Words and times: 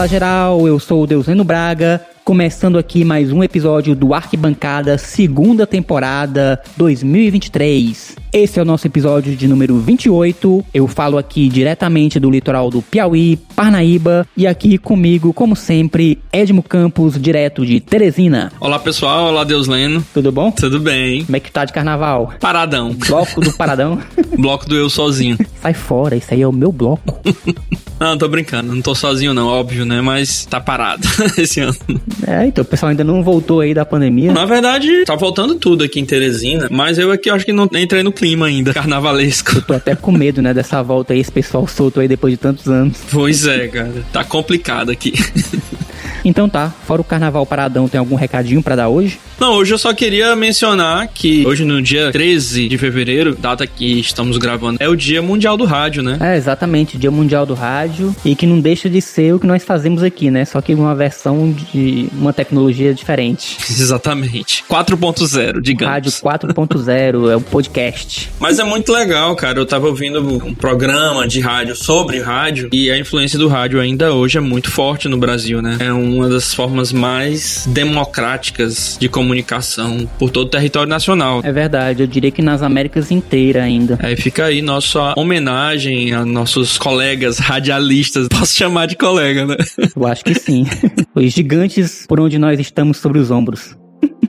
Fala 0.00 0.08
geral, 0.08 0.66
eu 0.66 0.80
sou 0.80 1.02
o 1.02 1.06
Deuseno 1.06 1.44
Braga, 1.44 2.00
começando 2.24 2.78
aqui 2.78 3.04
mais 3.04 3.30
um 3.30 3.44
episódio 3.44 3.94
do 3.94 4.14
Arquibancada, 4.14 4.96
segunda 4.96 5.66
temporada 5.66 6.58
2023. 6.78 8.16
Esse 8.32 8.58
é 8.58 8.62
o 8.62 8.64
nosso 8.64 8.86
episódio 8.86 9.36
de 9.36 9.46
número 9.46 9.76
28. 9.78 10.64
Eu 10.72 10.88
falo 10.88 11.18
aqui 11.18 11.50
diretamente 11.50 12.18
do 12.18 12.30
litoral 12.30 12.70
do 12.70 12.80
Piauí, 12.80 13.36
Parnaíba, 13.54 14.26
e 14.34 14.46
aqui 14.46 14.78
comigo, 14.78 15.34
como 15.34 15.54
sempre, 15.54 16.18
Edmo 16.32 16.62
Campos, 16.62 17.20
direto 17.20 17.66
de 17.66 17.78
Teresina. 17.78 18.50
Olá 18.58 18.78
pessoal, 18.78 19.26
olá 19.26 19.44
Deus 19.44 19.66
Leno. 19.66 20.02
Tudo 20.14 20.32
bom? 20.32 20.50
Tudo 20.50 20.80
bem. 20.80 21.26
Como 21.26 21.36
é 21.36 21.40
que 21.40 21.52
tá 21.52 21.66
de 21.66 21.74
carnaval? 21.74 22.32
Paradão. 22.40 22.94
Bloco 22.94 23.42
do 23.42 23.52
Paradão? 23.52 23.98
bloco 24.38 24.66
do 24.66 24.76
eu 24.76 24.88
sozinho. 24.88 25.36
Sai 25.60 25.74
fora, 25.74 26.16
isso 26.16 26.32
aí 26.32 26.40
é 26.40 26.48
o 26.48 26.52
meu 26.52 26.72
bloco. 26.72 27.20
não, 28.00 28.16
tô 28.16 28.28
brincando, 28.28 28.74
não 28.74 28.80
tô 28.80 28.94
sozinho 28.94 29.34
não, 29.34 29.46
óbvio, 29.46 29.84
né? 29.84 30.00
Mas 30.00 30.46
tá 30.46 30.58
parado 30.58 31.06
esse 31.36 31.60
ano. 31.60 31.76
É, 32.26 32.46
então 32.46 32.62
o 32.62 32.64
pessoal 32.64 32.90
ainda 32.90 33.04
não 33.04 33.22
voltou 33.22 33.60
aí 33.60 33.74
da 33.74 33.84
pandemia. 33.84 34.32
Na 34.32 34.46
verdade, 34.46 35.04
tá 35.04 35.14
voltando 35.14 35.54
tudo 35.54 35.84
aqui 35.84 36.00
em 36.00 36.04
Teresina, 36.06 36.68
mas 36.70 36.98
eu 36.98 37.12
aqui 37.12 37.28
acho 37.28 37.44
que 37.44 37.52
não 37.52 37.68
entrei 37.74 38.02
no 38.02 38.10
clima 38.10 38.46
ainda, 38.46 38.72
carnavalesco. 38.74 39.56
Eu 39.56 39.62
tô 39.62 39.74
até 39.74 39.94
com 39.94 40.10
medo, 40.12 40.40
né, 40.40 40.54
dessa 40.54 40.82
volta 40.82 41.12
aí, 41.12 41.20
esse 41.20 41.30
pessoal 41.30 41.66
solto 41.66 42.00
aí 42.00 42.08
depois 42.08 42.32
de 42.32 42.38
tantos 42.38 42.66
anos. 42.66 42.96
Pois 43.10 43.46
é, 43.46 43.68
cara, 43.68 44.04
tá 44.12 44.24
complicado 44.24 44.90
aqui. 44.90 45.12
Então 46.24 46.48
tá, 46.48 46.72
fora 46.86 47.00
o 47.00 47.04
carnaval 47.04 47.44
paradão, 47.46 47.88
tem 47.88 47.98
algum 47.98 48.14
recadinho 48.14 48.62
para 48.62 48.76
dar 48.76 48.88
hoje? 48.88 49.18
Não, 49.38 49.54
hoje 49.54 49.72
eu 49.72 49.78
só 49.78 49.94
queria 49.94 50.36
mencionar 50.36 51.08
que 51.08 51.46
hoje 51.46 51.64
no 51.64 51.80
dia 51.80 52.12
13 52.12 52.68
de 52.68 52.76
fevereiro, 52.76 53.34
data 53.34 53.66
que 53.66 53.98
estamos 53.98 54.36
gravando, 54.36 54.76
é 54.80 54.88
o 54.88 54.94
Dia 54.94 55.22
Mundial 55.22 55.56
do 55.56 55.64
Rádio, 55.64 56.02
né? 56.02 56.18
É, 56.20 56.36
exatamente, 56.36 56.98
Dia 56.98 57.10
Mundial 57.10 57.46
do 57.46 57.54
Rádio 57.54 58.14
e 58.24 58.34
que 58.34 58.46
não 58.46 58.60
deixa 58.60 58.90
de 58.90 59.00
ser 59.00 59.34
o 59.34 59.40
que 59.40 59.46
nós 59.46 59.64
fazemos 59.64 60.02
aqui, 60.02 60.30
né? 60.30 60.44
Só 60.44 60.60
que 60.60 60.74
uma 60.74 60.94
versão 60.94 61.52
de 61.72 62.08
uma 62.12 62.32
tecnologia 62.32 62.92
diferente. 62.92 63.56
Exatamente. 63.70 64.62
4.0, 64.68 65.60
digamos. 65.60 65.94
Rádio 65.94 66.12
4.0 66.12 67.30
é 67.30 67.36
o 67.36 67.40
podcast. 67.40 68.30
Mas 68.38 68.58
é 68.58 68.64
muito 68.64 68.92
legal, 68.92 69.34
cara. 69.36 69.58
Eu 69.58 69.66
tava 69.66 69.86
ouvindo 69.86 70.20
um 70.20 70.54
programa 70.54 71.26
de 71.26 71.40
rádio 71.40 71.74
sobre 71.74 72.20
rádio 72.20 72.68
e 72.72 72.90
a 72.90 72.98
influência 72.98 73.38
do 73.38 73.48
rádio 73.48 73.80
ainda 73.80 74.12
hoje 74.12 74.36
é 74.36 74.40
muito 74.40 74.70
forte 74.70 75.08
no 75.08 75.16
Brasil, 75.16 75.62
né? 75.62 75.78
É 75.80 75.92
uma 76.16 76.28
das 76.28 76.54
formas 76.54 76.92
mais 76.92 77.66
democráticas 77.68 78.96
de 79.00 79.08
comunicação 79.08 80.08
por 80.18 80.30
todo 80.30 80.46
o 80.46 80.50
território 80.50 80.88
nacional. 80.88 81.40
É 81.42 81.52
verdade, 81.52 82.02
eu 82.02 82.06
diria 82.06 82.30
que 82.30 82.42
nas 82.42 82.62
Américas 82.62 83.10
inteira 83.10 83.62
ainda. 83.62 83.98
Aí 84.02 84.16
fica 84.16 84.44
aí 84.46 84.62
nossa 84.62 85.14
homenagem 85.16 86.12
a 86.12 86.24
nossos 86.24 86.78
colegas 86.78 87.38
radialistas. 87.38 88.28
Posso 88.40 88.54
chamar 88.54 88.86
de 88.86 88.96
colega, 88.96 89.46
né? 89.46 89.56
Eu 89.94 90.06
acho 90.06 90.24
que 90.24 90.34
sim. 90.34 90.66
Os 91.14 91.32
gigantes 91.32 92.06
por 92.06 92.20
onde 92.20 92.38
nós 92.38 92.58
estamos 92.58 92.98
sobre 92.98 93.18
os 93.18 93.30
ombros. 93.30 93.76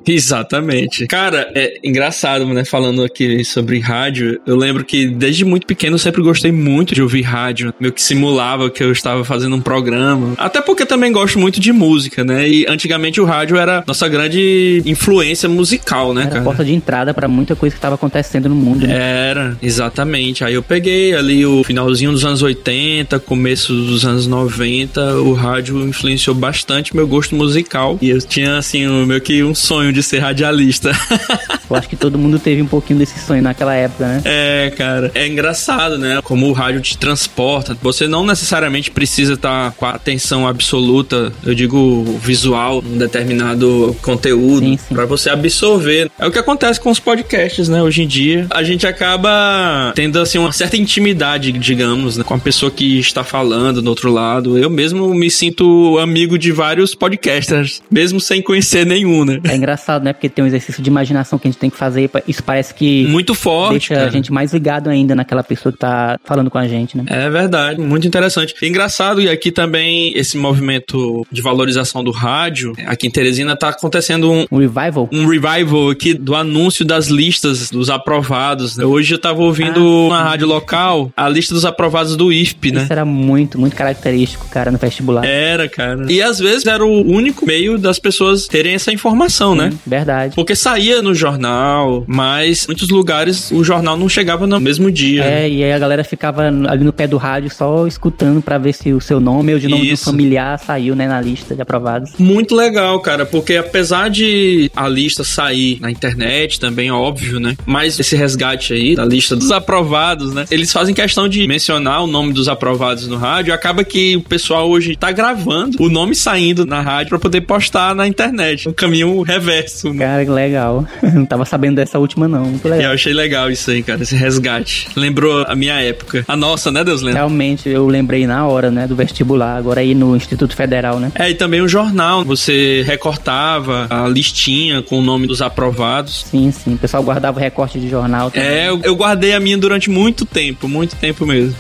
Exatamente. 0.08 1.08
Cara, 1.08 1.52
é 1.56 1.80
engraçado, 1.84 2.46
né? 2.46 2.66
Falando 2.66 3.04
aqui 3.04 3.44
sobre 3.44 3.80
rádio, 3.80 4.40
eu 4.46 4.56
lembro 4.56 4.84
que 4.84 5.08
desde 5.08 5.46
muito 5.46 5.66
pequeno 5.66 5.96
eu 5.96 6.00
sempre 6.00 6.22
gostei 6.22 6.52
muito 6.52 6.94
de 6.94 7.02
ouvir 7.02 7.22
rádio. 7.22 7.74
Meio 7.80 7.94
que 7.94 8.02
simulava 8.02 8.70
que 8.70 8.84
eu 8.84 8.92
estava 8.92 9.24
fazendo 9.24 9.56
um 9.56 9.62
programa. 9.62 10.34
Até 10.38 10.62
porque 10.62 10.86
também 10.86 11.12
gosto 11.12 11.40
muito 11.40 11.60
de 11.60 11.72
música, 11.72 12.24
né? 12.24 12.48
E 12.48 12.66
antigamente 12.68 13.20
o 13.20 13.26
rádio 13.26 13.58
era 13.58 13.84
nossa 13.86 14.08
grande 14.08 14.82
influência 14.86 15.48
musical, 15.48 16.14
né, 16.14 16.24
era 16.24 16.32
cara? 16.32 16.44
porta 16.44 16.66
de 16.66 16.74
entrada 16.74 17.14
para 17.14 17.28
muita 17.28 17.56
coisa 17.56 17.74
que 17.74 17.78
estava 17.78 17.96
acontecendo 17.96 18.50
no 18.50 18.56
mundo. 18.56 18.88
Né? 18.88 18.96
Era, 19.30 19.58
exatamente. 19.62 20.44
Aí 20.44 20.54
eu 20.54 20.64
peguei 20.64 21.14
ali 21.14 21.46
o 21.46 21.64
finalzinho 21.64 22.12
dos 22.12 22.26
anos 22.26 22.42
80, 22.42 23.20
começo 23.20 23.74
dos 23.74 24.06
anos 24.06 24.28
90, 24.28 25.18
o 25.18 25.34
rádio 25.34 25.82
influenciou 25.88 26.36
bastante 26.36 26.96
meu 26.96 27.08
gosto 27.08 27.36
musical. 27.36 27.98
E 28.02 28.10
eu 28.10 28.22
tinha, 28.22 28.58
assim, 28.58 28.88
meio 29.06 29.22
que 29.22 29.44
um 29.44 29.56
sonho 29.56 29.91
sonho 29.92 29.94
de 29.94 30.02
ser 30.02 30.20
radialista. 30.20 30.92
Eu 31.70 31.76
acho 31.76 31.88
que 31.88 31.96
todo 31.96 32.18
mundo 32.18 32.38
teve 32.38 32.62
um 32.62 32.68
pouquinho 32.68 33.00
desse 33.00 33.18
sonho 33.20 33.42
naquela 33.42 33.74
época, 33.74 34.06
né? 34.06 34.22
É, 34.26 34.74
cara. 34.76 35.12
É 35.16 35.26
engraçado, 35.26 35.98
né? 35.98 36.20
Como 36.22 36.50
o 36.50 36.52
rádio 36.52 36.82
te 36.82 36.98
transporta. 36.98 37.78
Você 37.82 38.08
não 38.08 38.26
necessariamente 38.26 38.92
precisa 38.92 39.34
estar 39.34 39.72
com 39.74 39.86
a 39.86 39.92
atenção 39.92 40.46
absoluta, 40.46 41.32
eu 41.46 41.56
digo 41.56 42.04
visual, 42.22 42.84
um 42.86 42.98
determinado 42.98 43.96
conteúdo, 44.02 44.78
para 44.90 45.06
você 45.06 45.30
absorver. 45.30 46.10
É 46.20 46.28
o 46.28 46.32
que 46.32 46.40
acontece 46.40 46.80
com 46.80 46.90
os 46.90 47.00
podcasts, 47.00 47.70
né? 47.70 47.82
Hoje 47.82 48.04
em 48.04 48.08
dia, 48.08 48.48
a 48.50 48.64
gente 48.64 48.86
acaba 48.86 49.94
tendo, 49.96 50.20
assim, 50.20 50.38
uma 50.38 50.52
certa 50.52 50.76
intimidade, 50.76 51.52
digamos, 51.54 52.18
né? 52.18 52.24
com 52.24 52.34
a 52.34 52.40
pessoa 52.40 52.70
que 52.70 53.00
está 53.00 53.24
falando 53.24 53.82
do 53.82 53.90
outro 53.90 54.12
lado. 54.12 54.58
Eu 54.58 54.70
mesmo 54.70 55.14
me 55.14 55.32
sinto 55.32 55.98
amigo 56.00 56.38
de 56.38 56.52
vários 56.52 56.94
podcasters, 56.94 57.82
mesmo 57.90 58.20
sem 58.20 58.42
conhecer 58.42 58.86
nenhum, 58.86 59.24
né? 59.24 59.40
É 59.46 59.56
engraçado 59.56 59.81
engraçado, 59.82 60.04
né? 60.04 60.14
Porque 60.14 60.30
tem 60.30 60.44
um 60.44 60.48
exercício 60.48 60.82
de 60.82 60.90
imaginação 60.90 61.40
que 61.40 61.48
a 61.48 61.52
gente 61.52 61.60
tem 61.60 61.70
que 61.70 61.78
fazer. 61.78 62.10
Isso 62.28 62.44
parece 62.44 62.74
que. 62.74 63.06
Muito 63.08 63.34
forte. 63.34 63.72
Deixa 63.72 63.96
cara. 63.96 64.08
a 64.08 64.12
gente 64.12 64.32
mais 64.32 64.54
ligado 64.54 64.90
ainda 64.90 65.16
naquela 65.16 65.44
pessoa 65.44 65.74
que 65.74 65.80
tá 65.80 66.20
falando 66.24 66.50
com 66.50 66.58
a 66.58 66.68
gente, 66.68 66.96
né? 66.96 67.06
É 67.08 67.30
verdade, 67.30 67.82
muito 67.82 68.08
interessante. 68.08 68.54
Engraçado, 68.62 69.22
e 69.22 69.30
aqui 69.30 69.52
também 69.52 70.14
esse 70.16 70.38
movimento 70.38 71.26
de 71.32 71.42
valorização 71.42 72.04
do 72.04 72.12
rádio, 72.12 72.74
aqui 72.86 73.08
em 73.08 73.12
Teresina 73.12 73.56
tá 73.56 73.70
acontecendo 73.70 74.32
um. 74.32 74.46
Um 74.52 74.58
revival? 74.58 75.10
Um 75.12 75.26
revival 75.28 75.90
aqui 75.90 76.14
do 76.14 76.36
anúncio 76.36 76.86
das 76.86 77.08
listas 77.08 77.70
dos 77.70 77.90
aprovados. 77.90 78.78
Né? 78.78 78.86
Hoje 78.86 79.16
eu 79.16 79.20
tava 79.20 79.42
ouvindo 79.42 80.08
ah, 80.12 80.18
na 80.18 80.24
rádio 80.24 80.48
local 80.48 81.12
a 81.16 81.28
lista 81.28 81.54
dos 81.54 81.66
aprovados 81.66 82.16
do 82.16 82.32
IFP, 82.32 82.72
né? 82.72 82.84
Isso 82.84 82.94
era 82.94 83.06
muito, 83.06 83.60
muito 83.60 83.76
característico, 83.76 84.48
cara, 84.50 84.72
no 84.72 84.78
vestibular. 84.78 85.26
Era, 85.26 85.68
cara. 85.68 86.12
E 86.12 86.22
às 86.22 86.40
vezes 86.40 86.66
era 86.66 86.86
o 86.86 87.08
único 87.08 87.46
meio 87.46 87.78
das 87.78 87.98
pessoas 88.00 88.48
terem 88.48 88.74
essa 88.74 88.92
informação, 88.92 89.56
né? 89.56 89.71
Verdade. 89.86 90.36
Porque 90.36 90.56
saía 90.56 91.02
no 91.02 91.14
jornal, 91.14 92.04
mas 92.08 92.68
muitos 92.68 92.90
lugares 92.90 93.52
o 93.52 93.64
jornal 93.64 93.98
não 93.98 94.10
chegava 94.10 94.46
no 94.48 94.60
mesmo 94.60 94.92
dia. 94.92 95.24
É, 95.24 95.50
e 95.50 95.64
aí 95.64 95.72
a 95.72 95.80
galera 95.80 96.04
ficava 96.04 96.48
ali 96.48 96.84
no 96.84 96.94
pé 96.94 97.08
do 97.08 97.18
rádio 97.18 97.50
só 97.50 97.88
escutando 97.88 98.42
para 98.42 98.58
ver 98.58 98.74
se 98.74 98.94
o 98.94 99.02
seu 99.02 99.20
nome 99.20 99.54
ou 99.54 99.60
de 99.60 99.68
nome 99.68 99.92
Isso. 99.92 100.06
do 100.06 100.12
familiar 100.12 100.60
saiu, 100.60 100.96
né, 100.96 101.08
na 101.08 101.22
lista 101.22 101.56
de 101.56 101.62
aprovados. 101.62 102.12
Muito 102.18 102.56
legal, 102.56 103.00
cara, 103.00 103.26
porque 103.26 103.58
apesar 103.58 104.10
de 104.10 104.72
a 104.76 104.88
lista 104.88 105.24
sair 105.24 105.80
na 105.80 105.92
internet 105.92 106.60
também, 106.60 106.92
óbvio, 106.92 107.40
né? 107.40 107.56
Mas 107.66 108.00
esse 108.00 108.16
resgate 108.16 108.74
aí 108.74 108.96
da 108.96 109.06
lista 109.06 109.36
dos 109.36 109.52
aprovados, 109.52 110.34
né? 110.34 110.46
Eles 110.52 110.72
fazem 110.72 110.94
questão 110.94 111.28
de 111.28 111.48
mencionar 111.48 112.04
o 112.04 112.08
nome 112.08 112.34
dos 112.34 112.48
aprovados 112.48 113.08
no 113.08 113.18
rádio. 113.18 113.54
Acaba 113.54 113.84
que 113.84 114.18
o 114.18 114.22
pessoal 114.22 114.70
hoje 114.70 114.96
tá 114.96 115.12
gravando 115.12 115.78
o 115.82 115.90
nome 115.90 116.16
saindo 116.16 116.66
na 116.66 116.82
rádio 116.82 117.10
para 117.10 117.20
poder 117.20 117.42
postar 117.42 117.96
na 117.96 118.08
internet. 118.08 118.70
Um 118.70 118.74
caminho 118.74 119.22
reverso 119.22 119.61
universo. 119.62 119.94
Né? 119.94 120.06
Cara, 120.06 120.26
que 120.26 120.32
legal. 120.32 120.86
Não 121.14 121.26
tava 121.26 121.46
sabendo 121.46 121.76
dessa 121.76 122.00
última, 122.00 122.28
não. 122.28 122.46
Muito 122.46 122.68
legal. 122.68 122.90
Eu 122.90 122.96
achei 122.96 123.14
legal 123.14 123.50
isso 123.50 123.70
aí, 123.72 123.84
cara, 123.84 124.02
esse 124.02 124.16
resgate. 124.16 124.88
Lembrou 124.96 125.46
a 125.48 125.56
minha 125.56 125.82
época. 125.82 126.24
A 126.28 126.36
nossa, 126.36 126.72
né, 126.72 126.84
Deus 126.84 127.02
lembra? 127.02 127.20
Realmente, 127.20 127.70
eu 127.70 127.88
lembrei 127.88 128.26
na 128.26 128.46
hora, 128.48 128.72
né, 128.72 128.88
do 128.88 128.96
vestibular, 128.96 129.58
agora 129.58 129.82
aí 129.82 129.94
no 129.94 130.16
Instituto 130.16 130.56
Federal, 130.56 131.00
né? 131.00 131.12
É, 131.16 131.30
e 131.30 131.36
também 131.36 131.62
o 131.62 131.68
jornal. 131.68 132.24
Você 132.26 132.84
recortava 132.86 133.88
a 133.90 134.08
listinha 134.08 134.82
com 134.82 135.00
o 135.00 135.02
nome 135.02 135.28
dos 135.28 135.42
aprovados. 135.42 136.26
Sim, 136.30 136.52
sim. 136.52 136.74
O 136.74 136.78
pessoal 136.78 137.04
guardava 137.04 137.38
o 137.38 137.42
recorte 137.42 137.80
de 137.80 137.90
jornal 137.90 138.32
também. 138.32 138.50
É, 138.50 138.70
eu 138.70 138.96
guardei 138.96 139.34
a 139.34 139.40
minha 139.40 139.58
durante 139.58 139.90
muito 139.90 140.26
tempo, 140.26 140.68
muito 140.68 140.96
tempo 140.96 141.26
mesmo. 141.26 141.56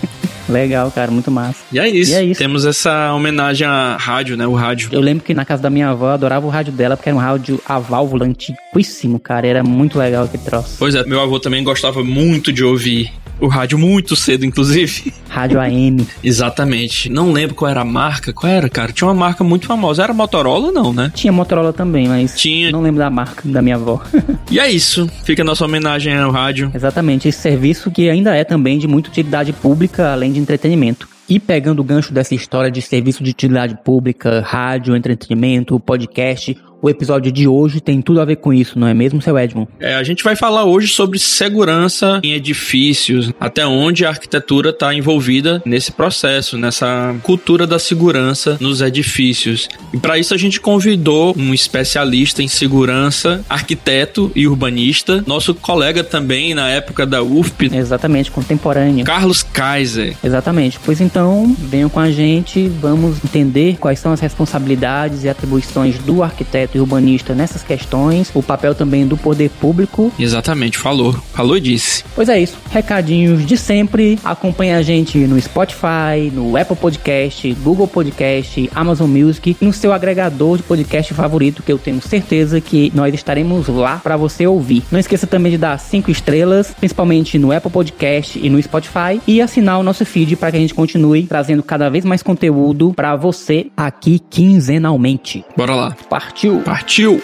Legal, 0.51 0.91
cara, 0.91 1.11
muito 1.11 1.31
massa. 1.31 1.59
E 1.71 1.79
é, 1.79 1.87
isso. 1.87 2.11
e 2.11 2.15
é 2.15 2.23
isso. 2.23 2.39
Temos 2.39 2.65
essa 2.65 3.13
homenagem 3.13 3.65
à 3.65 3.97
rádio, 3.97 4.35
né? 4.35 4.45
O 4.45 4.53
rádio. 4.53 4.89
Eu 4.91 5.01
lembro 5.01 5.23
que 5.23 5.33
na 5.33 5.45
casa 5.45 5.63
da 5.63 5.69
minha 5.69 5.89
avó 5.89 6.07
eu 6.07 6.13
adorava 6.13 6.45
o 6.45 6.49
rádio 6.49 6.73
dela, 6.73 6.97
porque 6.97 7.09
era 7.09 7.15
um 7.15 7.21
rádio 7.21 7.61
a 7.65 7.79
válvula 7.79 8.25
antiquíssimo, 8.25 9.19
cara. 9.19 9.47
Era 9.47 9.63
muito 9.63 9.97
legal 9.97 10.25
aquele 10.25 10.43
troço. 10.43 10.75
Pois 10.77 10.93
é, 10.93 11.03
meu 11.05 11.21
avô 11.21 11.39
também 11.39 11.63
gostava 11.63 12.03
muito 12.03 12.51
de 12.51 12.63
ouvir 12.63 13.11
o 13.41 13.47
rádio 13.47 13.78
muito 13.78 14.16
cedo, 14.16 14.46
inclusive. 14.46 15.14
Rádio 15.28 15.59
AM. 15.59 16.05
Exatamente. 16.23 17.09
Não 17.09 17.32
lembro 17.32 17.55
qual 17.55 17.72
era 17.72 17.82
a 17.82 17.85
marca. 17.85 18.34
Qual 18.34 18.52
era, 18.52 18.70
cara? 18.70 18.91
Tinha 18.91 19.08
uma 19.08 19.14
marca 19.14 19.43
muito 19.43 19.66
famosa. 19.66 20.03
Era 20.03 20.14
Motorola, 20.14 20.72
não, 20.72 20.93
né? 20.93 21.11
Tinha 21.16 21.32
Motorola 21.32 21.72
também, 21.72 22.08
mas. 22.08 22.40
Tinha. 22.40 22.72
Não 22.72 22.82
lembro 22.82 22.99
da 22.99 23.09
marca 23.09 23.41
da 23.46 23.61
minha 23.61 23.76
avó. 23.76 24.02
e 24.52 24.59
é 24.59 24.70
isso. 24.70 25.09
Fica 25.23 25.41
a 25.41 25.46
nossa 25.46 25.66
homenagem 25.66 26.16
ao 26.16 26.32
rádio. 26.32 26.72
Exatamente. 26.73 27.28
Esse 27.28 27.40
serviço 27.40 27.90
que 27.90 28.09
ainda 28.09 28.35
é 28.35 28.43
também 28.43 28.78
de 28.78 28.88
muita 28.88 29.09
utilidade 29.09 29.53
pública, 29.53 30.11
além 30.11 30.32
de 30.34 30.40
entretenimento. 30.40 31.08
E 31.29 31.40
pegando 31.40 31.79
o 31.79 31.84
gancho 31.84 32.14
dessa 32.14 32.35
história 32.35 32.70
de 32.70 32.82
serviço 32.82 33.23
de 33.23 33.32
utilidade 33.32 33.78
pública, 33.85 34.41
rádio, 34.46 34.96
entretenimento, 34.97 35.79
podcast, 35.79 36.58
o 36.81 36.89
episódio 36.89 37.31
de 37.31 37.47
hoje 37.47 37.79
tem 37.79 38.01
tudo 38.01 38.19
a 38.19 38.25
ver 38.25 38.37
com 38.37 38.53
isso, 38.53 38.79
não 38.79 38.87
é 38.87 38.93
mesmo, 38.93 39.22
seu 39.22 39.37
Edmond? 39.37 39.69
É, 39.79 39.95
a 39.95 40.03
gente 40.03 40.23
vai 40.23 40.35
falar 40.35 40.66
hoje 40.66 40.87
sobre 40.87 41.19
segurança 41.19 42.19
em 42.23 42.33
edifícios, 42.33 43.31
até 43.39 43.66
onde 43.66 44.05
a 44.05 44.09
arquitetura 44.09 44.72
está 44.72 44.93
envolvida 44.93 45.61
nesse 45.66 45.91
processo, 45.91 46.57
nessa 46.57 47.16
cultura 47.23 47.67
da 47.67 47.78
segurança 47.78 48.57
nos 48.59 48.81
edifícios. 48.81 49.69
E 49.93 49.97
para 49.97 50.17
isso 50.17 50.33
a 50.33 50.37
gente 50.37 50.59
convidou 50.59 51.35
um 51.37 51.53
especialista 51.53 52.41
em 52.41 52.47
segurança, 52.47 53.43
arquiteto 53.49 54.31
e 54.35 54.47
urbanista, 54.47 55.23
nosso 55.27 55.53
colega 55.53 56.03
também 56.03 56.53
na 56.53 56.69
época 56.69 57.05
da 57.05 57.22
UFP. 57.22 57.69
Exatamente, 57.73 58.31
contemporâneo. 58.31 59.05
Carlos 59.05 59.43
Kaiser. 59.43 60.16
Exatamente. 60.23 60.79
Pois 60.84 61.01
então, 61.01 61.55
venham 61.59 61.89
com 61.89 61.99
a 61.99 62.11
gente, 62.11 62.67
vamos 62.67 63.23
entender 63.23 63.77
quais 63.79 63.99
são 63.99 64.11
as 64.11 64.19
responsabilidades 64.19 65.23
e 65.23 65.29
atribuições 65.29 65.97
do 65.99 66.23
arquiteto 66.23 66.71
e 66.73 66.79
urbanista 66.79 67.34
nessas 67.34 67.64
questões, 67.64 68.32
o 68.34 68.41
papel 68.41 68.76
também 68.76 69.08
do 69.08 69.18
poder 69.18 69.50
público. 69.50 70.12
Exatamente, 70.18 70.78
falou. 70.78 71.14
Falou 71.34 71.58
e 71.58 71.62
disse. 71.62 72.03
Pois 72.16 72.29
é 72.29 72.40
isso. 72.40 72.58
Recadinhos 72.72 73.46
de 73.46 73.58
sempre. 73.58 74.20
Acompanhe 74.23 74.73
a 74.73 74.82
gente 74.82 75.18
no 75.20 75.40
Spotify, 75.40 76.32
no 76.34 76.58
Apple 76.58 76.76
Podcast, 76.76 77.53
Google 77.64 77.88
Podcast, 77.88 78.70
Amazon 78.73 79.09
Music, 79.09 79.56
no 79.62 79.73
seu 79.73 79.94
agregador 79.94 80.58
de 80.58 80.64
podcast 80.64 81.14
favorito, 81.14 81.64
que 81.64 81.72
eu 81.72 81.78
tenho 81.78 82.02
certeza 82.02 82.62
que 82.62 82.91
nós 82.96 83.14
estaremos 83.14 83.68
lá 83.68 83.97
para 83.97 84.18
você 84.18 84.46
ouvir. 84.47 84.84
Não 84.91 85.00
esqueça 85.00 85.28
também 85.28 85.52
de 85.52 85.58
dar 85.58 85.78
cinco 85.79 86.12
estrelas, 86.12 86.73
principalmente 86.79 87.38
no 87.38 87.52
Apple 87.52 87.72
Podcast 87.72 88.40
e 88.41 88.50
no 88.50 88.62
Spotify, 88.62 89.22
e 89.28 89.41
assinar 89.41 89.79
o 89.79 89.84
nosso 89.84 90.06
feed 90.06 90.35
para 90.35 90.52
que 90.52 90.58
a 90.58 90.59
gente 90.59 90.73
continue 90.73 91.23
trazendo 91.23 91.64
cada 91.64 91.90
vez 91.90 92.06
mais 92.06 92.22
conteúdo 92.22 92.94
para 92.94 93.16
você 93.16 93.68
aqui 93.76 94.20
quinzenalmente. 94.29 95.46
Bora 95.56 95.76
lá. 95.76 95.96
Partiu. 96.09 96.60
Partiu. 96.63 97.22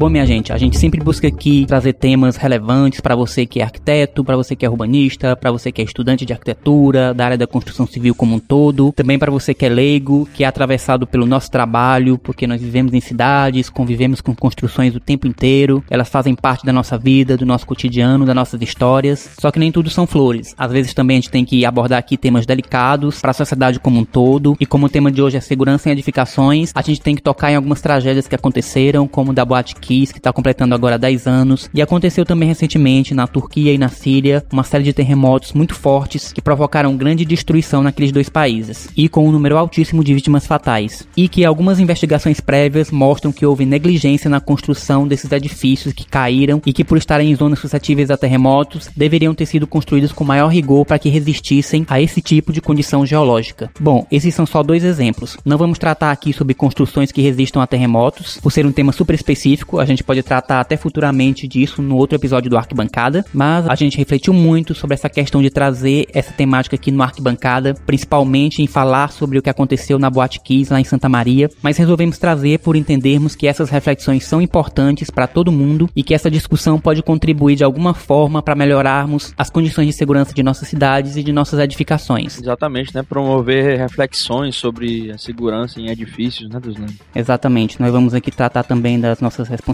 Bom, 0.00 0.08
minha 0.08 0.24
gente, 0.24 0.50
a 0.50 0.56
gente 0.56 0.78
sempre 0.78 0.98
busca 0.98 1.28
aqui 1.28 1.66
trazer 1.66 1.92
temas 1.92 2.34
relevantes 2.36 3.02
para 3.02 3.14
você 3.14 3.44
que 3.44 3.60
é 3.60 3.64
arquiteto, 3.64 4.24
para 4.24 4.34
você 4.34 4.56
que 4.56 4.64
é 4.64 4.70
urbanista, 4.70 5.36
para 5.36 5.52
você 5.52 5.70
que 5.70 5.82
é 5.82 5.84
estudante 5.84 6.24
de 6.24 6.32
arquitetura, 6.32 7.12
da 7.12 7.26
área 7.26 7.36
da 7.36 7.46
construção 7.46 7.86
civil 7.86 8.14
como 8.14 8.36
um 8.36 8.38
todo, 8.38 8.92
também 8.92 9.18
para 9.18 9.30
você 9.30 9.52
que 9.52 9.66
é 9.66 9.68
leigo, 9.68 10.26
que 10.32 10.42
é 10.42 10.46
atravessado 10.46 11.06
pelo 11.06 11.26
nosso 11.26 11.50
trabalho, 11.50 12.16
porque 12.16 12.46
nós 12.46 12.62
vivemos 12.62 12.94
em 12.94 13.00
cidades, 13.02 13.68
convivemos 13.68 14.22
com 14.22 14.34
construções 14.34 14.96
o 14.96 15.00
tempo 15.00 15.26
inteiro, 15.26 15.84
elas 15.90 16.08
fazem 16.08 16.34
parte 16.34 16.64
da 16.64 16.72
nossa 16.72 16.96
vida, 16.96 17.36
do 17.36 17.44
nosso 17.44 17.66
cotidiano, 17.66 18.24
das 18.24 18.34
nossas 18.34 18.62
histórias. 18.62 19.28
Só 19.38 19.50
que 19.50 19.58
nem 19.58 19.70
tudo 19.70 19.90
são 19.90 20.06
flores. 20.06 20.54
Às 20.56 20.72
vezes 20.72 20.94
também 20.94 21.18
a 21.18 21.20
gente 21.20 21.30
tem 21.30 21.44
que 21.44 21.66
abordar 21.66 21.98
aqui 21.98 22.16
temas 22.16 22.46
delicados 22.46 23.20
para 23.20 23.32
a 23.32 23.34
sociedade 23.34 23.78
como 23.78 24.00
um 24.00 24.04
todo, 24.06 24.56
e 24.58 24.64
como 24.64 24.86
o 24.86 24.88
tema 24.88 25.12
de 25.12 25.20
hoje 25.20 25.36
é 25.36 25.40
segurança 25.42 25.90
em 25.90 25.92
edificações, 25.92 26.72
a 26.74 26.80
gente 26.80 27.02
tem 27.02 27.14
que 27.14 27.20
tocar 27.20 27.52
em 27.52 27.56
algumas 27.56 27.82
tragédias 27.82 28.26
que 28.26 28.34
aconteceram, 28.34 29.06
como 29.06 29.34
da 29.34 29.44
Boate 29.44 29.74
Kiss, 29.90 30.12
que 30.12 30.20
está 30.20 30.32
completando 30.32 30.72
agora 30.72 30.96
10 30.96 31.26
anos, 31.26 31.68
e 31.74 31.82
aconteceu 31.82 32.24
também 32.24 32.48
recentemente 32.48 33.12
na 33.12 33.26
Turquia 33.26 33.72
e 33.72 33.78
na 33.78 33.88
Síria 33.88 34.44
uma 34.52 34.62
série 34.62 34.84
de 34.84 34.92
terremotos 34.92 35.52
muito 35.52 35.74
fortes 35.74 36.32
que 36.32 36.40
provocaram 36.40 36.96
grande 36.96 37.24
destruição 37.24 37.82
naqueles 37.82 38.12
dois 38.12 38.28
países, 38.28 38.88
e 38.96 39.08
com 39.08 39.26
um 39.26 39.32
número 39.32 39.56
altíssimo 39.56 40.04
de 40.04 40.14
vítimas 40.14 40.46
fatais, 40.46 41.08
e 41.16 41.28
que 41.28 41.44
algumas 41.44 41.80
investigações 41.80 42.40
prévias 42.40 42.92
mostram 42.92 43.32
que 43.32 43.44
houve 43.44 43.66
negligência 43.66 44.30
na 44.30 44.38
construção 44.38 45.08
desses 45.08 45.32
edifícios 45.32 45.92
que 45.92 46.06
caíram 46.06 46.62
e 46.64 46.72
que 46.72 46.84
por 46.84 46.96
estarem 46.96 47.32
em 47.32 47.34
zonas 47.34 47.58
suscetíveis 47.58 48.12
a 48.12 48.16
terremotos, 48.16 48.88
deveriam 48.96 49.34
ter 49.34 49.46
sido 49.46 49.66
construídos 49.66 50.12
com 50.12 50.22
maior 50.22 50.48
rigor 50.48 50.86
para 50.86 51.00
que 51.00 51.08
resistissem 51.08 51.84
a 51.88 52.00
esse 52.00 52.22
tipo 52.22 52.52
de 52.52 52.60
condição 52.60 53.04
geológica. 53.04 53.70
Bom, 53.80 54.06
esses 54.08 54.34
são 54.34 54.46
só 54.46 54.62
dois 54.62 54.84
exemplos. 54.84 55.36
Não 55.44 55.58
vamos 55.58 55.78
tratar 55.78 56.12
aqui 56.12 56.32
sobre 56.32 56.54
construções 56.54 57.10
que 57.10 57.22
resistam 57.22 57.60
a 57.60 57.66
terremotos, 57.66 58.38
por 58.40 58.52
ser 58.52 58.64
um 58.64 58.72
tema 58.72 58.92
super 58.92 59.14
específico, 59.14 59.79
a 59.80 59.84
gente 59.84 60.04
pode 60.04 60.22
tratar 60.22 60.60
até 60.60 60.76
futuramente 60.76 61.48
disso 61.48 61.82
no 61.82 61.96
outro 61.96 62.16
episódio 62.16 62.50
do 62.50 62.56
Arquibancada, 62.56 63.24
mas 63.32 63.68
a 63.68 63.74
gente 63.74 63.96
refletiu 63.96 64.32
muito 64.32 64.74
sobre 64.74 64.94
essa 64.94 65.08
questão 65.08 65.42
de 65.42 65.50
trazer 65.50 66.06
essa 66.12 66.32
temática 66.32 66.76
aqui 66.76 66.90
no 66.90 67.02
Arquibancada, 67.02 67.74
principalmente 67.86 68.62
em 68.62 68.66
falar 68.66 69.10
sobre 69.10 69.38
o 69.38 69.42
que 69.42 69.50
aconteceu 69.50 69.98
na 69.98 70.10
Boate 70.10 70.40
Kiss 70.40 70.72
lá 70.72 70.80
em 70.80 70.84
Santa 70.84 71.08
Maria, 71.08 71.50
mas 71.62 71.76
resolvemos 71.76 72.18
trazer 72.18 72.58
por 72.58 72.76
entendermos 72.76 73.34
que 73.34 73.46
essas 73.46 73.70
reflexões 73.70 74.24
são 74.24 74.40
importantes 74.40 75.10
para 75.10 75.26
todo 75.26 75.52
mundo 75.52 75.88
e 75.94 76.02
que 76.02 76.14
essa 76.14 76.30
discussão 76.30 76.78
pode 76.78 77.02
contribuir 77.02 77.56
de 77.56 77.64
alguma 77.64 77.94
forma 77.94 78.42
para 78.42 78.54
melhorarmos 78.54 79.32
as 79.36 79.50
condições 79.50 79.86
de 79.86 79.92
segurança 79.92 80.32
de 80.34 80.42
nossas 80.42 80.68
cidades 80.68 81.16
e 81.16 81.22
de 81.22 81.32
nossas 81.32 81.58
edificações. 81.58 82.38
Exatamente, 82.38 82.94
né? 82.94 83.02
Promover 83.02 83.78
reflexões 83.78 84.56
sobre 84.56 85.10
a 85.10 85.18
segurança 85.18 85.80
em 85.80 85.88
edifícios, 85.88 86.48
né, 86.48 86.60
Duslane? 86.60 86.96
Exatamente. 87.14 87.80
Nós 87.80 87.90
vamos 87.92 88.14
aqui 88.14 88.30
tratar 88.30 88.62
também 88.62 88.98
das 89.00 89.20
nossas 89.20 89.48
responsabilidades, 89.48 89.69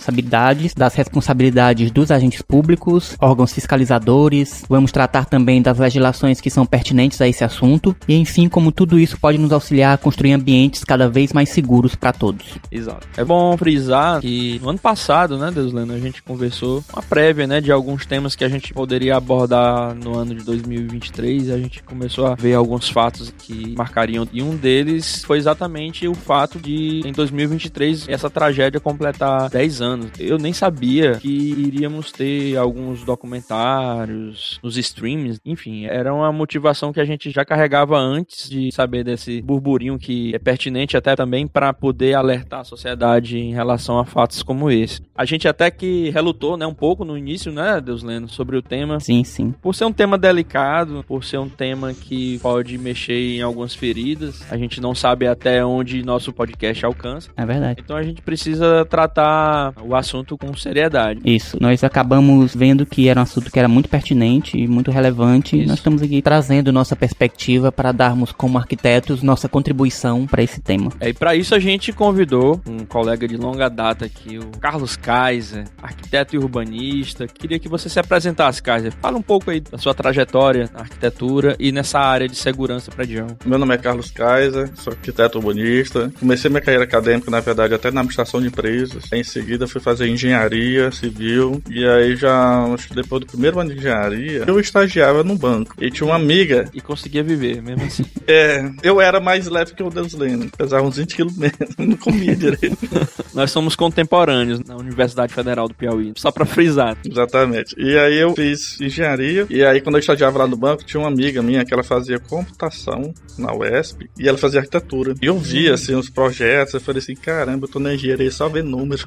das 0.76 0.94
responsabilidades 0.94 1.90
dos 1.90 2.10
agentes 2.10 2.42
públicos, 2.42 3.16
órgãos 3.20 3.52
fiscalizadores. 3.52 4.64
Vamos 4.68 4.92
tratar 4.92 5.24
também 5.24 5.62
das 5.62 5.78
legislações 5.78 6.40
que 6.40 6.50
são 6.50 6.66
pertinentes 6.66 7.20
a 7.20 7.28
esse 7.28 7.44
assunto 7.44 7.94
e, 8.08 8.14
enfim, 8.14 8.48
como 8.48 8.72
tudo 8.72 8.98
isso 8.98 9.18
pode 9.18 9.38
nos 9.38 9.52
auxiliar 9.52 9.94
a 9.94 9.98
construir 9.98 10.32
ambientes 10.32 10.84
cada 10.84 11.08
vez 11.08 11.32
mais 11.32 11.48
seguros 11.48 11.94
para 11.94 12.12
todos. 12.12 12.58
Exato. 12.70 13.06
É 13.16 13.24
bom 13.24 13.56
frisar 13.56 14.20
que 14.20 14.60
no 14.62 14.70
ano 14.70 14.78
passado, 14.78 15.38
né, 15.38 15.50
Deslano, 15.50 15.92
a 15.92 15.98
gente 15.98 16.22
conversou 16.22 16.84
uma 16.92 17.02
prévia, 17.02 17.46
né, 17.46 17.60
de 17.60 17.72
alguns 17.72 18.06
temas 18.06 18.34
que 18.34 18.44
a 18.44 18.48
gente 18.48 18.72
poderia 18.72 19.16
abordar 19.16 19.94
no 19.94 20.16
ano 20.16 20.34
de 20.34 20.44
2023 20.44 21.48
e 21.48 21.52
a 21.52 21.58
gente 21.58 21.82
começou 21.82 22.26
a 22.26 22.34
ver 22.34 22.54
alguns 22.54 22.88
fatos 22.88 23.32
que 23.38 23.74
marcariam 23.76 24.26
e 24.32 24.42
um 24.42 24.56
deles 24.56 25.24
foi 25.24 25.38
exatamente 25.38 26.06
o 26.08 26.14
fato 26.14 26.58
de 26.58 27.02
em 27.04 27.12
2023 27.12 28.08
essa 28.08 28.28
tragédia 28.28 28.80
completar 28.80 29.48
10 29.48 29.80
anos. 29.80 29.85
Eu 30.18 30.38
nem 30.38 30.52
sabia 30.52 31.12
que 31.16 31.28
iríamos 31.28 32.12
ter 32.12 32.56
alguns 32.56 33.04
documentários 33.04 34.58
nos 34.62 34.76
streams, 34.76 35.40
enfim, 35.44 35.86
era 35.86 36.12
uma 36.12 36.32
motivação 36.32 36.92
que 36.92 37.00
a 37.00 37.04
gente 37.04 37.30
já 37.30 37.44
carregava 37.44 37.98
antes 37.98 38.48
de 38.48 38.72
saber 38.72 39.04
desse 39.04 39.40
burburinho 39.42 39.98
que 39.98 40.34
é 40.34 40.38
pertinente 40.38 40.96
até 40.96 41.14
também 41.14 41.46
para 41.46 41.72
poder 41.72 42.14
alertar 42.14 42.60
a 42.60 42.64
sociedade 42.64 43.38
em 43.38 43.52
relação 43.52 43.98
a 43.98 44.04
fatos 44.04 44.42
como 44.42 44.70
esse. 44.70 45.00
A 45.14 45.24
gente 45.24 45.48
até 45.48 45.70
que 45.70 46.10
relutou, 46.10 46.56
né, 46.56 46.66
um 46.66 46.74
pouco 46.74 47.04
no 47.04 47.16
início, 47.16 47.52
né, 47.52 47.80
Deus 47.80 48.02
Lendo, 48.02 48.28
sobre 48.28 48.56
o 48.56 48.62
tema. 48.62 49.00
Sim, 49.00 49.24
sim. 49.24 49.54
Por 49.62 49.74
ser 49.74 49.84
um 49.84 49.92
tema 49.92 50.18
delicado, 50.18 51.04
por 51.06 51.24
ser 51.24 51.38
um 51.38 51.48
tema 51.48 51.92
que 51.94 52.38
pode 52.40 52.76
mexer 52.78 53.36
em 53.36 53.42
algumas 53.42 53.74
feridas, 53.74 54.44
a 54.50 54.56
gente 54.56 54.80
não 54.80 54.94
sabe 54.94 55.26
até 55.26 55.64
onde 55.64 56.02
nosso 56.02 56.32
podcast 56.32 56.84
alcança. 56.84 57.30
É 57.36 57.44
verdade. 57.44 57.80
Então 57.82 57.96
a 57.96 58.02
gente 58.02 58.22
precisa 58.22 58.84
tratar 58.84 59.65
o 59.82 59.94
assunto 59.94 60.36
com 60.36 60.54
seriedade. 60.54 61.20
Isso. 61.24 61.56
Nós 61.60 61.82
acabamos 61.84 62.54
vendo 62.54 62.86
que 62.86 63.08
era 63.08 63.20
um 63.20 63.22
assunto 63.22 63.50
que 63.50 63.58
era 63.58 63.68
muito 63.68 63.88
pertinente 63.88 64.56
e 64.58 64.66
muito 64.66 64.90
relevante. 64.90 65.56
Isso. 65.56 65.68
Nós 65.68 65.78
estamos 65.78 66.02
aqui 66.02 66.20
trazendo 66.20 66.72
nossa 66.72 66.96
perspectiva 66.96 67.70
para 67.70 67.92
darmos 67.92 68.32
como 68.32 68.58
arquitetos 68.58 69.22
nossa 69.22 69.48
contribuição 69.48 70.26
para 70.26 70.42
esse 70.42 70.60
tema. 70.60 70.90
É, 71.00 71.08
e 71.08 71.14
para 71.14 71.34
isso 71.34 71.54
a 71.54 71.58
gente 71.58 71.92
convidou 71.92 72.60
um 72.66 72.84
colega 72.84 73.26
de 73.26 73.36
longa 73.36 73.68
data 73.68 74.04
aqui, 74.04 74.38
o 74.38 74.58
Carlos 74.58 74.96
Kaiser, 74.96 75.64
arquiteto 75.82 76.34
e 76.34 76.38
urbanista. 76.38 77.26
Queria 77.26 77.58
que 77.58 77.68
você 77.68 77.88
se 77.88 77.98
apresentasse, 77.98 78.62
Kaiser. 78.62 78.92
Fala 79.00 79.16
um 79.16 79.22
pouco 79.22 79.50
aí 79.50 79.60
da 79.60 79.78
sua 79.78 79.94
trajetória 79.94 80.68
na 80.72 80.80
arquitetura 80.80 81.56
e 81.58 81.72
nessa 81.72 81.98
área 81.98 82.28
de 82.28 82.36
segurança 82.36 82.90
predial. 82.90 83.28
Meu 83.44 83.58
nome 83.58 83.74
é 83.74 83.78
Carlos 83.78 84.10
Kaiser, 84.10 84.70
sou 84.74 84.92
arquiteto 84.92 85.38
urbanista. 85.38 86.10
Comecei 86.18 86.50
minha 86.50 86.60
carreira 86.60 86.84
acadêmica, 86.84 87.30
na 87.30 87.40
verdade, 87.40 87.74
até 87.74 87.90
na 87.90 88.00
administração 88.00 88.40
de 88.40 88.48
empresas. 88.48 89.04
Em 89.12 89.22
seguida 89.22 89.55
fui 89.66 89.80
fazer 89.80 90.08
engenharia 90.08 90.90
civil 90.90 91.62
e 91.70 91.86
aí 91.86 92.16
já, 92.16 92.64
acho 92.74 92.88
que 92.88 92.94
depois 92.94 93.20
do 93.20 93.26
primeiro 93.26 93.58
ano 93.58 93.70
de 93.70 93.78
engenharia, 93.78 94.44
eu 94.46 94.58
estagiava 94.58 95.22
no 95.22 95.36
banco 95.36 95.74
e 95.80 95.90
tinha 95.90 96.06
uma 96.06 96.16
amiga. 96.16 96.68
E 96.74 96.80
conseguia 96.80 97.22
viver, 97.22 97.62
mesmo 97.62 97.84
assim. 97.84 98.04
é, 98.26 98.70
eu 98.82 99.00
era 99.00 99.20
mais 99.20 99.46
leve 99.46 99.74
que 99.74 99.82
o 99.82 99.90
Deus 99.90 100.12
Leno, 100.14 100.50
pesava 100.50 100.86
uns 100.86 100.96
20 100.96 101.14
quilos 101.14 101.36
menos, 101.36 101.54
não 101.78 101.96
comia 101.96 102.34
direito. 102.34 102.76
Nós 103.34 103.50
somos 103.50 103.76
contemporâneos 103.76 104.60
na 104.60 104.76
Universidade 104.76 105.32
Federal 105.32 105.68
do 105.68 105.74
Piauí, 105.74 106.12
só 106.16 106.30
pra 106.30 106.44
frisar. 106.44 106.96
Exatamente. 107.08 107.74
E 107.78 107.96
aí 107.98 108.16
eu 108.16 108.34
fiz 108.34 108.80
engenharia 108.80 109.46
e 109.48 109.64
aí 109.64 109.80
quando 109.80 109.96
eu 109.96 110.00
estagiava 110.00 110.38
lá 110.38 110.46
no 110.46 110.56
banco, 110.56 110.84
tinha 110.84 111.00
uma 111.00 111.08
amiga 111.08 111.42
minha 111.42 111.64
que 111.64 111.72
ela 111.72 111.84
fazia 111.84 112.18
computação 112.18 113.12
na 113.38 113.54
UESP 113.54 114.08
e 114.18 114.28
ela 114.28 114.38
fazia 114.38 114.60
arquitetura. 114.60 115.14
E 115.20 115.26
eu 115.26 115.38
via 115.38 115.74
assim 115.74 115.94
os 115.94 116.08
projetos, 116.08 116.74
eu 116.74 116.80
falei 116.80 117.00
assim, 117.00 117.14
caramba, 117.14 117.66
eu 117.66 117.70
tô 117.70 117.78
na 117.78 117.94
engenharia 117.94 118.30
só 118.30 118.48
vendo 118.48 118.70
números. 118.70 119.06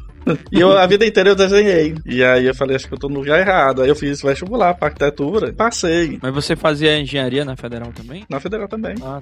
E 0.51 0.59
eu 0.59 0.77
a 0.77 0.85
vida 0.85 1.05
inteira 1.05 1.29
eu 1.29 1.35
desenhei. 1.35 1.95
E 2.05 2.23
aí 2.23 2.45
eu 2.45 2.55
falei, 2.55 2.75
acho 2.75 2.87
que 2.87 2.93
eu 2.93 2.99
tô 2.99 3.09
no 3.09 3.15
lugar 3.15 3.39
errado. 3.39 3.81
Aí 3.81 3.89
eu 3.89 3.95
fiz 3.95 4.21
vestibular 4.21 4.73
pra 4.73 4.87
arquitetura, 4.87 5.53
passei. 5.53 6.19
Mas 6.21 6.33
você 6.33 6.55
fazia 6.55 6.99
engenharia 6.99 7.45
na 7.45 7.55
Federal 7.55 7.91
também? 7.91 8.25
Na 8.29 8.39
Federal 8.39 8.67
também. 8.67 8.95
Ah. 9.03 9.19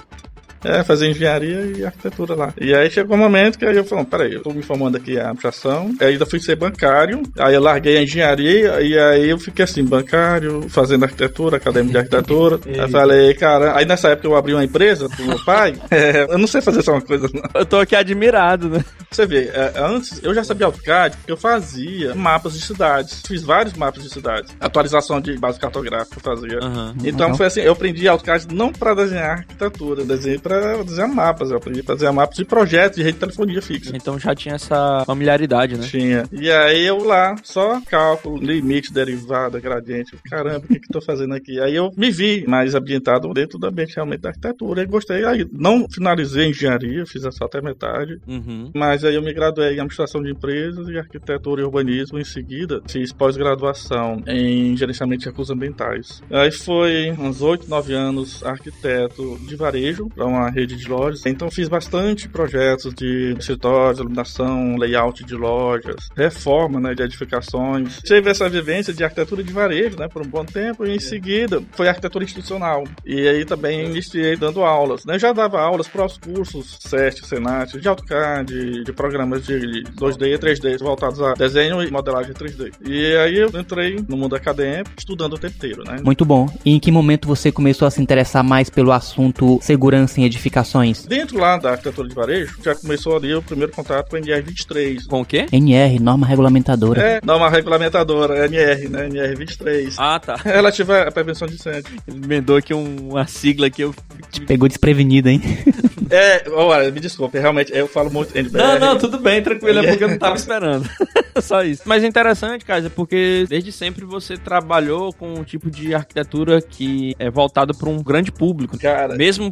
É, 0.64 0.84
fazer 0.84 1.10
engenharia 1.10 1.74
e 1.78 1.86
arquitetura 1.86 2.36
lá. 2.36 2.54
E 2.60 2.74
aí 2.74 2.90
chegou 2.90 3.16
um 3.16 3.20
momento 3.20 3.58
que 3.58 3.66
aí 3.66 3.76
eu 3.76 3.86
falei, 3.86 4.06
peraí, 4.06 4.34
eu 4.34 4.42
tô 4.42 4.52
me 4.52 4.62
formando 4.62 4.98
aqui 4.98 5.18
a 5.18 5.24
administração, 5.24 5.96
aí 6.00 6.14
ainda 6.14 6.26
fui 6.26 6.40
ser 6.40 6.56
bancário, 6.56 7.22
aí 7.38 7.54
eu 7.54 7.62
larguei 7.62 7.98
a 7.98 8.04
engenharia 8.04 8.82
e 8.82 8.98
aí 8.98 9.30
eu 9.30 9.40
fiquei 9.40 9.64
assim, 9.64 9.84
bancário, 9.84 10.68
fazendo 10.70 11.04
arquitetura, 11.04 11.58
acadêmico 11.58 11.92
de 11.92 11.98
arquitetura. 11.98 12.60
aí 12.68 12.92
falei, 12.92 13.34
cara, 13.34 13.78
aí 13.78 13.86
nessa 13.86 14.10
época 14.10 14.28
eu 14.28 14.36
abri 14.36 14.54
uma 14.54 14.64
empresa 14.64 15.08
do 15.08 15.24
meu 15.24 15.44
pai, 15.44 15.76
é, 15.92 16.24
eu 16.30 16.38
não 16.38 16.48
sei 16.48 16.62
fazer 16.62 16.80
essa 16.80 16.92
uma 16.92 17.02
coisa 17.02 17.30
não. 17.34 17.44
Eu 17.54 17.66
tô 17.66 17.78
aqui 17.78 17.96
admirado, 17.96 18.70
né? 18.70 18.84
Você 19.10 19.26
vê, 19.26 19.50
é, 19.54 19.74
antes 19.78 20.20
eu 20.24 20.34
já 20.34 20.44
sabia 20.44 20.66
AutoCAD 20.66 21.18
porque 21.18 21.32
eu 21.32 21.38
fazia 21.38 22.14
mapas 22.14 22.54
de 22.54 22.62
cidades, 22.62 23.22
fiz 23.26 23.44
vários 23.44 23.74
mapas 23.74 24.04
de 24.04 24.10
cidades, 24.10 24.56
atualização 24.60 25.22
de 25.22 25.38
base 25.38 25.60
cartográfica 25.60 26.18
eu 26.18 26.22
fazia. 26.22 26.60
Uhum. 26.60 26.96
Então 27.04 27.36
foi 27.36 27.46
assim, 27.46 27.62
eu 27.62 27.72
aprendi 27.72 28.08
AutoCAD 28.08 28.48
não 28.54 28.72
para 28.72 28.94
desenhar 28.94 29.40
arquitetura, 29.40 30.02
eu 30.02 30.06
desenhei 30.06 30.40
para 30.40 30.57
desenhar 30.84 31.10
mapas, 31.10 31.52
eu 31.52 31.58
aprendi 31.58 31.84
para 31.84 31.96
desenhar 31.96 32.14
mapas 32.14 32.38
de 32.38 32.46
projetos 32.46 32.98
de 32.98 33.04
rede 33.04 33.16
de 33.16 33.20
telefonia 33.20 33.62
fixa. 33.62 33.96
Então 33.96 34.18
já 34.20 34.36
tinha 34.36 34.56
essa 34.56 35.04
familiaridade, 35.06 35.78
né? 35.78 35.86
Tinha. 35.88 36.24
E 36.32 36.50
aí 36.52 36.86
eu 36.86 37.04
lá, 37.04 37.36
só 37.44 37.82
cálculo, 37.82 38.38
limite, 38.38 38.92
derivada, 38.92 39.60
gradiente. 39.60 40.16
Caramba, 40.30 40.60
o 40.60 40.68
que 40.68 40.80
que 40.80 40.88
tô 40.88 41.02
fazendo 41.02 41.34
aqui? 41.34 41.60
Aí 41.60 41.76
eu 41.76 41.92
me 41.96 42.12
vi 42.12 42.46
mais 42.48 42.76
ambientado 42.76 43.32
dentro 43.34 43.58
do 43.58 43.68
ambiente 43.68 43.96
realmente 43.96 44.22
da 44.22 44.30
arquitetura 44.30 44.84
e 44.84 44.86
gostei. 44.86 45.26
Aí 45.26 45.48
não 45.52 45.88
finalizei 45.90 46.50
engenharia, 46.50 47.06
fiz 47.06 47.24
só 47.32 47.46
até 47.46 47.62
metade, 47.62 48.20
uhum. 48.28 48.72
mas 48.74 49.04
aí 49.04 49.16
eu 49.16 49.22
me 49.22 49.34
graduei 49.34 49.70
em 49.70 49.74
administração 49.74 50.22
de 50.22 50.32
empresas 50.32 50.88
e 50.88 50.98
arquitetura 50.98 51.62
e 51.62 51.66
urbanismo 51.66 52.20
em 52.20 52.24
seguida. 52.24 52.82
Fiz 52.88 53.12
pós-graduação 53.12 54.22
em 54.28 54.76
gerenciamento 54.76 55.22
de 55.22 55.30
recursos 55.30 55.54
ambientais. 55.54 56.22
Aí 56.32 56.52
foi 56.52 57.12
uns 57.12 57.42
8, 57.42 57.70
9 57.70 57.94
anos 57.94 58.44
arquiteto 58.44 59.38
de 59.48 59.56
varejo 59.56 60.10
para 60.10 60.26
uma 60.26 60.37
rede 60.50 60.76
de 60.76 60.88
lojas. 60.88 61.26
Então 61.26 61.50
fiz 61.50 61.68
bastante 61.68 62.30
projetos 62.30 62.94
de 62.94 63.36
escritórios, 63.38 64.00
iluminação, 64.00 64.78
layout 64.78 65.24
de 65.24 65.36
lojas, 65.36 66.10
reforma 66.16 66.80
né, 66.80 66.94
de 66.94 67.04
edificações. 67.04 68.00
Tive 68.04 68.30
essa 68.30 68.50
vivência 68.50 68.94
de 68.94 69.04
arquitetura 69.04 69.44
de 69.44 69.52
varejo 69.52 69.98
né, 69.98 70.08
por 70.08 70.22
um 70.22 70.28
bom 70.28 70.46
tempo 70.46 70.86
e 70.86 70.96
em 70.96 71.00
seguida 71.00 71.62
foi 71.72 71.88
arquitetura 71.88 72.24
institucional. 72.24 72.84
E 73.06 73.28
aí 73.28 73.46
também 73.46 73.86
iniciei 73.86 74.36
dando 74.36 74.64
aulas. 74.64 75.06
Né? 75.06 75.18
Já 75.20 75.34
dava 75.34 75.60
aulas 75.60 75.88
para 75.88 76.06
os 76.06 76.18
cursos 76.18 76.78
SEST, 76.82 77.26
Senat, 77.26 77.78
de 77.80 77.88
AutoCAD, 77.88 78.84
de 78.84 78.94
programas 78.94 79.46
de 79.46 79.84
2D 79.96 80.34
e 80.34 80.38
3D 80.38 80.80
voltados 80.80 81.22
a 81.22 81.34
desenho 81.34 81.82
e 81.82 81.92
modelagem 81.92 82.34
3D. 82.34 82.72
E 82.86 83.16
aí 83.18 83.38
eu 83.38 83.50
entrei 83.50 84.04
no 84.08 84.18
mundo 84.18 84.36
acadêmico 84.36 84.92
estudando 84.98 85.34
o 85.34 85.38
tempo 85.38 85.56
inteiro. 85.56 85.84
Né? 85.84 85.98
Muito 86.04 86.26
bom. 86.26 86.48
E 86.66 86.74
em 86.74 86.80
que 86.80 86.92
momento 86.92 87.28
você 87.28 87.52
começou 87.52 87.88
a 87.88 87.92
se 87.92 88.02
interessar 88.02 88.44
mais 88.44 88.70
pelo 88.70 88.92
assunto 88.92 89.60
segurança 89.62 90.20
em 90.20 90.26
edificações? 90.28 91.06
Dentro 91.06 91.38
lá 91.40 91.58
da 91.58 91.72
arquitetura 91.72 92.08
de 92.08 92.16
varejo, 92.16 92.58
já 92.64 92.76
começou 92.76 93.18
ali 93.18 93.34
o 93.34 93.42
primeiro 93.42 93.72
contato 93.72 94.10
com 94.10 94.16
a 94.16 94.20
NR 94.20 94.42
23. 94.42 95.08
Com 95.08 95.22
o 95.22 95.26
quê? 95.26 95.48
NR, 95.52 96.00
norma 96.00 96.26
regulamentadora. 96.26 97.02
É, 97.02 97.22
norma 97.24 97.50
regulamentadora, 97.50 98.46
NR, 98.46 98.90
né? 98.90 99.06
NR 99.08 99.36
23. 99.36 99.96
Ah, 99.98 100.20
tá. 100.20 100.36
Relativa 100.36 101.02
à 101.02 101.12
prevenção 101.12 101.48
de 101.48 101.56
incêndio. 101.56 101.92
Ele 102.08 102.24
emendou 102.24 102.58
aqui 102.58 102.74
um, 102.74 103.10
uma 103.12 103.28
sigla 103.28 103.70
que 103.70 103.84
eu. 103.84 103.94
Te 104.32 104.42
pegou 104.42 104.68
desprevenido, 104.68 105.30
hein? 105.30 105.42
é, 106.10 106.44
olha, 106.50 106.92
me 106.92 107.00
desculpe, 107.00 107.40
realmente, 107.40 107.72
eu 107.74 107.88
falo 107.88 108.12
muito 108.12 108.38
NBR. 108.38 108.58
Não, 108.58 108.80
não, 108.80 108.98
tudo 108.98 109.20
bem, 109.20 109.42
tranquilo, 109.42 109.80
é 109.80 109.88
porque 109.88 110.04
eu 110.04 110.10
não 110.10 110.18
tava 110.18 110.36
esperando. 110.36 110.88
Só 111.42 111.64
isso. 111.64 111.84
Mas 111.86 112.04
é 112.04 112.08
interessante, 112.08 112.66
cara, 112.66 112.90
porque 112.90 113.46
desde 113.48 113.72
sempre 113.72 114.06
você 114.06 114.38
trabalhou 114.38 115.14
com 115.14 115.34
um 115.36 115.44
tipo 115.44 115.70
de 115.70 115.94
arquitetura 115.94 116.62
que 116.62 117.16
é 117.20 117.30
voltado 117.30 117.76
para 117.76 117.90
um 117.90 118.02
grande 118.02 118.32
público. 118.32 118.78
Cara. 118.78 119.16
Mesmo 119.16 119.52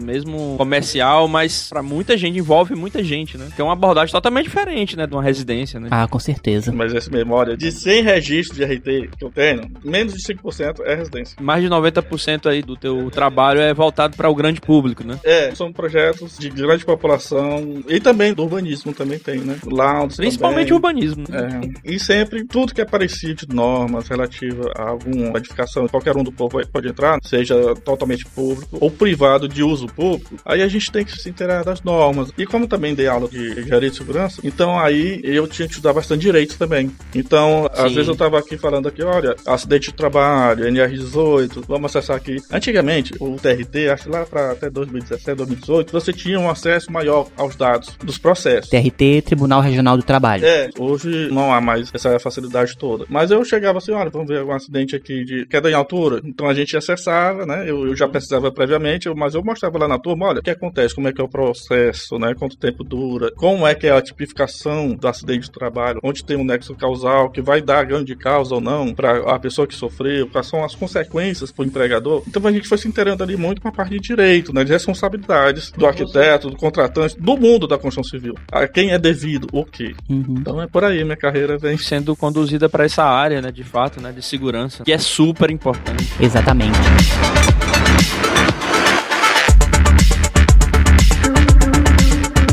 mesmo 0.00 0.56
comercial, 0.56 1.28
mas 1.28 1.68
para 1.68 1.82
muita 1.82 2.16
gente, 2.16 2.38
envolve 2.38 2.74
muita 2.74 3.02
gente, 3.02 3.36
né? 3.36 3.48
Que 3.54 3.60
é 3.60 3.64
uma 3.64 3.72
abordagem 3.72 4.12
totalmente 4.12 4.44
diferente, 4.44 4.96
né? 4.96 5.06
De 5.06 5.14
uma 5.14 5.22
residência, 5.22 5.78
né? 5.78 5.88
Ah, 5.90 6.06
com 6.08 6.18
certeza. 6.18 6.72
Mas 6.72 6.94
essa 6.94 7.10
memória, 7.10 7.56
de 7.56 7.70
100 7.70 8.02
registros 8.02 8.58
de 8.58 8.64
RT 8.64 9.10
que 9.18 9.24
eu 9.24 9.30
tenho, 9.30 9.70
menos 9.84 10.14
de 10.14 10.22
5% 10.22 10.80
é 10.84 10.94
residência. 10.94 11.36
Mais 11.40 11.62
de 11.62 11.68
90% 11.68 12.46
aí 12.46 12.62
do 12.62 12.76
teu 12.76 13.10
trabalho 13.10 13.60
é 13.60 13.72
voltado 13.72 14.16
para 14.16 14.28
o 14.28 14.34
grande 14.34 14.60
público, 14.60 15.04
né? 15.04 15.18
É, 15.24 15.54
são 15.54 15.72
projetos 15.72 16.38
de 16.38 16.48
grande 16.50 16.84
população 16.84 17.82
e 17.88 18.00
também 18.00 18.34
do 18.34 18.42
urbanismo 18.42 18.92
também 18.92 19.18
tem, 19.18 19.38
né? 19.38 19.56
Lounge 19.64 20.16
Principalmente 20.16 20.68
também. 20.68 20.74
urbanismo. 20.74 21.24
Né? 21.28 21.60
É. 21.84 21.92
E 21.92 21.98
sempre 21.98 22.44
tudo 22.44 22.74
que 22.74 22.80
é 22.80 22.84
parecido 22.84 23.46
de 23.46 23.54
normas 23.54 24.08
relativa 24.08 24.70
a 24.76 24.90
alguma 24.90 25.38
edificação, 25.38 25.86
qualquer 25.88 26.16
um 26.16 26.22
do 26.22 26.32
povo 26.32 26.60
pode 26.68 26.88
entrar, 26.88 27.18
seja 27.22 27.74
totalmente 27.76 28.26
público 28.26 28.78
ou 28.80 28.90
privado 28.90 29.48
de 29.48 29.62
uso 29.62 29.71
público, 29.86 30.36
aí 30.44 30.62
a 30.62 30.68
gente 30.68 30.90
tem 30.90 31.04
que 31.04 31.12
se 31.12 31.28
inteirar 31.28 31.64
das 31.64 31.82
normas. 31.82 32.30
E 32.36 32.46
como 32.46 32.66
também 32.66 32.94
dei 32.94 33.06
aula 33.06 33.28
de 33.28 33.60
engenharia 33.60 33.90
de 33.90 33.96
segurança, 33.96 34.40
então 34.44 34.78
aí 34.78 35.20
eu 35.24 35.46
tinha 35.46 35.66
que 35.66 35.74
estudar 35.74 35.92
bastante 35.92 36.22
direito 36.22 36.58
também. 36.58 36.90
Então, 37.14 37.68
Sim. 37.74 37.82
às 37.82 37.92
vezes 37.92 38.08
eu 38.08 38.16
tava 38.16 38.38
aqui 38.38 38.56
falando 38.56 38.88
aqui, 38.88 39.02
olha, 39.02 39.36
acidente 39.46 39.90
de 39.90 39.94
trabalho, 39.94 40.66
NR18, 40.66 41.64
vamos 41.66 41.94
acessar 41.94 42.16
aqui. 42.16 42.36
Antigamente, 42.50 43.12
o 43.20 43.36
TRT, 43.36 43.88
acho 43.92 44.10
lá 44.10 44.24
para 44.24 44.52
até 44.52 44.70
2017, 44.70 45.36
2018, 45.36 45.92
você 45.92 46.12
tinha 46.12 46.38
um 46.38 46.50
acesso 46.50 46.90
maior 46.92 47.28
aos 47.36 47.56
dados 47.56 47.96
dos 48.02 48.18
processos. 48.18 48.70
TRT, 48.70 49.22
Tribunal 49.22 49.60
Regional 49.60 49.96
do 49.96 50.02
Trabalho. 50.02 50.44
É, 50.44 50.70
hoje 50.78 51.28
não 51.30 51.52
há 51.52 51.60
mais 51.60 51.90
essa 51.92 52.18
facilidade 52.18 52.76
toda. 52.76 53.04
Mas 53.08 53.30
eu 53.30 53.44
chegava 53.44 53.78
assim, 53.78 53.92
olha, 53.92 54.10
vamos 54.10 54.28
ver 54.28 54.42
um 54.42 54.52
acidente 54.52 54.96
aqui 54.96 55.24
de 55.24 55.46
queda 55.46 55.70
em 55.70 55.74
altura. 55.74 56.20
Então 56.24 56.48
a 56.48 56.54
gente 56.54 56.76
acessava, 56.76 57.46
né? 57.46 57.64
Eu, 57.68 57.86
eu 57.86 57.96
já 57.96 58.08
pesquisava 58.08 58.50
previamente, 58.50 59.08
mas 59.14 59.34
eu 59.34 59.42
mostrava 59.42 59.61
lá 59.70 59.88
na 59.88 59.98
turma, 59.98 60.26
olha, 60.26 60.40
o 60.40 60.42
que 60.42 60.50
acontece, 60.50 60.94
como 60.94 61.08
é 61.08 61.12
que 61.12 61.20
é 61.20 61.24
o 61.24 61.28
processo, 61.28 62.18
né? 62.18 62.34
Quanto 62.34 62.56
tempo 62.56 62.82
dura, 62.84 63.30
como 63.32 63.66
é 63.66 63.74
que 63.74 63.86
é 63.86 63.90
a 63.90 64.02
tipificação 64.02 64.94
do 64.94 65.08
acidente 65.08 65.46
de 65.46 65.52
trabalho, 65.52 66.00
onde 66.02 66.24
tem 66.24 66.36
um 66.36 66.44
nexo 66.44 66.74
causal 66.74 67.30
que 67.30 67.40
vai 67.40 67.60
dar 67.60 67.84
ganho 67.84 68.04
de 68.04 68.16
causa 68.16 68.54
ou 68.54 68.60
não 68.60 68.94
para 68.94 69.18
a 69.34 69.38
pessoa 69.38 69.66
que 69.66 69.74
sofreu, 69.74 70.28
quais 70.28 70.46
são 70.46 70.64
as 70.64 70.74
consequências 70.74 71.50
para 71.50 71.62
o 71.62 71.66
empregador. 71.66 72.22
Então 72.26 72.46
a 72.46 72.52
gente 72.52 72.68
foi 72.68 72.78
se 72.78 72.88
inteirando 72.88 73.22
ali 73.22 73.36
muito 73.36 73.60
com 73.60 73.68
a 73.68 73.72
parte 73.72 73.90
de 73.90 74.00
direito, 74.00 74.52
né? 74.52 74.64
De 74.64 74.72
responsabilidades 74.72 75.70
do 75.72 75.86
arquiteto, 75.86 76.50
do 76.50 76.56
contratante, 76.56 77.18
do 77.18 77.36
mundo 77.36 77.66
da 77.66 77.78
construção 77.78 78.04
civil. 78.04 78.34
A 78.50 78.66
quem 78.66 78.90
é 78.90 78.98
devido 78.98 79.48
o 79.52 79.64
quê? 79.64 79.94
Uhum. 80.08 80.36
Então 80.38 80.60
é 80.60 80.66
por 80.66 80.84
aí, 80.84 81.02
minha 81.04 81.16
carreira 81.16 81.58
vem 81.58 81.76
sendo 81.76 82.14
conduzida 82.16 82.68
para 82.68 82.84
essa 82.84 83.04
área, 83.04 83.40
né? 83.40 83.50
De 83.50 83.64
fato, 83.64 84.00
né? 84.00 84.12
De 84.12 84.22
segurança, 84.22 84.84
que 84.84 84.92
é 84.92 84.98
super 84.98 85.50
importante. 85.50 86.12
Exatamente. 86.20 86.78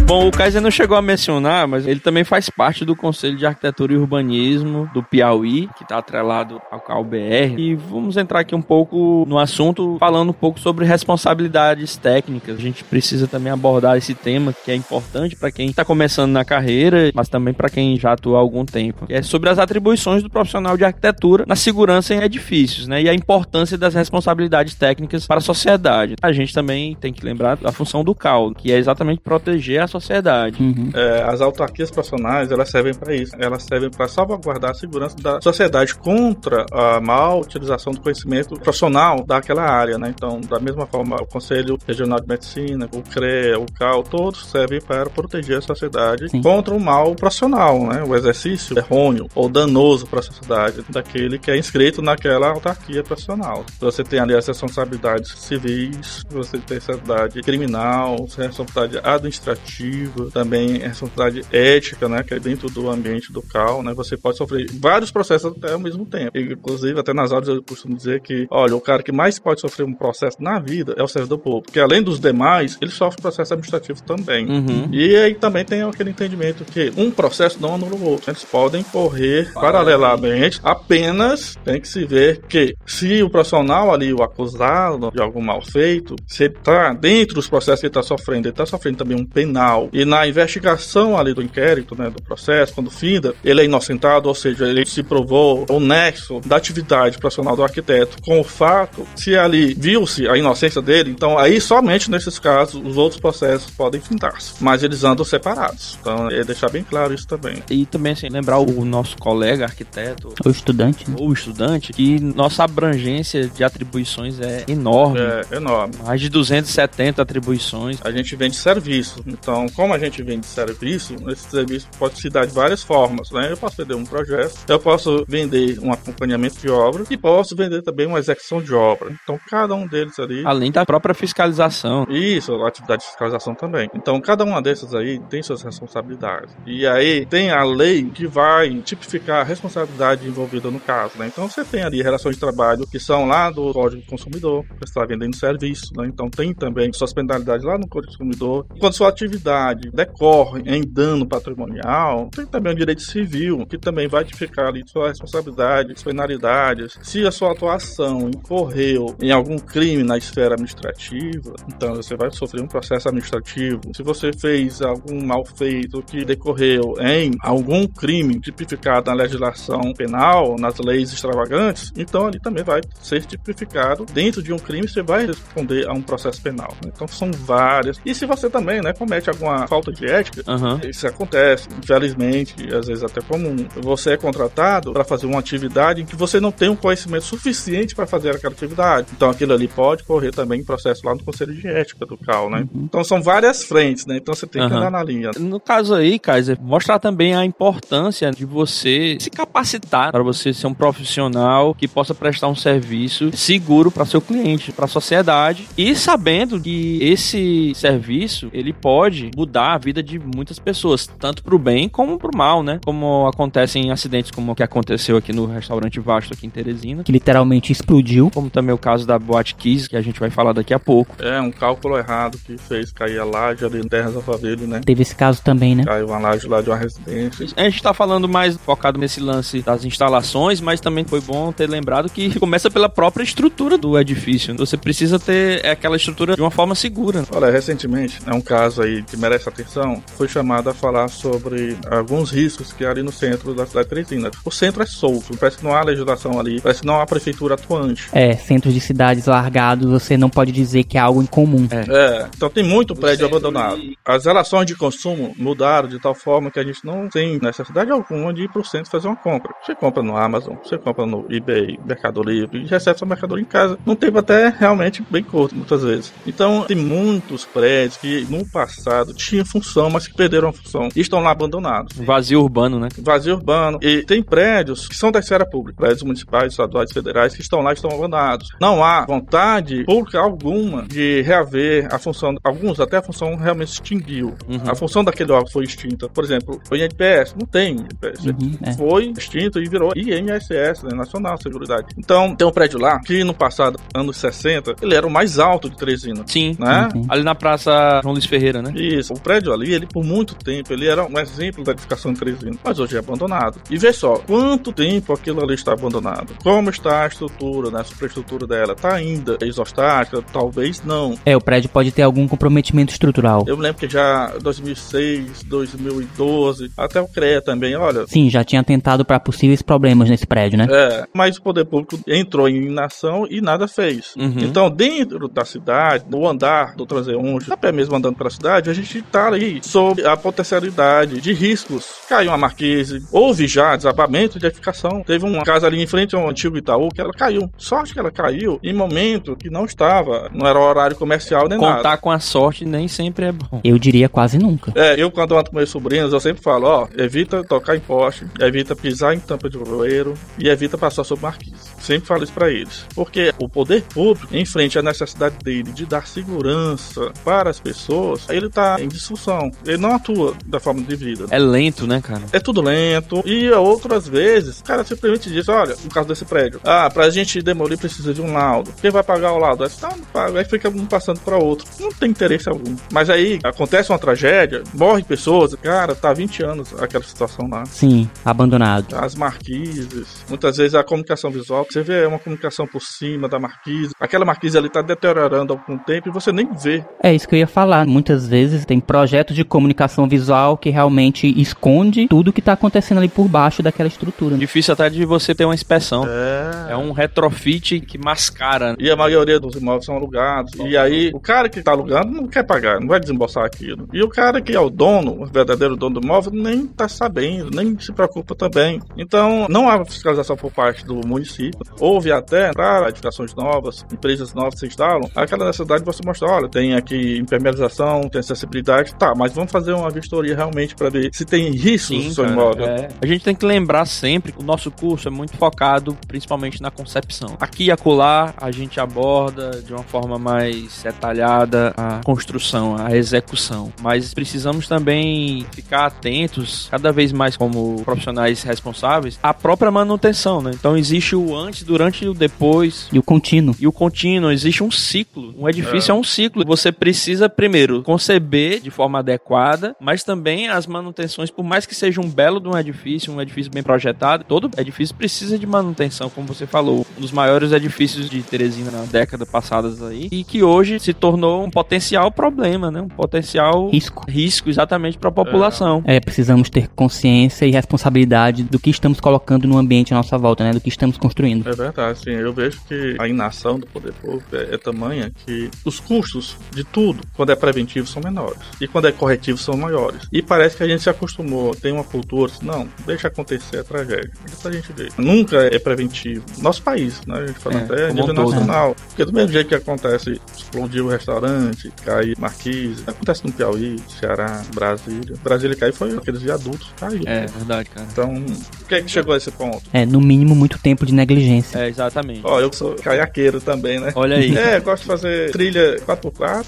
Bom, 0.09 0.27
o 0.27 0.31
Kaiser 0.31 0.59
não 0.59 0.71
chegou 0.71 0.97
a 0.97 1.03
mencionar, 1.03 1.67
mas 1.67 1.85
ele 1.85 1.99
também 1.99 2.23
faz 2.23 2.49
parte 2.49 2.83
do 2.83 2.95
Conselho 2.95 3.37
de 3.37 3.45
Arquitetura 3.45 3.93
e 3.93 3.95
Urbanismo 3.95 4.89
do 4.91 5.03
Piauí, 5.03 5.69
que 5.77 5.83
está 5.83 5.99
atrelado 5.99 6.59
ao 6.71 6.79
CalBR. 6.79 7.53
E 7.59 7.75
vamos 7.75 8.17
entrar 8.17 8.39
aqui 8.39 8.55
um 8.55 8.61
pouco 8.61 9.23
no 9.27 9.37
assunto, 9.37 9.97
falando 9.99 10.29
um 10.29 10.33
pouco 10.33 10.59
sobre 10.59 10.83
responsabilidades 10.83 11.95
técnicas. 11.95 12.57
A 12.57 12.59
gente 12.59 12.83
precisa 12.83 13.27
também 13.27 13.53
abordar 13.53 13.97
esse 13.97 14.15
tema 14.15 14.51
que 14.51 14.71
é 14.71 14.75
importante 14.75 15.35
para 15.35 15.51
quem 15.51 15.69
está 15.69 15.85
começando 15.85 16.31
na 16.31 16.43
carreira, 16.43 17.11
mas 17.13 17.29
também 17.29 17.53
para 17.53 17.69
quem 17.69 17.95
já 17.99 18.13
atua 18.13 18.39
há 18.39 18.41
algum 18.41 18.65
tempo. 18.65 19.05
É 19.09 19.21
sobre 19.21 19.51
as 19.51 19.59
atribuições 19.59 20.23
do 20.23 20.29
profissional 20.29 20.75
de 20.75 20.85
arquitetura 20.85 21.45
na 21.47 21.55
segurança 21.55 22.15
em 22.15 22.23
edifícios, 22.23 22.87
né? 22.87 22.99
E 23.03 23.07
a 23.07 23.13
importância 23.13 23.77
das 23.77 23.93
responsabilidades 23.93 24.73
técnicas 24.73 25.27
para 25.27 25.37
a 25.37 25.41
sociedade. 25.41 26.15
A 26.19 26.31
gente 26.31 26.51
também 26.51 26.95
tem 26.95 27.13
que 27.13 27.23
lembrar 27.23 27.57
da 27.57 27.71
função 27.71 28.03
do 28.03 28.15
CAL, 28.15 28.55
que 28.55 28.71
é 28.71 28.77
exatamente 28.79 29.21
proteger 29.21 29.83
a 29.83 29.87
sociedade 29.87 29.98
sociedade. 29.99 30.61
Uhum. 30.61 30.91
É, 30.93 31.23
as 31.23 31.41
autarquias 31.41 31.91
profissionais, 31.91 32.51
elas 32.51 32.69
servem 32.69 32.93
para 32.93 33.15
isso. 33.15 33.33
Elas 33.39 33.63
servem 33.63 33.89
para 33.89 34.07
salvaguardar 34.07 34.71
a 34.71 34.73
segurança 34.73 35.15
da 35.17 35.41
sociedade 35.41 35.95
contra 35.95 36.65
a 36.71 36.99
mal 36.99 37.41
utilização 37.41 37.93
do 37.93 38.01
conhecimento 38.01 38.59
profissional 38.59 39.23
daquela 39.25 39.63
área, 39.63 39.97
né? 39.97 40.13
Então, 40.15 40.39
da 40.41 40.59
mesma 40.59 40.85
forma, 40.85 41.15
o 41.17 41.25
Conselho 41.25 41.77
Regional 41.87 42.19
de 42.19 42.27
Medicina, 42.27 42.89
o 42.93 43.01
CREA, 43.01 43.59
o 43.59 43.65
CAL, 43.71 44.03
todos 44.03 44.45
servem 44.47 44.81
para 44.81 45.09
proteger 45.09 45.57
a 45.57 45.61
sociedade 45.61 46.29
Sim. 46.29 46.41
contra 46.41 46.73
o 46.73 46.79
mal 46.79 47.15
profissional, 47.15 47.87
né? 47.87 48.03
O 48.03 48.15
exercício 48.15 48.77
errôneo 48.77 49.27
ou 49.35 49.49
danoso 49.49 50.07
para 50.07 50.19
a 50.19 50.23
sociedade 50.23 50.83
daquele 50.89 51.37
que 51.37 51.51
é 51.51 51.57
inscrito 51.57 52.01
naquela 52.01 52.49
autarquia 52.49 53.03
profissional. 53.03 53.65
Você 53.79 54.03
tem 54.03 54.19
ali 54.19 54.35
as 54.35 54.47
responsabilidades 54.47 55.31
civis, 55.39 56.23
você 56.29 56.57
tem 56.57 56.77
responsabilidade 56.77 57.41
criminal, 57.41 58.15
responsabilidade 58.37 58.99
administrativa, 59.03 59.88
administrativa, 59.89 60.29
também 60.31 60.77
responsabilidade 60.77 61.45
ética, 61.51 62.07
né, 62.07 62.23
que 62.23 62.33
é 62.33 62.39
dentro 62.39 62.69
do 62.69 62.89
ambiente 62.89 63.31
do 63.31 63.41
CAL, 63.41 63.83
né, 63.83 63.93
você 63.93 64.15
pode 64.15 64.37
sofrer 64.37 64.67
vários 64.73 65.11
processos 65.11 65.51
até 65.57 65.73
ao 65.73 65.79
mesmo 65.79 66.05
tempo. 66.05 66.37
E, 66.37 66.53
inclusive, 66.53 66.99
até 66.99 67.13
nas 67.13 67.31
aulas 67.31 67.47
eu 67.47 67.61
costumo 67.63 67.95
dizer 67.95 68.21
que, 68.21 68.47
olha, 68.49 68.75
o 68.75 68.81
cara 68.81 69.03
que 69.03 69.11
mais 69.11 69.39
pode 69.39 69.61
sofrer 69.61 69.85
um 69.85 69.93
processo 69.93 70.41
na 70.41 70.59
vida 70.59 70.93
é 70.97 71.03
o 71.03 71.07
servidor 71.07 71.39
público, 71.39 71.65
porque 71.65 71.79
além 71.79 72.01
dos 72.01 72.19
demais, 72.19 72.77
ele 72.81 72.91
sofre 72.91 73.21
processo 73.21 73.53
administrativo 73.53 74.01
também. 74.03 74.47
Uhum. 74.49 74.89
E 74.91 75.15
aí 75.15 75.35
também 75.35 75.65
tem 75.65 75.81
aquele 75.81 76.11
entendimento 76.11 76.63
que 76.65 76.91
um 76.95 77.11
processo 77.11 77.61
não 77.61 77.75
anula 77.75 77.95
o 77.95 78.03
outro. 78.03 78.29
Eles 78.29 78.43
podem 78.43 78.83
correr 78.83 79.51
paralelamente, 79.53 80.59
apenas 80.63 81.57
tem 81.63 81.81
que 81.81 81.87
se 81.87 82.05
ver 82.05 82.41
que 82.47 82.75
se 82.85 83.21
o 83.23 83.29
profissional 83.29 83.93
ali, 83.93 84.13
o 84.13 84.21
acusado 84.21 85.11
de 85.11 85.21
algum 85.21 85.41
mal 85.41 85.61
feito, 85.61 86.15
se 86.27 86.45
ele 86.45 86.53
está 86.55 86.93
dentro 86.93 87.35
dos 87.35 87.47
processos 87.47 87.79
que 87.79 87.87
ele 87.87 87.91
está 87.91 88.03
sofrendo, 88.03 88.47
ele 88.47 88.53
está 88.53 88.65
sofrendo 88.65 88.97
também 88.97 89.17
um 89.17 89.25
penal, 89.25 89.78
e 89.93 90.03
na 90.03 90.27
investigação 90.27 91.17
ali 91.17 91.33
do 91.33 91.41
inquérito, 91.41 91.95
né, 91.97 92.09
do 92.09 92.21
processo, 92.21 92.73
quando 92.73 92.89
finda, 92.89 93.33
ele 93.43 93.61
é 93.61 93.65
inocentado, 93.65 94.27
ou 94.27 94.35
seja, 94.35 94.65
ele 94.67 94.85
se 94.85 95.03
provou 95.03 95.65
o 95.69 95.79
nexo 95.79 96.41
da 96.45 96.55
atividade 96.57 97.17
profissional 97.17 97.55
do 97.55 97.63
arquiteto 97.63 98.17
com 98.23 98.39
o 98.39 98.43
fato, 98.43 99.05
se 99.15 99.35
ali 99.37 99.73
viu-se 99.73 100.27
a 100.27 100.37
inocência 100.37 100.81
dele, 100.81 101.11
então 101.11 101.37
aí 101.37 101.61
somente 101.61 102.09
nesses 102.11 102.37
casos 102.39 102.81
os 102.83 102.97
outros 102.97 103.19
processos 103.21 103.69
podem 103.71 104.01
findar-se, 104.01 104.53
mas 104.59 104.83
eles 104.83 105.03
andam 105.03 105.23
separados. 105.23 105.97
Então 106.01 106.29
é 106.29 106.43
deixar 106.43 106.69
bem 106.69 106.83
claro 106.83 107.13
isso 107.13 107.27
também. 107.27 107.63
E 107.69 107.85
também 107.85 108.13
assim, 108.13 108.27
lembrar 108.29 108.57
o 108.59 108.83
nosso 108.83 109.17
colega 109.17 109.65
arquiteto 109.65 110.33
O 110.43 110.49
estudante. 110.49 111.09
né? 111.09 111.15
ou 111.19 111.31
estudante 111.31 111.93
que 111.93 112.19
nossa 112.19 112.63
abrangência 112.63 113.47
de 113.47 113.63
atribuições 113.63 114.39
é 114.39 114.63
enorme. 114.67 115.19
É 115.19 115.55
enorme. 115.57 115.93
Mais 116.05 116.19
de 116.19 116.29
270 116.29 117.21
atribuições. 117.21 117.99
A 118.03 118.11
gente 118.11 118.35
vende 118.35 118.55
serviço. 118.55 119.21
Então, 119.25 119.67
como 119.71 119.93
a 119.93 119.99
gente 119.99 120.21
vende 120.23 120.45
serviço, 120.45 121.15
esse 121.29 121.49
serviço 121.49 121.87
pode 121.97 122.19
se 122.19 122.29
dar 122.29 122.45
de 122.45 122.53
várias 122.53 122.83
formas, 122.83 123.31
né? 123.31 123.51
Eu 123.51 123.57
posso 123.57 123.77
vender 123.77 123.95
um 123.95 124.05
projeto, 124.05 124.53
eu 124.67 124.79
posso 124.79 125.25
vender 125.27 125.79
um 125.79 125.91
acompanhamento 125.91 126.59
de 126.59 126.69
obra 126.69 127.03
e 127.09 127.17
posso 127.17 127.55
vender 127.55 127.81
também 127.81 128.07
uma 128.07 128.19
execução 128.19 128.61
de 128.61 128.73
obra. 128.73 129.11
Então, 129.23 129.39
cada 129.49 129.73
um 129.75 129.87
deles 129.87 130.17
ali 130.19 130.43
Além 130.45 130.71
da 130.71 130.85
própria 130.85 131.13
fiscalização. 131.13 132.05
Isso, 132.09 132.53
a 132.55 132.67
atividade 132.67 133.03
de 133.03 133.07
fiscalização 133.09 133.53
também. 133.53 133.89
Então, 133.93 134.19
cada 134.19 134.43
uma 134.43 134.61
dessas 134.61 134.93
aí 134.93 135.19
tem 135.29 135.43
suas 135.43 135.61
responsabilidades. 135.61 136.55
E 136.65 136.87
aí 136.87 137.25
tem 137.25 137.51
a 137.51 137.63
lei 137.63 138.09
que 138.09 138.27
vai 138.27 138.73
tipificar 138.81 139.41
a 139.41 139.43
responsabilidade 139.43 140.27
envolvida 140.27 140.71
no 140.71 140.79
caso, 140.79 141.17
né? 141.17 141.27
Então, 141.31 141.47
você 141.49 141.63
tem 141.63 141.83
ali 141.83 142.01
relações 142.01 142.35
de 142.35 142.39
trabalho 142.39 142.87
que 142.87 142.99
são 142.99 143.25
lá 143.25 143.49
do 143.49 143.71
Código 143.73 144.01
do 144.01 144.07
Consumidor, 144.07 144.65
você 144.79 144.85
está 144.85 145.05
vendendo 145.05 145.35
serviço, 145.35 145.91
né? 145.95 146.07
Então, 146.07 146.29
tem 146.29 146.53
também 146.53 146.91
suas 146.93 147.13
penalidades 147.13 147.65
lá 147.65 147.77
no 147.77 147.87
Código 147.87 148.11
do 148.11 148.17
Consumidor. 148.17 148.65
Quando 148.79 148.93
sua 148.93 149.09
atividade 149.09 149.58
decorre 149.93 150.63
em 150.65 150.81
dano 150.81 151.27
patrimonial, 151.27 152.29
tem 152.35 152.45
também 152.45 152.73
o 152.73 152.75
direito 152.75 153.01
civil, 153.01 153.65
que 153.65 153.77
também 153.77 154.07
vai 154.07 154.23
tipificar 154.23 154.67
ali 154.67 154.83
sua 154.85 155.09
responsabilidade, 155.09 155.89
suas 155.89 156.03
penalidades. 156.03 156.97
Se 157.01 157.25
a 157.25 157.31
sua 157.31 157.51
atuação 157.51 158.29
incorreu 158.29 159.15
em 159.21 159.31
algum 159.31 159.57
crime 159.57 160.03
na 160.03 160.17
esfera 160.17 160.53
administrativa, 160.53 161.53
então 161.67 161.95
você 161.95 162.15
vai 162.15 162.31
sofrer 162.31 162.61
um 162.61 162.67
processo 162.67 163.07
administrativo. 163.07 163.81
Se 163.95 164.03
você 164.03 164.31
fez 164.33 164.81
algum 164.81 165.25
mal 165.25 165.45
feito 165.45 166.01
que 166.03 166.25
decorreu 166.25 166.95
em 166.99 167.31
algum 167.41 167.87
crime 167.87 168.39
tipificado 168.39 169.09
na 169.09 169.15
legislação 169.15 169.93
penal, 169.97 170.55
nas 170.59 170.77
leis 170.79 171.11
extravagantes, 171.11 171.91
então 171.95 172.27
ali 172.27 172.39
também 172.39 172.63
vai 172.63 172.81
ser 173.01 173.25
tipificado 173.25 174.05
dentro 174.05 174.41
de 174.41 174.53
um 174.53 174.57
crime, 174.57 174.87
você 174.87 175.01
vai 175.01 175.25
responder 175.25 175.87
a 175.87 175.93
um 175.93 176.01
processo 176.01 176.41
penal. 176.41 176.75
Então 176.85 177.07
são 177.07 177.31
várias. 177.31 177.99
E 178.05 178.13
se 178.13 178.25
você 178.25 178.49
também, 178.49 178.81
né, 178.81 178.93
comete 178.93 179.29
alguma 179.29 179.48
falta 179.67 179.91
de 179.91 180.05
ética, 180.05 180.43
Aham. 180.47 180.79
isso 180.85 181.07
acontece, 181.07 181.67
infelizmente, 181.77 182.55
às 182.73 182.87
vezes 182.87 183.03
até 183.03 183.21
comum. 183.21 183.55
Você 183.81 184.11
é 184.11 184.17
contratado 184.17 184.91
para 184.93 185.03
fazer 185.03 185.25
uma 185.25 185.39
atividade 185.39 186.01
em 186.01 186.05
que 186.05 186.15
você 186.15 186.39
não 186.39 186.51
tem 186.51 186.69
um 186.69 186.75
conhecimento 186.75 187.25
suficiente 187.25 187.95
para 187.95 188.05
fazer 188.07 188.35
aquela 188.35 188.53
atividade. 188.53 189.07
Então 189.15 189.29
aquilo 189.29 189.53
ali 189.53 189.67
pode 189.67 190.03
correr 190.03 190.31
também 190.31 190.61
em 190.61 190.63
processo 190.63 191.05
lá 191.05 191.13
no 191.13 191.23
Conselho 191.23 191.53
de 191.53 191.67
Ética 191.67 192.05
do 192.05 192.17
CAL, 192.17 192.49
né? 192.49 192.67
Então 192.73 193.03
são 193.03 193.21
várias 193.21 193.63
frentes, 193.63 194.05
né? 194.05 194.17
Então 194.17 194.33
você 194.33 194.47
tem 194.47 194.67
que 194.67 194.73
andar 194.73 194.91
na 194.91 195.03
linha. 195.03 195.31
No 195.39 195.59
caso 195.59 195.93
aí, 195.93 196.19
Kaiser, 196.19 196.57
mostrar 196.61 196.99
também 196.99 197.35
a 197.35 197.45
importância 197.45 198.31
de 198.31 198.45
você 198.45 199.17
se 199.19 199.29
capacitar 199.29 200.11
para 200.11 200.23
você 200.23 200.53
ser 200.53 200.67
um 200.67 200.73
profissional 200.73 201.73
que 201.73 201.87
possa 201.87 202.13
prestar 202.13 202.47
um 202.47 202.55
serviço 202.55 203.31
seguro 203.35 203.91
para 203.91 204.05
seu 204.05 204.21
cliente, 204.21 204.71
para 204.71 204.85
a 204.85 204.87
sociedade 204.87 205.67
e 205.77 205.95
sabendo 205.95 206.59
que 206.59 206.99
esse 207.01 207.73
serviço 207.75 208.49
ele 208.53 208.73
pode 208.73 209.31
mudar 209.39 209.75
a 209.75 209.77
vida 209.77 210.03
de 210.03 210.19
muitas 210.19 210.59
pessoas, 210.59 211.07
tanto 211.07 211.41
para 211.41 211.55
o 211.55 211.59
bem 211.59 211.87
como 211.87 212.19
para 212.19 212.29
o 212.29 212.37
mal, 212.37 212.61
né? 212.61 212.81
Como 212.83 213.25
acontecem 213.25 213.89
acidentes 213.89 214.31
como 214.31 214.51
o 214.51 214.55
que 214.55 214.61
aconteceu 214.61 215.15
aqui 215.15 215.31
no 215.31 215.45
restaurante 215.45 215.97
Vasto 215.97 216.33
aqui 216.33 216.45
em 216.45 216.49
Teresina. 216.49 217.03
Que 217.03 217.11
literalmente 217.11 217.71
explodiu. 217.71 218.29
Como 218.33 218.49
também 218.49 218.75
o 218.75 218.77
caso 218.77 219.07
da 219.07 219.17
Boate 219.17 219.55
Kiss, 219.55 219.87
que 219.87 219.95
a 219.95 220.01
gente 220.01 220.19
vai 220.19 220.29
falar 220.29 220.51
daqui 220.51 220.73
a 220.73 220.79
pouco. 220.79 221.15
É 221.23 221.39
um 221.39 221.51
cálculo 221.51 221.97
errado 221.97 222.37
que 222.45 222.57
fez 222.57 222.91
cair 222.91 223.17
a 223.17 223.23
laje 223.23 223.63
ali 223.63 223.79
em 223.79 223.87
Terras 223.87 224.13
Alphaville, 224.13 224.67
né? 224.67 224.81
Teve 224.83 225.03
esse 225.03 225.15
caso 225.15 225.41
também, 225.41 225.73
né? 225.73 225.85
Caiu 225.85 226.07
uma 226.07 226.19
laje 226.19 226.45
lá 226.45 226.61
de 226.61 226.69
uma 226.69 226.77
residência. 226.77 227.47
A 227.55 227.63
gente 227.63 227.81
tá 227.81 227.93
falando 227.93 228.27
mais 228.27 228.57
focado 228.57 228.99
nesse 228.99 229.21
lance 229.21 229.61
das 229.61 229.85
instalações, 229.85 230.59
mas 230.59 230.81
também 230.81 231.05
foi 231.05 231.21
bom 231.21 231.53
ter 231.53 231.69
lembrado 231.69 232.09
que 232.09 232.37
começa 232.37 232.69
pela 232.69 232.89
própria 232.89 233.23
estrutura 233.23 233.77
do 233.77 233.97
edifício. 233.97 234.53
Você 234.57 234.75
precisa 234.75 235.17
ter 235.17 235.65
aquela 235.65 235.95
estrutura 235.95 236.35
de 236.35 236.41
uma 236.41 236.51
forma 236.51 236.75
segura. 236.75 237.23
Olha, 237.33 237.49
recentemente, 237.49 238.19
é 238.25 238.33
um 238.33 238.41
caso 238.41 238.81
aí 238.81 239.01
que 239.03 239.15
merece 239.29 239.47
atenção, 239.47 240.01
foi 240.17 240.27
chamado 240.27 240.69
a 240.69 240.73
falar 240.73 241.07
sobre 241.07 241.77
alguns 241.89 242.31
riscos 242.31 242.73
que 242.73 242.83
há 242.83 242.89
ali 242.89 243.03
no 243.03 243.11
centro 243.11 243.53
da 243.53 243.65
cidade 243.65 243.87
de 243.87 243.95
Teresina. 243.95 244.31
O 244.43 244.49
centro 244.49 244.81
é 244.81 244.85
solto, 244.87 245.37
parece 245.37 245.59
que 245.59 245.63
não 245.63 245.75
há 245.75 245.83
legislação 245.83 246.39
ali, 246.39 246.59
parece 246.59 246.81
que 246.81 246.87
não 246.87 246.99
há 246.99 247.05
prefeitura 247.05 247.53
atuante. 247.53 248.09
É, 248.11 248.35
centros 248.35 248.73
de 248.73 248.79
cidades 248.79 249.27
largados, 249.27 249.87
você 249.87 250.17
não 250.17 250.29
pode 250.29 250.51
dizer 250.51 250.83
que 250.83 250.97
é 250.97 251.01
algo 251.01 251.21
incomum. 251.21 251.67
É, 251.71 252.27
então 252.35 252.49
tem 252.49 252.63
muito 252.63 252.95
prédio 252.95 253.27
abandonado. 253.27 253.79
As 254.03 254.25
relações 254.25 254.65
de 254.65 254.75
consumo 254.75 255.33
mudaram 255.37 255.87
de 255.87 255.99
tal 255.99 256.15
forma 256.15 256.49
que 256.49 256.59
a 256.59 256.63
gente 256.63 256.83
não 256.83 257.07
tem 257.07 257.37
necessidade 257.39 257.91
alguma 257.91 258.33
de 258.33 258.43
ir 258.43 258.49
pro 258.49 258.65
centro 258.65 258.89
fazer 258.89 259.07
uma 259.07 259.15
compra. 259.15 259.53
Você 259.63 259.75
compra 259.75 260.01
no 260.01 260.17
Amazon, 260.17 260.55
você 260.63 260.77
compra 260.77 261.05
no 261.05 261.25
eBay, 261.29 261.79
Mercado 261.85 262.23
Livre, 262.23 262.63
e 262.63 262.65
recebe 262.65 262.97
sua 262.97 263.07
mercadoria 263.07 263.43
em 263.43 263.47
casa. 263.47 263.77
Num 263.85 263.95
tempo 263.95 264.17
até 264.17 264.49
realmente 264.49 265.03
bem 265.09 265.23
curto, 265.23 265.55
muitas 265.55 265.83
vezes. 265.83 266.11
Então 266.25 266.63
tem 266.63 266.77
muitos 266.77 267.45
prédios 267.45 267.97
que 267.97 268.25
no 268.29 268.43
passado 268.49 269.08
tinham 269.13 269.45
função, 269.45 269.89
mas 269.89 270.07
que 270.07 270.13
perderam 270.13 270.49
a 270.49 270.53
função 270.53 270.89
e 270.95 271.01
estão 271.01 271.19
lá 271.19 271.31
abandonados. 271.31 271.97
Vazio 271.97 272.41
urbano, 272.41 272.79
né? 272.79 272.89
Vazio 272.97 273.35
urbano. 273.35 273.79
E 273.81 274.03
tem 274.03 274.21
prédios 274.21 274.87
que 274.87 274.95
são 274.95 275.11
da 275.11 275.19
esfera 275.19 275.45
pública, 275.45 275.77
prédios 275.77 276.03
municipais, 276.03 276.53
estaduais, 276.53 276.91
federais, 276.91 277.35
que 277.35 277.41
estão 277.41 277.61
lá 277.61 277.71
e 277.71 277.73
estão 277.73 277.91
abandonados. 277.91 278.49
Não 278.59 278.83
há 278.83 279.05
vontade 279.05 279.83
pública 279.85 280.19
alguma 280.19 280.83
de 280.83 281.21
reaver 281.21 281.87
a 281.91 281.99
função, 281.99 282.35
alguns 282.43 282.79
até 282.79 282.97
a 282.97 283.01
função 283.01 283.35
realmente 283.35 283.73
extinguiu. 283.73 284.35
Uhum. 284.47 284.61
A 284.67 284.75
função 284.75 285.03
daquele 285.03 285.31
órgão 285.31 285.51
foi 285.51 285.63
extinta. 285.63 286.07
Por 286.09 286.23
exemplo, 286.23 286.59
o 286.69 286.75
INPS, 286.75 287.35
não 287.37 287.45
tem 287.45 287.77
INPS. 287.77 288.25
Uhum, 288.25 288.57
é. 288.61 288.73
Foi 288.73 289.13
extinto 289.17 289.59
e 289.59 289.67
virou 289.67 289.91
INSS, 289.95 290.83
né, 290.83 290.95
Nacional 290.95 291.37
Seguridade. 291.41 291.87
Então, 291.97 292.35
tem 292.35 292.47
um 292.47 292.51
prédio 292.51 292.79
lá 292.79 292.99
que 292.99 293.23
no 293.23 293.33
passado, 293.33 293.79
anos 293.93 294.17
60, 294.17 294.75
ele 294.81 294.95
era 294.95 295.05
o 295.05 295.09
mais 295.09 295.39
alto 295.39 295.69
de 295.69 295.77
Teresina. 295.77 296.23
Sim. 296.25 296.55
Né? 296.59 296.89
Uhum. 296.93 297.05
Ali 297.09 297.23
na 297.23 297.35
Praça 297.35 297.99
João 298.01 298.13
Luiz 298.13 298.25
Ferreira, 298.25 298.61
né? 298.61 298.73
Isso, 298.99 299.13
o 299.13 299.19
prédio 299.19 299.53
ali, 299.53 299.73
ele 299.73 299.87
por 299.87 300.03
muito 300.03 300.35
tempo, 300.35 300.71
ele 300.73 300.87
era 300.87 301.05
um 301.05 301.19
exemplo 301.19 301.63
da 301.63 301.71
edificação 301.71 302.13
de 302.13 302.19
Teresina, 302.19 302.57
mas 302.63 302.79
hoje 302.79 302.95
é 302.95 302.99
abandonado. 302.99 303.59
E 303.69 303.77
vê 303.77 303.93
só, 303.93 304.17
quanto 304.17 304.73
tempo 304.73 305.13
aquilo 305.13 305.41
ali 305.43 305.53
está 305.53 305.73
abandonado? 305.73 306.33
Como 306.43 306.69
está 306.69 307.03
a 307.03 307.07
estrutura, 307.07 307.71
né, 307.71 307.81
a 307.81 307.83
superestrutura 307.83 308.45
dela? 308.45 308.73
Está 308.73 308.95
ainda 308.95 309.37
exostática? 309.41 310.21
Talvez 310.33 310.83
não. 310.83 311.17
É, 311.25 311.35
o 311.35 311.41
prédio 311.41 311.69
pode 311.69 311.91
ter 311.91 312.01
algum 312.01 312.27
comprometimento 312.27 312.91
estrutural. 312.91 313.45
Eu 313.47 313.57
me 313.57 313.63
lembro 313.63 313.79
que 313.79 313.89
já 313.89 314.27
2006, 314.41 315.43
2012, 315.43 316.71
até 316.77 317.01
o 317.01 317.07
CREA 317.07 317.41
também, 317.41 317.75
olha, 317.75 318.05
Sim, 318.07 318.29
já 318.29 318.43
tinha 318.43 318.63
tentado 318.63 319.05
para 319.05 319.19
possíveis 319.19 319.61
problemas 319.61 320.09
nesse 320.09 320.25
prédio, 320.25 320.57
né? 320.57 320.67
É, 320.69 321.05
mas 321.13 321.37
o 321.37 321.41
poder 321.41 321.65
público 321.65 321.99
entrou 322.07 322.47
em 322.47 322.67
inação 322.67 323.25
e 323.29 323.41
nada 323.41 323.67
fez. 323.67 324.15
Uhum. 324.15 324.39
Então, 324.39 324.69
dentro 324.69 325.27
da 325.27 325.45
cidade, 325.45 326.05
no 326.09 326.27
andar 326.27 326.75
do 326.75 326.85
transeunte, 326.85 327.51
até 327.51 327.71
mesmo 327.71 327.95
andando 327.95 328.15
pela 328.15 328.29
cidade, 328.29 328.69
a 328.69 328.73
gente 328.73 328.88
tá 329.01 329.27
ali 329.27 329.59
sob 329.63 330.05
a 330.05 330.17
potencialidade 330.17 331.21
de 331.21 331.33
riscos. 331.33 331.85
Caiu 332.07 332.31
uma 332.31 332.37
marquise, 332.37 333.03
houve 333.11 333.47
já 333.47 333.75
desabamento 333.75 334.39
de 334.39 334.47
edificação. 334.47 335.03
Teve 335.03 335.25
uma 335.25 335.43
casa 335.43 335.67
ali 335.67 335.81
em 335.81 335.87
frente 335.87 336.15
ao 336.15 336.27
antigo 336.27 336.57
Itaú 336.57 336.89
que 336.89 336.99
ela 336.99 337.13
caiu. 337.13 337.49
Sorte 337.57 337.93
que 337.93 337.99
ela 337.99 338.11
caiu 338.11 338.59
em 338.63 338.73
momento 338.73 339.35
que 339.35 339.49
não 339.49 339.65
estava, 339.65 340.29
não 340.33 340.47
era 340.47 340.59
horário 340.59 340.95
comercial 340.95 341.47
nem 341.47 341.59
Contar 341.59 341.83
nada. 341.83 341.97
com 341.97 342.11
a 342.11 342.19
sorte 342.19 342.65
nem 342.65 342.87
sempre 342.87 343.27
é 343.27 343.31
bom. 343.31 343.61
Eu 343.63 343.77
diria 343.77 344.09
quase 344.09 344.37
nunca. 344.37 344.71
É, 344.75 344.99
eu 344.99 345.11
quando 345.11 345.37
ando 345.37 345.49
com 345.49 345.55
meus 345.55 345.69
sobrinhos, 345.69 346.11
eu 346.11 346.19
sempre 346.19 346.41
falo, 346.41 346.65
ó, 346.67 346.87
evita 346.97 347.43
tocar 347.43 347.75
em 347.75 347.79
poste, 347.79 348.25
evita 348.39 348.75
pisar 348.75 349.13
em 349.13 349.19
tampa 349.19 349.49
de 349.49 349.57
bueiro 349.57 350.13
e 350.37 350.49
evita 350.49 350.77
passar 350.77 351.03
sobre 351.03 351.23
marquise. 351.25 351.68
Sempre 351.81 352.07
falo 352.07 352.23
isso 352.23 352.33
para 352.33 352.49
eles. 352.49 352.85
Porque 352.93 353.33
o 353.39 353.47
poder 353.47 353.83
público, 353.83 354.35
em 354.35 354.45
frente 354.45 354.77
à 354.77 354.81
necessidade 354.81 355.37
dele 355.43 355.71
de 355.71 355.85
dar 355.85 356.07
segurança 356.07 357.11
para 357.23 357.49
as 357.49 357.59
pessoas, 357.59 358.27
ele 358.29 358.49
tá 358.49 358.77
em 358.79 358.87
disfunção. 358.87 359.51
Ele 359.65 359.77
não 359.77 359.95
atua 359.95 360.35
da 360.45 360.59
forma 360.59 360.81
devida. 360.81 361.25
É 361.29 361.39
lento, 361.39 361.87
né, 361.87 362.01
cara? 362.01 362.23
É 362.31 362.39
tudo 362.39 362.61
lento. 362.61 363.21
E 363.25 363.49
outras 363.51 364.07
vezes, 364.07 364.59
o 364.59 364.63
cara 364.63 364.83
simplesmente 364.83 365.29
diz: 365.29 365.47
olha, 365.49 365.75
no 365.83 365.89
caso 365.89 366.07
desse 366.07 366.25
prédio, 366.25 366.59
ah, 366.63 366.89
pra 366.89 367.09
gente 367.09 367.41
demolir 367.41 367.77
precisa 367.77 368.13
de 368.13 368.21
um 368.21 368.33
laudo. 368.33 368.73
Quem 368.81 368.91
vai 368.91 369.03
pagar 369.03 369.33
o 369.33 369.39
laudo? 369.39 369.63
Aí, 369.63 369.69
tá, 369.69 369.89
não 369.89 370.05
paga. 370.05 370.39
Aí 370.39 370.45
fica 370.45 370.69
um 370.69 370.85
passando 370.85 371.19
para 371.21 371.37
outro. 371.37 371.67
Não 371.79 371.89
tem 371.89 372.09
interesse 372.09 372.49
algum. 372.49 372.75
Mas 372.91 373.09
aí 373.09 373.39
acontece 373.43 373.91
uma 373.91 373.99
tragédia, 373.99 374.63
morrem 374.73 375.03
pessoas, 375.03 375.55
cara, 375.55 375.95
tá 375.95 376.13
20 376.13 376.43
anos 376.43 376.73
aquela 376.81 377.03
situação 377.03 377.47
lá. 377.49 377.65
Sim, 377.65 378.09
abandonado. 378.23 378.95
As 378.95 379.15
marquises, 379.15 380.23
muitas 380.27 380.57
vezes 380.57 380.75
a 380.75 380.83
comunicação 380.83 381.31
visual, 381.31 381.65
você 381.69 381.83
vê 381.83 382.05
uma 382.05 382.19
comunicação 382.19 382.65
por 382.65 382.81
cima 382.81 383.27
da 383.29 383.39
marquise, 383.39 383.93
aquela 383.99 384.25
marquise 384.25 384.57
ali 384.57 384.69
tá 384.69 384.81
deteriorando 384.81 385.53
há 385.53 385.55
algum 385.57 385.77
tempo 385.77 386.09
e 386.09 386.11
você 386.11 386.31
nem 386.31 386.49
vê. 386.53 386.83
É 387.01 387.13
isso 387.13 387.27
que 387.27 387.35
eu 387.35 387.39
ia 387.39 387.47
falar. 387.47 387.85
Muitas 387.85 388.27
vezes 388.27 388.65
tem 388.65 388.79
projetos 388.79 389.35
de 389.35 389.43
comunicação 389.43 390.07
visual 390.07 390.57
que 390.57 390.69
realmente 390.69 391.27
esconde 391.39 392.07
tudo 392.07 392.33
que 392.33 392.41
tá 392.41 392.53
acontecendo 392.53 392.97
ali 392.97 393.07
por 393.07 393.27
baixo 393.27 393.61
daquela 393.61 393.87
estrutura. 393.87 394.33
Né? 394.33 394.39
Difícil 394.39 394.73
até 394.73 394.89
de 394.89 395.05
você 395.05 395.35
ter 395.35 395.45
uma 395.45 395.53
inspeção. 395.53 396.05
É. 396.07 396.73
É 396.73 396.77
um 396.77 396.91
retrofit 396.91 397.79
que 397.81 397.97
mascara. 397.97 398.75
E 398.79 398.89
a 398.89 398.95
maioria 398.95 399.39
dos 399.39 399.55
imóveis 399.55 399.85
são 399.85 399.95
alugados. 399.95 400.53
E 400.55 400.75
aí, 400.77 401.11
o 401.13 401.19
cara 401.19 401.49
que 401.49 401.61
tá 401.61 401.71
alugando 401.71 402.11
não 402.11 402.27
quer 402.27 402.43
pagar, 402.43 402.79
não 402.79 402.87
vai 402.87 402.99
desembolsar 402.99 403.45
aquilo. 403.45 403.87
E 403.93 404.01
o 404.01 404.09
cara 404.09 404.41
que 404.41 404.55
é 404.55 404.59
o 404.59 404.69
dono, 404.69 405.21
o 405.21 405.25
verdadeiro 405.25 405.75
dono 405.75 405.99
do 405.99 406.05
imóvel, 406.05 406.31
nem 406.33 406.65
tá 406.65 406.87
sabendo, 406.87 407.51
nem 407.51 407.79
se 407.79 407.91
preocupa 407.91 408.35
também. 408.35 408.79
Então, 408.97 409.45
não 409.49 409.69
há 409.69 409.83
fiscalização 409.85 410.35
por 410.35 410.51
parte 410.51 410.85
do 410.85 410.95
município. 411.05 411.58
Houve 411.79 412.11
até, 412.11 412.51
para 412.51 412.89
edificações 412.89 413.33
novas, 413.33 413.85
empresas 413.91 414.33
novas 414.33 414.59
se 414.59 414.67
instalam, 414.67 415.09
aquela 415.15 415.45
necessidade 415.45 415.81
de 415.81 415.85
você 415.85 416.01
mostrar, 416.05 416.31
olha, 416.31 416.49
tem 416.49 416.75
aqui 416.75 417.17
impermeabilização, 417.17 418.01
tem 418.09 418.19
acessibilidade, 418.19 418.93
tá, 418.95 419.13
mas 419.15 419.33
vamos 419.33 419.51
fazer 419.51 419.73
uma 419.73 419.89
vistoria 419.89 420.35
realmente 420.35 420.75
para 420.75 420.89
ver 420.89 421.09
se 421.13 421.25
tem 421.25 421.51
risco 421.51 421.93
Sim, 421.93 422.07
no 422.07 422.13
seu 422.13 422.23
cara, 422.25 422.35
imóvel. 422.35 422.65
É. 422.65 422.87
A 423.01 423.05
gente 423.05 423.23
tem 423.23 423.35
que 423.35 423.45
lembrar 423.45 423.85
sempre 423.85 424.31
que 424.31 424.41
o 424.41 424.43
nosso 424.43 424.69
curso 424.71 425.07
é 425.07 425.11
muito 425.11 425.37
focado 425.37 425.97
principalmente 426.07 426.61
na 426.61 426.71
concepção. 426.71 427.37
Aqui 427.39 427.65
e 427.65 427.71
acolá 427.71 428.33
a 428.37 428.51
gente 428.51 428.79
aborda 428.79 429.61
de 429.61 429.73
uma 429.73 429.83
forma 429.83 430.17
mais 430.17 430.81
detalhada 430.83 431.73
a 431.77 432.01
construção, 432.03 432.75
a 432.77 432.95
execução, 432.95 433.71
mas 433.81 434.13
precisamos 434.13 434.67
também 434.67 435.45
ficar 435.51 435.85
atentos 435.85 436.67
cada 436.69 436.91
vez 436.91 437.11
mais 437.11 437.37
como 437.37 437.81
profissionais 437.83 438.43
responsáveis 438.43 439.19
à 439.21 439.33
própria 439.33 439.71
manutenção, 439.71 440.41
né? 440.41 440.51
Então 440.53 440.77
existe 440.77 441.15
o 441.15 441.35
antes, 441.35 441.48
durante 441.63 442.05
e 442.05 442.07
o 442.07 442.13
depois. 442.13 442.87
E 442.91 442.99
o 442.99 443.03
contínuo. 443.03 443.55
E 443.59 443.67
o 443.67 443.71
contínuo, 443.71 444.31
existe 444.31 444.63
um 444.63 444.71
ciclo. 444.71 445.33
Um 445.37 445.47
edifício 445.47 445.91
é, 445.91 445.95
é 445.95 445.99
um 445.99 446.03
ciclo. 446.03 446.45
Você 446.45 446.71
precisa 446.71 447.29
primeiro 447.29 447.83
conceber 447.83 448.61
de 448.61 448.69
forma 448.69 448.99
adequada, 448.99 449.75
mas 449.79 450.03
também 450.03 450.47
as 450.47 450.67
manutenções, 450.67 451.29
por 451.29 451.43
mais 451.43 451.65
que 451.65 451.75
seja 451.75 452.01
um 452.01 452.09
belo 452.09 452.39
de 452.39 452.47
um 452.47 452.57
edifício, 452.57 453.13
um 453.13 453.21
edifício 453.21 453.51
bem 453.51 453.63
projetado, 453.63 454.23
todo 454.23 454.49
edifício 454.57 454.95
precisa 454.95 455.37
de 455.37 455.45
manutenção, 455.45 456.09
como 456.09 456.27
você 456.27 456.45
falou. 456.45 456.85
Um 456.97 457.01
dos 457.01 457.11
maiores 457.11 457.51
edifícios 457.51 458.09
de 458.09 458.21
Teresina 458.21 458.71
na 458.71 458.83
década 458.83 459.25
passadas 459.25 459.81
aí, 459.81 460.07
e 460.11 460.23
que 460.23 460.43
hoje 460.43 460.79
se 460.79 460.93
tornou 460.93 461.43
um 461.43 461.49
potencial 461.49 462.11
problema, 462.11 462.71
né? 462.71 462.81
Um 462.81 462.87
potencial 462.87 463.69
risco. 463.69 464.05
Risco, 464.09 464.49
exatamente, 464.49 464.97
para 464.97 465.09
a 465.09 465.13
população. 465.13 465.83
É. 465.85 465.95
é, 465.95 465.99
precisamos 465.99 466.49
ter 466.49 466.67
consciência 466.69 467.45
e 467.45 467.51
responsabilidade 467.51 468.43
do 468.43 468.59
que 468.59 468.69
estamos 468.69 468.99
colocando 468.99 469.47
no 469.47 469.57
ambiente 469.57 469.93
à 469.93 469.97
nossa 469.97 470.17
volta, 470.17 470.43
né? 470.43 470.51
Do 470.51 470.61
que 470.61 470.69
estamos 470.69 470.97
construindo. 470.97 471.38
É 471.45 471.53
verdade, 471.53 471.99
sim. 471.99 472.11
Eu 472.11 472.33
vejo 472.33 472.59
que 472.67 472.95
a 472.99 473.07
inação 473.07 473.59
do 473.59 473.67
poder 473.67 473.93
público 473.93 474.35
é, 474.35 474.55
é 474.55 474.57
tamanha 474.57 475.11
que 475.25 475.49
os 475.65 475.79
custos 475.79 476.37
de 476.51 476.63
tudo, 476.63 477.01
quando 477.13 477.31
é 477.31 477.35
preventivo, 477.35 477.87
são 477.87 478.01
menores. 478.03 478.39
E 478.59 478.67
quando 478.67 478.87
é 478.87 478.91
corretivo, 478.91 479.37
são 479.37 479.55
maiores. 479.55 480.07
E 480.11 480.21
parece 480.21 480.57
que 480.57 480.63
a 480.63 480.67
gente 480.67 480.81
se 480.81 480.89
acostumou, 480.89 481.55
tem 481.55 481.71
uma 481.71 481.83
cultura, 481.83 482.31
não, 482.41 482.67
deixa 482.85 483.07
acontecer 483.07 483.59
a 483.59 483.63
tragédia. 483.63 484.11
Isso 484.31 484.47
a 484.47 484.51
gente 484.51 484.71
vê. 484.73 484.89
Nunca 484.97 485.37
é 485.37 485.59
preventivo. 485.59 486.23
Nosso 486.39 486.61
país, 486.61 487.01
né? 487.05 487.19
A 487.19 487.27
gente 487.27 487.39
fala 487.39 487.59
é, 487.59 487.63
até 487.63 487.85
a 487.85 487.93
nível 487.93 488.13
todo, 488.13 488.31
nacional. 488.31 488.69
Né? 488.69 488.75
Porque 488.87 489.05
do 489.05 489.13
mesmo 489.13 489.31
jeito 489.31 489.47
que 489.47 489.55
acontece, 489.55 490.19
explodir 490.35 490.83
o 490.83 490.89
restaurante, 490.89 491.71
cair 491.83 492.17
marquise, 492.17 492.83
acontece 492.85 493.25
no 493.25 493.31
Piauí, 493.31 493.77
Ceará, 493.99 494.43
Brasília. 494.53 495.15
Brasília 495.23 495.55
caiu 495.55 495.73
foi 495.73 495.95
aqueles 495.95 496.21
viadutos 496.21 496.71
caiu. 496.79 497.01
É, 497.05 497.25
verdade, 497.25 497.69
cara. 497.69 497.87
Então, 497.91 498.15
o 498.61 498.65
que 498.65 498.75
é 498.75 498.81
que 498.81 498.89
chegou 498.89 499.13
a 499.13 499.17
esse 499.17 499.31
ponto? 499.31 499.61
É, 499.73 499.85
no 499.85 500.01
mínimo, 500.01 500.35
muito 500.35 500.57
tempo 500.57 500.85
de 500.85 500.93
negligência. 500.93 501.28
É, 501.55 501.67
exatamente. 501.67 502.21
Ó, 502.23 502.39
eu 502.39 502.51
sou 502.53 502.75
caiaqueiro 502.75 503.39
também, 503.39 503.79
né? 503.79 503.91
Olha 503.95 504.17
aí. 504.17 504.35
É, 504.37 504.59
gosto 504.59 504.83
de 504.83 504.87
fazer 504.87 505.31
trilha 505.31 505.77
4x4, 505.85 506.45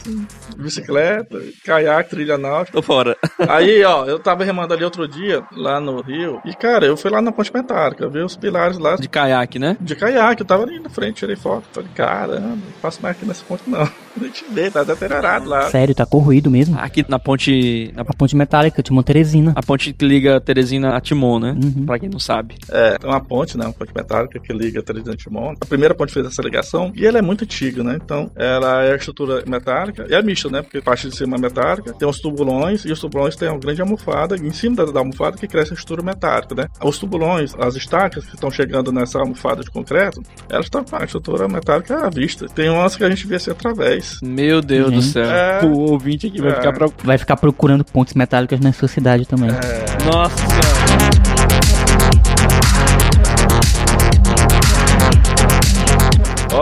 bicicleta, 0.58 1.41
caiaque, 1.65 2.10
trilha 2.10 2.38
náutica. 2.38 2.78
Tô 2.78 2.82
fora. 2.82 3.17
Aí, 3.48 3.84
ó, 3.84 4.06
eu 4.06 4.20
tava 4.20 4.44
remando 4.44 4.74
ali 4.74 4.84
outro 4.84 5.08
dia, 5.08 5.44
lá 5.56 5.80
no 5.80 6.02
Rio, 6.02 6.39
e 6.46 6.54
cara, 6.54 6.86
eu 6.86 6.98
fui 6.98 7.12
lá 7.12 7.22
na 7.22 7.32
Ponte 7.32 7.54
Metálica, 7.54 8.08
vi 8.08 8.20
os 8.20 8.36
pilares 8.36 8.78
lá. 8.78 8.96
De 8.96 9.10
caiaque, 9.10 9.60
né? 9.60 9.78
De 9.80 9.96
caiaque, 9.96 10.41
eu 10.41 10.48
tava 10.48 10.63
ali 10.63 10.80
na 10.80 10.89
frente, 10.89 11.17
tirei 11.17 11.36
foto. 11.36 11.63
Falei, 11.72 11.89
caramba, 11.94 12.41
não 12.41 12.58
passo 12.82 13.02
mais 13.02 13.15
aqui 13.15 13.26
nessa 13.26 13.44
ponte 13.46 13.63
não. 13.67 13.82
A 13.82 14.24
gente 14.24 14.46
vê, 14.52 14.70
tá 14.70 14.84
deteriorado 14.84 15.48
lá. 15.48 15.70
Sério, 15.70 15.96
tá 15.96 16.06
corroído 16.06 16.52
mesmo. 16.52 16.78
Aqui 16.80 17.06
na 17.08 17.17
ponte. 17.17 17.91
Na 17.96 18.02
a 18.02 18.13
ponte 18.13 18.36
metálica, 18.36 18.84
Timon 18.84 19.04
Teresina. 19.04 19.54
A 19.56 19.63
ponte 19.63 19.94
que 19.94 20.06
liga 20.06 20.39
Teresina 20.41 20.96
a 20.96 21.02
Timon, 21.02 21.39
né? 21.39 21.52
Uhum. 21.52 21.86
Pra 21.86 21.98
quem 21.98 22.10
não 22.10 22.20
sabe. 22.20 22.56
É, 22.70 22.98
tem 22.98 23.10
uma 23.10 23.22
ponte, 23.22 23.58
né? 23.58 23.65
Uma 23.65 23.74
ponte 23.74 23.91
metálica 23.96 24.39
que 24.39 24.54
liga 24.54 24.71
Teresina 24.80 25.14
a 25.14 25.18
Timon. 25.18 25.54
A 25.60 25.66
primeira 25.66 25.96
ponte 25.96 26.14
fez 26.14 26.26
essa 26.26 26.42
ligação 26.42 26.92
e 26.96 27.06
ela 27.06 27.18
é 27.18 27.22
muito 27.22 27.44
antiga, 27.44 27.84
né? 27.84 27.98
Então, 28.04 28.30
ela 28.36 28.84
é 28.84 28.94
a 28.94 28.96
estrutura 28.96 29.44
metálica 29.48 30.06
e 30.08 30.14
é 30.14 30.22
mista, 30.22 30.50
né? 30.50 30.62
Porque 30.62 30.80
parte 30.82 31.10
de 31.10 31.16
cima 31.16 31.38
é 31.38 31.40
metálica, 31.40 31.94
tem 31.94 32.08
os 32.08 32.20
tubulões 32.20 32.86
e 32.86 32.92
os 32.92 33.00
tubulões 33.00 33.36
têm 33.36 33.50
uma 33.50 33.60
grande 33.60 33.82
almofada 33.82 34.36
e 34.36 34.48
em 34.48 34.54
cima 34.54 34.76
da, 34.76 34.86
da 34.86 35.00
almofada 35.00 35.38
que 35.38 35.48
cresce 35.48 35.72
a 35.72 35.74
estrutura 35.74 36.04
metálica, 36.04 36.54
né? 36.54 36.68
Os 36.84 37.00
tubulões, 37.00 37.56
as 37.60 37.76
estacas 37.76 38.26
que 38.26 38.36
estão 38.36 38.52
chegando 38.52 38.92
nessa 38.92 39.20
almofada 39.20 39.64
de 39.64 39.72
concreto, 39.72 40.22
elas 40.50 40.68
estão 40.68 40.84
com 40.84 40.96
a 40.96 41.04
estrutura 41.04 41.48
metálica 41.48 42.06
à 42.06 42.10
vista. 42.10 42.46
Tem 42.48 42.70
umas 42.70 42.96
que 42.96 43.04
a 43.04 43.10
gente 43.10 43.26
vê 43.26 43.36
assim 43.36 43.52
através. 43.52 44.20
Meu 44.22 44.62
Deus 44.62 44.92
do 44.92 45.02
céu. 45.02 45.24
É... 45.24 45.66
O 45.66 45.92
ouvinte 45.92 46.28
aqui 46.28 46.42
vai, 46.42 46.52
é... 46.52 46.56
ficar 46.56 46.74
pro... 46.74 46.94
vai 47.04 47.18
ficar 47.18 47.38
procurando 47.38 47.84
pontes 47.84 48.14
metálicas 48.14 48.60
na 48.60 48.72
sua 48.74 48.88
cidade 48.88 49.26
também. 49.26 49.50
É... 49.50 50.06
Nossa 50.06 50.38
senhora. 50.38 50.81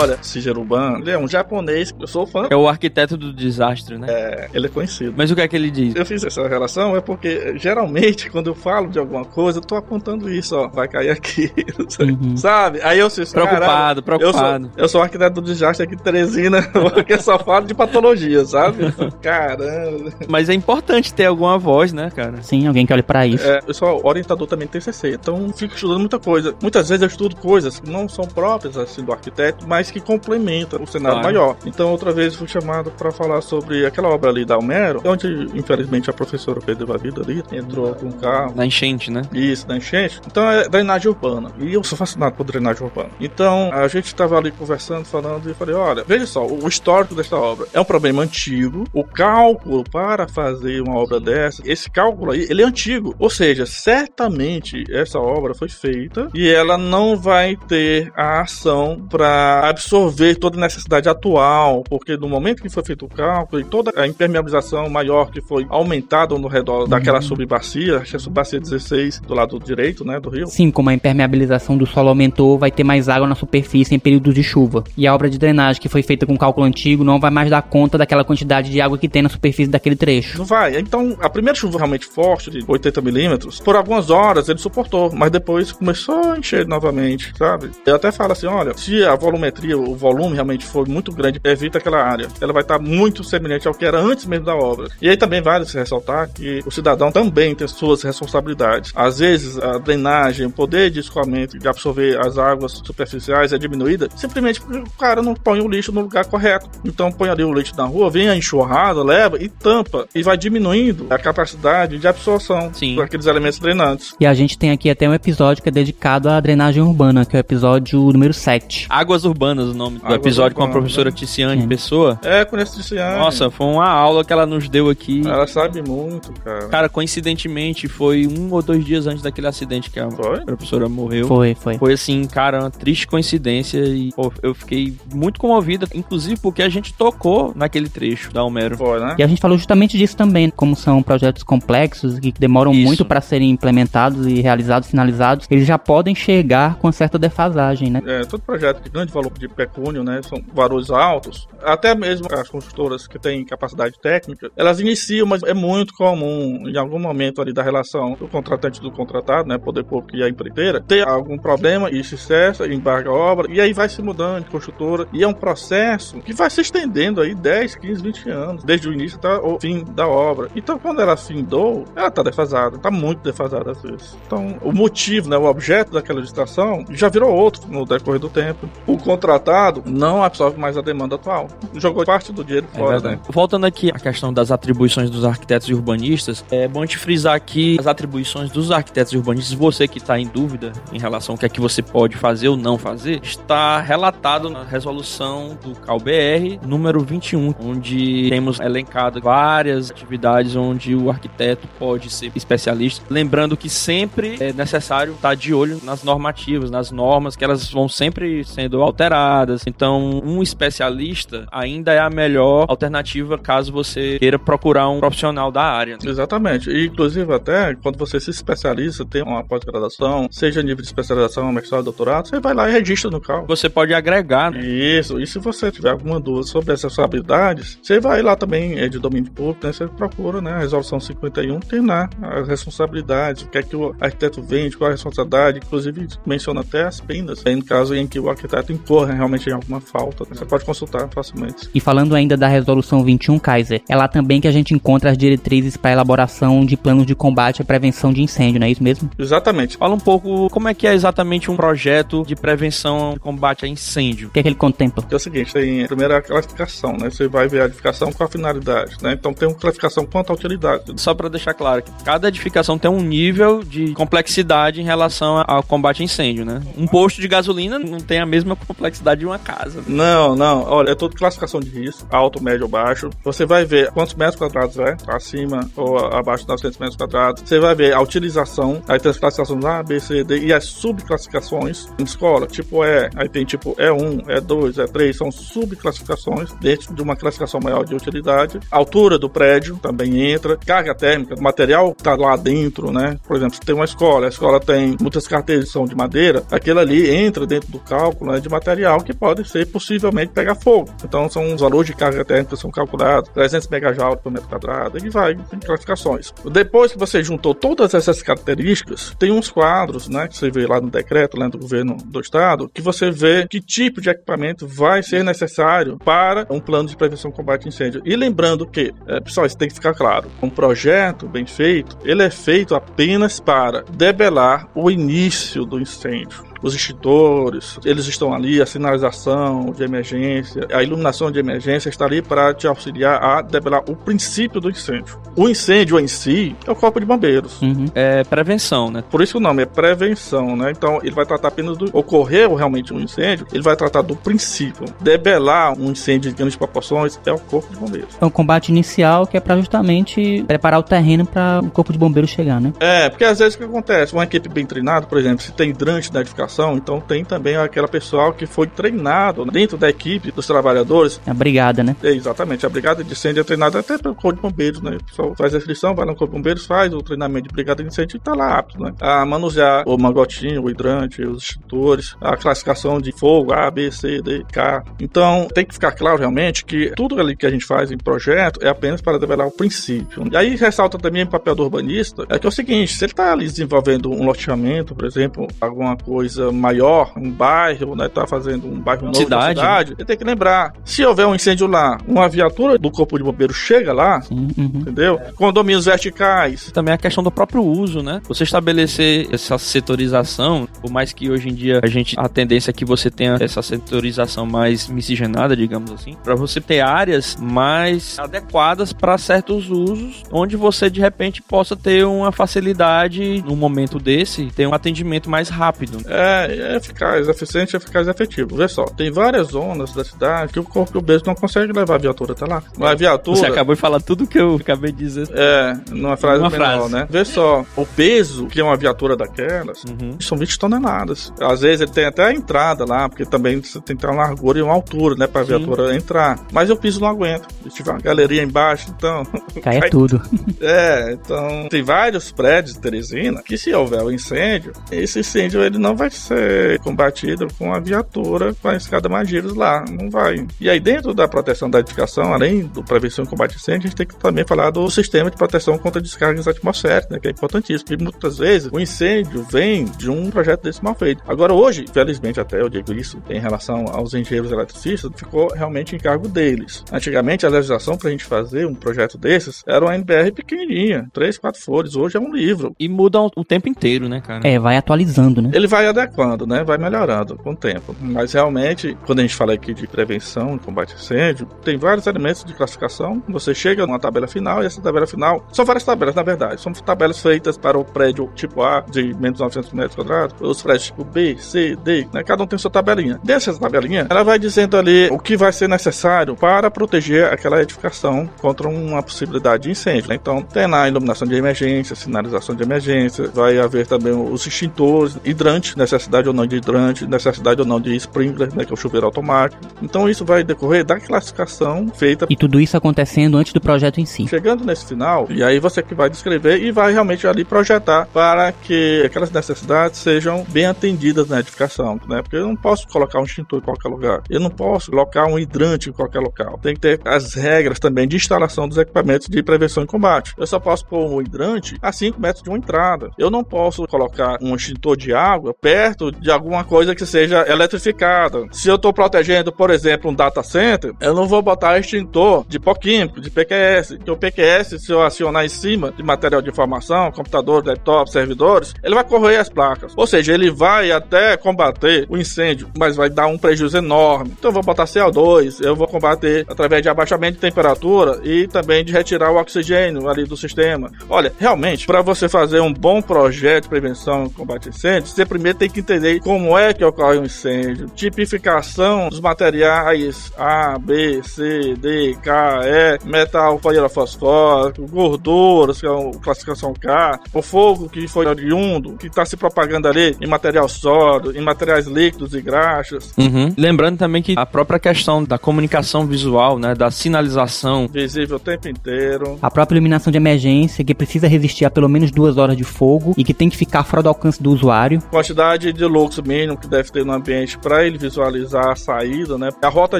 Olha, 0.02 0.18
Shigeruban, 0.24 1.00
ele 1.00 1.12
é 1.12 1.18
um 1.18 1.28
japonês, 1.28 1.94
eu 2.00 2.08
sou 2.08 2.26
fã. 2.26 2.48
É 2.50 2.56
o 2.56 2.70
arquiteto 2.70 3.18
do 3.18 3.34
desastre, 3.34 3.98
né? 3.98 4.08
É, 4.10 4.50
ele 4.54 4.68
é 4.68 4.70
conhecido. 4.70 5.14
Mas 5.18 5.30
o 5.30 5.36
que 5.36 5.42
é 5.42 5.48
que 5.48 5.56
ele 5.56 5.70
diz? 5.70 5.94
Eu 5.94 6.06
fiz 6.06 6.24
essa 6.24 6.48
relação 6.48 6.96
é 6.96 7.02
porque, 7.02 7.58
geralmente, 7.58 8.30
quando 8.30 8.48
eu 8.48 8.56
falo 8.56 8.88
de 8.88 8.98
alguma 8.98 9.26
coisa, 9.26 9.60
eu 9.60 9.62
tô 9.62 9.76
apontando 9.76 10.32
isso, 10.32 10.56
ó, 10.56 10.70
vai 10.70 10.88
cair 10.88 11.10
aqui, 11.10 11.52
uhum. 12.00 12.38
sabe? 12.38 12.80
Aí 12.82 12.98
eu 12.98 13.10
sei, 13.10 13.26
Preocupado, 13.26 14.02
preocupado. 14.02 14.66
Eu 14.66 14.72
sou, 14.72 14.84
eu 14.84 14.90
sou 14.90 15.02
arquiteto 15.02 15.42
do 15.42 15.42
desastre 15.42 15.86
aqui 15.86 15.96
de 15.96 16.02
Teresina, 16.02 16.62
porque 16.72 17.18
só 17.20 17.38
falo 17.38 17.66
de 17.66 17.74
patologia, 17.74 18.46
sabe? 18.46 18.94
Caramba. 19.22 20.12
Mas 20.30 20.48
é 20.48 20.54
importante 20.54 21.14
ter 21.14 21.26
alguma 21.26 21.58
voz, 21.58 21.92
né, 21.92 22.10
cara? 22.10 22.42
Sim, 22.42 22.68
alguém 22.68 22.86
que 22.86 22.94
olhe 22.94 23.04
pra 23.04 23.28
isso. 23.28 23.46
É, 23.46 23.60
eu 23.68 23.74
sou 23.74 24.00
orientador 24.04 24.48
também 24.48 24.68
do 24.68 24.72
TCC, 24.72 25.14
então 25.14 25.52
fico 25.54 25.76
estudando 25.76 26.00
muita 26.00 26.20
coisa. 26.20 26.56
Muitas 26.62 26.88
vezes 26.88 27.02
eu 27.02 27.08
estudo 27.08 27.36
coisas 27.36 27.80
que 27.80 27.90
não 27.90 28.08
são 28.08 28.26
próprias, 28.26 28.78
assim, 28.78 29.04
do 29.04 29.12
arquiteto, 29.12 29.68
mas 29.68 29.89
mas 29.90 29.92
que 29.92 30.00
complementa 30.00 30.82
o 30.82 30.88
cenário 30.88 31.20
claro. 31.20 31.36
maior. 31.36 31.58
Então, 31.66 31.92
outra 31.92 32.12
vez 32.12 32.36
fui 32.36 32.48
chamado 32.48 32.92
para 32.92 33.12
falar 33.12 33.42
sobre 33.42 33.86
aquela 33.86 34.10
obra 34.10 34.30
ali 34.30 34.46
da 34.46 34.56
Almero, 34.56 35.02
onde 35.06 35.28
infelizmente 35.54 36.10
a 36.10 36.14
professora 36.14 36.62
perdeu 36.62 36.92
a 36.94 36.98
vida 36.98 37.22
ali, 37.22 37.44
entrou 37.52 37.94
com 37.96 38.08
um 38.08 38.12
carro. 38.12 38.54
Na 38.56 38.66
enchente, 38.66 39.12
né? 39.12 39.24
Isso, 39.34 39.68
na 39.68 39.78
enchente. 39.78 40.22
Então 40.26 40.50
é 40.50 40.68
drenagem 40.70 41.10
urbana. 41.10 41.52
E 41.60 41.74
eu 41.74 41.84
sou 41.84 41.98
fascinado 41.98 42.36
por 42.36 42.44
drenagem 42.46 42.84
urbana. 42.84 43.10
Então, 43.20 43.72
a 43.74 43.88
gente 43.88 44.06
estava 44.06 44.38
ali 44.38 44.52
conversando, 44.52 45.06
falando, 45.06 45.50
e 45.50 45.54
falei: 45.54 45.76
olha, 45.76 46.04
veja 46.06 46.26
só, 46.26 46.46
o 46.46 46.68
histórico 46.68 47.16
desta 47.16 47.36
obra 47.36 47.68
é 47.74 47.80
um 47.80 47.86
problema 47.86 48.22
antigo. 48.22 48.86
O 48.94 49.04
cálculo 49.04 49.84
para 49.84 50.28
fazer 50.28 50.82
uma 50.82 50.96
obra 50.96 51.20
dessa, 51.20 51.62
esse 51.66 51.90
cálculo 51.90 52.32
aí, 52.32 52.46
ele 52.50 52.62
é 52.62 52.66
antigo. 52.66 53.16
Ou 53.18 53.30
seja, 53.30 53.66
certamente 53.66 54.84
essa 54.90 55.20
obra 55.20 55.54
foi 55.54 55.70
feita 55.70 56.30
e 56.34 56.50
ela 56.50 56.78
não 56.78 57.18
vai 57.18 57.56
ter 57.68 58.12
a 58.16 58.42
ação 58.42 59.08
para 59.10 59.70
absorver 59.80 60.36
toda 60.36 60.58
a 60.58 60.62
necessidade 60.62 61.08
atual, 61.08 61.84
porque 61.90 62.18
no 62.18 62.28
momento 62.28 62.62
que 62.62 62.70
foi 62.70 62.84
feito 62.84 63.06
o 63.06 63.08
cálculo 63.08 63.62
e 63.62 63.66
toda 63.66 63.92
a 63.96 64.06
impermeabilização 64.06 64.90
maior 64.90 65.32
que 65.32 65.42
foi 65.42 65.66
aumentada 65.70 66.38
no 66.38 66.48
redor 66.48 66.86
daquela 66.86 67.20
uhum. 67.20 67.24
subbacia, 67.24 67.98
acho 67.98 68.12
que 68.12 68.16
é 68.16 68.18
a 68.18 68.20
subbacia 68.20 68.60
16 68.60 69.22
do 69.22 69.34
lado 69.34 69.60
direito, 69.60 70.06
né, 70.06 70.20
do 70.20 70.30
rio. 70.30 70.48
Sim, 70.48 70.70
como 70.70 70.90
a 70.90 70.94
impermeabilização 70.94 71.78
do 71.78 71.86
solo 71.86 72.10
aumentou, 72.10 72.58
vai 72.58 72.70
ter 72.70 72.84
mais 72.84 73.08
água 73.08 73.28
na 73.28 73.36
superfície 73.36 73.96
em 73.96 74.00
períodos 74.00 74.36
de 74.36 74.44
chuva. 74.44 74.84
E 74.98 75.08
a 75.08 75.16
obra 75.16 75.30
de 75.30 75.38
drenagem 75.38 75.82
que 75.82 75.90
foi 75.90 76.04
feita 76.04 76.26
com 76.26 76.38
cálculo 76.38 76.66
antigo 76.66 77.04
não 77.04 77.20
vai 77.20 77.32
mais 77.32 77.50
dar 77.50 77.62
conta 77.62 77.98
daquela 77.98 78.24
quantidade 78.24 78.70
de 78.70 78.82
água 78.82 78.98
que 78.98 79.08
tem 79.08 79.22
na 79.22 79.30
superfície 79.30 79.72
daquele 79.72 79.96
trecho. 79.96 80.38
Não 80.38 80.46
vai. 80.46 80.78
Então, 80.78 81.16
a 81.22 81.30
primeira 81.30 81.58
chuva 81.58 81.78
realmente 81.78 82.06
forte, 82.06 82.50
de 82.50 82.64
80 82.68 83.02
milímetros, 83.02 83.60
por 83.60 83.76
algumas 83.76 84.10
horas 84.10 84.50
ele 84.50 84.60
suportou, 84.60 85.12
mas 85.14 85.32
depois 85.32 85.72
começou 85.72 86.34
a 86.34 86.38
encher 86.38 86.68
novamente, 86.68 87.34
sabe? 87.38 87.70
Eu 87.86 87.96
até 87.96 88.12
falo 88.12 88.34
assim, 88.34 88.48
olha, 88.48 88.76
se 88.78 89.04
a 89.04 89.16
volumetria, 89.16 89.69
o 89.74 89.96
volume 89.96 90.36
realmente 90.36 90.66
for 90.66 90.88
muito 90.88 91.12
grande, 91.12 91.40
evita 91.44 91.78
aquela 91.78 92.02
área. 92.04 92.28
Ela 92.42 92.54
vai 92.54 92.62
estar 92.62 92.80
muito 92.80 93.24
semelhante 93.24 93.68
ao 93.68 93.74
que 93.74 93.86
era 93.86 94.00
antes 94.00 94.26
mesmo 94.26 94.46
da 94.46 94.56
obra. 94.56 94.88
E 95.02 95.10
aí 95.10 95.18
também 95.18 95.42
vale 95.42 95.66
se 95.66 95.78
ressaltar 95.78 96.30
que 96.30 96.62
o 96.66 96.72
cidadão 96.72 97.12
também 97.12 97.56
tem 97.56 97.68
suas 97.68 98.04
responsabilidades. 98.04 98.92
Às 98.96 99.20
vezes, 99.20 99.58
a 99.60 99.78
drenagem, 99.78 100.48
o 100.48 100.52
poder 100.52 100.90
de 100.90 101.00
escoamento, 101.00 101.58
de 101.58 101.68
absorver 101.68 102.20
as 102.20 102.38
águas 102.38 102.82
superficiais 102.84 103.54
é 103.54 103.58
diminuída, 103.58 104.10
simplesmente 104.16 104.62
porque 104.62 104.78
o 104.80 104.90
cara 104.98 105.22
não 105.22 105.34
põe 105.34 105.62
o 105.62 105.68
lixo 105.68 105.92
no 105.92 106.02
lugar 106.02 106.26
correto. 106.26 106.70
Então 106.84 107.12
põe 107.12 107.30
ali 107.30 107.44
o 107.44 107.54
lixo 107.54 107.76
na 107.78 107.86
rua, 107.86 108.10
vem 108.10 108.30
a 108.30 108.36
enxurrada, 108.36 109.04
leva 109.04 109.42
e 109.42 109.50
tampa. 109.50 110.08
E 110.14 110.24
vai 110.24 110.38
diminuindo 110.38 111.08
a 111.10 111.18
capacidade 111.18 111.98
de 111.98 112.08
absorção 112.08 112.72
daqueles 112.96 113.26
elementos 113.26 113.60
drenantes. 113.60 114.16
E 114.20 114.26
a 114.26 114.34
gente 114.34 114.58
tem 114.58 114.72
aqui 114.72 114.90
até 114.90 115.08
um 115.08 115.14
episódio 115.14 115.62
que 115.62 115.70
é 115.70 115.72
dedicado 115.72 116.30
à 116.30 116.40
drenagem 116.40 116.82
urbana, 116.82 117.26
que 117.26 117.36
é 117.36 117.40
o 117.40 117.42
episódio 117.42 118.00
número 118.12 118.34
7. 118.34 118.88
Águas 118.90 119.26
Urbanas, 119.26 119.59
o 119.68 119.74
nome 119.74 120.00
do 120.00 120.14
episódio 120.14 120.56
com 120.56 120.64
a 120.64 120.70
professora 120.70 121.10
né? 121.10 121.16
Ticiane. 121.16 121.68
Pessoa. 121.68 122.20
É, 122.24 122.46
conheço 122.46 122.76
Ticiane. 122.78 123.20
Nossa, 123.20 123.50
foi 123.50 123.68
uma 123.68 123.90
aula 123.90 124.24
que 124.24 124.32
ela 124.34 124.46
nos 124.46 124.70
deu 124.70 124.90
aqui. 124.90 125.22
Ela 125.26 125.48
sabe 125.48 125.82
muito, 125.82 126.32
cara. 126.44 126.68
Cara, 126.68 126.90
coincidentemente, 126.90 127.88
foi 127.88 128.28
um 128.28 128.52
ou 128.52 128.62
dois 128.62 128.84
dias 128.84 129.08
antes 129.08 129.22
daquele 129.22 129.48
acidente 129.48 129.90
que 129.90 130.00
a 130.00 130.10
foi? 130.10 130.44
professora 130.46 130.88
morreu. 130.88 131.28
Foi, 131.28 131.56
foi. 131.56 131.78
Foi 131.78 131.94
assim, 131.94 132.26
cara, 132.26 132.60
uma 132.60 132.72
triste 132.72 133.08
coincidência 133.08 133.80
e 133.80 134.12
pô, 134.12 134.32
eu 134.42 134.54
fiquei 134.54 134.96
muito 135.14 135.40
comovida, 135.40 135.88
inclusive 135.94 136.38
porque 136.38 136.62
a 136.62 136.70
gente 136.70 136.94
tocou 136.94 137.54
naquele 137.56 137.90
trecho 137.90 138.32
da 138.34 138.44
Homero. 138.44 138.78
Foi, 138.78 139.00
né? 139.00 139.16
E 139.18 139.24
a 139.24 139.28
gente 139.28 139.42
falou 139.42 139.58
justamente 139.58 139.98
disso 139.98 140.16
também, 140.16 140.50
como 140.50 140.76
são 140.76 141.02
projetos 141.02 141.44
complexos 141.44 142.18
e 142.18 142.32
que 142.32 142.40
demoram 142.40 142.72
Isso. 142.72 142.86
muito 142.86 143.06
para 143.06 143.22
serem 143.22 143.50
implementados 143.50 144.26
e 144.28 144.42
realizados, 144.42 144.90
finalizados, 144.90 145.48
eles 145.50 145.66
já 145.66 145.78
podem 145.78 146.16
chegar 146.16 146.76
com 146.76 146.92
certa 146.92 147.18
defasagem, 147.18 147.90
né? 147.90 148.02
É, 148.06 148.22
todo 148.22 148.42
projeto 148.42 148.82
de 148.82 148.90
grande 148.90 149.12
valor 149.12 149.32
de 149.38 149.48
pecúnio, 149.50 150.04
né, 150.04 150.22
são 150.22 150.42
valores 150.54 150.90
altos, 150.90 151.48
até 151.62 151.96
mesmo 151.96 152.28
as 152.32 152.50
construtoras 152.50 153.08
que 153.08 153.20
têm 153.20 153.46
capacidade 153.46 154.00
técnica, 154.00 154.52
elas 154.56 154.80
iniciam, 154.80 155.28
mas 155.28 155.44
é 155.44 155.54
muito 155.54 155.94
comum 155.94 156.68
em 156.68 156.78
algum 156.78 157.00
momento 157.00 157.42
ali 157.42 157.54
da 157.54 157.64
relação 157.64 158.14
do 158.14 158.28
contratante 158.28 158.82
do 158.82 158.92
contratado, 158.92 159.48
né, 159.48 159.58
poder 159.58 159.84
público 159.84 160.16
e 160.16 160.24
a 160.24 160.30
empreiteira, 160.30 160.82
ter 160.82 161.08
algum 161.08 161.38
problema 161.38 161.90
e 161.90 162.04
se 162.04 162.18
cessa, 162.18 162.68
embarga 162.68 163.10
a 163.10 163.14
obra, 163.14 163.52
e 163.52 163.60
aí 163.60 163.74
vai 163.74 163.90
se 163.90 164.02
mudando 164.02 164.46
de 164.46 164.50
construtora, 164.50 165.08
e 165.12 165.24
é 165.24 165.28
um 165.28 165.34
processo 165.34 166.20
que 166.20 166.34
vai 166.34 166.50
se 166.50 166.62
estendendo 166.62 167.22
aí 167.22 167.34
10, 167.34 167.76
15, 167.76 168.04
20 168.04 168.30
anos, 168.30 168.64
desde 168.64 168.88
o 168.88 168.94
início 168.94 169.18
até 169.18 169.36
o 169.36 169.60
fim 169.60 169.84
da 169.84 170.08
obra. 170.08 170.50
Então, 170.56 170.78
quando 170.78 171.02
ela 171.02 171.16
findou, 171.18 171.86
ela 171.96 172.12
tá 172.12 172.24
defasada, 172.24 172.78
tá 172.78 172.92
muito 172.92 173.22
defasada 173.22 173.72
às 173.72 173.82
vezes. 173.82 174.18
Então, 174.26 174.58
o 174.62 174.72
motivo, 174.72 175.30
né, 175.30 175.38
o 175.38 175.46
objeto 175.46 175.92
daquela 175.92 176.20
licitação 176.20 176.86
já 176.90 177.10
virou 177.10 177.32
outro 177.32 177.62
no 177.68 177.86
decorrer 177.86 178.20
do 178.20 178.30
tempo. 178.30 178.70
O 178.86 178.98
contratado 179.40 179.84
não 179.86 180.24
absorve 180.24 180.60
mais 180.60 180.78
a 180.78 180.82
demanda 180.82 181.16
atual. 181.16 181.48
Jogou 181.76 182.06
parte 182.06 182.32
do 182.32 182.44
dinheiro 182.44 182.68
é 182.74 182.78
fora, 182.78 182.98
é 182.98 183.02
né? 183.02 183.20
Voltando 183.30 183.66
aqui 183.66 183.90
à 183.90 184.00
questão 184.00 184.34
das 184.34 184.52
atribuições 184.52 185.10
dos 185.10 185.26
arquitetos 185.26 185.68
e 185.70 185.74
urbanistas, 185.74 186.44
é 186.52 186.68
bom 186.68 186.86
te 186.86 186.98
frisar 186.98 187.36
aqui 187.36 187.78
as 187.80 187.88
atribuições 187.88 188.52
dos 188.52 188.72
arquitetos 188.72 189.14
e 189.14 189.18
urbanistas, 189.18 189.54
você 189.54 189.88
que 189.88 189.98
está 189.98 190.20
em 190.20 190.28
dúvida 190.28 190.72
em 190.92 191.00
relação 191.00 191.34
ao 191.34 191.40
que 191.40 191.46
é 191.46 191.50
que 191.50 191.62
você 191.62 191.82
pode 191.82 192.18
fazer 192.18 192.50
ou 192.50 192.58
não 192.58 192.78
fazer, 192.78 193.20
está 193.24 193.80
relatado 193.80 194.50
na 194.50 194.64
resolução 194.64 195.58
do 195.64 195.74
CalBR 195.80 196.60
número 196.66 197.02
21, 197.02 197.56
onde 197.60 198.30
temos 198.30 198.60
elencado 198.60 199.22
várias 199.22 199.92
atividades 199.92 200.56
onde 200.56 200.96
o 200.96 201.10
arquiteto 201.10 201.68
pode 201.80 202.10
ser 202.10 202.32
especialista. 202.36 203.06
Lembrando 203.10 203.56
que 203.56 203.70
sempre 203.70 204.38
é 204.40 204.52
necessário 204.52 205.14
estar 205.14 205.36
de 205.36 205.54
olho 205.54 205.80
nas 205.84 206.04
normativas, 206.04 206.70
nas 206.70 206.92
normas, 206.92 207.36
que 207.36 207.44
elas 207.44 207.70
vão 207.72 207.88
sempre 207.88 208.44
sendo 208.44 208.82
alteradas. 208.82 209.19
Então, 209.66 210.22
um 210.24 210.42
especialista 210.42 211.48
ainda 211.52 211.92
é 211.94 212.00
a 212.00 212.10
melhor 212.10 212.66
alternativa 212.68 213.38
caso 213.38 213.72
você 213.72 214.18
queira 214.20 214.38
procurar 214.38 214.90
um 214.90 215.00
profissional 215.00 215.52
da 215.52 215.64
área. 215.64 215.98
Exatamente. 216.04 216.70
E, 216.70 216.88
inclusive, 216.88 217.32
até 217.34 217.76
quando 217.76 217.98
você 217.98 218.20
se 218.20 218.30
especializa, 218.30 219.06
tem 219.06 219.24
uma 219.24 219.44
pós-graduação, 219.44 220.28
seja 220.32 220.62
nível 220.62 220.82
de 220.82 220.88
especialização, 220.88 221.52
mestrado, 221.52 221.84
doutorado, 221.84 222.28
você 222.28 222.40
vai 222.40 222.54
lá 222.54 222.70
e 222.70 222.74
registra 222.74 223.10
no 223.10 223.22
CAL. 223.22 223.46
Você 223.48 223.70
pode 223.70 223.94
agregar. 223.94 224.52
Né? 224.52 224.62
Isso. 224.66 225.20
E 225.20 225.28
se 225.28 225.40
você 225.40 225.72
tiver 225.72 225.92
alguma 225.92 226.20
dúvida 226.20 226.48
sobre 226.48 226.74
essas 226.74 226.98
habilidades, 227.00 227.80
você 227.82 228.00
vai 228.00 228.22
lá 228.22 228.36
também, 228.36 228.80
é 228.80 228.88
de 228.88 229.00
domínio 229.00 229.32
público, 229.32 229.66
né? 229.66 229.74
Você 229.74 229.88
procura, 229.88 230.42
né? 230.42 230.52
A 230.52 230.60
resolução 230.60 231.00
51 231.00 231.60
tem 231.60 231.86
lá 231.86 232.10
as 232.22 232.48
responsabilidades, 232.48 233.44
o 233.44 233.48
que 233.48 233.58
é 233.58 233.64
que 233.64 233.76
o 233.76 233.96
arquiteto 234.00 234.42
vende, 234.42 234.78
qual 234.78 234.90
a 234.90 234.92
responsabilidade, 234.92 235.60
inclusive 235.60 236.08
menciona 236.26 236.62
até 236.62 236.84
as 236.84 237.00
penas, 237.00 237.44
em 237.46 237.62
caso 237.62 237.96
em 237.96 238.08
que 238.08 238.20
o 238.20 238.30
arquiteto 238.30 238.72
incorra 238.72 239.09
realmente 239.14 239.50
em 239.50 239.54
alguma 239.54 239.80
falta. 239.80 240.24
Né? 240.24 240.32
Você 240.34 240.46
pode 240.46 240.66
consultar 240.66 241.08
facilmente. 241.10 241.70
E 241.74 241.80
falando 241.80 242.16
ainda 242.16 242.36
da 242.38 242.48
resolução 242.48 243.04
21, 243.04 243.40
Kaiser, 243.40 243.82
é 243.88 243.96
lá 243.96 244.08
também 244.08 244.42
que 244.42 244.48
a 244.48 244.52
gente 244.52 244.74
encontra 244.74 245.12
as 245.12 245.18
diretrizes 245.18 245.78
para 245.78 245.92
elaboração 245.92 246.66
de 246.66 246.78
planos 246.78 247.06
de 247.06 247.16
combate 247.16 247.62
à 247.62 247.66
prevenção 247.66 248.14
de 248.14 248.22
incêndio, 248.22 248.60
não 248.60 248.68
é 248.68 248.72
isso 248.72 248.84
mesmo? 248.84 249.10
Exatamente. 249.18 249.78
Fala 249.78 249.96
um 249.96 250.00
pouco 250.00 250.50
como 250.50 250.68
é 250.68 250.74
que 250.74 250.88
é 250.88 250.94
exatamente 250.94 251.50
um 251.50 251.56
projeto 251.56 252.24
de 252.26 252.36
prevenção 252.36 253.14
de 253.14 253.20
combate 253.20 253.66
a 253.66 253.68
incêndio. 253.68 254.30
O 254.30 254.32
que 254.32 254.40
é 254.40 254.44
que 254.44 254.50
ele 254.50 254.56
contempla? 254.56 255.04
É 255.10 255.16
o 255.16 255.20
seguinte, 255.20 255.54
tem 255.54 255.84
a 255.84 255.88
primeira 255.88 256.22
classificação, 256.22 256.94
né? 256.94 257.10
Você 257.10 257.28
vai 257.28 257.48
ver 257.48 257.62
a 257.62 257.66
edificação 257.66 258.12
com 258.12 258.24
a 258.24 258.28
finalidade, 258.28 258.98
né? 259.02 259.14
Então 259.14 259.34
tem 259.34 259.48
uma 259.48 259.58
classificação 259.58 260.06
quanto 260.06 260.32
à 260.32 260.36
utilidade. 260.36 260.94
Só 260.98 261.14
para 261.14 261.30
deixar 261.30 261.54
claro 261.54 261.82
que 261.82 261.92
cada 262.04 262.28
edificação 262.28 262.78
tem 262.78 262.90
um 262.90 263.02
nível 263.02 263.64
de 263.64 263.94
complexidade 263.94 264.82
em 264.82 264.84
relação 264.84 265.44
ao 265.48 265.64
combate 265.64 266.02
a 266.02 266.06
incêndio, 266.06 266.46
né? 266.46 266.62
Um 266.78 266.88
posto 266.88 267.22
de 267.22 267.28
gasolina 267.28 267.80
não 267.80 268.00
tem 268.00 268.20
a 268.20 268.26
mesma 268.26 268.56
complexidade 268.56 268.99
de 269.18 269.26
uma 269.26 269.40
casa. 269.40 269.84
Não, 269.88 270.36
não. 270.36 270.64
Olha, 270.64 270.92
é 270.92 270.96
tudo 270.96 271.16
classificação 271.16 271.60
de 271.60 271.70
risco, 271.70 272.08
alto, 272.12 272.42
médio 272.44 272.64
ou 272.64 272.70
baixo. 272.70 273.10
Você 273.24 273.46
vai 273.46 273.66
ver 273.66 273.92
quantos 273.92 274.14
metros 274.14 274.38
quadrados 274.38 274.78
é, 274.78 274.96
acima 275.08 275.70
ou 275.76 275.98
abaixo 275.98 276.44
de 276.44 276.50
900 276.50 276.78
metros 276.78 276.98
quadrados. 276.98 277.44
Você 277.46 277.60
vai 277.60 277.76
ver 277.76 277.94
a 277.94 278.02
utilização, 278.02 278.82
aí 278.88 279.00
tem 279.00 279.10
as 279.12 279.18
classificações 279.18 279.66
A, 279.66 279.84
B, 279.84 280.00
C, 280.00 280.24
D 280.24 280.40
e 280.40 280.54
as 280.54 280.66
subclassificações 280.66 281.88
em 281.98 282.04
escola, 282.04 282.48
tipo 282.48 282.84
E, 282.84 283.10
aí 283.16 283.30
tem 283.30 283.46
tipo 283.46 283.76
E1, 283.76 284.26
E2, 284.26 284.86
E3, 284.86 285.14
são 285.14 285.32
subclassificações 285.32 286.52
dentro 286.60 286.94
de 286.94 287.02
uma 287.02 287.16
classificação 287.16 287.60
maior 287.64 287.86
de 287.86 287.96
utilidade. 287.96 288.60
A 288.72 288.78
altura 288.78 289.18
do 289.18 289.30
prédio 289.30 289.78
também 289.78 290.32
entra, 290.32 290.58
carga 290.58 290.94
térmica, 290.94 291.36
material 291.40 291.94
que 291.94 292.02
está 292.02 292.16
lá 292.16 292.36
dentro, 292.36 292.92
né? 292.92 293.18
Por 293.28 293.38
exemplo, 293.38 293.60
tem 293.66 293.76
uma 293.76 293.86
escola, 293.86 294.26
a 294.26 294.30
escola 294.30 294.60
tem 294.60 294.98
muitas 295.00 295.28
carteiras 295.28 295.70
são 295.70 295.86
de 295.86 295.96
madeira, 295.96 296.44
aquilo 296.52 296.80
ali 296.80 297.10
entra 297.10 297.46
dentro 297.46 297.72
do 297.72 297.80
cálculo 297.80 298.32
né, 298.32 298.40
de 298.40 298.50
material 298.50 298.89
que 298.98 299.14
pode 299.14 299.48
ser 299.48 299.66
possivelmente 299.68 300.34
pegar 300.34 300.56
fogo. 300.56 300.90
Então 301.04 301.30
são 301.30 301.54
os 301.54 301.62
valores 301.62 301.88
de 301.88 301.96
carga 301.96 302.26
térmica 302.26 302.56
são 302.56 302.72
calculados, 302.72 303.30
300 303.32 303.68
MJ 303.68 304.18
por 304.18 304.32
metro 304.32 304.48
quadrado, 304.48 304.98
e 305.04 305.10
vai 305.10 305.34
em 305.34 305.60
classificações. 305.60 306.34
Depois 306.52 306.92
que 306.92 306.98
você 306.98 307.24
juntou 307.24 307.54
todas 307.54 307.94
essas 307.94 308.22
características, 308.22 309.16
tem 309.18 309.32
uns 309.32 309.50
quadros, 309.50 310.08
né, 310.08 310.28
que 310.28 310.38
você 310.38 310.50
vê 310.50 310.66
lá 310.66 310.80
no 310.80 310.90
decreto 310.90 311.38
né, 311.38 311.50
do 311.50 311.58
governo 311.58 311.98
do 312.06 312.20
estado, 312.20 312.70
que 312.74 312.82
você 312.82 313.12
vê 313.12 313.48
que 313.48 313.62
tipo 313.62 314.02
de 314.02 314.10
equipamento 314.10 314.68
vai 314.68 315.04
ser 315.04 315.24
necessário 315.24 315.98
para 315.98 316.46
um 316.50 316.60
plano 316.60 316.90
de 316.90 316.96
prevenção 316.96 317.32
e 317.32 317.34
combate 317.34 317.66
a 317.66 317.70
incêndio. 317.70 318.02
E 318.06 318.16
lembrando 318.16 318.66
que, 318.66 318.94
é, 319.08 319.20
pessoal, 319.20 319.46
isso 319.46 319.58
tem 319.58 319.68
que 319.68 319.74
ficar 319.74 319.94
claro, 319.94 320.30
um 320.42 320.50
projeto 320.50 321.28
bem 321.28 321.46
feito, 321.46 321.98
ele 322.04 322.24
é 322.24 322.30
feito 322.30 322.76
apenas 322.76 323.40
para 323.40 323.84
debelar 323.92 324.68
o 324.76 324.90
início 324.90 325.66
do 325.66 325.80
incêndio 325.80 326.49
os 326.62 326.76
extintores, 326.76 327.80
eles 327.86 328.06
estão 328.08 328.34
ali, 328.34 328.62
a 328.62 328.66
sinalização 328.66 329.72
de 329.76 329.84
emergência, 329.84 330.68
a 330.72 330.84
iluminação 330.84 331.32
de 331.32 331.40
emergência 331.40 331.90
está 331.90 332.06
ali 332.06 332.22
para 332.22 332.54
te 332.54 332.68
auxiliar 332.68 333.22
a 333.24 333.42
debelar 333.42 333.84
o 333.90 333.96
princípio 333.96 334.60
do 334.60 334.70
incêndio. 334.70 335.20
O 335.36 335.48
incêndio 335.48 336.00
em 336.00 336.08
si 336.08 336.56
é 336.66 336.72
o 336.72 336.76
corpo 336.76 337.00
de 337.00 337.06
bombeiros. 337.06 337.62
Uhum. 337.62 337.86
É 337.96 338.24
prevenção, 338.24 338.92
né? 338.92 339.04
Por 339.10 339.22
isso 339.22 339.38
o 339.38 339.42
nome 339.42 339.64
é 339.64 339.66
prevenção, 339.66 340.56
né? 340.56 340.72
Então 340.72 341.00
ele 341.02 341.12
vai 341.12 341.26
tratar 341.26 341.48
apenas 341.48 341.78
do 341.78 341.90
ocorreu 341.94 342.56
realmente 342.56 342.94
um 342.94 343.00
incêndio, 343.00 343.48
ele 343.54 343.64
vai 343.64 343.76
tratar 343.76 344.02
do 344.02 344.16
princípio. 344.16 344.86
Debelar 345.00 345.74
um 345.80 345.92
incêndio 345.92 346.32
de 346.32 346.38
grandes 346.38 346.56
proporções 346.56 347.20
é 347.26 347.32
o 347.32 347.40
corpo 347.40 347.74
de 347.74 347.80
bombeiros. 347.80 348.18
É 348.20 348.26
um 348.26 348.30
combate 348.30 348.70
inicial 348.70 349.26
que 349.26 349.38
é 349.38 349.40
para 349.40 349.58
justamente 349.58 350.44
preparar 350.48 350.80
o 350.80 350.84
terreno 350.84 351.26
para 351.26 351.62
o 351.64 351.72
corpo 351.72 351.94
de 351.94 352.00
bombeiros 352.00 352.30
chegar, 352.30 352.60
né? 352.60 352.74
É, 352.80 353.10
porque 353.10 353.24
às 353.24 353.40
vezes 353.40 353.56
o 353.56 353.58
que 353.58 353.64
acontece? 353.64 354.14
Uma 354.14 354.24
equipe 354.24 354.50
bem 354.50 354.66
treinada, 354.66 355.06
por 355.06 355.18
exemplo, 355.18 355.42
se 355.42 355.52
tem 355.52 355.70
hidrante 355.70 356.14
na 356.14 356.22
edificação 356.22 356.49
então 356.76 357.00
tem 357.00 357.24
também 357.24 357.56
aquela 357.56 357.88
pessoal 357.88 358.34
que 358.34 358.46
foi 358.46 358.68
treinado 358.68 359.46
dentro 359.46 359.78
da 359.78 359.90
equipe 359.90 360.32
dos 360.32 360.48
trabalhadores. 360.48 361.22
A 361.26 361.34
brigada, 361.34 361.84
né? 361.84 361.96
É, 362.04 362.10
exatamente, 362.10 362.66
a 362.66 362.70
brigada 362.70 363.04
de 363.04 363.12
incêndio 363.12 363.42
é 363.42 363.44
treinada 363.44 363.80
até 363.80 363.98
pelo 363.98 364.16
Corpo 364.16 364.36
de 364.36 364.42
Bombeiros, 364.42 364.82
né? 364.82 364.98
O 365.00 365.04
pessoal 365.04 365.36
faz 365.36 365.54
a 365.54 365.58
inscrição, 365.58 365.96
vai 365.96 366.06
no 366.06 366.16
Corpo 366.16 366.34
de 366.34 366.40
Bombeiros, 366.40 366.66
faz 366.66 366.94
o 366.94 367.02
treinamento 367.02 367.48
de 367.48 367.54
brigada 367.54 367.84
de 367.84 367.90
incêndio 367.90 368.18
e 368.18 368.20
tá 368.20 368.34
lá 368.34 368.58
apto, 368.58 368.82
né? 368.82 368.94
A 369.00 369.26
manusear 369.26 369.84
o 369.88 369.98
mangotinho, 369.98 370.64
o 370.64 370.70
hidrante, 370.70 371.22
os 371.22 371.44
extintores, 371.44 372.16
a 372.22 372.36
classificação 372.36 373.00
de 373.00 373.12
fogo, 373.12 373.54
A, 373.54 373.70
B, 373.70 373.92
C, 373.92 374.22
D, 374.22 374.44
K. 374.52 374.84
Então, 375.00 375.48
tem 375.54 375.66
que 375.66 375.74
ficar 375.74 375.92
claro 375.92 376.18
realmente 376.18 376.66
que 376.66 376.92
tudo 376.96 377.20
ali 377.20 377.36
que 377.36 377.46
a 377.46 377.50
gente 377.50 377.66
faz 377.66 377.92
em 377.92 377.98
projeto 377.98 378.60
é 378.64 378.70
apenas 378.70 379.02
para 379.02 379.20
develar 379.20 379.48
o 379.48 379.52
princípio. 379.52 380.28
E 380.32 380.36
aí 380.36 380.56
ressalta 380.56 380.98
também 380.98 381.24
o 381.24 381.28
papel 381.28 381.56
do 381.56 381.64
urbanista, 381.64 382.26
é 382.30 382.40
que 382.40 382.46
é 382.46 382.50
o 382.50 382.52
seguinte, 382.52 382.94
se 382.94 383.06
ele 383.06 383.12
está 383.12 383.32
ali 383.32 383.46
desenvolvendo 383.46 384.12
um 384.12 384.26
loteamento, 384.26 384.96
por 384.96 385.06
exemplo, 385.06 385.48
alguma 385.60 385.96
coisa 385.98 386.39
maior, 386.52 387.12
um 387.16 387.30
bairro, 387.30 387.96
né, 387.96 388.10
tá 388.10 388.26
fazendo 388.26 388.68
um 388.68 388.80
bairro 388.80 389.06
novo 389.08 389.18
cidade. 389.18 389.60
cidade, 389.60 389.94
ele 389.98 390.06
tem 390.06 390.18
que 390.18 390.24
lembrar, 390.24 390.74
se 390.84 391.06
houver 391.06 391.26
um 391.26 391.36
incêndio 391.36 391.68
lá, 391.68 391.98
uma 392.08 392.28
viatura 392.28 392.78
do 392.78 392.92
corpo 392.92 393.18
de 393.18 393.24
bombeiro 393.24 393.54
chega 393.54 393.94
lá, 393.94 394.22
Sim, 394.22 394.48
uhum. 394.58 394.72
entendeu? 394.76 395.20
Condomínios 395.36 395.86
verticais. 395.86 396.72
Também 396.72 396.94
a 396.94 396.98
questão 396.98 397.24
do 397.24 397.32
próprio 397.32 397.64
uso, 397.64 398.02
né? 398.02 398.22
Você 398.28 398.44
estabelecer 398.44 399.28
essa 399.32 399.58
setorização, 399.58 400.68
por 400.82 400.92
mais 400.92 401.14
que 401.14 401.30
hoje 401.30 401.50
em 401.50 401.54
dia 401.54 401.80
a 401.84 401.88
gente 401.88 402.16
a 402.18 402.28
tendência 402.28 402.72
é 402.72 402.74
que 402.74 402.86
você 402.86 403.10
tenha 403.10 403.38
essa 403.40 403.62
setorização 403.62 404.46
mais 404.46 404.88
miscigenada, 404.88 405.56
digamos 405.56 405.92
assim, 405.92 406.16
para 406.24 406.36
você 406.36 406.60
ter 406.62 406.82
áreas 406.82 407.38
mais 407.40 408.18
adequadas 408.20 408.94
para 408.94 409.18
certos 409.18 409.70
usos, 409.70 410.24
onde 410.32 410.56
você 410.56 410.90
de 410.90 411.00
repente 411.00 411.42
possa 411.42 411.76
ter 411.76 412.06
uma 412.06 412.32
facilidade 412.32 413.44
num 413.46 413.56
momento 413.56 414.00
desse, 414.00 414.46
ter 414.56 414.68
um 414.68 414.74
atendimento 414.74 415.30
mais 415.30 415.50
rápido. 415.50 416.00
É, 416.08 416.29
é 416.30 416.76
eficaz, 416.76 417.28
eficiente, 417.28 417.76
eficaz 417.76 418.08
e 418.08 418.12
efetivo. 418.12 418.56
Vê 418.56 418.68
só, 418.68 418.86
tem 418.86 419.12
várias 419.12 419.50
zonas 419.50 419.94
da 419.94 420.04
cidade 420.04 420.54
que 420.54 420.60
o 420.60 420.64
corpo 420.64 420.94
do 420.94 421.02
beijo 421.02 421.24
não 421.26 421.36
consegue 421.36 421.72
levar 421.74 421.96
a 421.96 421.98
viatura 421.98 422.34
até 422.34 422.46
lá. 422.46 422.64
A 422.80 422.96
viatura. 422.96 423.38
Você 423.38 423.46
acabou 423.46 423.76
de 423.76 423.82
falar 423.82 424.00
tudo 424.00 424.28
que 424.28 424.40
eu 424.40 424.56
acabei 424.56 424.92
de 424.92 424.98
dizer. 424.98 425.28
É, 425.32 425.78
numa 425.92 426.18
frase 426.18 426.42
uma 426.42 426.50
menor, 426.50 426.90
frase. 426.90 426.94
né? 426.94 427.08
Vê 427.10 427.26
só, 427.26 427.66
o 427.76 427.86
peso 427.86 428.48
que 428.48 428.60
é 428.60 428.64
uma 428.64 428.76
viatura 428.76 429.16
daquelas 429.16 429.84
uhum. 429.84 430.18
são 430.20 430.38
20 430.38 430.60
toneladas. 430.60 431.34
Às 431.40 431.62
vezes 431.62 431.82
ele 431.82 431.92
tem 431.92 432.06
até 432.06 432.26
a 432.26 432.34
entrada 432.34 432.86
lá, 432.86 433.08
porque 433.10 433.26
também 433.26 433.62
você 433.62 433.80
tem 433.82 433.96
que 433.96 434.02
ter 434.02 434.08
uma 434.08 434.24
largura 434.24 434.60
e 434.60 434.62
uma 434.62 434.74
altura, 434.74 435.16
né, 435.16 435.28
pra 435.28 435.44
Sim. 435.44 435.50
viatura 435.50 435.96
entrar. 435.96 436.40
Mas 436.52 436.70
o 436.70 436.76
piso 436.76 437.00
não 437.00 437.08
aguenta. 437.08 437.48
Se 437.64 437.70
tiver 437.70 437.92
uma 437.92 438.02
galeria 438.02 438.44
embaixo, 438.44 438.94
então. 438.96 439.24
Cai, 439.62 439.80
cai 439.80 439.90
tudo. 439.90 440.22
É, 440.62 441.14
então 441.14 441.68
tem 441.70 441.82
vários 441.82 442.32
prédios 442.32 442.74
de 442.76 442.82
Teresina 442.82 443.42
que 443.42 443.58
se 443.58 443.74
houver 443.74 444.02
um 444.02 444.12
incêndio, 444.12 444.74
esse 444.92 445.20
incêndio 445.20 445.62
ele 445.64 445.78
não 445.78 445.96
vai 445.96 446.10
ser 446.20 446.80
combatido 446.80 447.48
com 447.58 447.74
a 447.74 447.80
viatura 447.80 448.54
com 448.62 448.68
a 448.68 448.76
escada 448.76 449.10
Magírios 449.10 449.56
lá, 449.56 449.84
não 449.90 450.10
vai. 450.10 450.46
E 450.60 450.70
aí 450.70 450.80
dentro 450.80 451.14
da 451.14 451.28
proteção 451.28 451.70
da 451.70 451.80
edificação, 451.80 452.34
além 452.34 452.66
do 452.66 452.84
prevenção 452.84 453.26
e 453.26 453.28
combate 453.28 453.54
a 453.54 453.56
incêndio, 453.56 453.88
a 453.88 453.90
gente 453.90 453.98
tem 453.98 454.08
que 454.08 454.16
também 454.16 454.46
falar 454.46 454.72
do 454.72 454.90
sistema 454.90 455.30
de 455.30 455.38
proteção 455.38 455.78
contra 455.78 456.02
descargas 456.02 456.48
atmosféricas, 456.48 457.10
né, 457.10 457.20
que 457.20 457.28
é 457.28 457.32
importantíssimo, 457.32 457.88
porque 457.88 458.04
muitas 458.04 458.38
vezes 458.38 458.70
o 458.72 458.80
incêndio 458.80 459.44
vem 459.50 459.86
de 459.86 460.10
um 460.10 460.30
projeto 460.30 460.64
desse 460.64 460.84
mal 460.84 460.96
feito. 460.96 461.24
Agora 461.28 461.54
hoje, 461.54 461.86
felizmente 461.92 462.40
até 462.40 462.62
eu 462.62 462.70
digo 462.70 462.94
isso, 462.94 463.22
em 463.30 463.40
relação 463.40 463.86
aos 463.88 464.14
engenheiros 464.14 464.52
eletricistas, 464.52 465.12
ficou 465.16 465.50
realmente 465.54 465.96
em 465.96 466.00
cargo 466.00 466.28
deles. 466.28 466.84
Antigamente 466.92 467.46
a 467.46 467.50
legislação 467.50 467.98
para 467.98 468.10
a 468.10 468.12
gente 468.12 468.26
fazer 468.26 468.66
um 468.66 468.76
projeto 468.76 469.18
desses 469.18 469.64
era 469.68 469.84
uma 469.84 469.96
NBR 469.96 470.32
pequenininha, 470.32 471.08
três, 471.14 471.38
quatro 471.38 471.62
folhas, 471.62 471.96
hoje 471.96 472.18
é 472.18 472.20
um 472.20 472.34
livro. 472.34 472.76
E 472.80 472.88
mudam 472.88 473.30
o 473.36 473.44
tempo 473.44 473.68
inteiro, 473.70 474.08
né, 474.08 474.22
cara? 474.22 474.48
É, 474.48 474.60
vai 474.60 474.78
atualizando, 474.78 475.42
né? 475.42 475.52
Ele 475.54 475.68
vai 475.68 475.88
adequando, 475.88 476.09
né? 476.48 476.64
Vai 476.64 476.78
melhorando 476.78 477.38
com 477.38 477.52
o 477.52 477.56
tempo. 477.56 477.96
Mas 478.00 478.34
realmente, 478.34 478.98
quando 479.06 479.20
a 479.20 479.22
gente 479.22 479.36
fala 479.36 479.54
aqui 479.54 479.74
de 479.74 479.88
prevenção 479.88 480.56
e 480.56 480.60
combate 480.60 480.94
a 480.94 480.96
incêndio, 480.96 481.46
tem 481.64 481.78
vários 481.78 482.08
elementos 482.08 482.44
de 482.44 482.54
classificação. 482.54 483.22
Você 483.30 483.54
chega 483.54 483.86
numa 483.86 484.00
tabela 484.00 484.28
final 484.28 484.64
e 484.64 484.66
essa 484.66 484.82
tabela 484.82 485.08
final 485.08 485.46
são 485.52 485.66
várias 485.66 485.84
tabelas, 485.84 486.16
na 486.16 486.24
verdade. 486.24 486.62
São 486.62 486.72
tabelas 486.74 487.20
feitas 487.20 487.58
para 487.58 487.78
o 487.78 487.84
prédio 487.84 488.30
tipo 488.36 488.62
A, 488.62 488.82
de 488.82 489.14
menos 489.16 489.40
900 489.40 489.72
metros 489.74 489.96
quadrados, 489.96 490.36
os 490.40 490.62
prédios 490.62 490.86
tipo 490.86 491.04
B, 491.04 491.38
C, 491.40 491.76
D, 491.76 492.08
né? 492.14 492.24
Cada 492.24 492.44
um 492.44 492.48
tem 492.48 492.58
sua 492.58 492.72
tabelinha. 492.72 493.20
Dessas 493.24 493.58
tabelinhas, 493.58 494.08
ela 494.10 494.24
vai 494.24 494.40
dizendo 494.40 494.78
ali 494.78 495.08
o 495.12 495.20
que 495.20 495.36
vai 495.38 495.52
ser 495.52 495.68
necessário 495.68 496.36
para 496.36 496.70
proteger 496.70 497.26
aquela 497.26 497.62
edificação 497.62 498.30
contra 498.42 498.68
uma 498.68 499.02
possibilidade 499.04 499.64
de 499.64 499.72
incêndio. 499.72 500.10
Né? 500.10 500.16
Então, 500.16 500.42
tem 500.42 500.68
lá 500.68 500.88
iluminação 500.88 501.28
de 501.28 501.36
emergência, 501.36 501.96
sinalização 501.96 502.56
de 502.56 502.64
emergência, 502.64 503.28
vai 503.28 503.60
haver 503.60 503.88
também 503.88 504.14
os 504.14 504.46
extintores, 504.46 505.18
hidrante, 505.24 505.78
necessidade 505.90 506.28
ou 506.28 506.34
não 506.34 506.46
de 506.46 506.58
hidrante, 506.58 507.08
necessidade 507.08 507.62
ou 507.62 507.68
não 507.68 507.80
de 507.80 507.96
sprinkler, 507.96 508.54
né, 508.56 508.64
que 508.64 508.72
é 508.72 508.74
o 508.74 508.78
chuveiro 508.78 509.06
automático. 509.06 509.62
Então, 509.82 510.10
isso 510.10 510.24
vai 510.24 510.44
decorrer 510.44 510.86
da 510.86 511.00
classificação 511.00 511.88
feita. 511.90 512.28
E 512.30 512.36
tudo 512.36 512.60
isso 512.60 512.78
acontecendo 512.78 513.38
antes 513.38 513.54
do 513.54 513.62
projeto 513.62 514.00
em 514.00 514.06
si. 514.06 514.28
Chegando 514.28 514.64
nesse 514.64 514.86
final, 514.86 515.28
e 515.30 515.44
aí 515.44 515.60
você 515.60 515.82
que 515.82 515.96
vai 515.96 516.10
descrever 516.10 516.62
e 516.62 516.72
vai 516.72 516.94
realmente 516.94 517.26
ali 517.28 517.44
projetar 517.44 518.08
para 518.14 518.52
que 518.52 519.02
aquelas 519.06 519.32
necessidades 519.32 520.00
sejam 520.00 520.46
bem 520.50 520.68
atendidas 520.68 521.28
na 521.28 521.40
edificação, 521.40 522.00
né? 522.08 522.22
Porque 522.22 522.36
eu 522.36 522.48
não 522.48 522.56
posso 522.56 522.88
colocar 522.88 523.20
um 523.20 523.24
extintor 523.24 523.60
em 523.60 523.64
qualquer 523.64 523.90
lugar. 523.90 524.22
Eu 524.30 524.40
não 524.40 524.50
posso 524.50 524.92
colocar 524.92 525.26
um 525.26 525.40
hidrante 525.40 525.90
em 525.90 525.94
qualquer 525.94 526.20
local. 526.20 526.60
Tem 526.62 526.74
que 526.74 526.82
ter 526.82 527.02
as 527.06 527.34
regras 527.34 527.80
também 527.80 528.08
de 528.08 528.16
instalação 528.16 528.68
dos 528.68 528.78
equipamentos 528.78 529.28
de 529.28 529.42
prevenção 529.42 529.84
e 529.84 529.88
combate. 529.88 530.34
Eu 530.38 530.46
só 530.46 530.60
posso 530.60 530.86
pôr 530.86 531.10
um 531.10 531.22
hidrante 531.22 531.78
a 531.82 531.92
5 531.92 532.20
metros 532.20 532.44
de 532.44 532.50
uma 532.50 532.58
entrada. 532.58 533.10
Eu 533.18 533.30
não 533.30 533.44
posso 533.44 533.88
colocar 533.88 534.38
um 534.42 534.56
extintor 534.56 534.98
de 534.98 535.14
água 535.14 535.54
perto 535.54 535.79
de 536.20 536.32
alguma 536.32 536.64
coisa 536.64 536.96
que 536.96 537.06
seja 537.06 537.46
eletrificada. 537.48 538.46
Se 538.52 538.70
eu 538.70 538.76
estou 538.76 538.94
protegendo, 538.94 539.52
por 539.52 539.70
exemplo, 539.70 540.12
um 540.12 540.14
data 540.14 540.44
center, 540.44 540.94
eu 541.00 541.14
não 541.14 541.28
vou 541.28 541.42
botar 541.42 541.80
extintor 541.80 542.46
de 542.48 542.60
pó 542.60 542.74
químico, 542.74 543.22
de 543.22 543.30
PQS. 543.30 543.96
Porque 543.98 544.12
o 544.12 544.18
PQS, 544.18 544.82
se 544.82 544.92
eu 544.92 545.02
acionar 545.02 545.46
em 545.46 545.50
cima 545.50 545.92
de 545.92 546.04
material 546.04 546.42
de 546.42 546.50
informação, 546.50 547.12
computador, 547.12 547.66
laptop, 547.66 548.12
servidores, 548.12 548.74
ele 548.84 548.96
vai 548.96 549.04
corroer 549.04 549.40
as 549.40 549.50
placas. 549.50 549.94
Ou 549.96 550.08
seja, 550.08 550.34
ele 550.34 550.52
vai 550.52 550.92
até 550.92 551.38
combater 551.38 552.06
o 552.10 552.18
incêndio, 552.18 552.70
mas 552.78 552.96
vai 552.96 553.10
dar 553.10 553.28
um 553.28 553.38
prejuízo 553.38 553.78
enorme. 553.78 554.34
Então 554.38 554.50
eu 554.50 554.54
vou 554.54 554.64
botar 554.64 554.86
CO2, 554.86 555.64
eu 555.64 555.76
vou 555.76 555.88
combater 555.88 556.46
através 556.48 556.82
de 556.82 556.90
abaixamento 556.90 557.36
de 557.36 557.42
temperatura 557.42 558.20
e 558.24 558.48
também 558.48 558.84
de 558.84 558.92
retirar 558.92 559.32
o 559.32 559.38
oxigênio 559.38 560.08
ali 560.10 560.26
do 560.26 560.38
sistema. 560.38 560.92
Olha, 561.10 561.34
realmente, 561.40 561.86
para 561.86 562.02
você 562.02 562.28
fazer 562.28 562.60
um 562.60 562.74
bom 562.74 563.02
projeto 563.02 563.64
de 563.64 563.70
prevenção 563.70 564.26
e 564.26 564.30
combate 564.30 564.68
a 564.68 564.70
incêndio, 564.70 565.10
você 565.10 565.26
primeiro 565.26 565.58
tem 565.58 565.69
que 565.70 565.80
entender 565.80 566.20
como 566.20 566.58
é 566.58 566.74
que 566.74 566.84
ocorre 566.84 567.18
um 567.18 567.26
incêndio, 567.26 567.88
tipificação 567.96 569.10
dos 569.10 569.20
materiais 569.20 570.32
A, 570.38 570.78
B, 570.80 571.22
C, 571.24 571.76
D, 571.76 572.18
K, 572.22 572.62
E, 572.66 573.00
metal 573.06 573.60
fosfórico, 573.90 574.88
gorduras, 574.88 575.80
que 575.80 575.88
é 575.88 575.90
a 575.90 576.20
classificação 576.22 576.74
K, 576.74 577.20
o 577.34 577.42
fogo 577.42 577.90
que 577.90 578.08
foi 578.08 578.26
oriundo, 578.26 578.98
que 578.98 579.08
está 579.08 579.26
se 579.26 579.36
propagando 579.36 579.88
ali 579.88 580.16
em 580.22 580.28
material 580.28 580.68
sólido, 580.68 581.38
em 581.38 581.42
materiais 581.42 581.88
líquidos 581.88 582.34
e 582.34 582.42
graxas. 582.42 583.14
Uhum. 583.18 583.54
Lembrando 583.58 583.98
também 583.98 584.22
que 584.22 584.34
a 584.38 584.46
própria 584.46 584.80
questão 584.80 585.24
da 585.24 585.38
comunicação 585.38 586.06
visual, 586.06 586.58
né, 586.58 586.74
da 586.76 586.92
sinalização 586.92 587.88
visível 587.88 588.38
o 588.38 588.40
tempo 588.40 588.68
inteiro. 588.68 589.38
A 589.42 589.52
própria 589.52 589.76
iluminação 589.76 590.12
de 590.12 590.18
emergência, 590.18 590.84
que 590.84 590.94
precisa 590.94 591.28
resistir 591.28 591.66
a 591.66 591.70
pelo 591.70 591.90
menos 591.90 592.12
duas 592.12 592.38
horas 592.38 592.56
de 592.56 592.64
fogo 592.64 593.14
e 593.18 593.24
que 593.24 593.34
tem 593.34 593.50
que 593.50 593.58
ficar 593.58 593.84
fora 593.84 594.04
do 594.04 594.10
alcance 594.10 594.42
do 594.42 594.52
usuário. 594.52 595.02
Quantidade 595.10 595.59
de 595.60 595.86
lux 595.86 596.18
mínimo 596.20 596.58
que 596.58 596.68
deve 596.68 596.92
ter 596.92 597.06
no 597.06 597.14
ambiente 597.14 597.58
para 597.58 597.86
ele 597.86 597.98
visualizar 597.98 598.70
a 598.70 598.76
saída, 598.76 599.38
né? 599.38 599.50
A 599.62 599.70
rota 599.70 600.00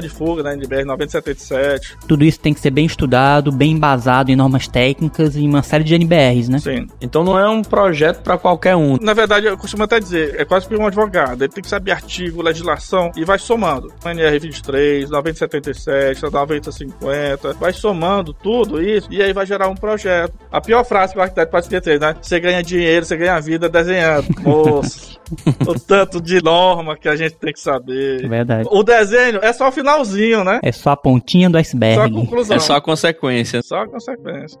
de 0.00 0.08
fuga, 0.08 0.42
né, 0.42 0.54
NBR 0.54 0.84
977. 0.84 1.96
Tudo 2.08 2.24
isso 2.24 2.40
tem 2.40 2.52
que 2.52 2.60
ser 2.60 2.70
bem 2.70 2.86
estudado, 2.86 3.52
bem 3.52 3.72
embasado 3.72 4.30
em 4.30 4.36
normas 4.36 4.66
técnicas 4.66 5.36
e 5.36 5.40
uma 5.40 5.62
série 5.62 5.84
de 5.84 5.94
NBRs, 5.94 6.48
né? 6.48 6.58
Sim. 6.58 6.86
Então 7.00 7.22
não 7.22 7.38
é 7.38 7.48
um 7.48 7.62
projeto 7.62 8.22
para 8.22 8.36
qualquer 8.36 8.74
um. 8.74 8.96
Na 9.00 9.14
verdade, 9.14 9.46
eu 9.46 9.56
costumo 9.56 9.84
até 9.84 10.00
dizer, 10.00 10.40
é 10.40 10.44
quase 10.44 10.66
que 10.66 10.74
um 10.74 10.86
advogado. 10.86 11.42
Ele 11.42 11.52
tem 11.52 11.62
que 11.62 11.68
saber 11.68 11.92
artigo, 11.92 12.42
legislação 12.42 13.12
e 13.16 13.24
vai 13.24 13.38
somando. 13.38 13.92
NR 14.04 14.38
23, 14.38 15.10
9077, 15.10 16.22
9050, 16.22 17.54
vai 17.54 17.72
somando 17.72 18.32
tudo 18.32 18.82
isso 18.82 19.08
e 19.10 19.22
aí 19.22 19.32
vai 19.32 19.46
gerar 19.46 19.68
um 19.68 19.74
projeto. 19.74 20.32
A 20.50 20.60
pior 20.60 20.84
frase 20.84 21.12
que 21.12 21.18
o 21.18 21.22
arquiteto 21.22 21.50
pode 21.50 21.66
esquecer, 21.66 22.00
né? 22.00 22.16
Você 22.20 22.40
ganha 22.40 22.62
dinheiro, 22.62 23.04
você 23.04 23.16
ganha 23.16 23.40
vida 23.40 23.68
desenhando. 23.68 24.26
Moço. 24.40 25.20
o 25.66 25.78
tanto 25.78 26.20
de 26.20 26.42
norma 26.42 26.96
que 26.96 27.08
a 27.08 27.16
gente 27.16 27.36
tem 27.36 27.52
que 27.52 27.60
saber. 27.60 28.28
Verdade. 28.28 28.68
O 28.70 28.82
desenho 28.82 29.38
é 29.42 29.52
só 29.52 29.68
o 29.68 29.72
finalzinho, 29.72 30.44
né? 30.44 30.60
É 30.62 30.72
só 30.72 30.90
a 30.90 30.96
pontinha 30.96 31.48
do 31.48 31.58
iceberg. 31.58 31.96
Só 31.96 32.04
a 32.04 32.10
conclusão. 32.10 32.56
É 32.56 32.60
só 32.60 32.74
a 32.74 32.80
consequência. 32.80 33.62
Só 33.62 33.78
a 33.78 33.88
consequência. 33.88 34.58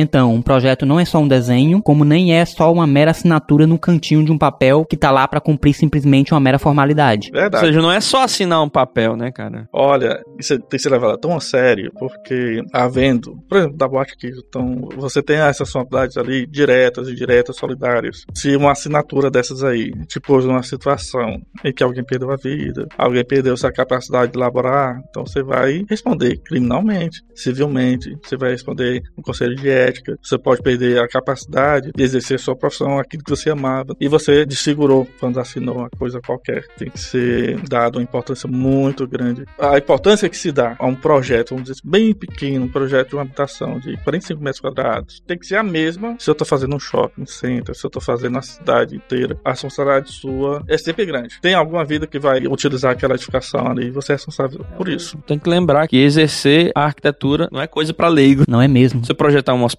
Então, 0.00 0.32
um 0.32 0.40
projeto 0.40 0.86
não 0.86 1.00
é 1.00 1.04
só 1.04 1.18
um 1.18 1.26
desenho, 1.26 1.82
como 1.82 2.04
nem 2.04 2.32
é 2.32 2.44
só 2.44 2.72
uma 2.72 2.86
mera 2.86 3.10
assinatura 3.10 3.66
no 3.66 3.76
cantinho 3.76 4.24
de 4.24 4.30
um 4.30 4.38
papel 4.38 4.84
que 4.84 4.96
tá 4.96 5.10
lá 5.10 5.26
para 5.26 5.40
cumprir 5.40 5.74
simplesmente 5.74 6.32
uma 6.32 6.38
mera 6.38 6.56
formalidade. 6.56 7.32
Verdade. 7.32 7.64
Ou 7.64 7.68
seja, 7.68 7.82
não 7.82 7.90
é 7.90 8.00
só 8.00 8.22
assinar 8.22 8.62
um 8.62 8.68
papel, 8.68 9.16
né, 9.16 9.32
cara? 9.32 9.68
Olha, 9.72 10.22
isso 10.38 10.56
tem 10.56 10.68
que 10.68 10.78
ser 10.78 10.90
levado 10.90 11.18
tão 11.18 11.36
a 11.36 11.40
sério, 11.40 11.90
porque 11.98 12.62
havendo, 12.72 13.36
por 13.48 13.58
exemplo, 13.58 13.76
da 13.76 13.88
boate 13.88 14.12
aqui, 14.12 14.30
então 14.48 14.88
você 14.96 15.20
tem 15.20 15.38
essas 15.38 15.66
responsabilidades 15.66 16.16
ali 16.16 16.46
diretas 16.46 17.08
e 17.08 17.14
diretas 17.16 17.56
solidárias. 17.56 18.24
Se 18.34 18.54
uma 18.54 18.70
assinatura 18.70 19.28
dessas 19.28 19.64
aí 19.64 19.90
te 20.06 20.20
pôs 20.20 20.44
numa 20.44 20.62
situação 20.62 21.42
em 21.64 21.72
que 21.72 21.82
alguém 21.82 22.04
perdeu 22.04 22.30
a 22.30 22.36
vida, 22.36 22.86
alguém 22.96 23.24
perdeu 23.24 23.56
sua 23.56 23.72
capacidade 23.72 24.30
de 24.30 24.38
laborar, 24.38 25.00
então 25.10 25.26
você 25.26 25.42
vai 25.42 25.84
responder 25.90 26.36
criminalmente, 26.44 27.20
civilmente, 27.34 28.16
você 28.22 28.36
vai 28.36 28.52
responder 28.52 29.02
no 29.16 29.24
conselho 29.24 29.56
de 29.56 29.68
ética, 29.68 29.87
você 30.22 30.38
pode 30.38 30.62
perder 30.62 31.00
a 31.00 31.08
capacidade 31.08 31.90
de 31.94 32.02
exercer 32.02 32.38
sua 32.38 32.56
profissão, 32.56 32.98
aquilo 32.98 33.22
que 33.22 33.30
você 33.30 33.50
amava, 33.50 33.94
e 34.00 34.08
você 34.08 34.44
desfigurou 34.44 35.06
quando 35.18 35.40
assinou 35.40 35.78
uma 35.78 35.90
coisa 35.90 36.20
qualquer. 36.20 36.66
Tem 36.76 36.90
que 36.90 37.00
ser 37.00 37.60
dado 37.68 37.96
uma 37.96 38.02
importância 38.02 38.48
muito 38.48 39.06
grande. 39.06 39.44
A 39.58 39.78
importância 39.78 40.28
que 40.28 40.36
se 40.36 40.52
dá 40.52 40.76
a 40.78 40.86
um 40.86 40.94
projeto, 40.94 41.50
vamos 41.50 41.64
dizer, 41.64 41.80
bem 41.84 42.14
pequeno, 42.14 42.66
um 42.66 42.68
projeto 42.68 43.10
de 43.10 43.16
uma 43.16 43.22
habitação 43.22 43.78
de 43.78 43.96
45 43.98 44.42
metros 44.42 44.60
quadrados, 44.60 45.22
tem 45.26 45.38
que 45.38 45.46
ser 45.46 45.56
a 45.56 45.62
mesma 45.62 46.16
se 46.18 46.28
eu 46.30 46.32
estou 46.32 46.46
fazendo 46.46 46.74
um 46.74 46.80
shopping 46.80 47.26
center, 47.26 47.74
se 47.74 47.84
eu 47.84 47.88
estou 47.88 48.02
fazendo 48.02 48.38
a 48.38 48.42
cidade 48.42 48.96
inteira. 48.96 49.38
A 49.44 49.50
responsabilidade 49.50 50.12
sua 50.12 50.62
é 50.68 50.76
sempre 50.78 51.04
grande. 51.06 51.40
Tem 51.40 51.54
alguma 51.54 51.84
vida 51.84 52.06
que 52.06 52.18
vai 52.18 52.46
utilizar 52.46 52.92
aquela 52.92 53.14
edificação 53.14 53.66
ali, 53.66 53.90
você 53.90 54.12
é 54.12 54.14
responsável 54.16 54.64
por 54.76 54.88
isso. 54.88 55.18
Tem 55.26 55.38
que 55.38 55.48
lembrar 55.48 55.86
que 55.88 55.96
exercer 55.96 56.70
a 56.74 56.84
arquitetura 56.84 57.48
não 57.50 57.60
é 57.60 57.66
coisa 57.66 57.92
para 57.92 58.08
leigo. 58.08 58.44
Não 58.48 58.60
é 58.60 58.68
mesmo. 58.68 59.04
Você 59.04 59.14
projetar 59.14 59.54
um 59.54 59.64
hospital, 59.64 59.77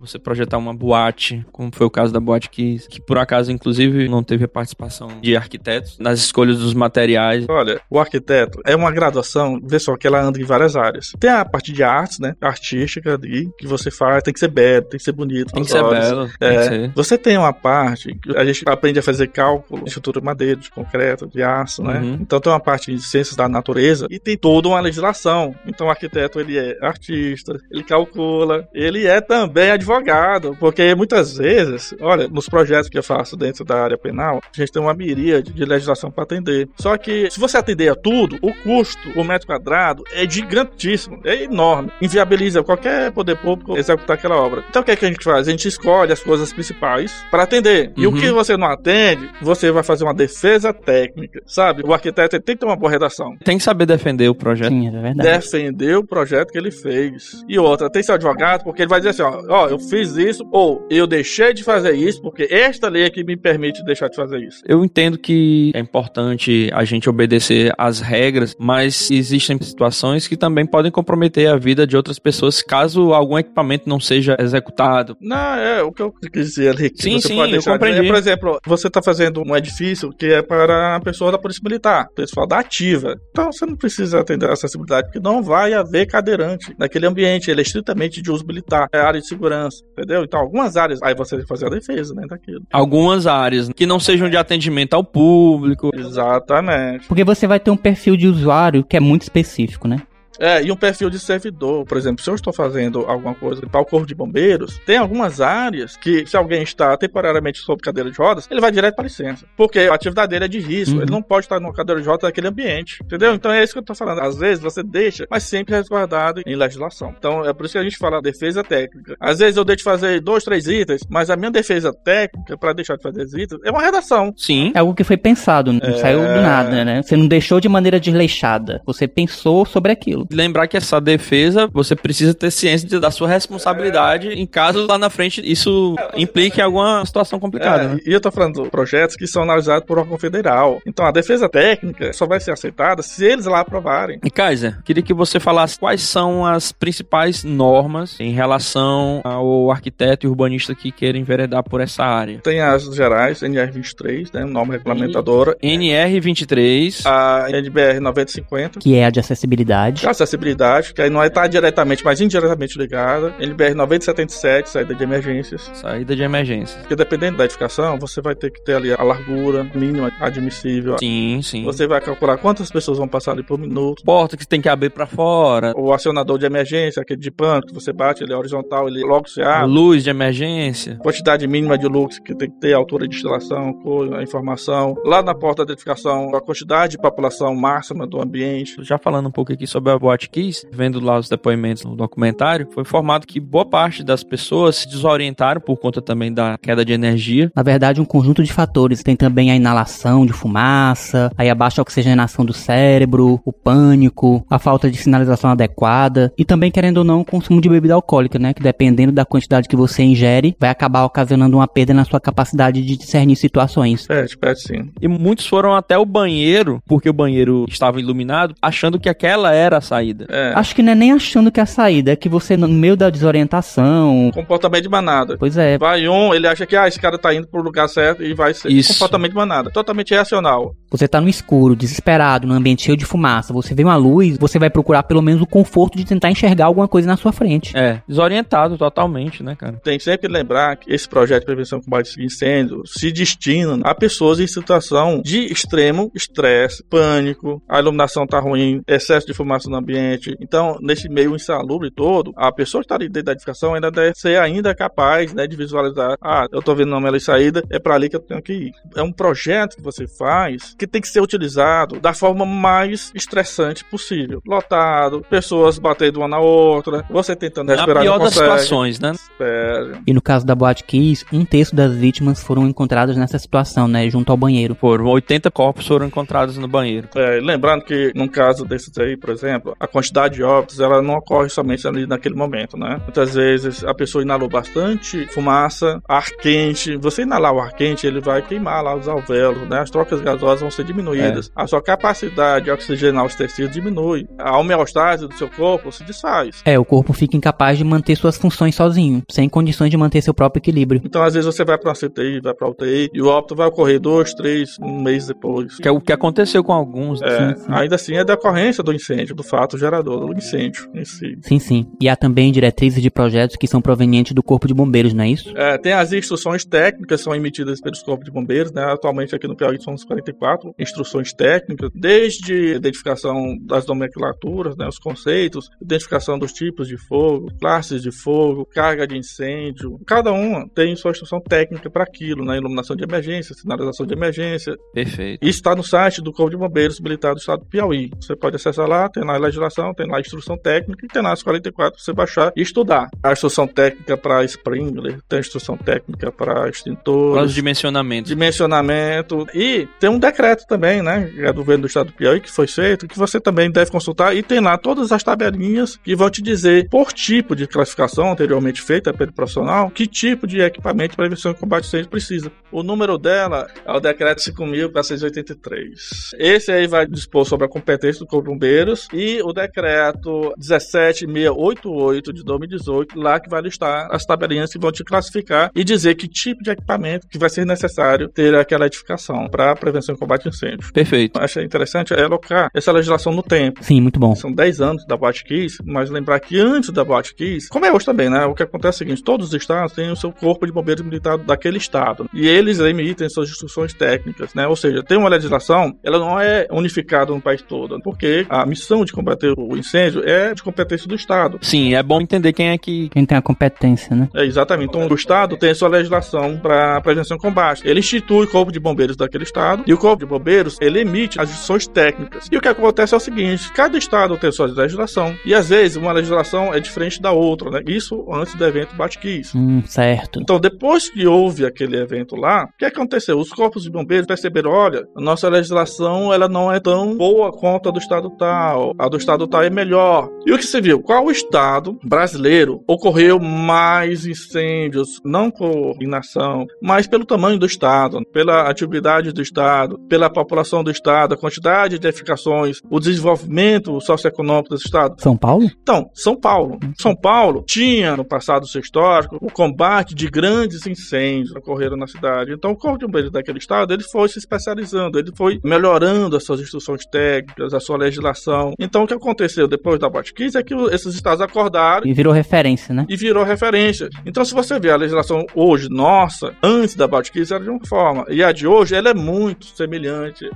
você 0.00 0.18
projetar 0.18 0.58
uma 0.58 0.74
boate, 0.74 1.44
como 1.52 1.70
foi 1.72 1.86
o 1.86 1.90
caso 1.90 2.12
da 2.12 2.20
Boate 2.20 2.50
Kiss, 2.50 2.88
que 2.88 3.00
por 3.00 3.18
acaso, 3.18 3.52
inclusive, 3.52 4.08
não 4.08 4.22
teve 4.22 4.44
a 4.44 4.48
participação 4.48 5.08
de 5.20 5.36
arquitetos 5.36 5.98
nas 5.98 6.18
escolhas 6.18 6.58
dos 6.58 6.74
materiais. 6.74 7.46
Olha, 7.48 7.80
o 7.88 7.98
arquiteto 7.98 8.60
é 8.64 8.74
uma 8.74 8.90
graduação, 8.90 9.60
vê 9.62 9.78
só 9.78 9.96
que 9.96 10.06
ela 10.06 10.20
anda 10.20 10.40
em 10.40 10.44
várias 10.44 10.76
áreas. 10.76 11.12
Tem 11.18 11.30
a 11.30 11.44
parte 11.44 11.72
de 11.72 11.82
artes, 11.82 12.18
né? 12.18 12.34
Artística 12.40 13.14
ali, 13.14 13.50
que 13.58 13.66
você 13.66 13.90
faz, 13.90 14.22
tem 14.22 14.32
que 14.32 14.40
ser 14.40 14.48
belo, 14.48 14.86
tem 14.86 14.98
que 14.98 15.04
ser 15.04 15.12
bonito. 15.12 15.52
Tem 15.52 15.64
que 15.64 15.70
ser 15.70 15.82
olhos. 15.82 16.08
belo. 16.08 16.30
É, 16.40 16.50
tem 16.50 16.68
ser. 16.68 16.92
Você 16.94 17.18
tem 17.18 17.36
uma 17.36 17.52
parte 17.52 18.14
que 18.14 18.36
a 18.36 18.44
gente 18.44 18.62
aprende 18.66 18.98
a 18.98 19.02
fazer 19.02 19.28
cálculo 19.28 19.82
de 19.84 19.88
estrutura 19.88 20.20
de 20.20 20.26
madeira, 20.26 20.56
de 20.56 20.70
concreto, 20.70 21.28
de 21.28 21.42
aço, 21.42 21.82
né? 21.82 21.98
Uhum. 22.00 22.18
Então 22.20 22.40
tem 22.40 22.52
uma 22.52 22.60
parte 22.60 22.94
de 22.94 23.02
ciências 23.02 23.36
da 23.36 23.48
natureza 23.48 24.06
e 24.10 24.18
tem 24.18 24.36
toda 24.36 24.68
uma 24.68 24.80
legislação. 24.80 25.54
Então 25.66 25.86
o 25.86 25.90
arquiteto 25.90 26.40
ele 26.40 26.58
é 26.58 26.76
artista, 26.82 27.58
ele 27.70 27.82
calcula, 27.82 28.68
ele 28.72 29.06
é 29.06 29.19
também 29.20 29.70
advogado, 29.70 30.56
porque 30.58 30.94
muitas 30.94 31.36
vezes, 31.36 31.94
olha, 32.00 32.28
nos 32.28 32.48
projetos 32.48 32.88
que 32.88 32.98
eu 32.98 33.02
faço 33.02 33.36
dentro 33.36 33.64
da 33.64 33.82
área 33.82 33.98
penal, 33.98 34.40
a 34.44 34.56
gente 34.60 34.72
tem 34.72 34.82
uma 34.82 34.94
miríade 34.94 35.52
de 35.52 35.64
legislação 35.64 36.10
para 36.10 36.24
atender. 36.24 36.68
Só 36.78 36.96
que 36.96 37.30
se 37.30 37.38
você 37.40 37.56
atender 37.58 37.88
a 37.90 37.94
tudo, 37.94 38.38
o 38.42 38.52
custo 38.52 39.10
por 39.12 39.24
metro 39.24 39.46
quadrado 39.46 40.02
é 40.12 40.26
gigantíssimo, 40.28 41.20
é 41.24 41.44
enorme, 41.44 41.90
inviabiliza 42.00 42.62
qualquer 42.62 43.10
poder 43.12 43.36
público 43.36 43.76
executar 43.76 44.16
aquela 44.16 44.36
obra. 44.36 44.64
Então 44.68 44.82
o 44.82 44.84
que, 44.84 44.90
é 44.90 44.96
que 44.96 45.04
a 45.04 45.08
gente 45.08 45.22
faz? 45.24 45.46
A 45.48 45.50
gente 45.50 45.66
escolhe 45.68 46.12
as 46.12 46.22
coisas 46.22 46.52
principais 46.52 47.24
para 47.30 47.42
atender. 47.44 47.92
E 47.96 48.06
o 48.06 48.10
Uhum. 48.10 48.16
que 48.20 48.30
você 48.32 48.56
não 48.56 48.66
atende, 48.66 49.30
você 49.40 49.70
vai 49.70 49.82
fazer 49.82 50.04
uma 50.04 50.12
defesa 50.14 50.72
técnica, 50.72 51.40
sabe? 51.46 51.82
O 51.86 51.92
arquiteto 51.94 52.40
tem 52.40 52.54
que 52.56 52.60
ter 52.60 52.66
uma 52.66 52.76
boa 52.76 52.90
redação. 52.90 53.36
Tem 53.44 53.56
que 53.56 53.62
saber 53.64 53.86
defender 53.86 54.28
o 54.28 54.34
projeto. 54.34 54.68
Sim, 54.70 54.88
é 54.88 54.90
verdade. 54.90 55.28
Defender 55.30 55.96
o 55.96 56.04
projeto 56.04 56.50
que 56.50 56.58
ele 56.58 56.70
fez. 56.70 57.44
E 57.48 57.58
outra, 57.58 57.88
tem 57.90 58.02
seu 58.02 58.14
advogado, 58.14 58.64
porque 58.64 58.82
ele 58.82 58.88
vai 58.88 58.99
dizer 59.00 59.10
assim: 59.10 59.22
ó, 59.22 59.42
ó, 59.48 59.68
eu 59.68 59.78
fiz 59.78 60.16
isso, 60.16 60.46
ou 60.52 60.86
eu 60.90 61.06
deixei 61.06 61.52
de 61.52 61.62
fazer 61.62 61.94
isso, 61.94 62.20
porque 62.22 62.46
esta 62.50 62.88
lei 62.88 63.04
é 63.04 63.10
que 63.10 63.24
me 63.24 63.36
permite 63.36 63.84
deixar 63.84 64.08
de 64.08 64.16
fazer 64.16 64.40
isso. 64.40 64.62
Eu 64.66 64.84
entendo 64.84 65.18
que 65.18 65.72
é 65.74 65.80
importante 65.80 66.70
a 66.72 66.84
gente 66.84 67.08
obedecer 67.08 67.72
às 67.76 68.00
regras, 68.00 68.54
mas 68.58 69.10
existem 69.10 69.60
situações 69.60 70.26
que 70.28 70.36
também 70.36 70.66
podem 70.66 70.90
comprometer 70.90 71.48
a 71.48 71.56
vida 71.56 71.86
de 71.86 71.96
outras 71.96 72.18
pessoas 72.18 72.62
caso 72.62 73.12
algum 73.12 73.38
equipamento 73.38 73.88
não 73.88 74.00
seja 74.00 74.36
executado. 74.38 75.16
Não, 75.20 75.54
é 75.54 75.82
o 75.82 75.92
que 75.92 76.02
eu 76.02 76.12
quis 76.12 76.30
dizer 76.30 76.70
ali. 76.70 76.90
Sim, 76.94 77.20
sim, 77.20 77.40
eu 77.40 77.62
compreendi. 77.62 78.06
Por 78.06 78.16
exemplo, 78.16 78.60
você 78.66 78.88
está 78.88 79.02
fazendo 79.02 79.42
um 79.46 79.56
edifício 79.56 80.10
que 80.12 80.26
é 80.26 80.42
para 80.42 80.96
a 80.96 81.00
pessoa 81.00 81.32
da 81.32 81.38
Polícia 81.38 81.62
Militar, 81.62 82.08
pessoal 82.14 82.46
da 82.46 82.58
ativa. 82.58 83.16
Então 83.30 83.52
você 83.52 83.66
não 83.66 83.76
precisa 83.76 84.20
atender 84.20 84.48
a 84.48 84.52
acessibilidade, 84.52 85.08
porque 85.08 85.20
não 85.20 85.42
vai 85.42 85.72
haver 85.74 86.06
cadeirante 86.06 86.74
naquele 86.78 87.06
ambiente. 87.06 87.50
Ele 87.50 87.60
é 87.60 87.62
estritamente 87.62 88.20
de 88.22 88.30
uso 88.30 88.46
militar, 88.46 88.88
área 88.98 89.20
de 89.20 89.26
segurança, 89.26 89.82
entendeu? 89.92 90.24
Então, 90.24 90.40
algumas 90.40 90.76
áreas, 90.76 91.00
aí 91.02 91.14
você 91.14 91.36
tem 91.36 91.44
que 91.44 91.48
fazer 91.48 91.66
a 91.66 91.70
defesa, 91.70 92.14
né, 92.14 92.26
daquilo. 92.28 92.62
Algumas 92.72 93.26
áreas 93.26 93.68
que 93.68 93.86
não 93.86 94.00
sejam 94.00 94.28
de 94.28 94.36
atendimento 94.36 94.94
ao 94.94 95.04
público. 95.04 95.90
Exatamente. 95.94 97.06
Porque 97.06 97.24
você 97.24 97.46
vai 97.46 97.60
ter 97.60 97.70
um 97.70 97.76
perfil 97.76 98.16
de 98.16 98.26
usuário 98.26 98.84
que 98.84 98.96
é 98.96 99.00
muito 99.00 99.22
específico, 99.22 99.86
né? 99.86 100.02
É, 100.38 100.62
e 100.62 100.70
um 100.72 100.76
perfil 100.76 101.10
de 101.10 101.18
servidor, 101.18 101.84
por 101.84 101.98
exemplo, 101.98 102.22
se 102.24 102.30
eu 102.30 102.34
estou 102.34 102.52
fazendo 102.52 103.00
alguma 103.06 103.34
coisa 103.34 103.60
para 103.66 103.80
o 103.80 103.84
Corpo 103.84 104.06
de 104.06 104.14
Bombeiros, 104.14 104.78
tem 104.86 104.96
algumas 104.96 105.40
áreas 105.40 105.96
que, 105.96 106.24
se 106.26 106.36
alguém 106.36 106.62
está 106.62 106.96
temporariamente 106.96 107.58
sob 107.58 107.82
cadeira 107.82 108.10
de 108.10 108.16
rodas, 108.16 108.46
ele 108.50 108.60
vai 108.60 108.70
direto 108.70 108.94
para 108.94 109.04
licença. 109.04 109.44
Porque 109.56 109.80
a 109.80 109.94
atividade 109.94 110.30
dele 110.30 110.44
é 110.44 110.48
de 110.48 110.58
risco, 110.60 110.96
Uhum. 110.96 111.02
ele 111.02 111.10
não 111.10 111.20
pode 111.22 111.44
estar 111.46 111.60
numa 111.60 111.72
cadeira 111.74 112.00
de 112.00 112.06
rodas 112.06 112.22
naquele 112.22 112.48
ambiente, 112.48 112.98
entendeu? 113.04 113.34
Então 113.34 113.50
é 113.52 113.62
isso 113.62 113.72
que 113.72 113.78
eu 113.78 113.82
estou 113.82 113.96
falando. 113.96 114.20
Às 114.20 114.36
vezes 114.38 114.62
você 114.62 114.82
deixa, 114.82 115.26
mas 115.30 115.42
sempre 115.42 115.74
resguardado 115.74 116.40
em 116.46 116.54
legislação. 116.56 117.14
Então 117.18 117.44
é 117.44 117.52
por 117.52 117.66
isso 117.66 117.72
que 117.72 117.78
a 117.78 117.82
gente 117.82 117.98
fala 117.98 118.22
defesa 118.22 118.62
técnica. 118.62 119.16
Às 119.20 119.38
vezes 119.40 119.56
eu 119.56 119.64
deixo 119.64 119.78
de 119.78 119.84
fazer 119.84 120.20
dois, 120.20 120.44
três 120.44 120.66
itens, 120.66 121.02
mas 121.10 121.28
a 121.28 121.36
minha 121.36 121.50
defesa 121.50 121.92
técnica 121.92 122.56
para 122.56 122.72
deixar 122.72 122.96
de 122.96 123.02
fazer 123.02 123.22
os 123.24 123.34
itens 123.34 123.60
é 123.64 123.70
uma 123.70 123.82
redação. 123.82 124.32
Sim. 124.36 124.72
É 124.74 124.78
algo 124.78 124.94
que 124.94 125.04
foi 125.04 125.16
pensado, 125.16 125.72
não 125.72 125.80
É. 125.82 125.92
saiu 125.98 126.20
do 126.20 126.40
nada, 126.40 126.84
né? 126.84 127.02
Você 127.02 127.16
não 127.16 127.26
deixou 127.26 127.60
de 127.60 127.68
maneira 127.68 127.98
desleixada. 128.00 128.80
Você 128.86 129.06
pensou 129.08 129.64
sobre 129.66 129.92
aquilo. 129.92 130.19
Lembrar 130.30 130.66
que 130.66 130.76
essa 130.76 131.00
defesa, 131.00 131.68
você 131.72 131.94
precisa 131.94 132.34
ter 132.34 132.50
ciência 132.50 132.88
de- 132.88 132.98
da 132.98 133.10
sua 133.10 133.28
responsabilidade 133.28 134.28
em 134.28 134.46
caso 134.46 134.86
lá 134.86 134.98
na 134.98 135.10
frente 135.10 135.40
isso 135.44 135.94
implique 136.16 136.60
alguma 136.60 137.04
situação 137.04 137.38
complicada, 137.38 137.84
É, 137.84 137.88
né? 137.88 137.98
E 138.06 138.12
eu 138.12 138.20
tô 138.20 138.30
falando 138.30 138.62
de 138.62 138.70
projetos 138.70 139.16
que 139.16 139.26
são 139.26 139.42
analisados 139.42 139.86
por 139.86 139.98
órgão 139.98 140.18
federal. 140.18 140.80
Então 140.86 141.04
a 141.06 141.10
defesa 141.10 141.48
técnica 141.48 142.12
só 142.12 142.26
vai 142.26 142.40
ser 142.40 142.52
aceitada 142.52 143.02
se 143.02 143.24
eles 143.24 143.46
lá 143.46 143.60
aprovarem. 143.60 144.18
E 144.24 144.30
Kaiser, 144.30 144.82
queria 144.84 145.02
que 145.02 145.14
você 145.14 145.38
falasse 145.40 145.78
quais 145.78 146.02
são 146.02 146.44
as 146.44 146.72
principais 146.72 147.44
normas 147.44 148.18
em 148.20 148.32
relação 148.32 149.20
ao 149.24 149.70
arquiteto 149.70 150.26
e 150.26 150.28
urbanista 150.28 150.74
que 150.74 150.90
queira 150.90 151.18
enveredar 151.18 151.62
por 151.62 151.80
essa 151.80 152.02
área. 152.04 152.38
Tem 152.42 152.60
as 152.60 152.84
gerais, 152.94 153.42
NR23, 153.42 154.30
né, 154.32 154.44
norma 154.44 154.74
regulamentadora, 154.74 155.56
NR23, 155.62 157.02
a 157.06 157.46
NBR 157.50 158.00
9050, 158.00 158.80
Que 158.80 158.96
é 158.96 159.04
a 159.06 159.10
de 159.10 159.20
acessibilidade. 159.20 160.02
É 160.10 160.12
a 160.12 160.12
acessibilidade, 160.12 160.92
que 160.92 161.00
aí 161.00 161.08
não 161.08 161.22
está 161.24 161.46
diretamente, 161.46 162.04
mas 162.04 162.20
indiretamente 162.20 162.76
ligada, 162.76 163.34
NBR 163.38 163.74
9077, 163.74 164.68
saída 164.68 164.94
de 164.94 165.02
emergências. 165.04 165.70
saída 165.74 166.14
de 166.16 166.22
emergência. 166.22 166.78
Porque 166.80 166.96
dependendo 166.96 167.38
da 167.38 167.44
edificação, 167.44 167.98
você 167.98 168.20
vai 168.20 168.34
ter 168.34 168.50
que 168.50 168.62
ter 168.62 168.74
ali 168.74 168.92
a 168.92 169.02
largura 169.02 169.64
mínima 169.74 170.10
admissível. 170.20 170.96
Sim, 170.98 171.40
sim. 171.42 171.64
Você 171.64 171.86
vai 171.86 172.00
calcular 172.00 172.36
quantas 172.38 172.70
pessoas 172.70 172.98
vão 172.98 173.06
passar 173.08 173.32
ali 173.32 173.42
por 173.42 173.58
minuto. 173.58 174.02
Porta 174.04 174.36
que 174.36 174.46
tem 174.46 174.60
que 174.60 174.68
abrir 174.68 174.90
pra 174.90 175.06
fora, 175.06 175.72
O 175.76 175.92
acionador 175.92 176.38
de 176.38 176.46
emergência, 176.46 177.00
aquele 177.00 177.20
de 177.20 177.30
pânico, 177.30 177.68
que 177.68 177.74
você 177.74 177.92
bate, 177.92 178.22
ele 178.24 178.32
é 178.32 178.36
horizontal, 178.36 178.88
ele 178.88 179.00
logo 179.02 179.28
se 179.28 179.40
abre. 179.42 179.70
luz 179.70 180.02
de 180.04 180.10
emergência. 180.10 180.96
quantidade 180.96 181.46
mínima 181.46 181.78
de 181.78 181.86
lux 181.86 182.18
que 182.18 182.34
tem 182.34 182.50
que 182.50 182.58
ter, 182.58 182.72
altura 182.74 183.06
de 183.06 183.14
instalação, 183.14 183.72
cor, 183.82 184.12
a 184.14 184.22
informação. 184.22 184.96
Lá 185.04 185.22
na 185.22 185.34
porta 185.34 185.64
da 185.64 185.72
edificação, 185.72 186.34
a 186.34 186.40
quantidade 186.40 186.92
de 186.92 186.98
população 186.98 187.54
máxima 187.54 188.06
do 188.06 188.20
ambiente. 188.20 188.76
Já 188.82 188.98
falando 188.98 189.28
um 189.28 189.30
pouco 189.30 189.52
aqui 189.52 189.66
sobre 189.66 189.92
a 189.92 189.98
Boate 190.00 190.30
Kiss, 190.30 190.66
vendo 190.72 190.98
lá 190.98 191.18
os 191.18 191.28
depoimentos 191.28 191.84
no 191.84 191.94
documentário, 191.94 192.66
foi 192.72 192.82
informado 192.82 193.26
que 193.26 193.38
boa 193.38 193.66
parte 193.66 194.02
das 194.02 194.24
pessoas 194.24 194.76
se 194.76 194.88
desorientaram 194.88 195.60
por 195.60 195.76
conta 195.76 196.00
também 196.00 196.32
da 196.32 196.56
queda 196.56 196.84
de 196.84 196.92
energia. 196.94 197.52
Na 197.54 197.62
verdade, 197.62 198.00
um 198.00 198.04
conjunto 198.04 198.42
de 198.42 198.50
fatores. 198.50 199.02
Tem 199.02 199.14
também 199.14 199.50
a 199.50 199.56
inalação 199.56 200.24
de 200.24 200.32
fumaça, 200.32 201.30
aí 201.36 201.50
a 201.50 201.54
baixa 201.54 201.82
oxigenação 201.82 202.44
do 202.44 202.54
cérebro, 202.54 203.40
o 203.44 203.52
pânico, 203.52 204.44
a 204.48 204.58
falta 204.58 204.90
de 204.90 204.96
sinalização 204.96 205.50
adequada 205.50 206.32
e 206.38 206.44
também, 206.44 206.70
querendo 206.70 206.98
ou 206.98 207.04
não, 207.04 207.20
o 207.20 207.24
consumo 207.24 207.60
de 207.60 207.68
bebida 207.68 207.94
alcoólica, 207.94 208.38
né? 208.38 208.54
Que 208.54 208.62
dependendo 208.62 209.12
da 209.12 209.26
quantidade 209.26 209.68
que 209.68 209.76
você 209.76 210.02
ingere, 210.02 210.56
vai 210.58 210.70
acabar 210.70 211.04
ocasionando 211.04 211.58
uma 211.58 211.68
perda 211.68 211.92
na 211.92 212.04
sua 212.04 212.20
capacidade 212.20 212.82
de 212.82 212.96
discernir 212.96 213.36
situações. 213.36 214.06
Pede, 214.06 214.38
pede 214.38 214.62
sim. 214.62 214.90
E 215.00 215.06
muitos 215.06 215.46
foram 215.46 215.74
até 215.74 215.98
o 215.98 216.06
banheiro, 216.06 216.82
porque 216.86 217.10
o 217.10 217.12
banheiro 217.12 217.66
estava 217.68 218.00
iluminado, 218.00 218.54
achando 218.62 218.98
que 218.98 219.08
aquela 219.08 219.52
era 219.52 219.76
a 219.76 219.80
saída. 219.90 220.26
É. 220.28 220.52
Acho 220.54 220.74
que 220.74 220.82
não 220.82 220.92
é 220.92 220.94
nem 220.94 221.12
achando 221.12 221.50
que 221.50 221.58
é 221.58 221.62
a 221.62 221.66
saída, 221.66 222.12
é 222.12 222.16
que 222.16 222.28
você, 222.28 222.56
no 222.56 222.68
meio 222.68 222.96
da 222.96 223.10
desorientação. 223.10 224.30
Comportamento 224.32 224.82
de 224.84 224.88
manada. 224.88 225.36
Pois 225.38 225.56
é, 225.56 225.76
Vai 225.78 226.08
um, 226.08 226.32
ele 226.32 226.46
acha 226.46 226.64
que 226.64 226.76
ah, 226.76 226.86
esse 226.86 227.00
cara 227.00 227.18
tá 227.18 227.34
indo 227.34 227.48
pro 227.48 227.62
lugar 227.62 227.88
certo 227.88 228.22
e 228.22 228.32
vai 228.32 228.54
ser 228.54 228.70
Isso. 228.70 228.92
comportamento 228.92 229.32
de 229.32 229.36
manada. 229.36 229.70
Totalmente 229.70 230.12
reacional. 230.12 230.74
Você 230.90 231.06
tá 231.06 231.20
no 231.20 231.28
escuro, 231.28 231.76
desesperado, 231.76 232.46
num 232.46 232.54
ambiente 232.54 232.82
cheio 232.82 232.96
de 232.96 233.04
fumaça, 233.04 233.52
você 233.52 233.74
vê 233.74 233.84
uma 233.84 233.96
luz, 233.96 234.36
você 234.36 234.58
vai 234.58 234.68
procurar 234.68 235.04
pelo 235.04 235.22
menos 235.22 235.40
o 235.40 235.46
conforto 235.46 235.96
de 235.96 236.04
tentar 236.04 236.30
enxergar 236.30 236.66
alguma 236.66 236.88
coisa 236.88 237.06
na 237.06 237.16
sua 237.16 237.32
frente. 237.32 237.76
É, 237.76 238.02
desorientado 238.08 238.76
totalmente, 238.76 239.42
né, 239.42 239.54
cara? 239.54 239.80
Tem 239.84 239.98
sempre 240.00 240.26
que 240.26 240.32
lembrar 240.32 240.76
que 240.76 240.92
esse 240.92 241.08
projeto 241.08 241.40
de 241.40 241.46
prevenção 241.46 241.78
e 241.78 241.84
combate 241.84 242.16
de 242.16 242.24
incêndio 242.24 242.82
se 242.84 243.12
destina 243.12 243.78
a 243.84 243.94
pessoas 243.94 244.40
em 244.40 244.46
situação 244.46 245.22
de 245.22 245.44
extremo 245.52 246.10
estresse, 246.14 246.82
pânico, 246.82 247.62
a 247.68 247.78
iluminação 247.78 248.26
tá 248.26 248.40
ruim, 248.40 248.82
excesso 248.88 249.26
de 249.26 249.34
fumaça 249.34 249.70
no 249.70 249.76
ambiente. 249.76 250.36
Então, 250.40 250.76
nesse 250.80 251.08
meio 251.08 251.36
insalubre 251.36 251.90
todo, 251.90 252.32
a 252.36 252.50
pessoa 252.50 252.82
que 252.82 252.86
está 252.86 252.98
dentro 252.98 253.22
da 253.22 253.32
edificação 253.32 253.74
ainda 253.74 253.90
deve 253.90 254.14
ser 254.16 254.40
ainda 254.40 254.74
capaz 254.74 255.32
né, 255.32 255.46
de 255.46 255.56
visualizar, 255.56 256.16
ah, 256.20 256.46
eu 256.50 256.60
tô 256.60 256.74
vendo 256.74 256.96
uma 256.96 257.20
saída, 257.20 257.62
é 257.70 257.78
para 257.78 257.94
ali 257.94 258.08
que 258.08 258.16
eu 258.16 258.20
tenho 258.20 258.42
que 258.42 258.52
ir. 258.52 258.72
É 258.96 259.02
um 259.02 259.12
projeto 259.12 259.76
que 259.76 259.82
você 259.82 260.06
faz 260.08 260.74
que 260.80 260.86
tem 260.86 261.02
que 261.02 261.08
ser 261.08 261.20
utilizado 261.20 262.00
da 262.00 262.14
forma 262.14 262.46
mais 262.46 263.12
estressante 263.14 263.84
possível. 263.84 264.40
Lotado, 264.46 265.20
pessoas 265.28 265.78
batendo 265.78 266.20
uma 266.20 266.28
na 266.28 266.38
outra, 266.38 267.04
você 267.10 267.36
tentando 267.36 267.68
respirar 267.68 267.96
Na 267.96 268.00
pior 268.00 268.18
não 268.18 268.24
das 268.24 268.34
consegue. 268.34 268.60
situações, 268.60 268.98
né? 268.98 269.12
Espera. 269.12 270.00
E 270.06 270.14
no 270.14 270.22
caso 270.22 270.46
da 270.46 270.54
Boate 270.54 270.82
Kiss, 270.84 271.26
um 271.30 271.44
terço 271.44 271.76
das 271.76 271.94
vítimas 271.94 272.42
foram 272.42 272.66
encontradas 272.66 273.14
nessa 273.14 273.38
situação, 273.38 273.86
né, 273.86 274.08
junto 274.08 274.30
ao 274.32 274.38
banheiro. 274.38 274.74
Foram 274.74 275.04
80 275.04 275.50
corpos 275.50 275.86
foram 275.86 276.06
encontrados 276.06 276.56
no 276.56 276.66
banheiro. 276.66 277.08
É, 277.14 277.40
lembrando 277.42 277.84
que 277.84 278.10
num 278.14 278.28
caso 278.28 278.64
desses 278.64 278.96
aí, 278.96 279.18
por 279.18 279.28
exemplo, 279.28 279.76
a 279.78 279.86
quantidade 279.86 280.36
de 280.36 280.42
óbitos 280.42 280.80
ela 280.80 281.02
não 281.02 281.14
ocorre 281.14 281.50
somente 281.50 281.86
ali 281.86 282.06
naquele 282.06 282.34
momento, 282.34 282.78
né? 282.78 282.98
Muitas 283.02 283.34
vezes 283.34 283.84
a 283.84 283.92
pessoa 283.92 284.22
inalou 284.22 284.48
bastante 284.48 285.26
fumaça, 285.26 286.00
ar 286.08 286.30
quente. 286.30 286.96
Você 286.96 287.22
inalar 287.22 287.52
o 287.52 287.60
ar 287.60 287.74
quente, 287.74 288.06
ele 288.06 288.20
vai 288.20 288.40
queimar 288.40 288.82
lá 288.82 288.96
os 288.96 289.06
alvéolos, 289.06 289.68
né? 289.68 289.80
As 289.80 289.90
trocas 289.90 290.22
gasosas 290.22 290.60
vão 290.60 290.69
ser 290.70 290.84
diminuídas. 290.84 291.50
A 291.54 291.66
sua 291.66 291.82
capacidade 291.82 292.66
de 292.66 292.70
oxigenar 292.70 293.24
os 293.24 293.34
tecidos 293.34 293.72
diminui. 293.72 294.26
A 294.38 294.58
homeostase 294.58 295.26
do 295.26 295.34
seu 295.34 295.48
corpo 295.48 295.92
se 295.92 296.04
desfaz. 296.04 296.62
É, 296.64 296.78
o 296.78 296.84
corpo 296.84 297.12
fica 297.12 297.36
incapaz 297.36 297.78
de 297.78 297.84
manter 297.84 298.16
suas 298.16 298.36
funções 298.36 298.74
sozinho, 298.74 299.22
sem 299.30 299.48
condições 299.48 299.90
de 299.90 299.96
manter 299.96 300.22
seu 300.22 300.34
próprio 300.34 300.60
equilíbrio. 300.60 301.00
Então, 301.04 301.22
às 301.22 301.34
vezes, 301.34 301.46
você 301.46 301.64
vai 301.64 301.78
para 301.78 301.90
uma 301.90 301.94
CTI, 301.94 302.40
vai 302.40 302.54
para 302.54 302.68
UTI, 302.68 303.10
e 303.12 303.22
o 303.22 303.26
óbito 303.26 303.54
vai 303.54 303.66
ocorrer 303.66 304.00
dois, 304.00 304.34
três, 304.34 304.76
um 304.80 305.02
mês 305.02 305.26
depois. 305.26 305.76
Que 305.76 305.88
é 305.88 305.90
o 305.90 306.00
que 306.00 306.12
aconteceu 306.12 306.64
com 306.64 306.72
alguns. 306.72 307.22
É, 307.22 307.54
sim. 307.54 307.64
ainda 307.68 307.94
assim 307.94 308.14
é 308.14 308.24
decorrência 308.24 308.82
do 308.82 308.92
incêndio, 308.92 309.34
do 309.34 309.42
fato 309.42 309.78
gerador 309.78 310.26
do 310.26 310.32
incêndio 310.32 310.88
em 310.94 311.04
si. 311.04 311.38
Sim, 311.42 311.58
sim. 311.58 311.86
E 312.00 312.08
há 312.08 312.16
também 312.16 312.50
diretrizes 312.50 313.02
de 313.02 313.10
projetos 313.10 313.56
que 313.56 313.66
são 313.66 313.80
provenientes 313.80 314.32
do 314.32 314.42
Corpo 314.42 314.66
de 314.66 314.74
Bombeiros, 314.74 315.12
não 315.12 315.24
é 315.24 315.28
isso? 315.28 315.52
É, 315.56 315.78
tem 315.78 315.92
as 315.92 316.12
instruções 316.12 316.64
técnicas 316.64 317.20
que 317.20 317.24
são 317.24 317.34
emitidas 317.34 317.80
pelos 317.80 318.02
corpos 318.02 318.24
de 318.24 318.30
bombeiros, 318.30 318.72
né? 318.72 318.84
Atualmente 318.84 319.34
aqui 319.34 319.46
no 319.46 319.56
Piauí 319.56 319.80
são 319.80 319.94
uns 319.94 320.04
44 320.04 320.59
instruções 320.78 321.32
técnicas, 321.32 321.90
desde 321.94 322.74
identificação 322.76 323.56
das 323.60 323.86
nomenclaturas, 323.86 324.76
né? 324.76 324.86
Os 324.88 324.98
conceitos, 324.98 325.68
identificação 325.80 326.38
dos 326.38 326.52
tipos 326.52 326.88
de 326.88 326.96
fogo, 326.96 327.48
classes 327.60 328.02
de 328.02 328.10
fogo, 328.10 328.66
carga 328.66 329.06
de 329.06 329.16
incêndio. 329.16 329.98
Cada 330.06 330.32
uma 330.32 330.68
tem 330.74 330.94
sua 330.96 331.10
instrução 331.10 331.40
técnica 331.40 331.90
para 331.90 332.04
aquilo, 332.04 332.44
né? 332.44 332.56
Iluminação 332.56 332.96
de 332.96 333.04
emergência, 333.04 333.54
sinalização 333.54 334.06
de 334.06 334.14
emergência. 334.14 334.76
Perfeito. 334.92 335.42
Isso 335.42 335.58
está 335.58 335.74
no 335.74 335.82
site 335.82 336.20
do 336.22 336.32
Corpo 336.32 336.50
de 336.50 336.56
Bombeiros 336.56 337.00
Militar 337.00 337.34
do 337.34 337.38
Estado 337.38 337.60
do 337.60 337.66
Piauí. 337.66 338.10
Você 338.20 338.36
pode 338.36 338.56
acessar 338.56 338.88
lá, 338.88 339.08
tem 339.08 339.24
lá 339.24 339.34
a 339.34 339.38
legislação, 339.38 339.94
tem 339.94 340.06
lá 340.06 340.18
a 340.18 340.20
instrução 340.20 340.56
técnica 340.56 341.04
e 341.04 341.08
tem 341.08 341.22
lá 341.22 341.32
as 341.32 341.42
44 341.42 341.92
para 341.94 342.02
você 342.04 342.12
baixar 342.12 342.52
e 342.56 342.62
estudar. 342.62 343.08
A 343.22 343.32
instrução 343.32 343.66
técnica 343.66 344.16
para 344.16 344.44
sprinkler, 344.44 345.18
tem 345.28 345.38
a 345.38 345.40
instrução 345.40 345.76
técnica 345.76 346.30
para 346.32 346.54
Para 346.54 346.70
extintores, 346.70 347.44
os 347.46 347.54
dimensionamentos. 347.54 348.28
dimensionamento 348.28 349.46
e 349.54 349.88
tem 349.98 350.10
um 350.10 350.18
decreto 350.18 350.49
também, 350.56 351.02
né, 351.02 351.32
é 351.38 351.52
do 351.52 351.60
governo 351.60 351.82
do 351.82 351.86
estado 351.86 352.08
do 352.08 352.12
Piauí 352.12 352.40
que 352.40 352.50
foi 352.50 352.66
feito, 352.66 353.06
que 353.06 353.18
você 353.18 353.40
também 353.40 353.70
deve 353.70 353.90
consultar 353.90 354.36
e 354.36 354.42
tem 354.42 354.60
lá 354.60 354.76
todas 354.76 355.12
as 355.12 355.22
tabelinhas 355.22 355.96
que 355.96 356.14
vão 356.14 356.30
te 356.30 356.42
dizer 356.42 356.88
por 356.88 357.12
tipo 357.12 357.54
de 357.54 357.66
classificação 357.66 358.32
anteriormente 358.32 358.80
feita 358.82 359.12
pelo 359.12 359.32
profissional, 359.32 359.90
que 359.90 360.06
tipo 360.06 360.46
de 360.46 360.60
equipamento 360.60 361.10
de 361.10 361.16
prevenção 361.16 361.52
e 361.52 361.54
combate 361.54 361.86
incêndio 361.86 362.08
precisa. 362.08 362.50
O 362.70 362.82
número 362.82 363.18
dela 363.18 363.66
é 363.84 363.92
o 363.92 364.00
decreto 364.00 364.40
5.483. 364.40 366.34
Esse 366.38 366.70
aí 366.72 366.86
vai 366.86 367.06
dispor 367.06 367.44
sobre 367.44 367.66
a 367.66 367.68
competência 367.68 368.20
do 368.20 368.26
Corpo 368.26 368.48
de 368.48 368.54
Bombeiros 368.54 369.08
e 369.12 369.40
o 369.42 369.52
decreto 369.52 370.54
17688 370.58 372.32
de 372.32 372.44
2018, 372.44 373.18
lá 373.18 373.40
que 373.40 373.48
vai 373.48 373.60
listar 373.60 374.08
as 374.10 374.24
tabelinhas 374.24 374.72
que 374.72 374.78
vão 374.78 374.92
te 374.92 375.04
classificar 375.04 375.70
e 375.74 375.84
dizer 375.84 376.14
que 376.14 376.28
tipo 376.28 376.62
de 376.62 376.70
equipamento 376.70 377.28
que 377.28 377.38
vai 377.38 377.50
ser 377.50 377.66
necessário 377.66 378.28
ter 378.28 378.54
aquela 378.54 378.86
edificação 378.86 379.48
para 379.48 379.74
prevenção 379.74 380.14
e 380.14 380.18
combate 380.18 380.39
a 380.48 380.50
incêndio. 380.50 380.92
Perfeito. 380.92 381.40
Achei 381.40 381.64
interessante 381.64 382.14
é 382.14 382.22
alocar 382.22 382.70
essa 382.74 382.92
legislação 382.92 383.32
no 383.32 383.42
tempo. 383.42 383.82
Sim, 383.82 384.00
muito 384.00 384.18
bom. 384.18 384.34
São 384.34 384.52
10 384.52 384.80
anos 384.80 385.06
da 385.06 385.16
Boate 385.16 385.44
Kiss, 385.44 385.78
mas 385.84 386.10
lembrar 386.10 386.40
que 386.40 386.58
antes 386.58 386.90
da 386.90 387.04
Boate 387.04 387.34
Kiss, 387.34 387.68
como 387.68 387.86
é 387.86 387.92
hoje 387.92 388.06
também, 388.06 388.30
né? 388.30 388.44
O 388.46 388.54
que 388.54 388.62
acontece 388.62 389.02
é 389.02 389.04
o 389.04 389.08
seguinte: 389.08 389.22
todos 389.22 389.48
os 389.48 389.54
estados 389.54 389.92
têm 389.92 390.10
o 390.10 390.16
seu 390.16 390.32
corpo 390.32 390.66
de 390.66 390.72
bombeiros 390.72 391.04
militar 391.04 391.38
daquele 391.38 391.78
estado. 391.78 392.28
E 392.32 392.46
eles 392.46 392.78
emitem 392.80 393.28
suas 393.28 393.50
instruções 393.50 393.92
técnicas, 393.92 394.54
né? 394.54 394.66
Ou 394.66 394.76
seja, 394.76 395.02
tem 395.02 395.18
uma 395.18 395.28
legislação, 395.28 395.96
ela 396.02 396.18
não 396.18 396.40
é 396.40 396.66
unificada 396.70 397.32
no 397.32 397.40
país 397.40 397.62
todo, 397.62 398.00
porque 398.02 398.46
a 398.48 398.64
missão 398.66 399.04
de 399.04 399.12
combater 399.12 399.52
o 399.56 399.76
incêndio 399.76 400.22
é 400.26 400.54
de 400.54 400.62
competência 400.62 401.06
do 401.06 401.14
estado. 401.14 401.58
Sim, 401.62 401.94
é 401.94 402.02
bom 402.02 402.20
entender 402.20 402.52
quem 402.52 402.70
é 402.70 402.78
que. 402.78 403.08
Quem 403.10 403.24
tem 403.24 403.36
a 403.36 403.42
competência, 403.42 404.14
né? 404.14 404.28
É, 404.34 404.44
exatamente. 404.44 404.88
Então, 404.90 405.06
o 405.06 405.14
Estado 405.14 405.56
tem 405.56 405.70
a 405.70 405.74
sua 405.74 405.88
legislação 405.88 406.58
para 406.58 407.00
prevenção 407.00 407.36
e 407.36 407.40
combate. 407.40 407.86
Ele 407.86 408.00
institui 408.00 408.44
o 408.44 408.48
Corpo 408.48 408.72
de 408.72 408.80
Bombeiros 408.80 409.16
daquele 409.16 409.44
Estado 409.44 409.84
e 409.86 409.92
o 409.92 409.98
Corpo 409.98 410.19
de 410.20 410.26
Bombeiros 410.26 410.76
ele 410.80 411.00
emite 411.00 411.40
as 411.40 411.50
instruções 411.50 411.86
técnicas. 411.86 412.48
E 412.50 412.56
o 412.56 412.60
que 412.60 412.68
acontece 412.68 413.14
é 413.14 413.16
o 413.16 413.20
seguinte: 413.20 413.72
cada 413.72 413.98
Estado 413.98 414.36
tem 414.36 414.52
sua 414.52 414.66
legislação 414.66 415.34
e 415.44 415.54
às 415.54 415.68
vezes 415.68 415.96
uma 415.96 416.12
legislação 416.12 416.72
é 416.72 416.78
diferente 416.78 417.20
da 417.20 417.32
outra, 417.32 417.70
né? 417.70 417.80
Isso 417.86 418.24
antes 418.32 418.54
do 418.54 418.64
evento 418.64 418.94
Batquis. 418.94 419.54
Hum, 419.54 419.82
certo. 419.86 420.40
Então, 420.40 420.60
depois 420.60 421.08
que 421.10 421.26
houve 421.26 421.64
aquele 421.66 421.96
evento 421.96 422.36
lá, 422.36 422.64
o 422.64 422.78
que 422.78 422.84
aconteceu? 422.84 423.38
Os 423.38 423.50
corpos 423.50 423.82
de 423.82 423.90
bombeiros 423.90 424.26
perceberam, 424.26 424.70
olha, 424.70 425.06
a 425.16 425.20
nossa 425.20 425.48
legislação 425.48 426.32
ela 426.32 426.48
não 426.48 426.70
é 426.72 426.78
tão 426.78 427.16
boa 427.16 427.50
quanto 427.50 427.88
a 427.88 427.92
do 427.92 427.98
estado 427.98 428.30
tal, 428.38 428.94
a 428.98 429.08
do 429.08 429.16
estado 429.16 429.46
tal 429.46 429.62
é 429.62 429.70
melhor. 429.70 430.28
E 430.46 430.52
o 430.52 430.58
que 430.58 430.66
você 430.66 430.80
viu? 430.80 431.00
Qual 431.00 431.30
estado 431.30 431.98
brasileiro 432.04 432.82
ocorreu 432.86 433.38
mais 433.40 434.26
incêndios, 434.26 435.20
não 435.24 435.50
por 435.50 435.96
inação, 436.00 436.66
mas 436.82 437.06
pelo 437.06 437.24
tamanho 437.24 437.58
do 437.58 437.66
estado, 437.66 438.20
pela 438.32 438.68
atividade 438.68 439.32
do 439.32 439.42
estado, 439.42 439.98
pela 440.10 440.28
população 440.28 440.82
do 440.82 440.90
estado, 440.90 441.34
a 441.34 441.36
quantidade 441.36 441.96
de 441.96 442.08
edificações, 442.08 442.80
o 442.90 442.98
desenvolvimento 442.98 444.00
socioeconômico 444.00 444.70
desse 444.70 444.86
estado? 444.86 445.14
São 445.22 445.36
Paulo? 445.36 445.70
Então, 445.80 446.10
São 446.12 446.38
Paulo. 446.38 446.80
São 446.98 447.14
Paulo 447.14 447.62
tinha 447.64 448.16
no 448.16 448.24
passado 448.24 448.66
seu 448.66 448.80
histórico 448.80 449.38
o 449.40 449.50
combate 449.50 450.12
de 450.12 450.28
grandes 450.28 450.84
incêndios 450.84 451.52
que 451.52 451.58
ocorreram 451.60 451.96
na 451.96 452.08
cidade. 452.08 452.52
Então, 452.52 452.72
o 452.72 452.76
Corpo 452.76 452.98
de 452.98 453.06
Bombeiros 453.06 453.30
daquele 453.30 453.58
estado 453.58 453.94
ele 453.94 454.02
foi 454.02 454.28
se 454.28 454.40
especializando, 454.40 455.16
ele 455.16 455.30
foi 455.36 455.60
melhorando 455.64 456.36
as 456.36 456.44
suas 456.44 456.60
instruções 456.60 457.06
técnicas, 457.06 457.72
a 457.72 457.78
sua 457.78 457.96
legislação. 457.96 458.74
Então, 458.80 459.04
o 459.04 459.06
que 459.06 459.14
aconteceu 459.14 459.68
depois 459.68 460.00
da 460.00 460.10
Batquis 460.10 460.56
é 460.56 460.62
que 460.62 460.74
esses 460.92 461.14
estados 461.14 461.40
acordaram 461.40 462.04
E 462.04 462.12
virou 462.12 462.32
referência, 462.32 462.92
né? 462.92 463.06
e 463.08 463.16
virou 463.16 463.44
referência. 463.44 464.08
Então, 464.26 464.44
se 464.44 464.52
você 464.52 464.80
ver 464.80 464.90
a 464.90 464.96
legislação 464.96 465.46
hoje, 465.54 465.88
nossa, 465.88 466.52
antes 466.60 466.96
da 466.96 467.06
Batquis 467.06 467.52
era 467.52 467.62
de 467.62 467.70
uma 467.70 467.86
forma, 467.86 468.24
e 468.28 468.42
a 468.42 468.50
de 468.50 468.66
hoje 468.66 468.96
ela 468.96 469.10
é 469.10 469.14
muito 469.14 469.66
semelhante 469.66 469.99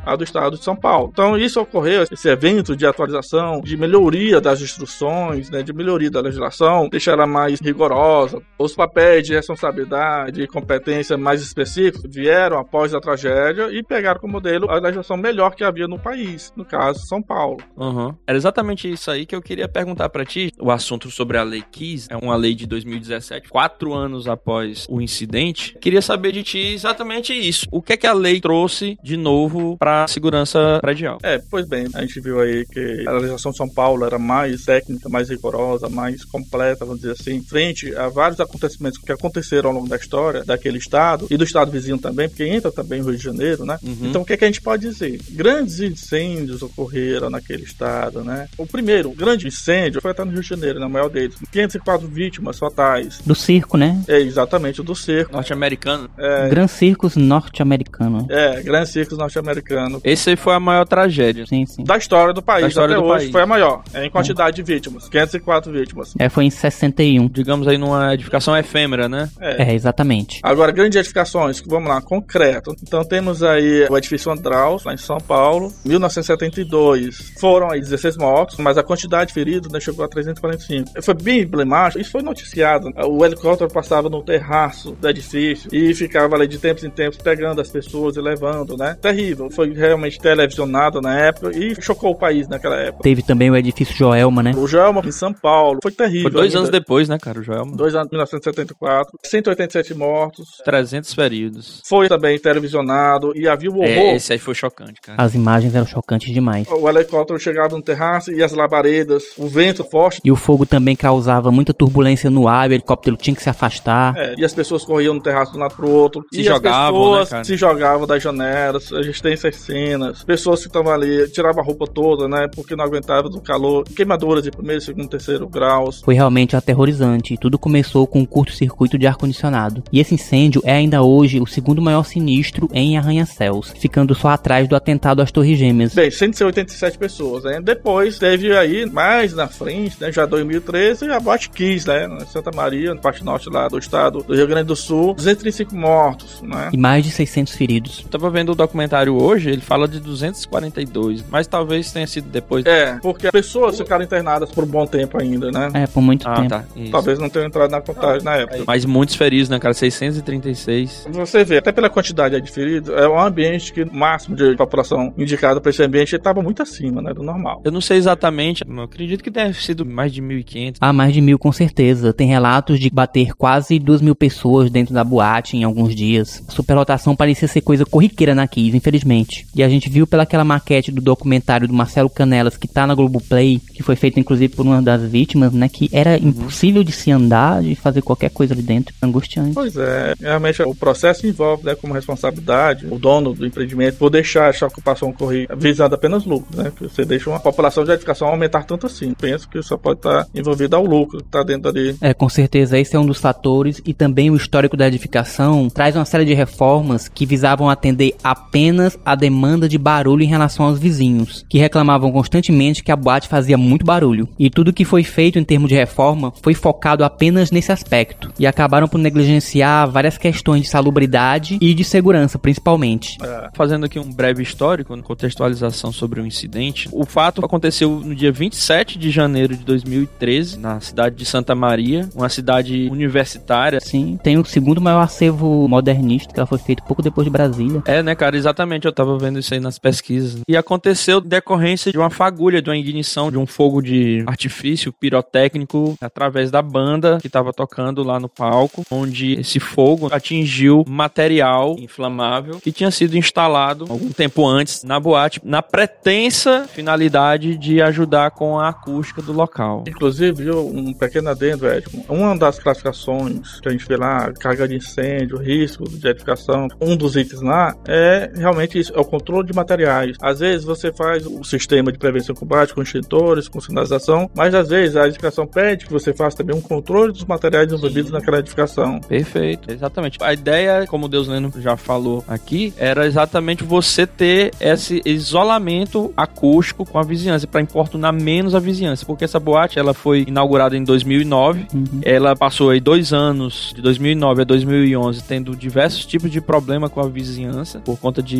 à 0.05 0.17
do 0.17 0.25
estado 0.25 0.57
de 0.57 0.65
São 0.65 0.77
Paulo. 0.77 1.11
Então, 1.13 1.37
isso 1.37 1.61
ocorreu, 1.61 2.03
esse 2.03 2.29
evento 2.29 2.77
de 2.77 2.87
atualização, 2.87 3.61
de 3.61 3.77
melhoria 3.77 4.41
das 4.41 4.61
instruções, 4.61 5.51
né, 5.51 5.63
de 5.63 5.73
melhoria 5.73 6.11
da 6.11 6.21
legislação, 6.21 6.89
deixar 6.89 7.13
ela 7.13 7.27
mais 7.27 7.61
rigorosa. 7.61 8.41
Os 8.59 8.75
papéis 8.75 9.27
de 9.27 9.35
responsabilidade 9.35 10.43
e 10.43 10.47
competência 10.47 11.17
mais 11.17 11.41
específicos 11.43 12.11
vieram 12.15 12.59
após 12.59 12.95
a 12.95 13.01
tragédia 13.01 13.69
e 13.71 13.83
pegaram 13.83 14.21
como 14.21 14.35
modelo 14.35 14.71
a 14.71 14.75
legislação 14.75 15.17
melhor 15.17 15.55
que 15.55 15.65
havia 15.65 15.87
no 15.87 15.99
país, 15.99 16.53
no 16.57 16.65
caso, 16.65 17.07
São 17.07 17.23
Paulo. 17.23 17.59
Uhum. 17.77 18.15
Era 18.27 18.37
exatamente 18.37 18.91
isso 18.91 19.11
aí 19.11 19.27
que 19.27 19.35
eu 19.35 19.43
queria 19.43 19.69
perguntar 19.69 20.09
pra 20.09 20.25
ti. 20.25 20.51
O 20.61 20.71
assunto 20.71 21.11
sobre 21.11 21.39
a 21.39 21.43
Lei 21.43 21.63
Kiss 21.71 22.09
é 22.11 22.17
uma 22.17 22.37
lei 22.37 22.55
de 22.55 22.67
2017, 22.67 23.49
quatro 23.49 23.93
anos 23.93 24.29
após 24.29 24.87
o 24.89 25.01
incidente. 25.01 25.77
Queria 25.81 26.03
saber 26.03 26.33
de 26.33 26.43
ti 26.43 26.59
exatamente 26.59 27.33
isso. 27.33 27.67
O 27.71 27.83
que 27.83 27.93
é 27.93 27.97
que 27.97 28.07
a 28.07 28.13
lei 28.13 28.41
trouxe 28.41 28.99
de 29.03 29.17
novo 29.17 29.34
pra 29.79 30.07
segurança 30.09 30.79
predial? 30.81 31.19
É, 31.23 31.41
pois 31.51 31.67
bem, 31.67 31.87
a 31.95 32.01
gente 32.03 32.21
viu 32.21 32.41
aí 32.41 32.65
que 32.67 33.05
a 33.07 33.13
legislação 33.13 33.53
de 33.53 33.57
São 33.57 33.69
Paulo 33.69 34.05
era 34.05 34.19
mais 34.19 34.65
técnica, 34.65 35.09
mais 35.09 35.29
rigorosa, 35.29 35.89
mais 35.89 36.25
completa, 36.25 36.85
vamos 36.85 37.01
dizer 37.01 37.13
assim, 37.13 37.43
frente 37.43 37.95
a 37.97 38.09
vários 38.09 38.41
acontecimentos 38.41 38.99
que 38.99 39.13
aconteceram 39.13 39.71
ao 39.71 39.77
longo 39.77 39.89
da 39.89 39.97
história 39.97 40.45
daquele 40.45 40.79
estado 40.79 41.27
e 41.31 41.37
do 41.37 41.45
estado 41.45 41.71
vizinho 41.71 41.99
também, 41.99 42.29
porque 42.29 42.45
entra 42.45 42.71
também 42.71 43.01
o 43.01 43.05
Rio 43.05 43.17
de 43.17 43.23
Janeiro, 43.23 43.65
né? 43.65 43.79
Uhum. 43.83 43.99
Então 44.03 44.23
o 44.23 44.25
que, 44.25 44.33
é 44.33 44.37
que 44.37 44.45
a 44.45 44.49
gente 44.49 44.63
pode 44.63 44.89
dizer? 44.89 45.21
Grandes 45.31 45.81
incêndios 45.81 46.63
ocorreram 46.63 47.31
naquele 47.31 47.65
estado, 47.65 48.23
né? 48.23 48.49
O 48.59 48.67
primeiro 48.67 49.11
grande 49.11 49.49
incêndio 49.49 50.01
foi 50.01 50.11
até 50.11 50.25
no 50.25 50.33
Rio 50.33 50.43
de 50.43 50.49
Janeiro, 50.49 50.81
na 50.81 50.89
maior 50.89 51.09
deles. 51.09 51.37
504 51.51 52.07
vítimas 52.09 52.59
fatais. 52.59 53.21
Do 53.25 53.35
circo, 53.35 53.77
né? 53.77 54.03
É 54.09 54.19
exatamente 54.21 54.83
do 54.83 54.95
cerco. 54.95 55.33
Norte-americano. 55.33 56.09
É, 56.19 56.49
Gran 56.49 56.67
Circus 56.67 57.17
norte-americano. 57.17 58.27
É, 58.31 58.63
grandes 58.63 58.91
circos 58.93 59.19
norte-americano. 59.25 60.01
Esse 60.05 60.37
foi 60.37 60.55
a 60.55 60.61
maior 60.61 60.87
tragédia. 60.87 61.47
Sim, 61.47 61.67
sim. 61.67 61.85
Da 61.85 61.97
história 61.97 62.33
do 62.33 62.43
país. 62.43 62.63
Da 62.63 62.69
história 62.69 62.95
até 62.95 63.03
do 63.03 63.09
hoje 63.09 63.19
país. 63.25 63.33
foi 63.33 63.43
a 63.43 63.47
maior. 63.47 63.83
Em 63.95 64.11
quantidade 64.11 64.57
de 64.57 64.63
vítimas. 64.63 65.09
504 65.09 65.73
vítimas. 65.73 66.15
É, 66.19 66.29
foi 66.29 66.45
em 66.45 66.51
61. 66.51 67.29
Digamos 67.29 67.67
aí 67.67 67.79
numa 67.79 68.15
edificação 68.15 68.57
efêmera, 68.57 69.09
né? 69.09 69.29
É. 69.41 69.71
É, 69.71 69.75
exatamente. 69.75 70.41
Agora, 70.43 70.73
grandes 70.73 70.99
edificações, 70.99 71.63
vamos 71.67 71.89
lá, 71.89 72.01
concreto. 72.01 72.75
Então 72.83 73.05
temos 73.05 73.43
aí 73.43 73.87
o 73.89 73.97
edifício 73.97 74.31
Andraus, 74.31 74.85
lá 74.85 74.95
em 74.95 74.99
São 74.99 75.19
Paulo, 75.19 75.73
1972. 75.85 77.35
Foram 77.39 77.71
aí 77.71 77.81
16 77.81 78.17
mortos, 78.17 78.59
mas 78.59 78.79
a 78.79 78.83
quantidade 78.83 79.29
de 79.29 79.35
feridos 79.35 79.71
né, 79.73 79.81
chegou 79.81 80.05
a 80.05 80.09
345. 80.09 81.03
Foi 81.03 81.15
bem 81.15 81.41
emblemático, 81.41 82.01
isso 82.01 82.11
foi 82.11 82.23
noticiado. 82.23 82.91
O 83.07 83.25
helicóptero 83.25 83.71
passava 83.73 84.09
no 84.09 84.23
terraço 84.23 84.93
do 84.93 85.09
edifício 85.09 85.69
e 85.73 85.95
ficava 85.95 86.37
ali 86.37 86.47
de 86.47 86.59
tempos 86.59 86.85
em 86.85 86.91
tempos 86.91 87.19
pegando 87.19 87.61
as 87.61 87.71
pessoas 87.71 88.17
e 88.17 88.21
levando, 88.21 88.77
né? 88.77 88.97
Terrível. 89.15 89.51
Foi 89.51 89.73
realmente 89.73 90.19
televisionado 90.19 91.01
na 91.01 91.19
época 91.19 91.57
e 91.57 91.81
chocou 91.81 92.11
o 92.13 92.15
país 92.15 92.49
naquela 92.49 92.77
época. 92.77 93.03
Teve 93.03 93.23
também 93.23 93.51
o 93.51 93.57
edifício 93.57 93.95
Joelma, 93.95 94.43
né? 94.43 94.53
O 94.57 94.67
Joelma 94.67 95.03
em 95.05 95.13
São 95.13 95.33
Paulo 95.33 95.79
foi 95.83 95.93
terrível. 95.93 96.23
Foi 96.23 96.31
dois 96.31 96.47
ainda. 96.47 96.59
anos 96.59 96.71
depois, 96.71 97.09
né, 97.09 97.19
cara? 97.19 97.41
O 97.41 97.43
Joel. 97.43 97.67
Dois 97.67 97.95
anos, 97.95 98.09
1974. 98.11 99.19
187 99.23 99.95
mortos. 99.95 100.59
300 100.65 101.15
feridos. 101.15 101.83
Foi 101.87 102.09
também 102.09 102.39
televisionado 102.39 103.33
e 103.37 103.47
havia 103.49 103.71
o 103.71 103.77
horror. 103.77 103.87
É, 103.87 104.17
esse 104.17 104.33
aí 104.33 104.39
foi 104.39 104.55
chocante, 104.55 105.01
cara. 105.01 105.23
As 105.23 105.35
imagens 105.35 105.75
eram 105.75 105.87
chocantes 105.87 106.33
demais. 106.33 106.67
O 106.71 106.89
helicóptero 106.89 107.39
chegava 107.39 107.77
no 107.77 107.83
terraço 107.83 108.33
e 108.33 108.43
as 108.43 108.53
labaredas, 108.53 109.25
o 109.37 109.47
vento 109.47 109.85
forte. 109.85 110.21
E 110.25 110.33
o 110.33 110.37
fogo 110.37 110.67
também 110.67 110.97
causava 110.97 111.51
muita 111.51 111.73
turbulência 111.73 112.31
no 112.31 112.49
ar, 112.49 112.69
o 112.69 112.73
helicóptero 112.73 113.17
tinha 113.17 113.35
que 113.35 113.43
se 113.43 113.51
afastar. 113.51 114.17
é, 114.17 114.35
e 114.39 114.45
as 114.45 114.53
pessoas 114.53 114.85
corriam 114.85 115.15
no 115.15 115.21
terraço 115.21 115.53
de 115.53 115.59
um 115.59 115.61
lado 115.61 115.75
pro 115.75 115.89
outro. 115.91 116.25
Se 116.33 116.41
e 116.41 116.45
jogavam, 116.45 117.01
as 117.01 117.11
né, 117.11 117.13
pessoas 117.13 117.29
cara? 117.31 117.45
se 117.45 117.57
jogavam 117.57 118.07
das 118.07 118.23
janelas. 118.23 118.91
A 119.05 119.07
gente 119.07 119.23
tem 119.23 119.35
essas 119.35 119.57
cenas. 119.57 120.25
Pessoas 120.25 120.61
que 120.61 120.67
estavam 120.67 120.91
ali, 120.91 121.29
tiravam 121.29 121.63
a 121.63 121.65
roupa 121.65 121.87
toda, 121.87 122.27
né? 122.27 122.49
Porque 122.55 122.75
não 122.75 122.85
aguentavam 122.85 123.31
do 123.31 123.41
calor. 123.41 123.85
Queimaduras 123.85 124.43
de 124.43 124.51
primeiro, 124.51 124.81
segundo, 124.81 125.09
terceiro 125.09 125.47
graus. 125.47 126.01
Foi 126.03 126.15
realmente 126.15 126.57
aterrorizante 126.57 127.35
e 127.35 127.37
tudo 127.37 127.59
começou 127.59 128.07
com 128.07 128.21
um 128.21 128.25
curto-circuito 128.25 128.97
de 128.97 129.07
ar-condicionado. 129.07 129.83
E 129.93 130.01
esse 130.01 130.15
incêndio 130.15 130.63
é 130.65 130.73
ainda 130.73 131.03
hoje 131.03 131.39
o 131.39 131.47
segundo 131.47 131.83
maior 131.83 132.05
sinistro 132.05 132.69
em 132.73 132.97
Arranha-Céus, 132.97 133.75
ficando 133.79 134.15
só 134.15 134.29
atrás 134.29 134.67
do 134.67 134.75
atentado 134.75 135.21
às 135.21 135.31
Torres 135.31 135.59
Gêmeas. 135.59 135.95
Bem, 135.95 136.11
187 136.11 136.97
pessoas, 136.97 137.45
né? 137.45 137.61
Depois 137.63 138.19
teve 138.19 138.57
aí, 138.57 138.87
mais 138.87 139.35
na 139.35 139.49
frente, 139.49 140.01
né? 140.01 140.11
Já 140.11 140.25
2013, 140.25 141.11
a 141.11 141.21
Boate 141.21 141.51
Kiss, 141.51 141.87
né? 141.87 142.09
Santa 142.33 142.51
Maria, 142.55 142.95
na 142.95 143.01
parte 143.01 143.23
norte 143.23 143.51
lá 143.51 143.69
do 143.69 143.79
estado 143.79 144.23
do 144.23 144.35
Rio 144.35 144.47
Grande 144.47 144.69
do 144.69 144.77
Sul. 144.77 145.13
235 145.13 145.77
mortos, 145.77 146.41
né? 146.41 146.71
E 146.73 146.79
mais 146.79 147.05
de 147.05 147.11
600 147.11 147.55
feridos. 147.55 148.01
Eu 148.03 148.09
tava 148.09 148.31
vendo 148.31 148.53
o 148.53 148.55
documentário 148.55 148.94
hoje, 149.09 149.51
ele 149.51 149.61
fala 149.61 149.87
de 149.89 150.01
242, 150.01 151.25
mas 151.31 151.47
talvez 151.47 151.91
tenha 151.93 152.07
sido 152.07 152.29
depois. 152.29 152.65
É, 152.67 152.99
porque 153.03 153.27
as 153.27 153.33
pessoas 153.33 153.77
ficaram 153.79 154.05
internadas 154.05 154.51
por 154.51 154.65
um 154.65 154.67
bom 154.67 154.87
tempo 154.87 155.21
ainda, 155.21 155.51
né? 155.51 155.69
É, 155.75 155.87
por 155.87 156.01
muito 156.01 156.27
Ah, 156.29 156.35
tempo. 156.37 156.49
tá. 156.49 156.65
Talvez 156.91 157.19
não 157.19 157.29
tenham 157.29 157.47
entrado 157.47 157.71
na 157.71 157.81
contagem 157.81 158.23
na 158.25 158.37
época. 158.37 158.65
Mas 158.67 158.85
muitos 158.85 159.15
feridos, 159.15 159.49
né, 159.49 159.59
cara? 159.59 159.75
636. 159.75 161.07
Você 161.13 161.45
vê, 161.45 161.59
até 161.59 161.73
pela 161.73 161.91
quantidade 161.91 162.41
de 162.41 162.51
feridos, 162.51 162.91
é 162.95 163.09
um 163.09 163.19
ambiente 163.21 163.73
que 163.73 163.83
o 163.83 163.95
máximo 163.95 164.37
de 164.37 164.57
população 164.57 165.13
indicada 165.17 165.61
para 165.61 165.71
esse 165.71 165.83
ambiente 165.83 166.15
estava 166.17 166.43
muito 166.43 166.63
acima, 166.63 167.01
né, 167.03 167.13
do 167.13 167.23
normal. 167.23 167.61
Eu 167.65 167.73
não 167.73 167.81
sei 167.81 167.97
exatamente, 167.97 168.65
mas 168.67 168.77
eu 168.79 168.85
acredito 168.85 169.23
que 169.23 169.31
deve 169.31 169.55
ter 169.55 169.61
sido 169.61 169.85
mais 169.87 170.13
de 170.13 170.23
1.500. 170.23 170.77
Há 170.81 170.93
mais 170.93 171.13
de 171.13 171.21
mil 171.21 171.39
com 171.39 171.53
certeza. 171.53 172.13
Tem 172.13 172.27
relatos 172.29 172.79
de 172.79 172.91
bater 172.91 173.35
quase 173.35 173.79
duas 173.79 174.01
mil 174.01 174.15
pessoas 174.15 174.71
dentro 174.71 174.95
da 174.95 175.05
boate 175.05 175.57
em 175.57 175.65
alguns 175.65 175.95
dias. 175.95 176.43
A 176.49 176.53
superlotação 176.53 177.15
parecia 177.17 177.49
ser 177.49 177.61
coisa 177.61 177.85
corriqueira 177.85 178.35
na 178.35 178.47
Kiss, 178.47 178.77
infelizmente. 178.85 179.47
E 179.55 179.63
a 179.63 179.69
gente 179.69 179.89
viu 179.89 180.07
pelaquela 180.07 180.45
maquete 180.45 180.93
do 180.93 181.01
documentário 181.01 181.67
do 181.67 181.73
Marcelo 181.73 182.11
Canelas, 182.11 182.57
que 182.57 182.69
tá 182.69 182.87
na 182.87 182.95
Globoplay, 182.95 183.59
que 183.59 183.83
foi 183.83 183.97
feito 183.97 184.21
inclusive 184.21 184.55
por 184.55 184.67
uma 184.67 184.83
das 184.83 185.03
vítimas, 185.03 185.53
né? 185.53 185.69
Que 185.69 185.89
era 185.91 186.19
impossível 186.19 186.85
de 186.85 186.93
se 186.93 187.11
andar, 187.11 187.63
de 187.63 187.75
fazer 187.75 188.03
qualquer 188.03 188.31
coisa 188.31 188.53
ali 188.53 188.63
dentro. 188.63 188.95
Angustiante. 189.03 189.55
Pois 189.55 189.77
é, 189.77 190.15
realmente 190.21 190.63
o 190.63 190.75
processo 190.75 191.27
envolve, 191.27 191.65
né, 191.65 191.75
como 191.75 191.95
responsabilidade, 191.95 192.87
o 192.91 192.99
dono 192.99 193.33
do 193.33 193.47
empreendimento 193.47 193.97
por 193.97 194.11
deixar 194.11 194.51
essa 194.51 194.67
ocupação 194.67 195.09
ocorrer 195.09 195.49
visando 195.57 195.95
apenas 195.95 196.25
lucro, 196.25 196.63
né? 196.63 196.71
Que 196.77 196.85
você 196.85 197.05
deixa 197.05 197.31
uma 197.31 197.41
população 197.41 197.85
de 197.85 197.91
edificação 197.91 198.29
aumentar 198.29 198.65
tanto 198.65 198.87
assim. 198.87 199.15
Penso 199.15 199.49
que 199.49 199.63
só 199.63 199.79
pode 199.79 200.01
estar 200.01 200.27
envolvido 200.35 200.77
ao 200.77 200.85
lucro 200.85 201.19
que 201.19 201.27
está 201.27 201.43
dentro 201.43 201.71
ali. 201.71 201.97
É, 202.01 202.13
com 202.13 202.29
certeza 202.29 202.79
esse 202.79 202.95
é 202.95 202.99
um 202.99 203.07
dos 203.07 203.19
fatores 203.19 203.81
e 203.87 203.95
também 203.95 204.31
o 204.31 204.37
histórico 204.37 204.77
da 204.77 204.87
edificação 204.87 205.71
traz 205.71 205.97
uma 205.97 206.05
série 206.05 206.25
de 206.25 206.35
reformas 206.35 207.09
que 207.09 207.25
visavam 207.25 207.71
atender 207.71 208.15
apenas 208.23 208.64
a 209.05 209.15
demanda 209.15 209.69
de 209.69 209.79
barulho 209.79 210.23
em 210.23 210.29
relação 210.29 210.67
aos 210.67 210.79
vizinhos, 210.79 211.45
que 211.49 211.59
reclamavam 211.59 212.11
constantemente 212.13 212.83
que 212.83 212.93
a 212.93 212.97
boate 212.97 213.29
fazia 213.29 213.59
muito 213.59 213.85
barulho. 213.85 214.29
E 214.39 214.49
tudo 214.51 214.73
que 214.73 214.85
foi 214.85 215.03
feito 215.03 215.39
em 215.39 215.45
termos 215.45 215.69
de 215.69 215.75
reforma 215.75 216.33
foi 216.43 216.55
focado 216.55 217.05
apenas 217.05 217.51
nesse 217.51 217.73
aspecto 217.73 218.33
e 218.39 218.47
acabaram 218.47 218.89
por 218.89 218.99
negligenciar 218.99 219.89
várias 219.91 220.17
questões 220.17 220.63
de 220.63 220.69
salubridade 220.69 221.59
e 221.61 221.75
de 221.75 221.85
segurança, 221.85 222.39
principalmente. 222.39 223.19
Fazendo 223.55 223.87
aqui 223.87 223.99
um 223.99 224.13
breve 224.13 224.43
histórico, 224.43 224.95
contextualização 225.03 225.93
sobre 225.93 226.21
o 226.21 226.27
incidente. 226.27 226.89
O 226.93 227.05
fato 227.05 227.45
aconteceu 227.45 228.01
no 228.05 228.15
dia 228.15 228.33
27 228.33 228.99
de 228.99 229.11
janeiro 229.11 229.57
de 229.57 229.65
2013, 229.65 230.59
na 230.59 230.81
cidade 230.81 231.17
de 231.17 231.25
Santa 231.25 231.55
Maria, 231.55 232.09
uma 232.15 232.29
cidade 232.29 232.89
universitária. 232.91 233.81
Sim, 233.81 234.19
tem 234.23 234.39
o 234.39 234.45
segundo 234.45 234.81
maior 234.81 235.01
acervo 235.01 235.69
modernista 235.69 236.33
que 236.33 236.39
ela 236.39 236.47
foi 236.47 236.59
feito 236.59 236.83
pouco 236.83 237.03
depois 237.03 237.25
de 237.25 237.31
Brasília. 237.31 237.83
É, 237.87 238.03
né, 238.03 238.15
cara? 238.15 238.37
Exatamente, 238.37 238.54
eu 238.85 238.93
tava 238.93 239.19
vendo 239.19 239.39
isso 239.39 239.55
aí 239.55 239.61
nas 239.61 239.79
pesquisas. 239.79 240.41
E 240.49 240.57
aconteceu 240.57 241.21
decorrência 241.21 241.93
de 241.93 241.99
uma 241.99 242.11
fagulha, 242.11 242.63
de 242.63 242.71
uma 242.71 242.77
ignição, 242.77 243.31
de 243.31 243.39
um 243.39 243.47
fogo 243.47 243.81
de 243.81 244.25
artifício 244.27 244.93
pirotécnico 244.93 245.97
através 246.01 246.51
da 246.51 246.63
banda 246.63 247.19
que 247.21 247.29
tava 247.29 247.53
tocando 247.53 248.03
lá 248.03 248.19
no 248.19 248.29
palco, 248.29 248.85
onde 248.91 249.35
esse 249.35 249.61
fogo 249.61 250.09
atingiu 250.13 250.85
material 250.87 251.77
inflamável 251.79 252.61
que 252.61 252.73
tinha 252.73 252.91
sido 252.91 253.17
instalado 253.17 253.87
algum 253.89 254.11
tempo 254.11 254.47
antes 254.47 254.85
na 254.85 254.99
boate, 254.99 255.41
na 255.45 255.63
pretensa 255.63 256.67
finalidade 256.69 257.57
de 257.57 257.81
ajudar 257.81 258.31
com 258.31 258.59
a 258.59 258.69
acústica 258.69 259.23
do 259.23 259.33
local. 259.33 259.85
Inclusive, 259.87 260.45
viu, 260.45 260.67
um 260.67 260.93
pequeno 260.93 261.31
adendo, 261.31 261.67
Edmo. 261.67 262.05
Uma 262.09 262.37
das 262.37 262.59
classificações 262.59 263.61
que 263.61 263.69
a 263.69 263.73
gente 263.73 263.87
vê 263.87 263.97
lá, 263.97 264.33
carga 264.33 264.67
de 264.67 264.77
incêndio, 264.77 265.39
risco 265.39 265.85
de 265.89 266.07
edificação, 266.09 266.69
um 266.81 266.97
dos 266.97 267.17
itens 267.17 267.41
lá 267.41 267.75
é 267.87 268.31
realmente 268.45 268.79
isso, 268.79 268.93
é 268.95 269.01
o 269.01 269.05
controle 269.05 269.47
de 269.47 269.55
materiais. 269.55 270.17
Às 270.21 270.39
vezes 270.41 270.65
você 270.65 270.93
faz 270.93 271.27
o 271.27 271.43
sistema 271.43 271.91
de 271.91 271.99
prevenção 271.99 272.35
e 272.35 272.39
combate 272.39 272.75
com 272.75 272.83
extintores, 272.83 273.49
com 273.49 273.61
sinalização, 273.61 274.31
mas 274.35 274.55
às 274.55 274.69
vezes 274.69 274.97
a 274.97 275.07
edificação 275.07 275.47
pede 275.47 275.87
que 275.87 275.93
você 275.93 276.13
faça 276.13 276.37
também 276.37 276.55
um 276.57 276.61
controle 276.61 277.13
dos 277.13 277.25
materiais 277.25 277.73
envolvidos 277.73 278.11
naquela 278.11 278.39
edificação. 278.39 279.01
Perfeito, 279.01 279.71
exatamente. 279.73 280.19
A 280.23 280.33
ideia, 280.33 280.87
como 280.87 281.07
o 281.07 281.09
Deus 281.09 281.27
Leno 281.29 281.53
já 281.59 281.77
falou 281.77 282.23
aqui, 282.29 282.73
era 282.77 283.07
exatamente 283.07 283.65
você 283.65 284.07
ter 284.07 284.53
esse 284.61 285.01
isolamento 285.05 286.13
acústico 286.17 286.85
com 286.85 286.99
a 286.99 287.03
vizinhança, 287.03 287.47
para 287.47 287.61
importunar 287.61 288.13
menos 288.13 288.55
a 288.55 288.59
vizinhança, 288.61 289.05
porque 289.05 289.25
essa 289.25 289.41
boate 289.41 289.79
ela 289.79 289.93
foi 289.95 290.25
inaugurada 290.29 290.77
em 290.77 290.85
2009, 290.85 291.67
Uhum. 291.75 292.01
ela 292.03 292.37
passou 292.37 292.71
aí 292.71 292.81
dois 292.81 293.13
anos, 293.13 293.73
de 293.75 293.81
2009 293.83 294.43
a 294.43 294.45
2011, 294.45 295.23
tendo 295.25 295.57
diversos 295.57 296.05
tipos 296.07 296.31
de 296.31 296.41
problema 296.41 296.89
com 296.89 297.01
a 297.01 297.09
vizinhança, 297.09 297.81
por 297.81 297.99
conta 297.99 298.23
de 298.23 298.34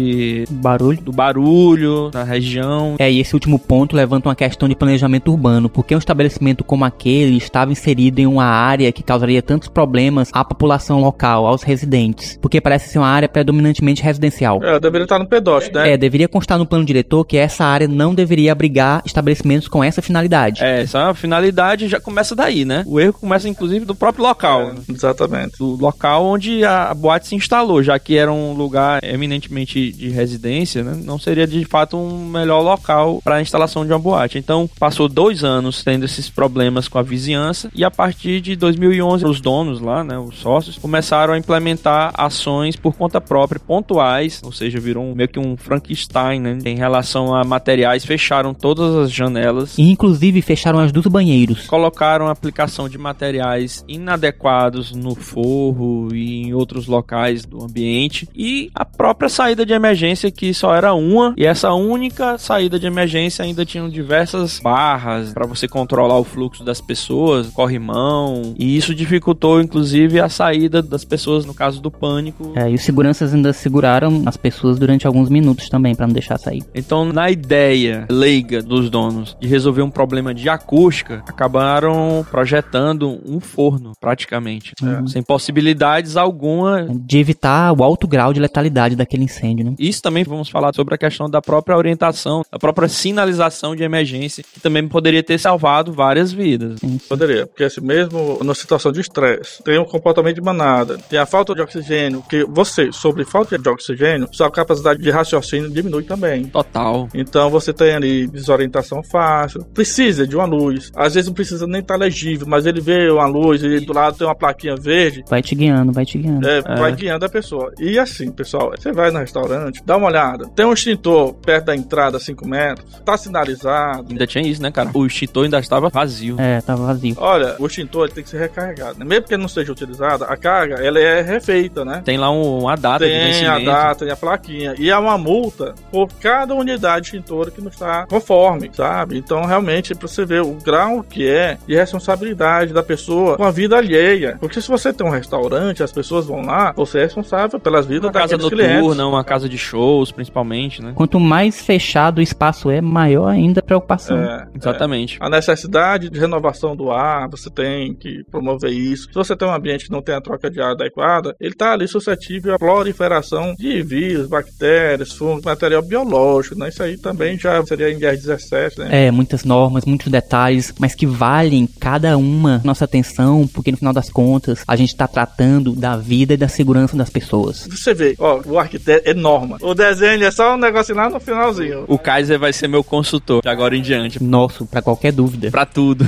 Barulho. 0.51 1.01
do 1.01 1.13
barulho 1.13 2.11
na 2.13 2.23
região. 2.23 2.97
É, 2.99 3.11
e 3.11 3.21
esse 3.21 3.35
último 3.35 3.59
ponto 3.59 3.97
levanta 3.97 4.29
uma 4.29 4.35
questão 4.35 4.69
de 4.69 4.77
planejamento 4.77 5.31
urbano, 5.31 5.69
porque 5.69 5.95
um 5.95 5.99
estabelecimento 5.99 6.63
como 6.63 6.85
aquele 6.85 7.37
estava 7.37 7.73
inserido 7.73 8.21
em 8.21 8.27
uma 8.27 8.45
área 8.45 8.91
que 8.93 9.03
causaria 9.03 9.43
tantos 9.43 9.69
problemas 9.69 10.31
à 10.33 10.45
população 10.45 11.01
local, 11.01 11.47
aos 11.47 11.63
residentes, 11.63 12.39
porque 12.41 12.61
parece 12.61 12.89
ser 12.89 12.99
uma 12.99 13.09
área 13.09 13.29
predominantemente 13.29 14.03
residencial. 14.03 14.63
É, 14.63 14.79
deveria 14.79 15.05
estar 15.05 15.19
no 15.19 15.27
pedote, 15.27 15.73
né? 15.73 15.93
É, 15.93 15.97
deveria 15.97 16.29
constar 16.29 16.59
no 16.59 16.67
plano 16.67 16.85
diretor 16.85 17.25
que 17.25 17.37
essa 17.37 17.65
área 17.65 17.89
não 17.89 18.15
deveria 18.15 18.53
abrigar 18.53 19.03
estabelecimentos 19.05 19.69
com 19.69 19.83
essa 19.83 20.01
finalidade. 20.01 20.63
É, 20.63 20.83
essa 20.83 21.13
finalidade 21.15 21.89
já 21.89 22.01
começa 22.01 22.35
daí, 22.37 22.65
né? 22.65 22.85
O 22.87 23.01
erro 23.01 23.15
começa 23.15 23.49
inclusive 23.49 23.85
do 23.85 23.95
próprio 23.95 24.25
local. 24.25 24.73
né? 24.73 24.75
Exatamente. 24.89 25.59
do 25.59 25.77
local 25.77 26.25
onde 26.25 26.65
a 26.65 26.85
a 26.85 26.95
boate 26.95 27.27
se 27.27 27.35
instalou, 27.35 27.83
já 27.83 27.99
que 27.99 28.17
era 28.17 28.33
um 28.33 28.53
lugar 28.53 29.03
eminentemente 29.03 29.84
de 29.93 30.09
residência, 30.09 30.83
né? 30.83 31.01
não 31.05 31.19
seria 31.19 31.47
de 31.47 31.65
fato 31.65 31.97
um 31.97 32.27
melhor 32.29 32.61
local 32.61 33.21
para 33.23 33.37
a 33.37 33.43
instalação 33.43 33.85
de 33.85 33.93
uma 33.93 33.99
boate. 33.99 34.39
Então, 34.39 34.69
passou 34.79 35.09
dois 35.09 35.45
anos 35.45 35.83
tendo 35.83 36.05
esses 36.05 36.29
problemas 36.31 36.89
com 36.89 36.99
a 36.99 37.03
vizinhança 37.03 37.71
e 37.75 37.85
a 37.85 37.91
partir 37.91 38.41
de 38.41 38.57
2011, 38.57 39.25
os 39.27 39.41
donos 39.41 39.81
lá, 39.81 40.03
né, 40.05 40.19
os 40.19 40.37
sócios, 40.39 40.79
começaram 40.79 41.35
a 41.35 41.39
implementar 41.39 42.13
ações 42.17 42.77
por 42.77 42.95
conta 42.95 43.21
própria, 43.21 43.61
pontuais, 43.61 44.41
ou 44.45 44.53
seja, 44.53 44.79
virou 44.81 45.05
um- 45.05 45.15
meio 45.15 45.29
que 45.29 45.39
um 45.39 45.57
Frankenstein, 45.57 46.41
né, 46.41 46.59
em 46.65 46.77
relação 46.77 47.35
a 47.35 47.45
materiais, 47.45 48.05
fecharam 48.05 48.55
todas 48.55 48.95
as 48.97 49.13
janelas 49.13 49.77
E 49.79 49.91
inclusive 49.91 50.41
fecharam 50.43 50.79
as 50.79 50.93
dos 50.93 51.07
banheiros. 51.07 51.67
colocaram 51.67 52.27
a 52.29 52.31
aplicação 52.31 52.89
de 52.89 52.97
materiais 52.99 53.85
inadequados 53.89 54.93
no 54.93 55.15
forro 55.15 56.09
e 56.15 56.43
em 56.43 56.55
outros 56.55 56.87
locais 56.87 57.45
do 57.45 57.63
ambiente 57.63 58.29
e 58.35 58.71
a 58.75 58.85
própria 58.85 59.29
saída 59.29 59.67
de 59.67 59.74
emergência 59.75 60.31
que 60.31 60.53
só 60.55 60.75
era 60.75 60.95
uma 60.95 61.35
e 61.37 61.45
essa 61.45 61.73
única 61.73 62.39
saída 62.39 62.79
de 62.79 62.87
emergência 62.87 63.45
ainda 63.45 63.65
tinham 63.65 63.89
diversas 63.89 64.61
barras 64.61 65.33
para 65.33 65.47
você 65.47 65.69
controlar 65.69 66.19
o 66.19 66.25
fluxo 66.25 66.65
das 66.65 66.81
pessoas, 66.81 67.49
corrimão, 67.49 68.55
e 68.59 68.77
isso 68.77 68.95
dificultou 68.95 69.61
inclusive 69.61 70.21
a 70.21 70.29
saída 70.29 70.83
das 70.83 71.05
pessoas 71.05 71.45
no 71.45 71.55
caso 71.55 71.81
do 71.81 71.91
pânico. 71.91 72.53
É, 72.55 72.71
e 72.71 72.75
os 72.75 72.83
seguranças 72.83 73.35
ainda 73.35 73.53
seguraram 73.53 74.23
as 74.27 74.37
pessoas 74.37 74.79
durante 74.79 75.07
alguns 75.07 75.29
minutos 75.29 75.69
também 75.69 75.95
para 75.95 76.07
não 76.07 76.15
deixar 76.15 76.39
sair. 76.39 76.63
Então, 76.75 77.05
na 77.13 77.31
ideia 77.31 78.07
leiga 78.11 78.63
dos 78.63 78.91
donos 78.91 79.37
de 79.41 79.49
resolver 79.49 79.83
um 79.83 79.91
problema 79.91 80.35
de 80.35 80.49
acústica, 80.49 81.23
acabaram 81.29 82.25
projetando 82.31 83.21
um 83.27 83.41
forno, 83.41 83.93
praticamente, 84.01 84.73
é. 84.83 85.07
sem 85.09 85.23
possibilidades 85.23 86.17
alguma 86.17 86.87
de 86.91 87.19
evitar 87.19 87.73
o 87.73 87.83
alto 87.83 88.07
grau 88.07 88.33
de 88.33 88.41
letalidade 88.41 88.97
daquele 88.97 89.25
incêndio, 89.25 89.64
né? 89.65 89.75
Isso 89.79 90.03
também 90.03 90.25
vamos 90.25 90.49
falar 90.49 90.75
sobre 90.75 90.95
a 90.95 90.99
questão 90.99 91.29
da 91.29 91.41
própria 91.41 91.77
orientação, 91.77 92.45
da 92.51 92.59
própria 92.59 92.89
sinalização 92.89 93.75
de 93.75 93.83
emergência, 93.83 94.45
que 94.53 94.61
também 94.61 94.87
poderia 94.87 95.23
ter 95.23 95.39
salvado 95.39 95.93
várias 95.93 96.33
vidas. 96.33 96.81
Sim. 96.81 96.99
Poderia, 97.09 97.47
porque 97.47 97.65
assim, 97.65 97.81
mesmo 97.81 98.39
na 98.43 98.55
situação 98.55 98.93
de 98.93 99.01
estresse, 99.01 99.63
tem 99.63 99.79
um 99.79 99.85
comportamento 99.85 100.37
de 100.37 100.43
manada, 100.43 100.99
tem 101.09 101.19
a 101.19 101.27
falta 101.27 101.55
de 101.55 101.63
oxigênio, 101.63 102.23
que 102.29 102.45
você, 102.45 102.93
sobre 102.93 103.25
falta 103.25 103.59
de 103.59 103.69
oxigênio, 103.69 104.29
sua 104.33 104.51
capacidade 104.51 105.03
de 105.03 105.11
raciocínio 105.11 105.71
diminui 105.71 106.05
também. 106.05 106.45
Total. 106.47 107.09
Então 107.15 107.51
você 107.51 107.73
tem 107.73 107.95
ali 107.95 108.27
desorientação 108.27 109.03
fácil, 109.03 109.65
precisa 109.75 110.27
de 110.27 110.37
uma 110.37 110.45
luz, 110.45 110.91
às 110.95 111.15
vezes 111.15 111.29
não 111.29 111.35
precisa 111.35 111.67
nem 111.67 111.81
estar 111.81 111.97
legível, 111.97 112.47
mas 112.49 112.67
ele 112.67 112.81
vê 112.81 113.11
uma 113.11 113.27
luz 113.27 113.63
e 113.63 113.81
do 113.81 113.93
lado 113.93 114.17
tem 114.17 114.27
uma 114.27 114.35
plaquinha 114.35 114.77
verde. 114.77 115.25
Vai 115.29 115.43
te 115.43 115.55
guiando, 115.55 115.93
vai 115.93 116.05
te 116.05 116.19
guiando. 116.19 116.47
É, 116.47 116.59
é. 116.59 116.77
vai 116.77 116.93
guiando 116.93 117.25
a 117.25 117.29
pessoa. 117.29 117.73
E 117.79 117.99
assim, 117.99 118.31
pessoal, 118.31 118.73
você 118.77 118.93
vai 118.93 119.11
no 119.11 119.19
restaurante, 119.19 119.54
dá 119.85 119.97
uma 119.97 120.07
olhada, 120.09 120.49
tem 120.55 120.65
um 120.67 120.73
extintor 120.73 121.35
perto 121.35 121.67
da 121.67 121.77
entrada, 121.77 122.19
5 122.19 122.47
metros, 122.47 122.87
tá 123.05 123.17
sinalizado. 123.17 124.07
Ainda 124.11 124.27
tinha 124.27 124.47
isso, 124.47 124.63
né, 124.63 124.71
cara? 124.71 124.91
O 124.93 125.07
extintor 125.07 125.45
ainda 125.45 125.59
estava 125.59 125.89
vazio. 125.89 126.41
É, 126.41 126.59
estava 126.59 126.87
vazio. 126.87 127.15
Olha, 127.19 127.57
o 127.59 127.67
extintor 127.67 128.11
tem 128.11 128.23
que 128.23 128.31
ser 128.31 128.39
recarregado. 128.39 128.99
Né? 128.99 129.05
Mesmo 129.05 129.27
que 129.27 129.35
ele 129.35 129.43
não 129.43 129.49
seja 129.49 129.73
utilizado, 129.73 130.25
a 130.25 130.37
carga, 130.37 130.77
ela 130.77 130.99
é 130.99 131.21
refeita, 131.21 131.85
né? 131.85 132.03
Tem 132.05 132.17
lá 132.17 132.31
um, 132.31 132.61
uma 132.61 132.77
data 132.77 133.05
tem 133.05 133.47
a 133.47 133.59
data 133.59 134.05
e 134.05 134.11
a 134.11 134.17
plaquinha. 134.17 134.75
E 134.79 134.91
há 134.91 134.99
uma 134.99 135.19
multa 135.19 135.75
por 135.91 136.09
cada 136.21 136.55
unidade 136.55 137.07
extintora 137.07 137.51
que 137.51 137.61
não 137.61 137.69
está 137.69 138.07
conforme, 138.07 138.71
sabe? 138.73 139.19
Então, 139.19 139.45
realmente, 139.45 139.95
pra 139.95 140.09
você 140.09 140.25
ver 140.25 140.43
o 140.43 140.55
grau 140.55 141.03
que 141.03 141.29
é 141.29 141.59
de 141.67 141.75
responsabilidade 141.75 142.73
da 142.73 142.83
pessoa 142.83 143.37
com 143.37 143.45
a 143.45 143.51
vida 143.51 143.77
alheia. 143.77 144.37
Porque 144.41 144.61
se 144.61 144.69
você 144.69 144.93
tem 144.93 145.07
um 145.07 145.11
restaurante, 145.11 145.83
as 145.83 145.93
pessoas 145.93 146.27
vão 146.27 146.43
lá, 146.43 146.73
você 146.73 146.99
é 146.99 147.03
responsável 147.03 147.59
pelas 147.59 147.87
vidas 147.87 148.05
uma 148.05 148.13
casa 148.13 148.37
noturna, 148.37 148.65
clientes. 148.65 148.99
uma 148.99 149.25
casa 149.25 149.34
de 149.43 149.59
shows, 149.59 150.11
principalmente, 150.11 150.83
né? 150.83 150.93
Quanto 150.95 151.19
mais 151.19 151.61
fechado 151.61 152.19
o 152.19 152.23
espaço 152.23 152.71
é, 152.71 152.81
maior 152.81 153.29
ainda 153.29 153.61
a 153.61 153.63
preocupação. 153.63 154.17
É, 154.19 154.47
Exatamente. 154.55 155.19
É. 155.21 155.27
A 155.27 155.31
necessidade 155.31 156.11
de 156.11 156.19
renovação 156.19 156.77
do 156.77 156.91
ar, 156.91 157.29
você 157.29 157.51
tem 157.51 157.95
que 157.95 158.23
promover 158.31 158.73
isso. 158.73 159.09
Se 159.09 159.15
você 159.15 159.37
tem 159.37 159.47
um 159.47 159.55
ambiente 159.55 159.87
que 159.87 159.93
não 159.93 160.03
tem 160.03 160.15
a 160.15 160.21
troca 160.21 160.51
de 160.51 160.61
ar 160.61 160.73
adequada, 160.73 161.35
ele 161.41 161.53
está 161.53 161.73
ali 161.73 161.89
suscetível 161.89 162.55
à 162.55 162.59
proliferação 162.59 163.55
de 163.55 163.83
vírus, 163.83 164.29
bactérias, 164.29 165.13
fungos, 165.13 165.45
material 165.45 165.83
biológico, 165.83 166.59
né? 166.59 166.69
Isso 166.69 166.83
aí 166.83 166.97
também 166.97 167.39
já 167.39 167.65
seria 167.65 167.91
em 167.91 167.99
1017, 167.99 168.81
né? 168.81 169.07
É, 169.07 169.11
muitas 169.11 169.45
normas, 169.45 169.85
muitos 169.85 170.11
detalhes, 170.11 170.73
mas 170.79 170.95
que 170.95 171.07
valem 171.07 171.67
cada 171.81 172.17
uma 172.17 172.61
nossa 172.65 172.85
atenção, 172.85 173.47
porque 173.47 173.71
no 173.71 173.77
final 173.77 173.93
das 173.93 174.11
contas 174.11 174.65
a 174.67 174.77
gente 174.77 174.91
está 174.91 175.07
tratando 175.07 175.73
da 175.73 175.97
vida 175.97 176.35
e 176.35 176.37
da 176.37 176.49
segurança 176.49 176.97
das 176.97 177.11
pessoas. 177.11 177.67
Você 177.71 177.95
vê, 177.95 178.15
ó, 178.19 178.41
o 178.45 178.59
arquiteto 178.59 179.09
é 179.09 179.15
norma. 179.25 179.57
O 179.63 179.75
desenho 179.75 180.23
é 180.23 180.31
só 180.31 180.55
um 180.55 180.59
negócio 180.59 180.95
lá 180.95 181.09
no 181.09 181.19
finalzinho. 181.19 181.85
O 181.89 181.99
Kaiser 181.99 182.39
vai 182.39 182.53
ser 182.53 182.69
meu 182.69 182.85
consultor 182.85 183.43
de 183.43 183.49
agora 183.49 183.75
em 183.75 183.81
diante. 183.83 184.23
Nosso, 184.23 184.67
para 184.67 184.83
qualquer 184.83 185.13
dúvida. 185.13 185.51
Para 185.51 185.65
tudo. 185.65 186.07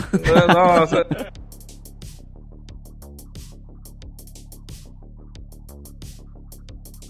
Nossa. 0.53 1.07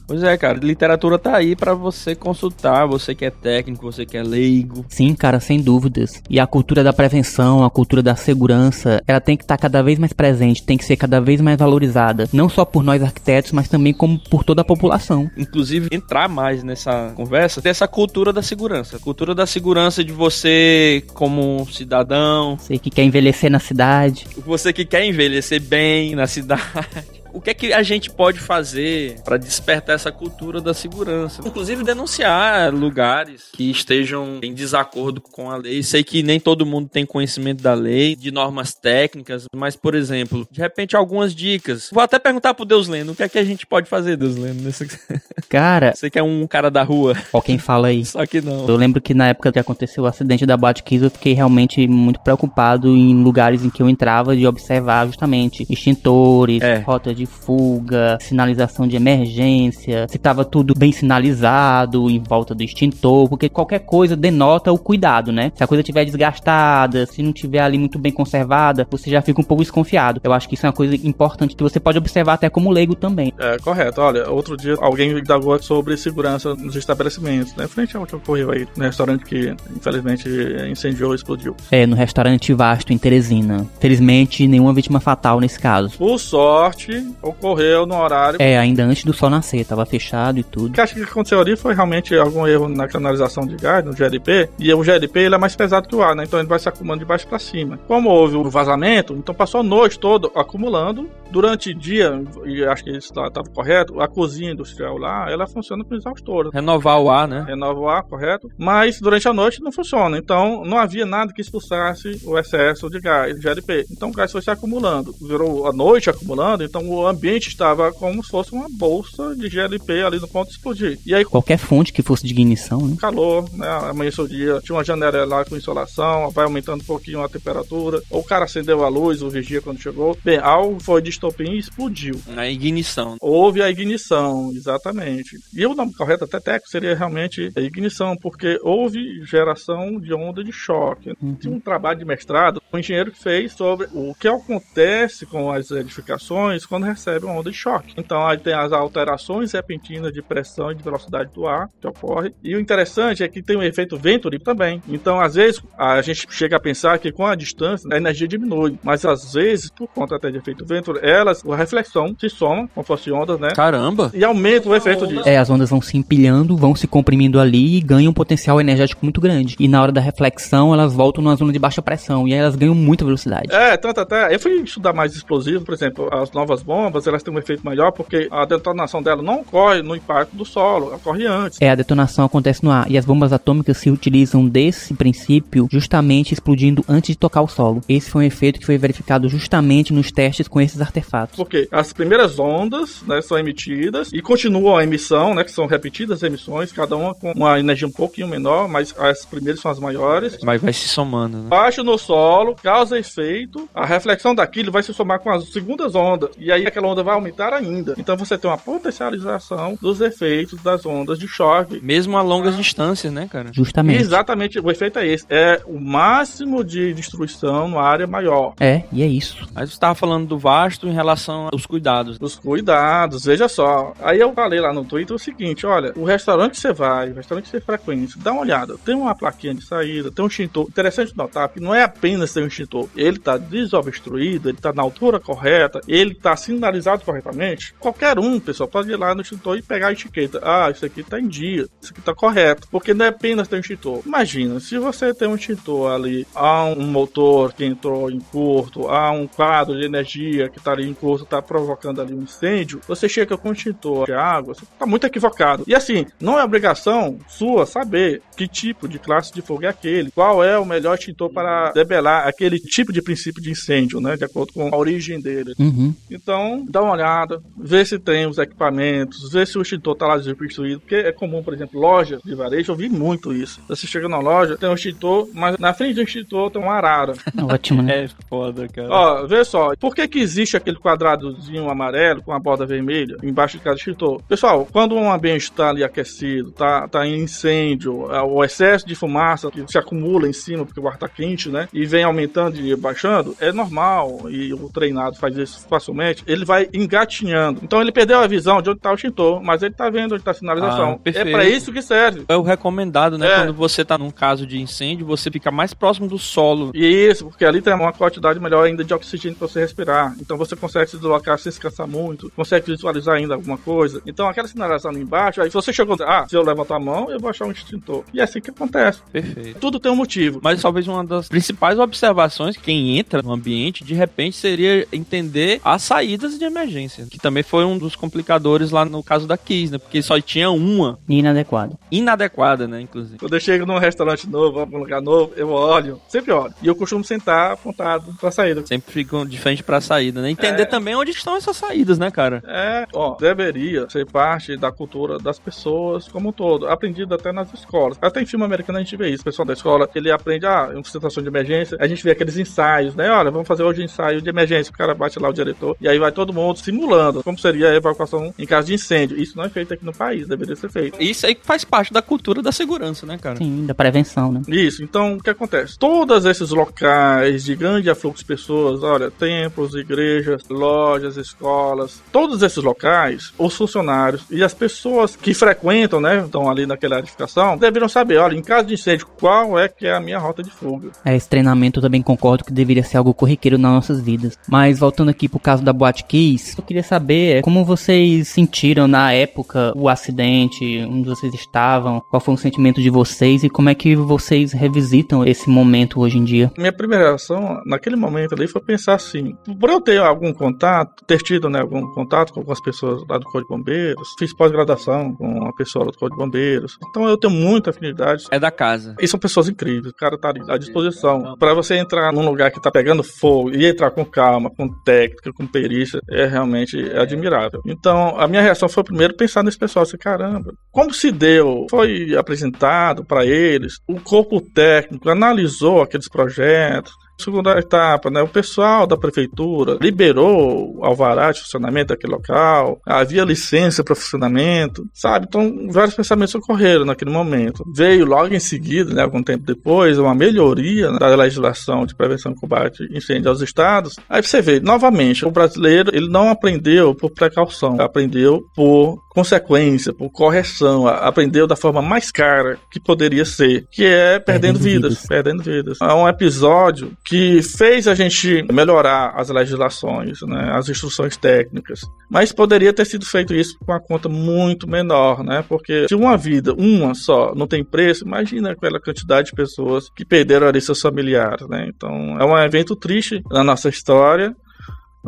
Pois 0.06 0.22
é, 0.22 0.36
cara, 0.36 0.58
literatura 0.58 1.18
tá 1.18 1.36
aí 1.36 1.56
para 1.56 1.74
você 1.74 2.14
consultar, 2.14 2.86
você 2.86 3.14
que 3.14 3.24
é 3.24 3.30
técnico, 3.30 3.90
você 3.90 4.06
que 4.06 4.16
é 4.16 4.22
leigo. 4.22 4.84
Sim, 4.88 5.14
cara, 5.14 5.40
sem 5.40 5.60
dúvidas. 5.60 6.22
E 6.30 6.38
a 6.38 6.46
cultura 6.46 6.84
da 6.84 6.92
prevenção, 6.92 7.64
a 7.64 7.70
cultura 7.70 8.02
da 8.02 8.14
segurança, 8.14 9.02
ela 9.06 9.20
tem 9.20 9.36
que 9.36 9.42
estar 9.42 9.56
tá 9.56 9.62
cada 9.62 9.82
vez 9.82 9.98
mais 9.98 10.12
presente, 10.12 10.64
tem 10.64 10.78
que 10.78 10.84
ser 10.84 10.96
cada 10.96 11.20
vez 11.20 11.40
mais 11.40 11.58
valorizada, 11.58 12.28
não 12.32 12.48
só 12.48 12.64
por 12.64 12.84
nós 12.84 13.02
arquitetos, 13.02 13.50
mas 13.50 13.68
também 13.68 13.92
como 13.92 14.18
por 14.30 14.44
toda 14.44 14.62
a 14.62 14.64
população. 14.64 15.28
Inclusive, 15.36 15.88
entrar 15.90 16.28
mais 16.28 16.62
nessa 16.62 17.12
conversa 17.16 17.60
dessa 17.60 17.88
cultura 17.88 18.32
da 18.32 18.42
segurança, 18.42 19.00
cultura 19.00 19.34
da 19.34 19.46
segurança 19.46 20.04
de 20.04 20.12
você 20.12 21.02
como 21.14 21.66
cidadão, 21.70 22.56
você 22.56 22.78
que 22.78 22.90
quer 22.90 23.02
envelhecer 23.02 23.50
na 23.50 23.58
cidade, 23.58 24.26
você 24.46 24.72
que 24.72 24.84
quer 24.84 25.04
envelhecer 25.04 25.60
bem 25.60 26.14
na 26.14 26.26
cidade 26.26 27.15
o 27.36 27.40
que 27.40 27.50
é 27.50 27.54
que 27.54 27.70
a 27.70 27.82
gente 27.82 28.10
pode 28.10 28.40
fazer 28.40 29.20
para 29.22 29.36
despertar 29.36 29.94
essa 29.94 30.10
cultura 30.10 30.58
da 30.58 30.72
segurança? 30.72 31.42
Inclusive 31.44 31.84
denunciar 31.84 32.72
lugares 32.72 33.50
que 33.52 33.70
estejam 33.70 34.40
em 34.42 34.54
desacordo 34.54 35.20
com 35.20 35.50
a 35.50 35.56
lei. 35.58 35.82
Sei 35.82 36.02
que 36.02 36.22
nem 36.22 36.40
todo 36.40 36.64
mundo 36.64 36.88
tem 36.88 37.04
conhecimento 37.04 37.62
da 37.62 37.74
lei, 37.74 38.16
de 38.16 38.30
normas 38.30 38.72
técnicas, 38.72 39.44
mas, 39.54 39.76
por 39.76 39.94
exemplo, 39.94 40.48
de 40.50 40.62
repente 40.62 40.96
algumas 40.96 41.34
dicas. 41.34 41.90
Vou 41.92 42.02
até 42.02 42.18
perguntar 42.18 42.54
pro 42.54 42.64
Deus 42.64 42.88
Lendo, 42.88 43.12
o 43.12 43.14
que 43.14 43.22
é 43.22 43.28
que 43.28 43.38
a 43.38 43.44
gente 43.44 43.66
pode 43.66 43.86
fazer, 43.86 44.16
Deus 44.16 44.36
Lendo? 44.36 44.62
Nesse... 44.62 44.86
Cara... 45.50 45.92
Você 45.94 46.08
que 46.08 46.18
é 46.18 46.22
um 46.22 46.46
cara 46.46 46.70
da 46.70 46.82
rua. 46.82 47.14
Ó 47.34 47.42
quem 47.42 47.58
fala 47.58 47.88
aí. 47.88 48.02
Só 48.06 48.24
que 48.24 48.40
não. 48.40 48.66
Eu 48.66 48.76
lembro 48.76 49.02
que 49.02 49.12
na 49.12 49.28
época 49.28 49.52
que 49.52 49.58
aconteceu 49.58 50.04
o 50.04 50.06
acidente 50.06 50.46
da 50.46 50.56
Batkiss, 50.56 51.02
eu 51.02 51.10
fiquei 51.10 51.34
realmente 51.34 51.86
muito 51.86 52.18
preocupado 52.20 52.88
em 52.96 53.22
lugares 53.22 53.62
em 53.62 53.68
que 53.68 53.82
eu 53.82 53.90
entrava 53.90 54.34
de 54.34 54.46
observar 54.46 55.06
justamente 55.06 55.66
extintores, 55.68 56.62
é. 56.62 56.78
rota 56.78 57.14
de 57.14 57.25
fuga, 57.26 58.18
sinalização 58.20 58.86
de 58.86 58.96
emergência, 58.96 60.06
se 60.08 60.16
estava 60.16 60.44
tudo 60.44 60.74
bem 60.74 60.92
sinalizado 60.92 62.10
em 62.10 62.18
volta 62.18 62.54
do 62.54 62.62
extintor, 62.62 63.28
porque 63.28 63.48
qualquer 63.48 63.80
coisa 63.80 64.16
denota 64.16 64.72
o 64.72 64.78
cuidado, 64.78 65.32
né? 65.32 65.52
Se 65.54 65.62
a 65.62 65.66
coisa 65.66 65.80
estiver 65.80 66.04
desgastada, 66.04 67.06
se 67.06 67.22
não 67.22 67.30
estiver 67.30 67.60
ali 67.60 67.78
muito 67.78 67.98
bem 67.98 68.12
conservada, 68.12 68.86
você 68.90 69.10
já 69.10 69.20
fica 69.20 69.40
um 69.40 69.44
pouco 69.44 69.62
desconfiado. 69.62 70.20
Eu 70.22 70.32
acho 70.32 70.48
que 70.48 70.54
isso 70.54 70.66
é 70.66 70.68
uma 70.68 70.74
coisa 70.74 70.94
importante 70.94 71.54
que 71.54 71.62
você 71.62 71.80
pode 71.80 71.98
observar 71.98 72.34
até 72.34 72.48
como 72.48 72.70
leigo 72.70 72.94
também. 72.94 73.32
É, 73.38 73.58
correto. 73.58 74.00
Olha, 74.00 74.30
outro 74.30 74.56
dia 74.56 74.76
alguém 74.80 75.10
indagou 75.10 75.60
sobre 75.62 75.96
segurança 75.96 76.54
nos 76.54 76.76
estabelecimentos, 76.76 77.54
né? 77.54 77.66
Frente 77.66 77.96
ao 77.96 78.06
que 78.06 78.16
ocorreu 78.16 78.50
aí 78.50 78.66
no 78.76 78.84
restaurante 78.84 79.24
que 79.24 79.54
infelizmente 79.74 80.28
incendiou 80.70 81.12
e 81.12 81.16
explodiu. 81.16 81.56
É, 81.70 81.86
no 81.86 81.96
restaurante 81.96 82.52
Vasto 82.52 82.92
em 82.92 82.98
Teresina. 82.98 83.66
Felizmente, 83.80 84.46
nenhuma 84.46 84.72
vítima 84.72 85.00
fatal 85.00 85.40
nesse 85.40 85.58
caso. 85.58 85.96
Por 85.96 86.18
sorte, 86.18 87.06
ocorreu 87.22 87.86
no 87.86 87.96
horário. 87.96 88.40
É, 88.40 88.58
ainda 88.58 88.84
antes 88.84 89.04
do 89.04 89.12
sol 89.12 89.30
nascer, 89.30 89.64
tava 89.64 89.84
fechado 89.86 90.38
e 90.38 90.42
tudo. 90.42 90.68
O 90.68 90.72
que 90.72 90.80
acho 90.80 90.94
que 90.94 91.02
aconteceu 91.02 91.40
ali 91.40 91.56
foi 91.56 91.74
realmente 91.74 92.14
algum 92.16 92.46
erro 92.46 92.68
na 92.68 92.86
canalização 92.88 93.46
de 93.46 93.56
gás, 93.56 93.84
no 93.84 93.92
GLP, 93.92 94.48
e 94.58 94.72
o 94.72 94.82
GLP 94.82 95.20
ele 95.20 95.34
é 95.34 95.38
mais 95.38 95.56
pesado 95.56 95.88
que 95.88 95.96
o 95.96 96.02
ar, 96.02 96.14
né? 96.14 96.24
Então 96.24 96.38
ele 96.38 96.48
vai 96.48 96.58
se 96.58 96.68
acumulando 96.68 97.00
de 97.00 97.06
baixo 97.06 97.26
para 97.26 97.38
cima. 97.38 97.78
Como 97.86 98.10
houve 98.10 98.36
o 98.36 98.50
vazamento, 98.50 99.14
então 99.14 99.34
passou 99.34 99.60
a 99.60 99.64
noite 99.64 99.98
toda 99.98 100.28
acumulando. 100.34 101.08
Durante 101.28 101.70
o 101.70 101.74
dia, 101.74 102.22
e 102.44 102.64
acho 102.64 102.84
que 102.84 102.90
isso 102.90 103.08
estava 103.08 103.42
correto, 103.52 104.00
a 104.00 104.06
cozinha 104.06 104.52
industrial 104.52 104.96
lá, 104.96 105.28
ela 105.28 105.46
funciona 105.46 105.84
com 105.84 105.94
exaustor. 105.94 106.50
Renovar 106.50 107.00
o 107.00 107.10
ar, 107.10 107.26
né? 107.26 107.44
Renova 107.46 107.80
o 107.80 107.88
ar, 107.88 108.04
correto. 108.04 108.48
Mas 108.56 109.00
durante 109.00 109.26
a 109.26 109.32
noite 109.32 109.60
não 109.60 109.72
funciona. 109.72 110.16
Então 110.18 110.64
não 110.64 110.78
havia 110.78 111.04
nada 111.04 111.32
que 111.32 111.40
expulsasse 111.40 112.20
o 112.24 112.38
excesso 112.38 112.88
de 112.88 113.00
gás, 113.00 113.34
de 113.34 113.42
GLP. 113.42 113.86
Então 113.90 114.10
o 114.10 114.12
gás 114.12 114.30
foi 114.30 114.40
se 114.40 114.50
acumulando. 114.50 115.12
Virou 115.20 115.66
a 115.66 115.72
noite 115.72 116.08
acumulando, 116.08 116.62
então 116.62 116.86
o 116.88 116.95
ambiente 117.04 117.48
estava 117.48 117.92
como 117.92 118.22
se 118.22 118.30
fosse 118.30 118.52
uma 118.52 118.68
bolsa 118.70 119.34
de 119.34 119.48
GLP 119.48 120.02
ali 120.02 120.20
no 120.20 120.28
ponto 120.28 120.48
de 120.48 120.54
explodir. 120.54 120.98
E 121.04 121.14
aí 121.14 121.24
qualquer 121.24 121.58
fonte 121.58 121.92
que 121.92 122.02
fosse 122.02 122.24
de 122.24 122.32
ignição, 122.32 122.86
né? 122.86 122.96
Calor, 123.00 123.48
né? 123.52 123.68
Amanheceu 123.68 124.24
o 124.24 124.28
dia, 124.28 124.60
tinha 124.62 124.76
uma 124.76 124.84
janela 124.84 125.24
lá 125.24 125.44
com 125.44 125.56
insolação, 125.56 126.30
vai 126.30 126.44
aumentando 126.44 126.82
um 126.82 126.86
pouquinho 126.86 127.22
a 127.22 127.28
temperatura. 127.28 128.00
Ou 128.10 128.20
o 128.20 128.24
cara 128.24 128.44
acendeu 128.44 128.84
a 128.84 128.88
luz, 128.88 129.22
o 129.22 129.30
vigia 129.30 129.60
quando 129.60 129.80
chegou. 129.80 130.16
Bem, 130.24 130.38
algo 130.38 130.80
foi 130.80 131.02
de 131.02 131.10
estopim 131.10 131.52
e 131.52 131.58
explodiu. 131.58 132.20
A 132.36 132.46
ignição. 132.46 133.16
Houve 133.20 133.62
a 133.62 133.70
ignição, 133.70 134.52
exatamente. 134.54 135.38
E 135.52 135.66
o 135.66 135.74
nome 135.74 135.92
correto 135.94 136.24
até 136.24 136.38
técnico 136.38 136.70
seria 136.70 136.94
realmente 136.94 137.50
a 137.56 137.60
ignição, 137.60 138.16
porque 138.16 138.58
houve 138.62 139.24
geração 139.24 139.98
de 139.98 140.14
onda 140.14 140.44
de 140.44 140.52
choque. 140.52 141.12
Uhum. 141.20 141.34
Tinha 141.34 141.54
um 141.54 141.60
trabalho 141.60 141.98
de 141.98 142.04
mestrado, 142.04 142.62
um 142.72 142.78
engenheiro 142.78 143.10
que 143.10 143.22
fez 143.22 143.52
sobre 143.52 143.88
o 143.92 144.14
que 144.14 144.28
acontece 144.28 145.26
com 145.26 145.50
as 145.50 145.70
edificações 145.70 146.64
quando 146.64 146.85
recebe 146.86 147.26
uma 147.26 147.34
onda 147.34 147.50
de 147.50 147.56
choque. 147.56 147.94
Então 147.96 148.26
aí 148.26 148.38
tem 148.38 148.54
as 148.54 148.72
alterações 148.72 149.52
repentinas 149.52 150.12
de 150.12 150.22
pressão 150.22 150.70
e 150.72 150.74
de 150.74 150.82
velocidade 150.82 151.30
do 151.34 151.46
ar 151.46 151.68
que 151.80 151.86
ocorre. 151.86 152.32
E 152.42 152.54
o 152.54 152.60
interessante 152.60 153.22
é 153.22 153.28
que 153.28 153.42
tem 153.42 153.56
um 153.56 153.62
efeito 153.62 153.96
Venturi 153.96 154.38
também. 154.38 154.82
Então, 154.88 155.20
às 155.20 155.34
vezes, 155.34 155.62
a 155.78 156.00
gente 156.02 156.26
chega 156.30 156.56
a 156.56 156.60
pensar 156.60 156.98
que 156.98 157.12
com 157.12 157.26
a 157.26 157.34
distância 157.34 157.88
a 157.92 157.96
energia 157.96 158.28
diminui, 158.28 158.78
mas 158.82 159.04
às 159.04 159.34
vezes, 159.34 159.70
por 159.70 159.88
conta 159.88 160.16
até 160.16 160.30
de 160.30 160.38
efeito 160.38 160.64
Venturi, 160.64 161.00
elas, 161.02 161.42
a 161.46 161.56
reflexão 161.56 162.14
se 162.18 162.28
soma, 162.28 162.68
como 162.74 162.86
fosse 162.86 163.10
ondas, 163.10 163.38
né? 163.38 163.48
Caramba! 163.54 164.10
E 164.14 164.24
aumenta 164.24 164.68
o 164.68 164.74
efeito 164.74 165.06
disso. 165.06 165.28
É, 165.28 165.38
as 165.38 165.50
ondas 165.50 165.70
vão 165.70 165.80
se 165.80 165.96
empilhando, 165.96 166.56
vão 166.56 166.74
se 166.74 166.86
comprimindo 166.86 167.40
ali 167.40 167.76
e 167.76 167.80
ganham 167.80 168.10
um 168.10 168.14
potencial 168.14 168.60
energético 168.60 169.04
muito 169.04 169.20
grande. 169.20 169.56
E 169.58 169.68
na 169.68 169.82
hora 169.82 169.92
da 169.92 170.00
reflexão, 170.00 170.72
elas 170.72 170.92
voltam 170.92 171.22
numa 171.22 171.36
zona 171.36 171.52
de 171.52 171.58
baixa 171.58 171.82
pressão 171.82 172.26
e 172.26 172.32
aí 172.32 172.38
elas 172.38 172.56
ganham 172.56 172.74
muita 172.74 173.04
velocidade. 173.04 173.52
É, 173.52 173.76
tanto 173.76 174.00
até. 174.00 174.34
Eu 174.34 174.40
fui 174.40 174.60
estudar 174.62 174.92
mais 174.92 175.14
explosivo, 175.14 175.64
por 175.64 175.74
exemplo, 175.74 176.08
as 176.12 176.30
novas 176.32 176.62
bombas, 176.62 176.75
elas 177.06 177.22
têm 177.22 177.32
um 177.32 177.38
efeito 177.38 177.64
maior 177.64 177.90
porque 177.90 178.28
a 178.30 178.44
detonação 178.44 179.02
dela 179.02 179.22
não 179.22 179.40
ocorre 179.40 179.82
no 179.82 179.94
impacto 179.94 180.36
do 180.36 180.44
solo, 180.44 180.94
ocorre 180.94 181.26
antes. 181.26 181.60
É, 181.60 181.70
a 181.70 181.74
detonação 181.74 182.24
acontece 182.24 182.64
no 182.64 182.70
ar. 182.70 182.90
E 182.90 182.98
as 182.98 183.04
bombas 183.04 183.32
atômicas 183.32 183.78
se 183.78 183.90
utilizam 183.90 184.46
desse 184.46 184.94
princípio 184.94 185.68
justamente 185.70 186.32
explodindo 186.32 186.84
antes 186.88 187.08
de 187.08 187.18
tocar 187.18 187.42
o 187.42 187.48
solo. 187.48 187.80
Esse 187.88 188.10
foi 188.10 188.24
um 188.24 188.26
efeito 188.26 188.58
que 188.58 188.66
foi 188.66 188.78
verificado 188.78 189.28
justamente 189.28 189.92
nos 189.92 190.10
testes 190.10 190.48
com 190.48 190.60
esses 190.60 190.80
artefatos. 190.80 191.36
Porque 191.36 191.68
as 191.70 191.92
primeiras 191.92 192.38
ondas 192.38 193.02
né, 193.02 193.20
são 193.22 193.38
emitidas 193.38 194.10
e 194.12 194.20
continuam 194.20 194.76
a 194.76 194.84
emissão, 194.84 195.34
né, 195.34 195.44
que 195.44 195.50
são 195.50 195.66
repetidas 195.66 196.22
emissões, 196.22 196.72
cada 196.72 196.96
uma 196.96 197.14
com 197.14 197.32
uma 197.32 197.58
energia 197.58 197.86
um 197.86 197.92
pouquinho 197.92 198.28
menor, 198.28 198.68
mas 198.68 198.94
as 198.98 199.24
primeiras 199.24 199.60
são 199.60 199.70
as 199.70 199.78
maiores. 199.78 200.38
Mas 200.42 200.60
vai 200.60 200.72
se 200.72 200.88
somando, 200.88 201.38
né? 201.38 201.48
Baixo 201.48 201.82
no 201.82 201.98
solo, 201.98 202.54
causa 202.54 202.98
efeito, 202.98 203.68
a 203.74 203.84
reflexão 203.84 204.34
daquilo 204.34 204.72
vai 204.72 204.82
se 204.82 204.92
somar 204.92 205.20
com 205.20 205.30
as 205.30 205.48
segundas 205.50 205.94
ondas, 205.94 206.30
e 206.38 206.50
aí 206.52 206.65
aquela 206.68 206.88
onda 206.88 207.02
vai 207.02 207.14
aumentar 207.14 207.52
ainda. 207.52 207.94
Então 207.98 208.16
você 208.16 208.36
tem 208.36 208.50
uma 208.50 208.58
potencialização 208.58 209.78
dos 209.80 210.00
efeitos 210.00 210.62
das 210.62 210.84
ondas 210.86 211.18
de 211.18 211.28
choque. 211.28 211.80
Mesmo 211.82 212.16
a 212.16 212.22
longas 212.22 212.56
distâncias, 212.56 213.12
né, 213.12 213.28
cara? 213.30 213.50
Justamente. 213.52 214.00
Exatamente, 214.00 214.58
o 214.58 214.70
efeito 214.70 214.98
é 214.98 215.06
esse. 215.06 215.24
É 215.28 215.62
o 215.66 215.78
máximo 215.80 216.64
de 216.64 216.92
destruição 216.94 217.68
numa 217.68 217.82
área 217.82 218.06
maior. 218.06 218.54
É, 218.60 218.82
e 218.92 219.02
é 219.02 219.06
isso. 219.06 219.46
Mas 219.54 219.70
você 219.70 219.76
estava 219.76 219.94
falando 219.94 220.26
do 220.26 220.38
vasto 220.38 220.86
em 220.86 220.92
relação 220.92 221.48
aos 221.52 221.66
cuidados. 221.66 222.18
Os 222.20 222.36
cuidados, 222.36 223.24
veja 223.24 223.48
só. 223.48 223.92
Aí 224.00 224.20
eu 224.20 224.32
falei 224.32 224.60
lá 224.60 224.72
no 224.72 224.84
Twitter 224.84 225.14
o 225.14 225.18
seguinte: 225.18 225.66
olha, 225.66 225.92
o 225.96 226.04
restaurante 226.04 226.52
que 226.52 226.60
você 226.60 226.72
vai, 226.72 227.10
o 227.10 227.14
restaurante 227.14 227.44
que 227.44 227.50
você 227.50 227.60
frequenta, 227.60 228.14
dá 228.18 228.32
uma 228.32 228.42
olhada. 228.42 228.76
Tem 228.84 228.94
uma 228.94 229.14
plaquinha 229.14 229.54
de 229.54 229.64
saída, 229.64 230.10
tem 230.10 230.24
um 230.24 230.28
extintor. 230.28 230.66
Interessante 230.68 231.16
notar 231.16 231.48
que 231.48 231.60
não 231.60 231.74
é 231.74 231.82
apenas 231.82 232.32
ter 232.32 232.42
um 232.42 232.46
extintor, 232.46 232.88
ele 232.96 233.16
está 233.16 233.36
desobstruído, 233.36 234.48
ele 234.48 234.58
está 234.58 234.72
na 234.72 234.82
altura 234.82 235.18
correta, 235.20 235.80
ele 235.86 236.12
está 236.12 236.36
sinalizado 236.56 237.04
corretamente. 237.04 237.74
Qualquer 237.78 238.18
um, 238.18 238.40
pessoal, 238.40 238.68
pode 238.68 238.90
ir 238.90 238.96
lá 238.96 239.14
no 239.14 239.22
extintor 239.22 239.56
e 239.56 239.62
pegar 239.62 239.88
a 239.88 239.92
etiqueta. 239.92 240.40
Ah, 240.42 240.70
isso 240.70 240.84
aqui 240.84 241.00
está 241.00 241.20
em 241.20 241.28
dia, 241.28 241.66
isso 241.80 241.92
aqui 241.92 242.00
está 242.00 242.14
correto. 242.14 242.66
Porque 242.70 242.92
não 242.92 243.04
é 243.04 243.08
apenas 243.08 243.48
ter 243.48 243.56
um 243.56 243.60
extintor. 243.60 244.02
Imagina, 244.04 244.60
se 244.60 244.78
você 244.78 245.14
tem 245.14 245.28
um 245.28 245.36
extintor 245.36 245.92
ali, 245.92 246.26
há 246.34 246.64
um 246.64 246.86
motor 246.86 247.52
que 247.52 247.64
entrou 247.64 248.10
em 248.10 248.20
curto, 248.20 248.88
há 248.88 249.10
um 249.10 249.26
quadro 249.26 249.78
de 249.78 249.84
energia 249.84 250.48
que 250.48 250.58
está 250.58 250.72
ali 250.72 250.88
em 250.88 250.94
curto, 250.94 251.24
está 251.24 251.40
provocando 251.40 252.00
ali 252.00 252.14
um 252.14 252.22
incêndio, 252.22 252.80
você 252.86 253.08
chega 253.08 253.36
com 253.36 253.50
um 253.50 253.52
extintor 253.52 254.06
de 254.06 254.12
água, 254.12 254.54
você 254.54 254.64
está 254.64 254.86
muito 254.86 255.06
equivocado. 255.06 255.64
E 255.66 255.74
assim, 255.74 256.06
não 256.20 256.38
é 256.38 256.44
obrigação 256.44 257.18
sua 257.28 257.66
saber 257.66 258.22
que 258.36 258.48
tipo 258.48 258.88
de 258.88 258.98
classe 258.98 259.32
de 259.32 259.42
fogo 259.42 259.64
é 259.64 259.68
aquele, 259.68 260.10
qual 260.10 260.42
é 260.42 260.58
o 260.58 260.64
melhor 260.64 260.94
extintor 260.94 261.30
para 261.30 261.72
debelar 261.72 262.26
aquele 262.26 262.58
tipo 262.58 262.92
de 262.92 263.02
princípio 263.02 263.42
de 263.42 263.50
incêndio, 263.50 264.00
né, 264.00 264.16
de 264.16 264.24
acordo 264.24 264.52
com 264.52 264.68
a 264.72 264.76
origem 264.76 265.20
dele. 265.20 265.54
Uhum. 265.58 265.94
Então, 266.10 266.45
dá 266.68 266.82
uma 266.82 266.92
olhada, 266.92 267.42
vê 267.56 267.84
se 267.84 267.98
tem 267.98 268.26
os 268.26 268.38
equipamentos, 268.38 269.30
vê 269.32 269.44
se 269.44 269.58
o 269.58 269.62
extintor 269.62 269.94
está 269.94 270.06
lá 270.06 270.16
desobstruído, 270.16 270.80
porque 270.80 270.94
é 270.94 271.12
comum, 271.12 271.42
por 271.42 271.54
exemplo, 271.54 271.80
lojas 271.80 272.20
de 272.22 272.34
varejo, 272.34 272.72
eu 272.72 272.76
vi 272.76 272.88
muito 272.88 273.32
isso. 273.32 273.60
Você 273.68 273.86
chega 273.86 274.08
na 274.08 274.18
loja, 274.18 274.56
tem 274.56 274.68
um 274.68 274.74
extintor, 274.74 275.28
mas 275.32 275.58
na 275.58 275.72
frente 275.72 275.94
do 275.94 276.02
extintor 276.02 276.50
tem 276.50 276.62
uma 276.62 276.74
arara. 276.74 277.14
Ótimo, 277.50 277.82
né? 277.82 277.96
É 278.06 278.08
foda, 278.28 278.68
cara. 278.68 278.88
Ó, 278.90 279.26
vê 279.26 279.42
só, 279.42 279.74
por 279.76 279.94
que 279.94 280.06
que 280.06 280.18
existe 280.18 280.56
aquele 280.56 280.76
quadradozinho 280.76 281.70
amarelo 281.70 282.22
com 282.22 282.32
a 282.32 282.38
borda 282.38 282.66
vermelha 282.66 283.16
embaixo 283.22 283.56
de 283.56 283.64
cada 283.64 283.76
extintor? 283.76 284.20
Pessoal, 284.28 284.68
quando 284.70 284.94
um 284.94 285.10
ambiente 285.10 285.44
está 285.44 285.70
ali 285.70 285.82
aquecido, 285.82 286.50
tá, 286.50 286.86
tá 286.86 287.06
em 287.06 287.22
incêndio, 287.22 288.12
é, 288.12 288.20
o 288.20 288.44
excesso 288.44 288.86
de 288.86 288.94
fumaça 288.94 289.50
que 289.50 289.64
se 289.66 289.78
acumula 289.78 290.28
em 290.28 290.32
cima 290.32 290.66
porque 290.66 290.78
o 290.78 290.88
ar 290.88 290.98
tá 290.98 291.08
quente, 291.08 291.48
né? 291.48 291.68
E 291.72 291.86
vem 291.86 292.04
aumentando 292.04 292.60
e 292.60 292.76
baixando, 292.76 293.34
é 293.40 293.50
normal 293.52 294.30
e 294.30 294.52
o 294.52 294.68
treinado 294.68 295.16
faz 295.16 295.36
isso 295.36 295.66
facilmente. 295.68 296.22
Ele 296.36 296.44
vai 296.44 296.68
engatinhando. 296.72 297.60
Então 297.62 297.80
ele 297.80 297.92
perdeu 297.92 298.18
a 298.18 298.26
visão 298.26 298.60
de 298.60 298.70
onde 298.70 298.80
tá 298.80 298.90
o 298.90 298.94
extintor, 298.94 299.42
mas 299.42 299.62
ele 299.62 299.74
tá 299.74 299.88
vendo 299.90 300.14
onde 300.14 300.22
tá 300.22 300.30
a 300.30 300.34
sinalização. 300.34 301.00
Ah, 301.04 301.10
é 301.10 301.24
para 301.24 301.44
isso 301.44 301.72
que 301.72 301.82
serve. 301.82 302.24
É 302.28 302.36
o 302.36 302.42
recomendado, 302.42 303.18
né? 303.18 303.26
É. 303.26 303.36
Quando 303.38 303.54
você 303.54 303.84
tá 303.84 303.98
num 303.98 304.10
caso 304.10 304.46
de 304.46 304.60
incêndio, 304.60 305.06
você 305.06 305.30
fica 305.30 305.50
mais 305.50 305.74
próximo 305.74 306.08
do 306.08 306.18
solo. 306.18 306.70
E 306.74 306.84
isso, 306.84 307.26
porque 307.26 307.44
ali 307.44 307.60
tem 307.60 307.74
uma 307.74 307.92
quantidade 307.92 308.38
melhor 308.38 308.64
ainda 308.64 308.84
de 308.84 308.92
oxigênio 308.94 309.36
para 309.36 309.48
você 309.48 309.60
respirar. 309.60 310.14
Então 310.20 310.36
você 310.36 310.54
consegue 310.54 310.90
se 310.90 310.96
deslocar 310.96 311.38
sem 311.38 311.50
se 311.50 311.60
cansar 311.60 311.86
muito, 311.86 312.30
consegue 312.36 312.66
visualizar 312.66 313.16
ainda 313.16 313.34
alguma 313.34 313.58
coisa. 313.58 314.02
Então 314.06 314.28
aquela 314.28 314.48
sinalização 314.48 314.90
ali 314.90 315.00
embaixo, 315.00 315.40
aí 315.40 315.48
se 315.48 315.54
você 315.54 315.72
chegou, 315.72 315.96
ah, 316.00 316.26
se 316.28 316.36
eu 316.36 316.42
levantar 316.42 316.76
a 316.76 316.80
mão, 316.80 317.10
eu 317.10 317.18
vou 317.18 317.30
achar 317.30 317.46
um 317.46 317.52
extintor. 317.52 318.04
E 318.12 318.20
é 318.20 318.24
assim 318.24 318.40
que 318.40 318.50
acontece. 318.50 319.00
Perfeito. 319.10 319.58
Tudo 319.58 319.80
tem 319.80 319.90
um 319.90 319.96
motivo. 319.96 320.40
Mas 320.42 320.60
talvez 320.60 320.86
uma 320.86 321.04
das 321.04 321.28
principais 321.28 321.78
observações 321.78 322.56
que 322.56 322.66
quem 322.66 322.98
entra 322.98 323.22
no 323.22 323.32
ambiente, 323.32 323.84
de 323.84 323.94
repente, 323.94 324.36
seria 324.36 324.86
entender 324.92 325.60
as 325.64 325.82
saídas 326.26 326.38
de 326.38 326.44
emergência. 326.44 327.06
Que 327.10 327.18
também 327.18 327.42
foi 327.42 327.64
um 327.64 327.78
dos 327.78 327.94
complicadores 327.96 328.70
lá 328.70 328.84
no 328.84 329.02
caso 329.02 329.26
da 329.26 329.36
Kiss, 329.36 329.72
né? 329.72 329.78
Porque 329.78 330.02
só 330.02 330.20
tinha 330.20 330.50
uma 330.50 330.98
Inadequado. 331.08 331.78
inadequada, 331.90 332.66
né? 332.66 332.80
Inclusive. 332.80 333.18
Quando 333.18 333.34
eu 333.34 333.40
chego 333.40 333.66
num 333.66 333.78
restaurante 333.78 334.28
novo, 334.28 334.60
algum 334.60 334.78
lugar 334.78 335.00
novo, 335.00 335.32
eu 335.36 335.50
olho, 335.50 336.00
sempre 336.08 336.32
olho. 336.32 336.54
E 336.62 336.66
eu 336.66 336.74
costumo 336.74 337.04
sentar 337.04 337.52
apontado 337.52 338.12
pra 338.20 338.30
saída. 338.30 338.64
Sempre 338.66 338.92
ficam 338.92 339.24
de 339.24 339.38
frente 339.38 339.62
pra 339.62 339.80
saída, 339.80 340.20
né? 340.22 340.30
Entender 340.30 340.62
É. 340.62 340.66
também 340.66 340.94
onde 340.94 341.10
estão 341.10 341.36
essas 341.36 341.56
saídas, 341.56 341.98
né, 341.98 342.10
cara? 342.10 342.42
É, 342.46 342.86
ó, 342.94 343.16
deveria 343.16 343.88
ser 343.88 344.06
parte 344.06 344.56
da 344.56 344.70
cultura 344.72 345.18
das 345.18 345.38
pessoas 345.38 346.08
como 346.08 346.30
um 346.30 346.32
todo. 346.32 346.66
Aprendido 346.68 347.14
até 347.14 347.32
nas 347.32 347.52
escolas. 347.52 347.98
Até 348.00 348.22
em 348.22 348.26
filme 348.26 348.44
americano 348.44 348.78
a 348.78 348.82
gente 348.82 348.96
vê 348.96 349.08
isso. 349.10 349.22
O 349.22 349.24
pessoal 349.24 349.46
da 349.46 349.52
escola, 349.52 349.88
ele 349.94 350.10
aprende, 350.10 350.46
ah, 350.46 350.70
em 350.74 350.82
situação 350.84 351.22
de 351.22 351.28
emergência, 351.28 351.76
a 351.80 351.86
gente 351.86 352.02
vê 352.02 352.10
aqueles 352.12 352.36
ensaios, 352.36 352.94
né? 352.94 353.10
Olha, 353.10 353.30
vamos 353.30 353.46
fazer 353.48 353.62
hoje 353.62 353.80
um 353.80 353.84
ensaio 353.84 354.20
de 354.22 354.28
emergência. 354.28 354.72
O 354.72 354.76
cara 354.76 354.94
bate 354.94 355.18
lá 355.18 355.28
o 355.28 355.32
diretor. 355.32 355.76
E 355.80 355.88
aí 355.88 355.98
vai 356.06 356.12
todo 356.12 356.32
mundo 356.32 356.58
simulando 356.58 357.22
como 357.22 357.38
seria 357.38 357.70
a 357.70 357.74
evacuação 357.74 358.32
em 358.38 358.46
caso 358.46 358.68
de 358.68 358.74
incêndio. 358.74 359.20
Isso 359.20 359.36
não 359.36 359.44
é 359.44 359.48
feito 359.48 359.74
aqui 359.74 359.84
no 359.84 359.92
país, 359.92 360.28
deveria 360.28 360.54
ser 360.54 360.70
feito. 360.70 361.02
Isso 361.02 361.26
aí 361.26 361.36
faz 361.42 361.64
parte 361.64 361.92
da 361.92 362.00
cultura 362.00 362.40
da 362.42 362.52
segurança, 362.52 363.04
né, 363.04 363.18
cara? 363.18 363.36
Sim, 363.36 363.66
da 363.66 363.74
prevenção, 363.74 364.32
né? 364.32 364.42
Isso, 364.48 364.82
então 364.82 365.14
o 365.14 365.22
que 365.22 365.30
acontece? 365.30 365.78
Todos 365.78 366.24
esses 366.24 366.50
locais 366.50 367.44
de 367.44 367.54
grande 367.56 367.90
afluxo 367.90 368.22
de 368.22 368.26
pessoas, 368.26 368.82
olha, 368.82 369.10
templos, 369.10 369.74
igrejas, 369.74 370.42
lojas, 370.48 371.16
escolas, 371.16 372.02
todos 372.12 372.42
esses 372.42 372.62
locais, 372.62 373.32
os 373.36 373.56
funcionários 373.56 374.24
e 374.30 374.44
as 374.44 374.54
pessoas 374.54 375.16
que 375.16 375.34
frequentam, 375.34 376.00
né, 376.00 376.24
estão 376.24 376.48
ali 376.48 376.66
naquela 376.66 376.98
edificação, 376.98 377.56
deveriam 377.56 377.88
saber, 377.88 378.18
olha, 378.18 378.36
em 378.36 378.42
caso 378.42 378.68
de 378.68 378.74
incêndio, 378.74 379.06
qual 379.18 379.58
é 379.58 379.68
que 379.68 379.86
é 379.86 379.94
a 379.94 380.00
minha 380.00 380.18
rota 380.18 380.42
de 380.42 380.50
fuga. 380.50 380.90
É, 381.04 381.16
esse 381.16 381.28
treinamento 381.28 381.80
eu 381.80 381.82
também 381.82 382.02
concordo 382.02 382.44
que 382.44 382.52
deveria 382.52 382.84
ser 382.84 382.96
algo 382.96 383.12
corriqueiro 383.12 383.58
nas 383.58 383.72
nossas 383.72 384.00
vidas. 384.00 384.38
Mas 384.48 384.78
voltando 384.78 385.10
aqui 385.10 385.28
pro 385.28 385.40
caso 385.40 385.64
da 385.64 385.72
Boate 385.72 385.95
Kiss, 386.04 386.54
eu 386.58 386.64
queria 386.64 386.82
saber 386.82 387.38
é, 387.38 387.42
como 387.42 387.64
vocês 387.64 388.28
sentiram 388.28 388.86
na 388.86 389.12
época 389.12 389.72
o 389.76 389.88
acidente, 389.88 390.84
onde 390.88 391.08
vocês 391.08 391.32
estavam, 391.34 392.00
qual 392.10 392.20
foi 392.20 392.34
o 392.34 392.38
sentimento 392.38 392.80
de 392.80 392.90
vocês 392.90 393.44
e 393.44 393.50
como 393.50 393.68
é 393.68 393.74
que 393.74 393.94
vocês 393.96 394.52
revisitam 394.52 395.24
esse 395.24 395.48
momento 395.48 396.00
hoje 396.00 396.18
em 396.18 396.24
dia. 396.24 396.52
Minha 396.56 396.72
primeira 396.72 397.08
reação, 397.08 397.60
naquele 397.66 397.96
momento 397.96 398.34
ali, 398.34 398.46
foi 398.46 398.60
pensar 398.60 398.94
assim: 398.94 399.36
por 399.60 399.70
eu 399.70 399.80
ter 399.80 399.98
algum 399.98 400.32
contato, 400.32 401.04
ter 401.06 401.18
tido 401.18 401.48
né, 401.48 401.60
algum 401.60 401.82
contato 401.92 402.32
com 402.32 402.40
algumas 402.40 402.60
pessoas 402.60 403.02
lá 403.08 403.18
do 403.18 403.24
Corpo 403.24 403.42
de 403.42 403.48
Bombeiros, 403.48 404.08
fiz 404.18 404.34
pós-graduação 404.34 405.14
com 405.14 405.26
uma 405.26 405.54
pessoa 405.54 405.84
lá 405.84 405.90
do 405.90 405.98
Corpo 405.98 406.16
de 406.16 406.22
Bombeiros, 406.22 406.78
então 406.88 407.08
eu 407.08 407.16
tenho 407.16 407.32
muita 407.32 407.70
afinidade. 407.70 408.24
É 408.30 408.38
da 408.38 408.50
casa. 408.50 408.94
E 409.00 409.06
são 409.06 409.18
pessoas 409.18 409.48
incríveis, 409.48 409.92
o 409.92 409.96
cara 409.96 410.18
tá 410.18 410.28
ali 410.28 410.40
à 410.48 410.56
disposição. 410.56 411.36
Pra 411.38 411.54
você 411.54 411.76
entrar 411.76 412.12
num 412.12 412.24
lugar 412.24 412.50
que 412.50 412.60
tá 412.60 412.70
pegando 412.70 413.02
fogo 413.02 413.50
e 413.50 413.66
entrar 413.66 413.90
com 413.90 414.04
calma, 414.04 414.50
com 414.50 414.68
técnica, 414.68 415.32
com 415.32 415.46
perícia, 415.46 415.85
é 416.10 416.26
realmente 416.26 416.76
admirável. 416.92 417.60
Então, 417.66 418.18
a 418.18 418.26
minha 418.28 418.42
reação 418.42 418.68
foi 418.68 418.84
primeiro 418.84 419.16
pensar 419.16 419.42
nesse 419.42 419.58
pessoal, 419.58 419.82
assim, 419.82 419.96
caramba, 419.96 420.52
como 420.70 420.92
se 420.92 421.10
deu? 421.10 421.66
Foi 421.70 422.14
apresentado 422.16 423.04
pra 423.04 423.24
eles, 423.24 423.74
o 423.88 424.00
corpo 424.00 424.40
técnico 424.40 425.08
analisou 425.08 425.82
aqueles 425.82 426.08
projetos, 426.08 426.92
Segunda 427.18 427.58
etapa, 427.58 428.10
né? 428.10 428.20
O 428.22 428.28
pessoal 428.28 428.86
da 428.86 428.96
prefeitura 428.96 429.78
liberou 429.80 430.84
alvará 430.84 431.32
de 431.32 431.40
funcionamento 431.40 431.88
daquele 431.88 432.12
local, 432.12 432.78
havia 432.84 433.24
licença 433.24 433.82
para 433.82 433.94
funcionamento, 433.94 434.84
sabe? 434.92 435.26
Então, 435.28 435.68
vários 435.70 435.94
pensamentos 435.94 436.34
ocorreram 436.34 436.84
naquele 436.84 437.10
momento. 437.10 437.64
Veio 437.74 438.04
logo 438.04 438.34
em 438.34 438.40
seguida, 438.40 438.92
né, 438.92 439.02
algum 439.02 439.22
tempo 439.22 439.44
depois, 439.44 439.98
uma 439.98 440.14
melhoria 440.14 440.92
da 440.92 441.14
legislação 441.14 441.86
de 441.86 441.94
prevenção 441.94 442.32
e 442.32 442.36
combate 442.36 442.82
a 442.82 442.96
incêndio 442.96 443.30
aos 443.30 443.40
estados. 443.40 443.96
Aí 444.08 444.22
você 444.22 444.42
vê, 444.42 444.60
novamente, 444.60 445.24
o 445.24 445.30
brasileiro, 445.30 445.90
ele 445.94 446.08
não 446.08 446.28
aprendeu 446.28 446.94
por 446.94 447.10
precaução, 447.10 447.80
aprendeu 447.80 448.42
por 448.54 449.05
consequência, 449.16 449.94
por 449.94 450.10
correção, 450.10 450.86
aprendeu 450.86 451.46
da 451.46 451.56
forma 451.56 451.80
mais 451.80 452.10
cara 452.10 452.58
que 452.70 452.78
poderia 452.78 453.24
ser, 453.24 453.66
que 453.70 453.82
é 453.82 454.18
perdendo, 454.18 454.58
perdendo 454.58 454.58
vidas, 454.58 454.92
vidas, 454.92 455.06
perdendo 455.06 455.42
vidas. 455.42 455.78
É 455.80 455.94
um 455.94 456.06
episódio 456.06 456.92
que 457.02 457.40
fez 457.42 457.88
a 457.88 457.94
gente 457.94 458.44
melhorar 458.52 459.14
as 459.16 459.30
legislações, 459.30 460.18
né, 460.20 460.50
as 460.52 460.68
instruções 460.68 461.16
técnicas, 461.16 461.80
mas 462.10 462.30
poderia 462.30 462.74
ter 462.74 462.84
sido 462.84 463.06
feito 463.06 463.34
isso 463.34 463.56
com 463.58 463.72
uma 463.72 463.80
conta 463.80 464.06
muito 464.06 464.68
menor, 464.68 465.24
né? 465.24 465.42
Porque 465.48 465.88
se 465.88 465.94
uma 465.94 466.18
vida, 466.18 466.52
uma 466.52 466.94
só, 466.94 467.34
não 467.34 467.46
tem 467.46 467.64
preço, 467.64 468.04
imagina 468.04 468.50
aquela 468.50 468.78
quantidade 468.78 469.28
de 469.30 469.34
pessoas 469.34 469.88
que 469.96 470.04
perderam 470.04 470.46
ali 470.46 470.60
seus 470.60 470.82
familiares, 470.82 471.48
né? 471.48 471.66
Então 471.74 472.20
é 472.20 472.24
um 472.24 472.36
evento 472.36 472.76
triste 472.76 473.22
na 473.30 473.42
nossa 473.42 473.70
história, 473.70 474.36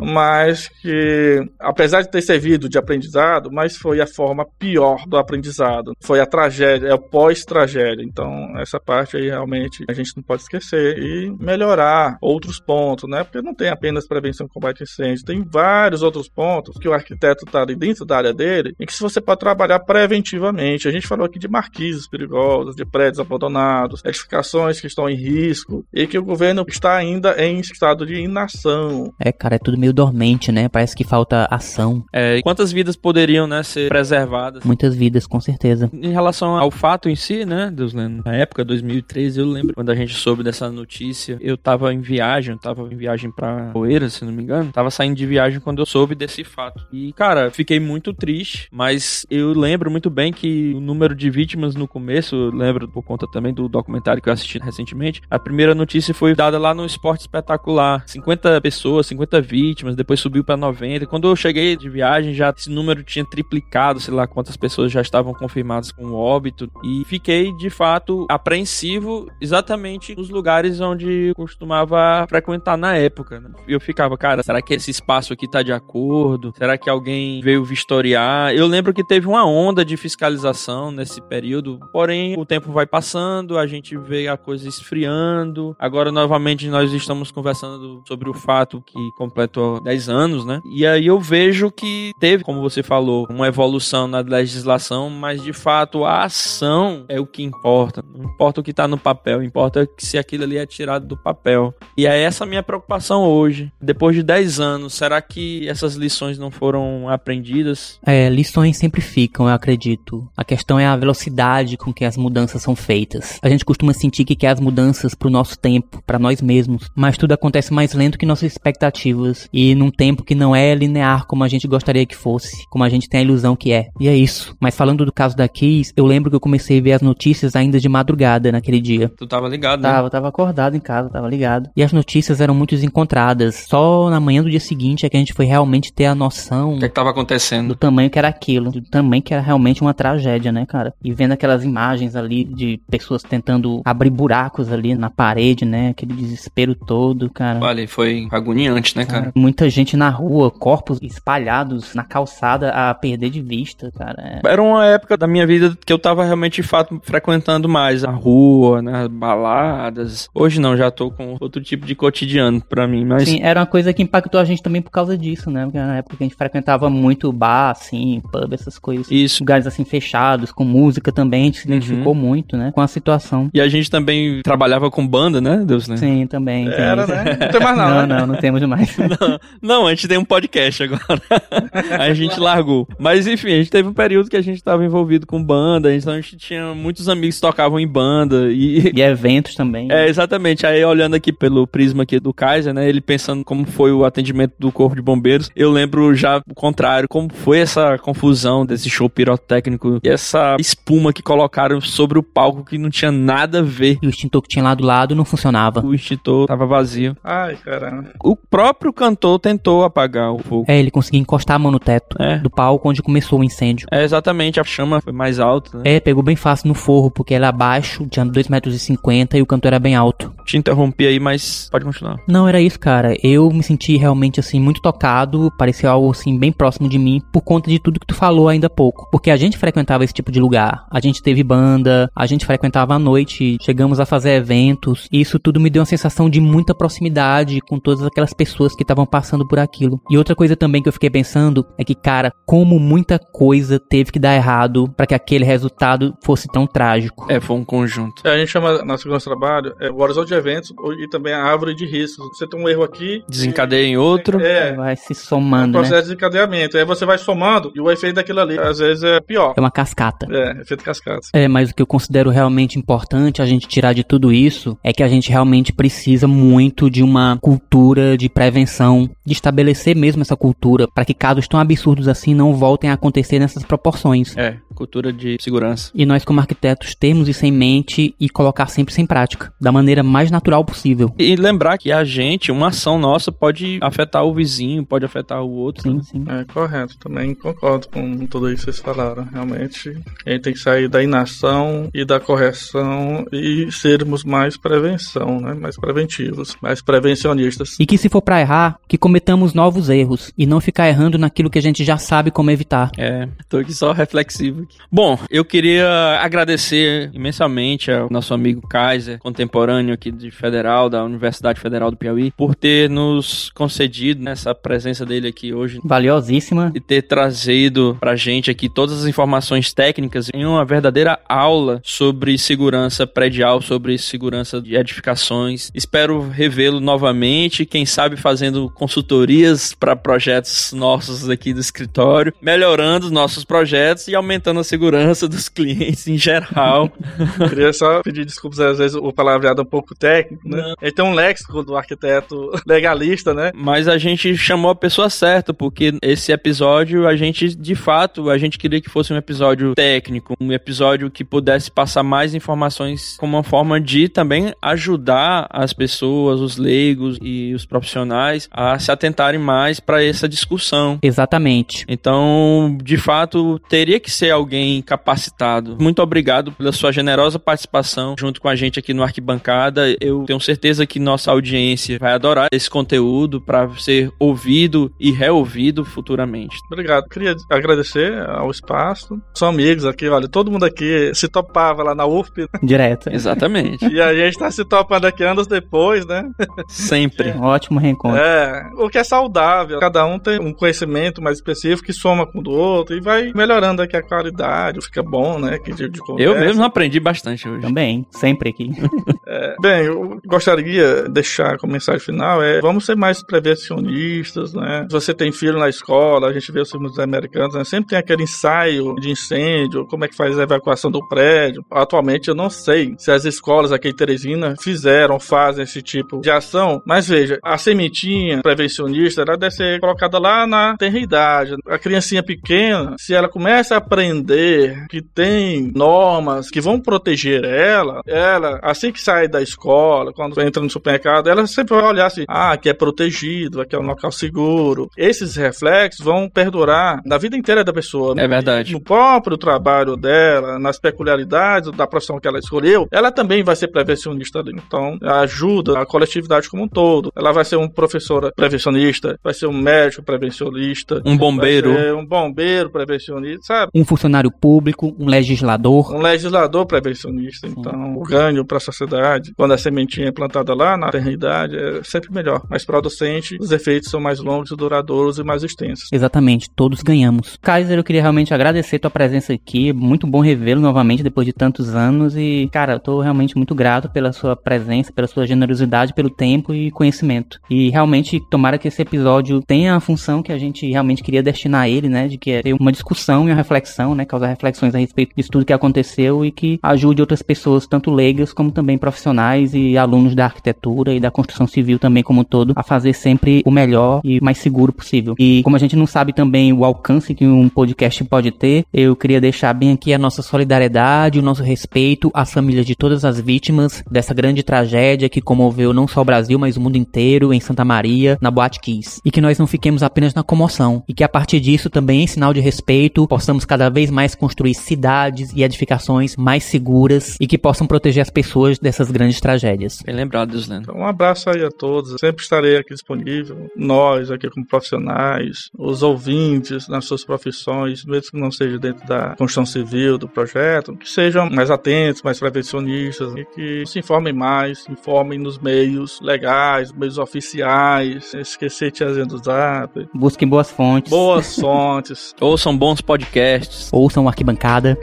mas 0.05 0.67
que, 0.67 1.43
apesar 1.59 2.01
de 2.01 2.09
ter 2.09 2.21
servido 2.21 2.69
de 2.69 2.77
aprendizado, 2.77 3.51
mas 3.51 3.77
foi 3.77 4.01
a 4.01 4.07
forma 4.07 4.45
pior 4.57 5.05
do 5.07 5.17
aprendizado. 5.17 5.93
Foi 5.99 6.19
a 6.19 6.25
tragédia, 6.25 6.87
é 6.87 6.93
o 6.93 6.99
pós-tragédia. 6.99 8.03
Então, 8.03 8.57
essa 8.59 8.79
parte 8.79 9.17
aí 9.17 9.29
realmente 9.29 9.83
a 9.89 9.93
gente 9.93 10.15
não 10.15 10.23
pode 10.23 10.43
esquecer 10.43 10.97
e 10.97 11.31
melhorar 11.39 12.17
outros 12.21 12.59
pontos, 12.59 13.09
né? 13.09 13.23
Porque 13.23 13.41
não 13.41 13.53
tem 13.53 13.69
apenas 13.69 14.07
prevenção 14.07 14.47
e 14.47 14.49
combate 14.49 14.81
a 14.81 14.83
incêndio, 14.83 15.25
tem 15.25 15.43
vários 15.43 16.01
outros 16.01 16.29
pontos 16.29 16.77
que 16.77 16.87
o 16.87 16.93
arquiteto 16.93 17.45
está 17.45 17.65
dentro 17.65 18.05
da 18.05 18.17
área 18.17 18.33
dele 18.33 18.73
em 18.79 18.85
que 18.85 18.99
você 18.99 19.21
pode 19.21 19.39
trabalhar 19.39 19.79
preventivamente. 19.79 20.87
A 20.87 20.91
gente 20.91 21.07
falou 21.07 21.25
aqui 21.25 21.39
de 21.39 21.47
marquises 21.47 22.07
perigosos, 22.07 22.75
de 22.75 22.85
prédios 22.85 23.19
abandonados, 23.19 24.01
edificações 24.05 24.79
que 24.79 24.87
estão 24.87 25.09
em 25.09 25.15
risco 25.15 25.85
e 25.93 26.07
que 26.07 26.17
o 26.17 26.23
governo 26.23 26.65
está 26.67 26.95
ainda 26.95 27.35
em 27.43 27.59
estado 27.59 28.05
de 28.05 28.15
inação. 28.15 29.13
É, 29.19 29.31
cara, 29.31 29.55
é 29.55 29.59
tudo 29.59 29.77
meio 29.77 29.88
meio 29.89 29.93
dormente, 29.93 30.51
né? 30.51 30.69
Parece 30.69 30.95
que 30.95 31.03
falta 31.03 31.47
ação. 31.49 32.03
É, 32.13 32.41
quantas 32.41 32.71
vidas 32.71 32.95
poderiam, 32.95 33.47
né, 33.47 33.63
ser 33.63 33.89
preservadas? 33.89 34.63
Muitas 34.63 34.95
vidas, 34.95 35.27
com 35.27 35.39
certeza. 35.39 35.89
Em 35.93 36.11
relação 36.11 36.55
ao 36.55 36.71
fato 36.71 37.09
em 37.09 37.15
si, 37.15 37.45
né, 37.45 37.71
Deus 37.73 37.93
lendo, 37.93 38.23
na 38.25 38.35
época, 38.35 38.63
2013, 38.63 39.39
eu 39.39 39.45
lembro 39.45 39.73
quando 39.73 39.89
a 39.89 39.95
gente 39.95 40.13
soube 40.13 40.43
dessa 40.43 40.71
notícia, 40.71 41.37
eu 41.41 41.57
tava 41.57 41.93
em 41.93 41.99
viagem, 41.99 42.53
eu 42.53 42.59
tava 42.59 42.87
em 42.91 42.95
viagem 42.95 43.31
pra 43.31 43.71
Poeira, 43.71 44.09
se 44.09 44.23
não 44.23 44.31
me 44.31 44.43
engano, 44.43 44.71
tava 44.71 44.91
saindo 44.91 45.15
de 45.15 45.25
viagem 45.25 45.59
quando 45.59 45.79
eu 45.79 45.85
soube 45.85 46.15
desse 46.15 46.43
fato. 46.43 46.85
E, 46.91 47.11
cara, 47.13 47.51
fiquei 47.51 47.79
muito 47.79 48.13
triste, 48.13 48.67
mas 48.71 49.25
eu 49.29 49.53
lembro 49.53 49.89
muito 49.89 50.09
bem 50.09 50.31
que 50.31 50.73
o 50.75 50.79
número 50.79 51.15
de 51.15 51.29
vítimas 51.29 51.75
no 51.75 51.87
começo, 51.87 52.35
eu 52.35 52.51
lembro 52.51 52.87
por 52.87 53.03
conta 53.03 53.25
também 53.31 53.53
do 53.53 53.67
documentário 53.67 54.21
que 54.21 54.29
eu 54.29 54.33
assisti 54.33 54.59
recentemente, 54.59 55.21
a 55.29 55.39
primeira 55.39 55.73
notícia 55.73 56.13
foi 56.13 56.35
dada 56.35 56.57
lá 56.57 56.73
no 56.73 56.85
Esporte 56.85 57.21
Espetacular, 57.21 58.03
50 58.05 58.61
pessoas, 58.61 59.07
50 59.07 59.41
vítimas, 59.41 59.78
vítimas, 59.79 59.95
depois 59.95 60.19
subiu 60.19 60.43
para 60.43 60.57
90. 60.57 61.05
Quando 61.05 61.27
eu 61.27 61.35
cheguei 61.35 61.75
de 61.75 61.89
viagem, 61.89 62.33
já 62.33 62.53
esse 62.55 62.69
número 62.69 63.03
tinha 63.03 63.25
triplicado, 63.25 63.99
sei 63.99 64.13
lá 64.13 64.27
quantas 64.27 64.57
pessoas 64.57 64.91
já 64.91 65.01
estavam 65.01 65.33
confirmadas 65.33 65.91
com 65.91 66.13
óbito. 66.13 66.69
E 66.83 67.03
fiquei, 67.05 67.51
de 67.55 67.69
fato, 67.69 68.25
apreensivo 68.29 69.27
exatamente 69.41 70.15
nos 70.15 70.29
lugares 70.29 70.81
onde 70.81 71.31
costumava 71.35 72.25
frequentar 72.27 72.77
na 72.77 72.95
época. 72.95 73.39
Né? 73.39 73.51
Eu 73.67 73.79
ficava, 73.79 74.17
cara, 74.17 74.43
será 74.43 74.61
que 74.61 74.73
esse 74.73 74.91
espaço 74.91 75.33
aqui 75.33 75.49
tá 75.49 75.61
de 75.61 75.71
acordo? 75.71 76.53
Será 76.57 76.77
que 76.77 76.89
alguém 76.89 77.41
veio 77.41 77.63
vistoriar? 77.63 78.53
Eu 78.53 78.67
lembro 78.67 78.93
que 78.93 79.03
teve 79.03 79.27
uma 79.27 79.45
onda 79.45 79.85
de 79.85 79.95
fiscalização 79.95 80.91
nesse 80.91 81.21
período, 81.21 81.79
porém 81.91 82.37
o 82.37 82.45
tempo 82.45 82.71
vai 82.71 82.85
passando, 82.85 83.57
a 83.57 83.65
gente 83.65 83.97
vê 83.97 84.27
a 84.27 84.37
coisa 84.37 84.67
esfriando. 84.67 85.75
Agora, 85.79 86.11
novamente, 86.11 86.67
nós 86.67 86.91
estamos 86.91 87.31
conversando 87.31 88.01
sobre 88.07 88.29
o 88.29 88.33
fato 88.33 88.81
que 88.81 89.11
completou 89.17 89.68
10 89.83 90.09
anos, 90.09 90.45
né? 90.45 90.61
E 90.73 90.85
aí 90.85 91.07
eu 91.07 91.19
vejo 91.19 91.71
que 91.71 92.11
teve, 92.19 92.43
como 92.43 92.61
você 92.61 92.81
falou, 92.81 93.27
uma 93.29 93.47
evolução 93.47 94.07
na 94.07 94.19
legislação, 94.19 95.09
mas 95.09 95.41
de 95.41 95.53
fato 95.53 96.03
a 96.05 96.23
ação 96.23 97.05
é 97.07 97.19
o 97.19 97.25
que 97.25 97.43
importa. 97.43 98.03
Não 98.15 98.25
importa 98.25 98.61
o 98.61 98.63
que 98.63 98.73
tá 98.73 98.87
no 98.87 98.97
papel, 98.97 99.43
importa 99.43 99.87
se 99.97 100.17
aquilo 100.17 100.43
ali 100.43 100.57
é 100.57 100.65
tirado 100.65 101.05
do 101.05 101.17
papel. 101.17 101.73
E 101.97 102.07
é 102.07 102.21
essa 102.21 102.45
minha 102.45 102.63
preocupação 102.63 103.23
hoje. 103.23 103.71
Depois 103.81 104.15
de 104.15 104.23
10 104.23 104.59
anos, 104.59 104.93
será 104.93 105.21
que 105.21 105.67
essas 105.67 105.95
lições 105.95 106.37
não 106.37 106.49
foram 106.51 107.09
aprendidas? 107.09 107.99
É, 108.05 108.29
lições 108.29 108.77
sempre 108.77 109.01
ficam, 109.01 109.47
eu 109.47 109.53
acredito. 109.53 110.27
A 110.35 110.43
questão 110.43 110.79
é 110.79 110.85
a 110.85 110.95
velocidade 110.95 111.77
com 111.77 111.93
que 111.93 112.05
as 112.05 112.15
mudanças 112.15 112.61
são 112.61 112.75
feitas. 112.75 113.39
A 113.41 113.49
gente 113.49 113.65
costuma 113.65 113.93
sentir 113.93 114.23
que 114.23 114.35
quer 114.35 114.49
as 114.49 114.59
mudanças 114.59 115.13
pro 115.13 115.29
nosso 115.29 115.57
tempo, 115.57 116.01
para 116.05 116.19
nós 116.19 116.41
mesmos, 116.41 116.89
mas 116.95 117.17
tudo 117.17 117.33
acontece 117.33 117.73
mais 117.73 117.93
lento 117.93 118.17
que 118.17 118.25
nossas 118.25 118.51
expectativas 118.51 119.48
e 119.51 119.75
num 119.75 119.91
tempo 119.91 120.23
que 120.23 120.35
não 120.35 120.55
é 120.55 120.73
linear 120.73 121.25
como 121.25 121.43
a 121.43 121.47
gente 121.47 121.67
gostaria 121.67 122.05
que 122.05 122.15
fosse, 122.15 122.65
como 122.69 122.83
a 122.83 122.89
gente 122.89 123.09
tem 123.09 123.21
a 123.21 123.23
ilusão 123.23 123.55
que 123.55 123.71
é. 123.71 123.87
E 123.99 124.07
é 124.07 124.15
isso. 124.15 124.55
Mas 124.59 124.75
falando 124.75 125.05
do 125.05 125.11
caso 125.11 125.35
da 125.35 125.47
Kiss, 125.47 125.93
eu 125.95 126.05
lembro 126.05 126.29
que 126.29 126.35
eu 126.35 126.39
comecei 126.39 126.79
a 126.79 126.81
ver 126.81 126.93
as 126.93 127.01
notícias 127.01 127.55
ainda 127.55 127.79
de 127.79 127.89
madrugada 127.89 128.51
naquele 128.51 128.79
dia. 128.79 129.09
Tu 129.17 129.27
tava 129.27 129.47
ligado, 129.47 129.81
né? 129.81 129.89
Tava, 129.89 130.09
tava 130.09 130.27
acordado 130.29 130.75
em 130.75 130.79
casa, 130.79 131.09
tava 131.09 131.27
ligado. 131.27 131.69
E 131.75 131.83
as 131.83 131.91
notícias 131.91 132.41
eram 132.41 132.53
muito 132.53 132.75
desencontradas. 132.75 133.65
Só 133.67 134.09
na 134.09 134.19
manhã 134.19 134.43
do 134.43 134.49
dia 134.49 134.59
seguinte 134.59 135.05
é 135.05 135.09
que 135.09 135.17
a 135.17 135.19
gente 135.19 135.33
foi 135.33 135.45
realmente 135.45 135.91
ter 135.91 136.05
a 136.05 136.15
noção. 136.15 136.75
O 136.75 136.79
que, 136.79 136.85
é 136.85 136.89
que 136.89 136.95
tava 136.95 137.09
acontecendo? 137.09 137.69
Do 137.69 137.75
tamanho 137.75 138.09
que 138.09 138.19
era 138.19 138.27
aquilo. 138.27 138.71
Do 138.71 138.81
tamanho 138.81 139.21
que 139.21 139.33
era 139.33 139.41
realmente 139.41 139.81
uma 139.81 139.93
tragédia, 139.93 140.51
né, 140.51 140.65
cara? 140.65 140.93
E 141.03 141.13
vendo 141.13 141.31
aquelas 141.33 141.63
imagens 141.63 142.15
ali 142.15 142.43
de 142.43 142.79
pessoas 142.89 143.23
tentando 143.23 143.81
abrir 143.83 144.09
buracos 144.09 144.71
ali 144.71 144.95
na 144.95 145.09
parede, 145.09 145.65
né? 145.65 145.89
Aquele 145.89 146.13
desespero 146.13 146.75
todo, 146.75 147.29
cara. 147.29 147.59
Vale, 147.59 147.87
foi 147.87 148.27
agoniante, 148.31 148.95
né, 148.95 149.05
cara? 149.05 149.31
Muita 149.39 149.69
gente 149.69 149.95
na 149.95 150.09
rua, 150.09 150.51
corpos 150.51 150.99
espalhados 151.01 151.93
na 151.95 152.03
calçada 152.03 152.69
a 152.71 152.93
perder 152.93 153.29
de 153.29 153.41
vista, 153.41 153.91
cara. 153.97 154.41
É. 154.43 154.51
Era 154.51 154.61
uma 154.61 154.85
época 154.85 155.17
da 155.17 155.27
minha 155.27 155.47
vida 155.47 155.75
que 155.85 155.91
eu 155.91 155.97
tava 155.99 156.23
realmente 156.23 156.61
de 156.61 156.67
fato 156.67 156.99
frequentando 157.03 157.69
mais 157.69 158.03
a 158.03 158.11
rua, 158.11 158.81
né, 158.81 159.07
baladas. 159.07 160.27
Hoje 160.33 160.59
não, 160.59 160.75
já 160.75 160.91
tô 160.91 161.09
com 161.09 161.35
outro 161.39 161.61
tipo 161.61 161.85
de 161.85 161.95
cotidiano 161.95 162.61
para 162.61 162.87
mim, 162.87 163.05
mas 163.05 163.23
Sim, 163.23 163.39
era 163.41 163.59
uma 163.59 163.65
coisa 163.65 163.93
que 163.93 164.03
impactou 164.03 164.39
a 164.39 164.45
gente 164.45 164.61
também 164.61 164.81
por 164.81 164.91
causa 164.91 165.17
disso, 165.17 165.49
né? 165.49 165.63
Porque 165.63 165.77
na 165.77 165.97
época 165.97 166.17
que 166.17 166.23
a 166.23 166.27
gente 166.27 166.35
frequentava 166.35 166.89
muito 166.89 167.31
bar, 167.31 167.71
assim, 167.71 168.21
pub, 168.31 168.53
essas 168.53 168.77
coisas. 168.77 169.09
Isso. 169.09 169.41
Lugares 169.41 169.65
assim 169.65 169.85
fechados, 169.85 170.51
com 170.51 170.63
música 170.63 171.11
também, 171.11 171.43
a 171.43 171.45
gente 171.45 171.59
se 171.59 171.67
identificou 171.67 172.13
uhum. 172.13 172.19
muito, 172.19 172.57
né, 172.57 172.71
com 172.73 172.81
a 172.81 172.87
situação. 172.87 173.49
E 173.53 173.61
a 173.61 173.67
gente 173.67 173.89
também 173.89 174.41
trabalhava 174.43 174.89
com 174.91 175.05
banda, 175.07 175.39
né, 175.39 175.63
Deus, 175.65 175.87
né? 175.87 175.97
Sim, 175.97 176.27
também. 176.27 176.67
Era, 176.67 177.07
né? 177.07 177.37
Não 177.39 177.47
tem 177.49 177.61
mais 177.61 177.77
nada. 177.77 178.07
Não, 178.07 178.19
não, 178.19 178.27
não 178.27 178.35
temos 178.35 178.61
mais. 178.63 178.95
não, 178.97 179.28
não, 179.61 179.87
a 179.87 179.91
gente 179.91 180.07
tem 180.07 180.17
um 180.17 180.25
podcast 180.25 180.83
agora. 180.83 181.21
a 181.99 182.13
gente 182.13 182.39
largou. 182.39 182.87
Mas 182.97 183.27
enfim, 183.27 183.53
a 183.53 183.57
gente 183.57 183.69
teve 183.69 183.89
um 183.89 183.93
período 183.93 184.29
que 184.29 184.37
a 184.37 184.41
gente 184.41 184.57
estava 184.57 184.83
envolvido 184.83 185.25
com 185.27 185.43
banda, 185.43 185.93
então 185.93 186.13
a 186.13 186.21
gente 186.21 186.37
tinha 186.37 186.73
muitos 186.73 187.09
amigos 187.09 187.35
que 187.35 187.41
tocavam 187.41 187.79
em 187.79 187.87
banda 187.87 188.51
e... 188.51 188.91
e 188.95 189.01
eventos 189.01 189.55
também. 189.55 189.91
É, 189.91 190.07
exatamente. 190.07 190.65
Aí 190.65 190.83
olhando 190.83 191.15
aqui 191.15 191.31
pelo 191.31 191.67
prisma 191.67 192.03
aqui 192.03 192.19
do 192.19 192.33
Kaiser, 192.33 192.73
né, 192.73 192.87
ele 192.87 193.01
pensando 193.01 193.43
como 193.43 193.65
foi 193.65 193.91
o 193.91 194.05
atendimento 194.05 194.53
do 194.59 194.71
Corpo 194.71 194.95
de 194.95 195.01
Bombeiros, 195.01 195.49
eu 195.55 195.71
lembro 195.71 196.15
já 196.15 196.41
o 196.49 196.55
contrário, 196.55 197.07
como 197.07 197.31
foi 197.33 197.59
essa 197.59 197.97
confusão 197.97 198.65
desse 198.65 198.89
show 198.89 199.09
pirotécnico 199.09 199.99
e 200.03 200.09
essa 200.09 200.55
espuma 200.59 201.13
que 201.13 201.21
colocaram 201.21 201.81
sobre 201.81 202.17
o 202.17 202.23
palco 202.23 202.63
que 202.63 202.77
não 202.77 202.89
tinha 202.89 203.11
nada 203.11 203.59
a 203.59 203.63
ver. 203.63 203.97
E 204.01 204.07
o 204.07 204.09
extintor 204.09 204.41
que 204.41 204.47
tinha 204.47 204.63
lá 204.63 204.73
do 204.73 204.85
lado 204.85 205.15
não 205.15 205.25
funcionava. 205.25 205.85
O 205.85 205.93
extintor 205.93 206.47
tava 206.47 206.65
vazio. 206.65 207.15
Ai, 207.23 207.55
caramba. 207.57 208.11
O 208.23 208.35
próprio 208.35 208.93
cantor 208.93 209.18
tentou 209.39 209.83
apagar 209.83 210.31
o 210.31 210.39
fogo. 210.39 210.65
É, 210.67 210.79
ele 210.79 210.91
conseguiu 210.91 211.19
encostar 211.19 211.55
a 211.55 211.59
mão 211.59 211.71
no 211.71 211.79
teto 211.79 212.15
é. 212.21 212.37
do 212.37 212.49
palco 212.49 212.89
onde 212.89 213.01
começou 213.01 213.39
o 213.39 213.43
incêndio. 213.43 213.87
É, 213.91 214.03
exatamente, 214.03 214.59
a 214.59 214.63
chama 214.63 215.01
foi 215.01 215.11
mais 215.11 215.39
alta. 215.39 215.77
Né? 215.79 215.95
É, 215.95 215.99
pegou 215.99 216.23
bem 216.23 216.35
fácil 216.35 216.67
no 216.67 216.73
forro, 216.73 217.11
porque 217.11 217.33
ela 217.33 217.47
é 217.47 217.49
abaixo, 217.49 218.07
tinha 218.07 218.25
2,50 218.25 218.49
metros 218.49 218.89
e 219.33 219.41
o 219.41 219.45
cantor 219.45 219.69
era 219.69 219.79
bem 219.79 219.95
alto. 219.95 220.33
Te 220.45 220.57
interrompi 220.57 221.05
aí, 221.05 221.19
mas 221.19 221.67
pode 221.71 221.85
continuar. 221.85 222.17
Não, 222.27 222.47
era 222.47 222.61
isso, 222.61 222.79
cara. 222.79 223.15
Eu 223.23 223.49
me 223.51 223.63
senti 223.63 223.97
realmente, 223.97 224.39
assim, 224.39 224.59
muito 224.59 224.81
tocado, 224.81 225.51
parecia 225.57 225.89
algo, 225.89 226.11
assim, 226.11 226.37
bem 226.37 226.51
próximo 226.51 226.87
de 226.87 226.97
mim, 226.97 227.21
por 227.31 227.41
conta 227.41 227.69
de 227.69 227.79
tudo 227.79 227.99
que 227.99 228.07
tu 228.07 228.15
falou 228.15 228.47
ainda 228.47 228.67
há 228.67 228.69
pouco. 228.69 229.07
Porque 229.11 229.31
a 229.31 229.37
gente 229.37 229.57
frequentava 229.57 230.03
esse 230.03 230.13
tipo 230.13 230.31
de 230.31 230.39
lugar, 230.39 230.85
a 230.89 230.99
gente 230.99 231.21
teve 231.21 231.43
banda, 231.43 232.09
a 232.15 232.25
gente 232.25 232.45
frequentava 232.45 232.95
à 232.95 232.99
noite, 232.99 233.57
chegamos 233.61 233.99
a 233.99 234.05
fazer 234.05 234.31
eventos, 234.31 235.07
e 235.11 235.19
isso 235.19 235.39
tudo 235.39 235.59
me 235.59 235.69
deu 235.69 235.81
uma 235.81 235.85
sensação 235.85 236.29
de 236.29 236.39
muita 236.39 236.73
proximidade 236.73 237.59
com 237.61 237.79
todas 237.79 238.03
aquelas 238.03 238.33
pessoas 238.33 238.75
que 238.75 238.83
estavam 238.83 239.05
passando 239.09 239.47
por 239.47 239.59
aquilo. 239.59 239.99
E 240.09 240.17
outra 240.17 240.35
coisa 240.35 240.55
também 240.55 240.81
que 240.81 240.87
eu 240.87 240.93
fiquei 240.93 241.09
pensando 241.09 241.65
é 241.77 241.83
que, 241.83 241.95
cara, 241.95 242.31
como 242.45 242.79
muita 242.79 243.19
coisa 243.19 243.79
teve 243.79 244.11
que 244.11 244.19
dar 244.19 244.35
errado 244.35 244.89
para 244.95 245.05
que 245.05 245.13
aquele 245.13 245.45
resultado 245.45 246.13
fosse 246.23 246.47
tão 246.47 246.65
trágico. 246.65 247.25
É, 247.29 247.39
foi 247.39 247.55
um 247.55 247.65
conjunto. 247.65 248.27
A 248.27 248.37
gente 248.37 248.49
chama 248.49 248.83
na 248.83 248.97
segurança 248.97 249.29
do 249.29 249.37
trabalho 249.37 249.75
é, 249.79 249.89
o 249.89 249.99
horizonte 250.01 250.29
de 250.29 250.33
eventos 250.33 250.73
e 250.99 251.07
também 251.09 251.33
a 251.33 251.43
árvore 251.43 251.75
de 251.75 251.85
riscos. 251.85 252.27
Você 252.37 252.47
tem 252.47 252.61
um 252.61 252.67
erro 252.67 252.83
aqui. 252.83 253.23
Desencadeia 253.27 253.85
em 253.85 253.97
outro. 253.97 254.39
É. 254.39 254.73
Vai 254.73 254.95
se 254.95 255.13
somando. 255.13 255.77
É 255.77 255.79
um 255.79 255.83
processo 255.83 255.95
né? 255.95 256.01
de 256.01 256.07
desencadeamento. 256.07 256.77
Aí 256.77 256.85
você 256.85 257.05
vai 257.05 257.17
somando 257.17 257.71
e 257.75 257.81
o 257.81 257.89
efeito 257.91 258.15
daquilo 258.15 258.39
ali, 258.39 258.57
às 258.59 258.79
vezes, 258.79 259.03
é 259.03 259.19
pior. 259.19 259.53
É 259.57 259.59
uma 259.59 259.71
cascata. 259.71 260.27
É, 260.29 260.61
efeito 260.61 260.83
cascata. 260.83 261.27
É, 261.33 261.47
mas 261.47 261.71
o 261.71 261.75
que 261.75 261.81
eu 261.81 261.87
considero 261.87 262.29
realmente 262.29 262.77
importante 262.77 263.41
a 263.41 263.45
gente 263.45 263.67
tirar 263.67 263.93
de 263.93 264.03
tudo 264.03 264.31
isso 264.31 264.77
é 264.83 264.93
que 264.93 265.03
a 265.03 265.07
gente 265.07 265.29
realmente 265.29 265.73
precisa 265.73 266.27
muito 266.27 266.89
de 266.89 267.03
uma 267.03 267.37
cultura 267.41 268.17
de 268.17 268.29
prevenção, 268.29 268.98
de 269.25 269.33
estabelecer 269.33 269.95
mesmo 269.95 270.21
essa 270.21 270.35
cultura, 270.35 270.87
para 270.87 271.05
que 271.05 271.13
casos 271.13 271.47
tão 271.47 271.59
absurdos 271.59 272.07
assim 272.07 272.33
não 272.33 272.53
voltem 272.53 272.89
a 272.89 272.93
acontecer 272.93 273.39
nessas 273.39 273.63
proporções. 273.63 274.35
É, 274.37 274.57
cultura 274.79 275.11
de 275.11 275.37
segurança. 275.41 275.91
E 275.93 276.05
nós, 276.05 276.23
como 276.23 276.39
arquitetos, 276.39 276.95
temos 276.95 277.27
isso 277.27 277.45
em 277.45 277.51
mente 277.51 278.15
e 278.17 278.29
colocar 278.29 278.67
sempre 278.67 278.91
isso 278.91 279.01
em 279.01 279.05
prática, 279.05 279.51
da 279.59 279.71
maneira 279.73 280.01
mais 280.01 280.31
natural 280.31 280.63
possível. 280.63 281.13
E 281.19 281.35
lembrar 281.35 281.77
que 281.77 281.91
a 281.91 282.05
gente, 282.05 282.49
uma 282.51 282.69
ação 282.69 282.97
nossa 282.97 283.29
pode 283.29 283.77
afetar 283.81 284.23
o 284.23 284.33
vizinho, 284.33 284.85
pode 284.85 285.03
afetar 285.03 285.43
o 285.43 285.51
outro. 285.51 285.83
Sim, 285.83 285.95
né? 285.95 286.01
sim. 286.03 286.23
É 286.27 286.45
correto, 286.45 286.97
também 286.97 287.35
concordo 287.35 287.89
com 287.89 288.25
tudo 288.27 288.49
isso 288.49 288.65
que 288.65 288.71
vocês 288.71 288.79
falaram. 288.79 289.27
Realmente, 289.31 289.89
a 290.25 290.31
gente 290.31 290.41
tem 290.43 290.53
que 290.53 290.59
sair 290.59 290.87
da 290.87 291.03
inação 291.03 291.89
e 291.93 292.05
da 292.05 292.19
correção 292.19 293.25
e 293.33 293.69
sermos 293.71 294.23
mais 294.23 294.55
prevenção, 294.55 295.41
né? 295.41 295.53
Mais 295.53 295.75
preventivos, 295.77 296.55
mais 296.61 296.81
prevencionistas. 296.81 297.75
E 297.79 297.85
que 297.85 297.97
se 297.97 298.07
for 298.07 298.21
pra 298.21 298.39
errar, 298.39 298.79
que 298.89 298.97
cometamos 298.97 299.53
novos 299.53 299.87
erros 299.87 300.33
e 300.35 300.47
não 300.47 300.59
ficar 300.59 300.89
errando 300.89 301.19
naquilo 301.19 301.49
que 301.49 301.59
a 301.59 301.61
gente 301.61 301.85
já 301.85 301.97
sabe 301.97 302.31
como 302.31 302.49
evitar. 302.49 302.89
É, 302.97 303.29
tô 303.47 303.57
aqui 303.57 303.71
só 303.71 303.91
reflexivo. 303.91 304.63
Aqui. 304.63 304.77
Bom, 304.91 305.17
eu 305.29 305.45
queria 305.45 306.19
agradecer 306.19 307.11
imensamente 307.13 307.91
ao 307.91 308.09
nosso 308.09 308.33
amigo 308.33 308.67
Kaiser, 308.67 309.19
contemporâneo 309.19 309.93
aqui 309.93 310.11
de 310.11 310.31
Federal, 310.31 310.89
da 310.89 311.03
Universidade 311.03 311.61
Federal 311.61 311.91
do 311.91 311.97
Piauí, 311.97 312.31
por 312.31 312.55
ter 312.55 312.89
nos 312.89 313.51
concedido 313.51 314.27
essa 314.27 314.55
presença 314.55 315.05
dele 315.05 315.27
aqui 315.27 315.53
hoje 315.53 315.79
Valiosíssima. 315.83 316.71
e 316.73 316.79
ter 316.79 317.03
trazido 317.03 317.95
pra 317.99 318.15
gente 318.15 318.49
aqui 318.49 318.67
todas 318.67 319.01
as 319.01 319.05
informações 319.05 319.71
técnicas 319.71 320.29
em 320.33 320.45
uma 320.45 320.65
verdadeira 320.65 321.19
aula 321.29 321.79
sobre 321.83 322.35
segurança 322.39 323.05
predial, 323.05 323.61
sobre 323.61 323.99
segurança 323.99 324.59
de 324.59 324.75
edificações. 324.75 325.69
Espero 325.75 326.27
revê-lo 326.27 326.79
novamente, 326.79 327.67
quem 327.67 327.85
sabe 327.85 328.17
fazendo 328.17 328.71
consultorias 328.79 329.73
para 329.73 329.93
projetos 329.93 330.71
nossos 330.71 331.29
aqui 331.29 331.53
do 331.53 331.59
escritório, 331.59 332.33
melhorando 332.41 333.07
os 333.07 333.11
nossos 333.11 333.43
projetos 333.43 334.07
e 334.07 334.15
aumentando 334.15 334.61
a 334.61 334.63
segurança 334.63 335.27
dos 335.29 335.49
clientes 335.49 336.07
em 336.07 336.17
geral. 336.17 336.89
Queria 337.49 337.73
só 337.73 338.01
pedir 338.01 338.25
desculpas, 338.25 338.59
às 338.61 338.77
vezes 338.77 338.95
o 338.95 339.11
palavreado 339.11 339.61
é 339.61 339.63
um 339.63 339.67
pouco 339.67 339.93
técnico, 339.93 340.47
né? 340.47 340.73
Ele 340.81 340.91
tem 340.91 341.03
um 341.03 341.13
léxico 341.13 341.61
do 341.61 341.75
arquiteto 341.75 342.51
legalista, 342.65 343.33
né? 343.33 343.51
Mas 343.53 343.87
a 343.89 343.97
gente 343.97 344.37
chamou 344.37 344.71
a 344.71 344.75
pessoa 344.75 345.09
certa, 345.09 345.53
porque 345.53 345.93
esse 346.01 346.31
episódio 346.31 347.05
a 347.05 347.15
gente, 347.17 347.53
de 347.53 347.75
fato, 347.75 348.29
a 348.29 348.37
gente 348.37 348.57
queria 348.57 348.79
que 348.79 348.89
fosse 348.89 349.11
um 349.11 349.17
episódio 349.17 349.75
técnico, 349.75 350.35
um 350.39 350.53
episódio 350.53 351.11
que 351.11 351.25
pudesse 351.25 351.69
passar 351.69 352.03
mais 352.03 352.33
informações 352.33 353.17
como 353.17 353.35
uma 353.35 353.43
forma 353.43 353.81
de 353.81 354.07
também 354.07 354.53
ajudar 354.61 355.47
as 355.49 355.73
pessoas, 355.73 356.39
os 356.39 356.57
leigos 356.57 357.17
e 357.21 357.53
os 357.53 357.65
profissionais 357.65 358.47
a 358.51 358.68
se 358.77 358.91
atentarem 358.91 359.39
mais 359.39 359.79
para 359.79 360.03
essa 360.03 360.27
discussão. 360.27 360.99
Exatamente. 361.01 361.85
Então, 361.87 362.77
de 362.83 362.97
fato, 362.97 363.59
teria 363.69 363.99
que 363.99 364.11
ser 364.11 364.31
alguém 364.31 364.81
capacitado. 364.81 365.77
Muito 365.79 366.01
obrigado 366.01 366.51
pela 366.51 366.71
sua 366.71 366.91
generosa 366.91 367.39
participação 367.39 368.15
junto 368.19 368.41
com 368.41 368.49
a 368.49 368.55
gente 368.55 368.77
aqui 368.77 368.93
no 368.93 369.03
Arquibancada. 369.03 369.95
Eu 369.99 370.23
tenho 370.25 370.39
certeza 370.39 370.85
que 370.85 370.99
nossa 370.99 371.31
audiência 371.31 371.97
vai 371.99 372.13
adorar 372.13 372.49
esse 372.51 372.69
conteúdo 372.69 373.41
para 373.41 373.69
ser 373.77 374.11
ouvido 374.19 374.91
e 374.99 375.11
reouvido 375.11 375.85
futuramente. 375.85 376.57
Obrigado. 376.71 377.07
Queria 377.09 377.35
agradecer 377.49 378.21
ao 378.27 378.51
espaço. 378.51 379.19
São 379.33 379.49
amigos 379.49 379.85
aqui, 379.85 380.07
olha, 380.07 380.27
todo 380.27 380.51
mundo 380.51 380.65
aqui 380.65 381.11
se 381.13 381.27
topava 381.27 381.83
lá 381.83 381.95
na 381.95 382.05
UFP. 382.05 382.47
Direto. 382.61 383.09
Exatamente. 383.09 383.85
E 383.85 384.01
a 384.01 384.13
gente 384.13 384.37
tá 384.37 384.51
se 384.51 384.65
topando 384.65 385.05
aqui 385.05 385.23
anos 385.23 385.47
depois, 385.47 386.05
né? 386.05 386.29
Sempre. 386.67 387.31
Um 387.31 387.43
ótimo 387.43 387.79
reencontro. 387.79 388.19
É, 388.19 388.58
o 388.75 388.89
que 388.89 388.97
é 388.97 389.03
saudável. 389.03 389.79
Cada 389.79 390.05
um 390.05 390.19
tem 390.19 390.39
um 390.39 390.53
conhecimento 390.53 391.21
mais 391.21 391.37
específico 391.37 391.85
que 391.85 391.93
soma 391.93 392.25
com 392.25 392.39
o 392.39 392.43
do 392.43 392.51
outro 392.51 392.95
e 392.95 393.01
vai 393.01 393.31
melhorando 393.33 393.81
aqui 393.81 393.95
a 393.95 394.01
qualidade. 394.01 394.81
Fica 394.81 395.03
bom, 395.03 395.39
né? 395.39 395.57
Que 395.59 395.73
de, 395.73 395.89
de 395.89 395.99
Eu 396.17 396.39
mesmo 396.39 396.63
aprendi 396.63 396.99
bastante 396.99 397.47
hoje. 397.47 397.61
Também, 397.61 398.05
sempre 398.11 398.49
aqui. 398.49 398.69
É, 399.31 399.55
bem, 399.61 399.85
eu 399.85 400.19
gostaria 400.25 401.03
de 401.03 401.09
deixar 401.11 401.57
como 401.59 401.73
mensagem 401.73 401.99
final 401.99 402.41
é 402.41 402.59
vamos 402.61 402.83
ser 402.83 402.95
mais 402.95 403.23
prevencionistas, 403.23 404.53
né? 404.53 404.87
Se 404.89 404.93
você 404.93 405.13
tem 405.13 405.31
filho 405.31 405.59
na 405.59 405.69
escola, 405.69 406.27
a 406.29 406.33
gente 406.33 406.51
vê 406.51 406.61
os 406.61 406.71
filmes 406.71 406.97
americanos, 406.97 407.53
né? 407.53 407.63
Sempre 407.63 407.89
tem 407.89 407.99
aquele 407.99 408.23
ensaio 408.23 408.95
de 408.95 409.11
incêndio, 409.11 409.85
como 409.85 410.03
é 410.03 410.07
que 410.07 410.15
faz 410.15 410.37
a 410.39 410.43
evacuação 410.43 410.89
do 410.89 411.07
prédio. 411.07 411.63
Atualmente 411.69 412.29
eu 412.29 412.35
não 412.35 412.49
sei 412.49 412.95
se 412.97 413.11
as 413.11 413.23
escolas 413.23 413.71
aqui 413.71 413.89
em 413.89 413.93
Teresina 413.93 414.55
fizeram, 414.59 415.19
fazem 415.19 415.63
esse 415.63 415.81
tipo 415.81 416.21
de 416.21 416.31
ação, 416.31 416.81
mas 416.85 417.07
veja, 417.07 417.37
a 417.43 417.57
sementinha 417.57 418.41
prevencionista, 418.49 419.21
ela 419.21 419.37
deve 419.37 419.53
ser 419.53 419.79
colocada 419.79 420.17
lá 420.17 420.47
na 420.47 420.75
tenridade. 420.77 421.55
A 421.67 421.77
criancinha 421.77 422.23
pequena, 422.23 422.95
se 422.97 423.13
ela 423.13 423.29
começa 423.29 423.75
a 423.75 423.77
aprender 423.77 424.87
que 424.89 425.01
tem 425.01 425.71
normas 425.75 426.49
que 426.49 426.59
vão 426.59 426.79
proteger 426.79 427.43
ela, 427.43 428.01
ela, 428.07 428.59
assim 428.63 428.91
que 428.91 429.01
sai 429.01 429.27
da 429.27 429.41
escola, 429.41 430.11
quando 430.13 430.41
entra 430.41 430.63
no 430.63 430.69
supermercado, 430.69 431.29
ela 431.29 431.45
sempre 431.45 431.75
vai 431.75 431.85
olhar 431.85 432.07
assim, 432.07 432.25
ah, 432.27 432.53
aqui 432.53 432.69
é 432.69 432.73
protegido, 432.73 433.61
aqui 433.61 433.75
é 433.75 433.79
um 433.79 433.85
local 433.85 434.11
seguro. 434.11 434.89
Esses 434.97 435.35
reflexos 435.35 436.03
vão 436.03 436.29
perdurar 436.29 437.01
na 437.05 437.17
vida 437.17 437.37
inteira 437.37 437.63
da 437.63 437.73
pessoa. 437.73 438.15
É 438.17 438.27
verdade. 438.27 438.73
No 438.73 438.81
próprio 438.81 439.37
trabalho 439.37 439.95
dela, 439.95 440.57
nas 440.57 440.79
peculiaridades 440.79 441.71
da 441.71 441.85
profissão 441.85 442.19
que 442.19 442.27
ela 442.27 442.39
escolheu, 442.39 442.87
ela 442.91 443.11
também 443.11 443.43
vai 443.43 443.55
ser 443.55 443.67
prevencionista 443.67 444.39
ali. 444.39 444.53
Então, 444.55 444.97
ajuda 445.03 445.79
a 445.79 445.85
coletividade 445.85 446.49
como 446.49 446.63
um 446.63 446.67
todo. 446.67 447.11
Ela 447.15 447.31
vai 447.31 447.45
ser 447.45 447.57
um 447.57 447.69
professor 447.69 448.28
prevencionista, 448.35 449.17
vai 449.23 449.33
ser 449.33 449.47
um 449.47 449.53
médico 449.53 450.03
prevencionista, 450.03 451.01
Um 451.05 451.17
bombeiro. 451.17 451.73
vai 451.73 451.83
ser 451.83 451.93
um 451.95 452.05
bombeiro 452.05 452.69
prevencionista, 452.69 453.41
sabe? 453.43 453.71
Um 453.73 453.85
funcionário 453.85 454.31
público, 454.31 454.95
um 454.99 455.07
legislador. 455.07 455.93
Um 455.95 456.01
legislador 456.01 456.65
prevencionista. 456.65 457.47
Então, 457.47 457.95
o 457.95 458.03
ganho 458.03 458.45
para 458.45 458.57
a 458.57 458.61
sociedade, 458.61 459.33
quando 459.35 459.53
a 459.53 459.57
sementinha 459.57 460.07
é 460.07 460.11
plantada 460.11 460.53
lá 460.53 460.77
na 460.77 460.87
eternidade, 460.89 461.55
é 461.57 461.83
sempre 461.83 462.11
melhor. 462.11 462.43
Mas 462.49 462.65
para 462.65 462.77
o 462.77 462.81
docente, 462.81 463.37
os 463.39 463.51
efeitos 463.51 463.89
são 463.89 463.99
mais 463.99 464.19
longos, 464.19 464.49
duradouros 464.51 465.17
e 465.19 465.23
mais 465.23 465.43
extensos. 465.43 465.89
Exatamente, 465.91 466.49
todos 466.55 466.81
ganhamos. 466.81 467.37
Kaiser, 467.41 467.77
eu 467.77 467.83
queria 467.83 468.01
realmente 468.01 468.33
agradecer 468.33 468.79
tua 468.79 468.89
presença 468.89 469.33
aqui. 469.33 469.71
Muito 469.73 470.07
bom 470.07 470.19
revê-lo 470.21 470.61
novamente 470.61 471.03
depois 471.03 471.25
de 471.25 471.33
tantos 471.33 471.75
anos. 471.75 472.15
E, 472.15 472.49
cara, 472.51 472.73
eu 472.73 472.79
tô 472.79 472.99
realmente 473.01 473.35
muito 473.35 473.53
grato 473.55 473.89
pela 473.89 474.11
sua 474.11 474.35
presença, 474.35 474.91
pela 474.91 475.07
sua 475.07 475.25
generosidade, 475.25 475.93
pelo 475.93 476.09
tempo 476.09 476.53
e 476.53 476.71
conhecimento. 476.71 477.39
E 477.49 477.69
realmente, 477.69 478.18
tomara 478.19 478.57
que 478.57 478.67
esse 478.67 478.81
episódio 478.81 479.41
tenha 479.41 479.75
a 479.75 479.79
função 479.79 480.21
que 480.21 480.31
a 480.31 480.37
gente 480.37 480.69
realmente 480.69 481.03
queria 481.03 481.23
destinar 481.23 481.61
a 481.61 481.69
ele, 481.69 481.89
né? 481.89 482.07
De 482.07 482.17
que 482.17 482.31
é 482.31 482.41
ter 482.41 482.53
uma 482.53 482.71
discussão 482.71 483.27
e 483.27 483.31
uma 483.31 483.35
reflexão, 483.35 483.93
né? 483.95 484.05
Causar 484.05 484.27
reflexões 484.27 484.73
a 484.75 484.77
respeito 484.77 485.13
disso 485.15 485.29
tudo 485.31 485.45
que 485.45 485.53
aconteceu 485.53 486.25
e 486.25 486.31
que 486.31 486.59
ajude 486.61 487.01
outras 487.01 487.21
pessoas, 487.21 487.67
tanto 487.67 487.91
leigas 487.91 488.33
como 488.33 488.51
também 488.51 488.77
profissionais 488.77 489.53
e 489.53 489.77
alunos 489.77 490.15
da 490.15 490.25
arquitetura 490.25 490.93
e 490.93 490.99
da 490.99 491.11
construção 491.11 491.47
civil 491.47 491.79
também 491.79 492.03
como 492.03 492.21
um 492.21 492.23
todo, 492.23 492.53
a 492.55 492.63
fazer 492.63 492.93
sempre 492.93 493.41
o 493.45 493.51
melhor 493.51 494.01
e 494.03 494.19
mais 494.21 494.37
seguro 494.37 494.73
possível. 494.73 495.15
E 495.19 495.41
como 495.43 495.55
a 495.55 495.59
gente 495.59 495.75
não 495.75 495.85
sabe 495.85 496.13
também 496.13 496.53
o 496.53 496.65
alcance 496.65 497.13
que 497.13 497.25
um 497.25 497.49
podcast 497.49 498.03
pode 498.05 498.31
ter, 498.31 498.65
eu 498.73 498.95
queria 498.95 499.21
deixar 499.21 499.53
bem 499.53 499.71
aqui 499.71 499.93
a 499.93 499.97
nossa 499.97 500.21
solidariedade, 500.21 501.19
o 501.19 501.21
nosso 501.21 501.43
respeito 501.43 502.11
às 502.13 502.31
famílias 502.31 502.65
de 502.65 502.75
todas 502.75 503.05
as 503.05 503.19
vítimas 503.19 503.83
dessa 503.89 504.13
grande 504.13 504.43
tragédia 504.43 505.09
que 505.09 505.21
comoveu 505.21 505.73
não 505.73 505.87
só 505.87 506.01
o 506.01 506.05
Brasil, 506.05 506.39
mas 506.39 506.57
o 506.57 506.61
mundo 506.61 506.77
inteiro 506.77 507.33
em 507.33 507.39
Santa 507.39 507.65
Maria, 507.65 508.08
na 508.21 508.31
Boate 508.31 508.59
Kiss. 508.59 509.01
E 509.03 509.11
que 509.11 509.21
nós 509.21 509.37
não 509.37 509.47
fiquemos 509.47 509.83
apenas 509.83 510.13
na 510.13 510.23
comoção. 510.23 510.83
E 510.87 510.93
que 510.93 511.03
a 511.03 511.09
partir 511.09 511.39
disso 511.39 511.69
também, 511.69 512.03
em 512.03 512.07
sinal 512.07 512.33
de 512.33 512.39
respeito, 512.39 513.07
possamos 513.07 513.45
cada 513.45 513.69
vez 513.69 513.89
mais 513.89 514.15
construir 514.15 514.53
cidades 514.53 515.31
e 515.33 515.43
edificações 515.43 516.15
mais 516.15 516.43
seguras 516.43 517.17
e 517.19 517.27
que 517.27 517.37
possam 517.37 517.67
proteger 517.67 518.01
as 518.01 518.09
pessoas 518.09 518.59
dessas 518.59 518.91
grandes 518.91 519.19
tragédias. 519.19 519.79
Bem 519.85 519.95
lembrado, 519.95 520.31
Desleno. 520.31 520.63
Então, 520.63 520.75
um 520.75 520.85
abraço 520.85 521.29
aí 521.29 521.43
a 521.43 521.49
todos. 521.49 521.95
Sempre 521.99 522.23
estarei 522.23 522.57
aqui 522.57 522.73
disponível. 522.73 523.49
Nós, 523.55 524.11
aqui 524.11 524.29
como 524.29 524.45
profissionais, 524.45 525.49
os 525.57 525.83
ouvintes 525.83 526.67
nas 526.67 526.85
suas 526.85 527.03
profissões, 527.03 527.85
mesmo 527.85 528.11
que 528.11 528.19
não 528.19 528.31
seja 528.31 528.57
dentro 528.57 528.87
da 528.87 529.15
construção 529.15 529.45
civil, 529.45 529.97
do 529.97 530.07
projeto, 530.07 530.75
que 530.75 530.89
sejam 530.89 531.29
mais 531.29 531.49
atentos, 531.51 532.01
mais 532.01 532.19
prevencionistas 532.19 533.13
e 533.15 533.25
que 533.25 533.65
se 533.65 533.79
informem 533.79 534.13
mais, 534.13 534.63
se 534.63 534.71
informem 534.71 535.19
nos 535.19 535.39
meios 535.39 535.99
legais, 536.01 536.71
meios 536.71 536.97
oficiais, 536.97 537.98
Isso, 537.99 538.17
esqueci 538.17 538.71
tiazinha 538.71 539.05
do 539.05 539.17
Zap. 539.17 539.87
Busquem 539.93 540.27
boas 540.27 540.49
fontes. 540.49 540.89
Boas 540.89 541.35
fontes. 541.35 542.15
Ouçam 542.19 542.57
bons 542.57 542.81
podcasts. 542.81 543.69
Ouçam 543.71 544.07
arquibancada. 544.07 544.77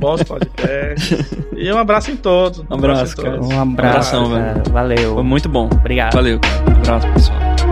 Bons 0.00 0.22
podcasts. 0.22 1.18
e 1.56 1.72
um 1.72 1.78
abraço 1.78 2.10
em 2.10 2.16
todos. 2.16 2.60
Um 2.70 2.74
abraço, 2.74 3.16
cara. 3.16 3.42
Um 3.42 3.60
abraço. 3.60 4.16
Abração, 4.16 4.30
cara. 4.30 4.62
Valeu. 4.70 5.14
Foi 5.14 5.22
muito 5.24 5.48
bom. 5.48 5.68
Obrigado. 5.72 6.14
Valeu. 6.14 6.40
Um 6.68 6.72
abraço, 6.80 7.08
pessoal. 7.12 7.71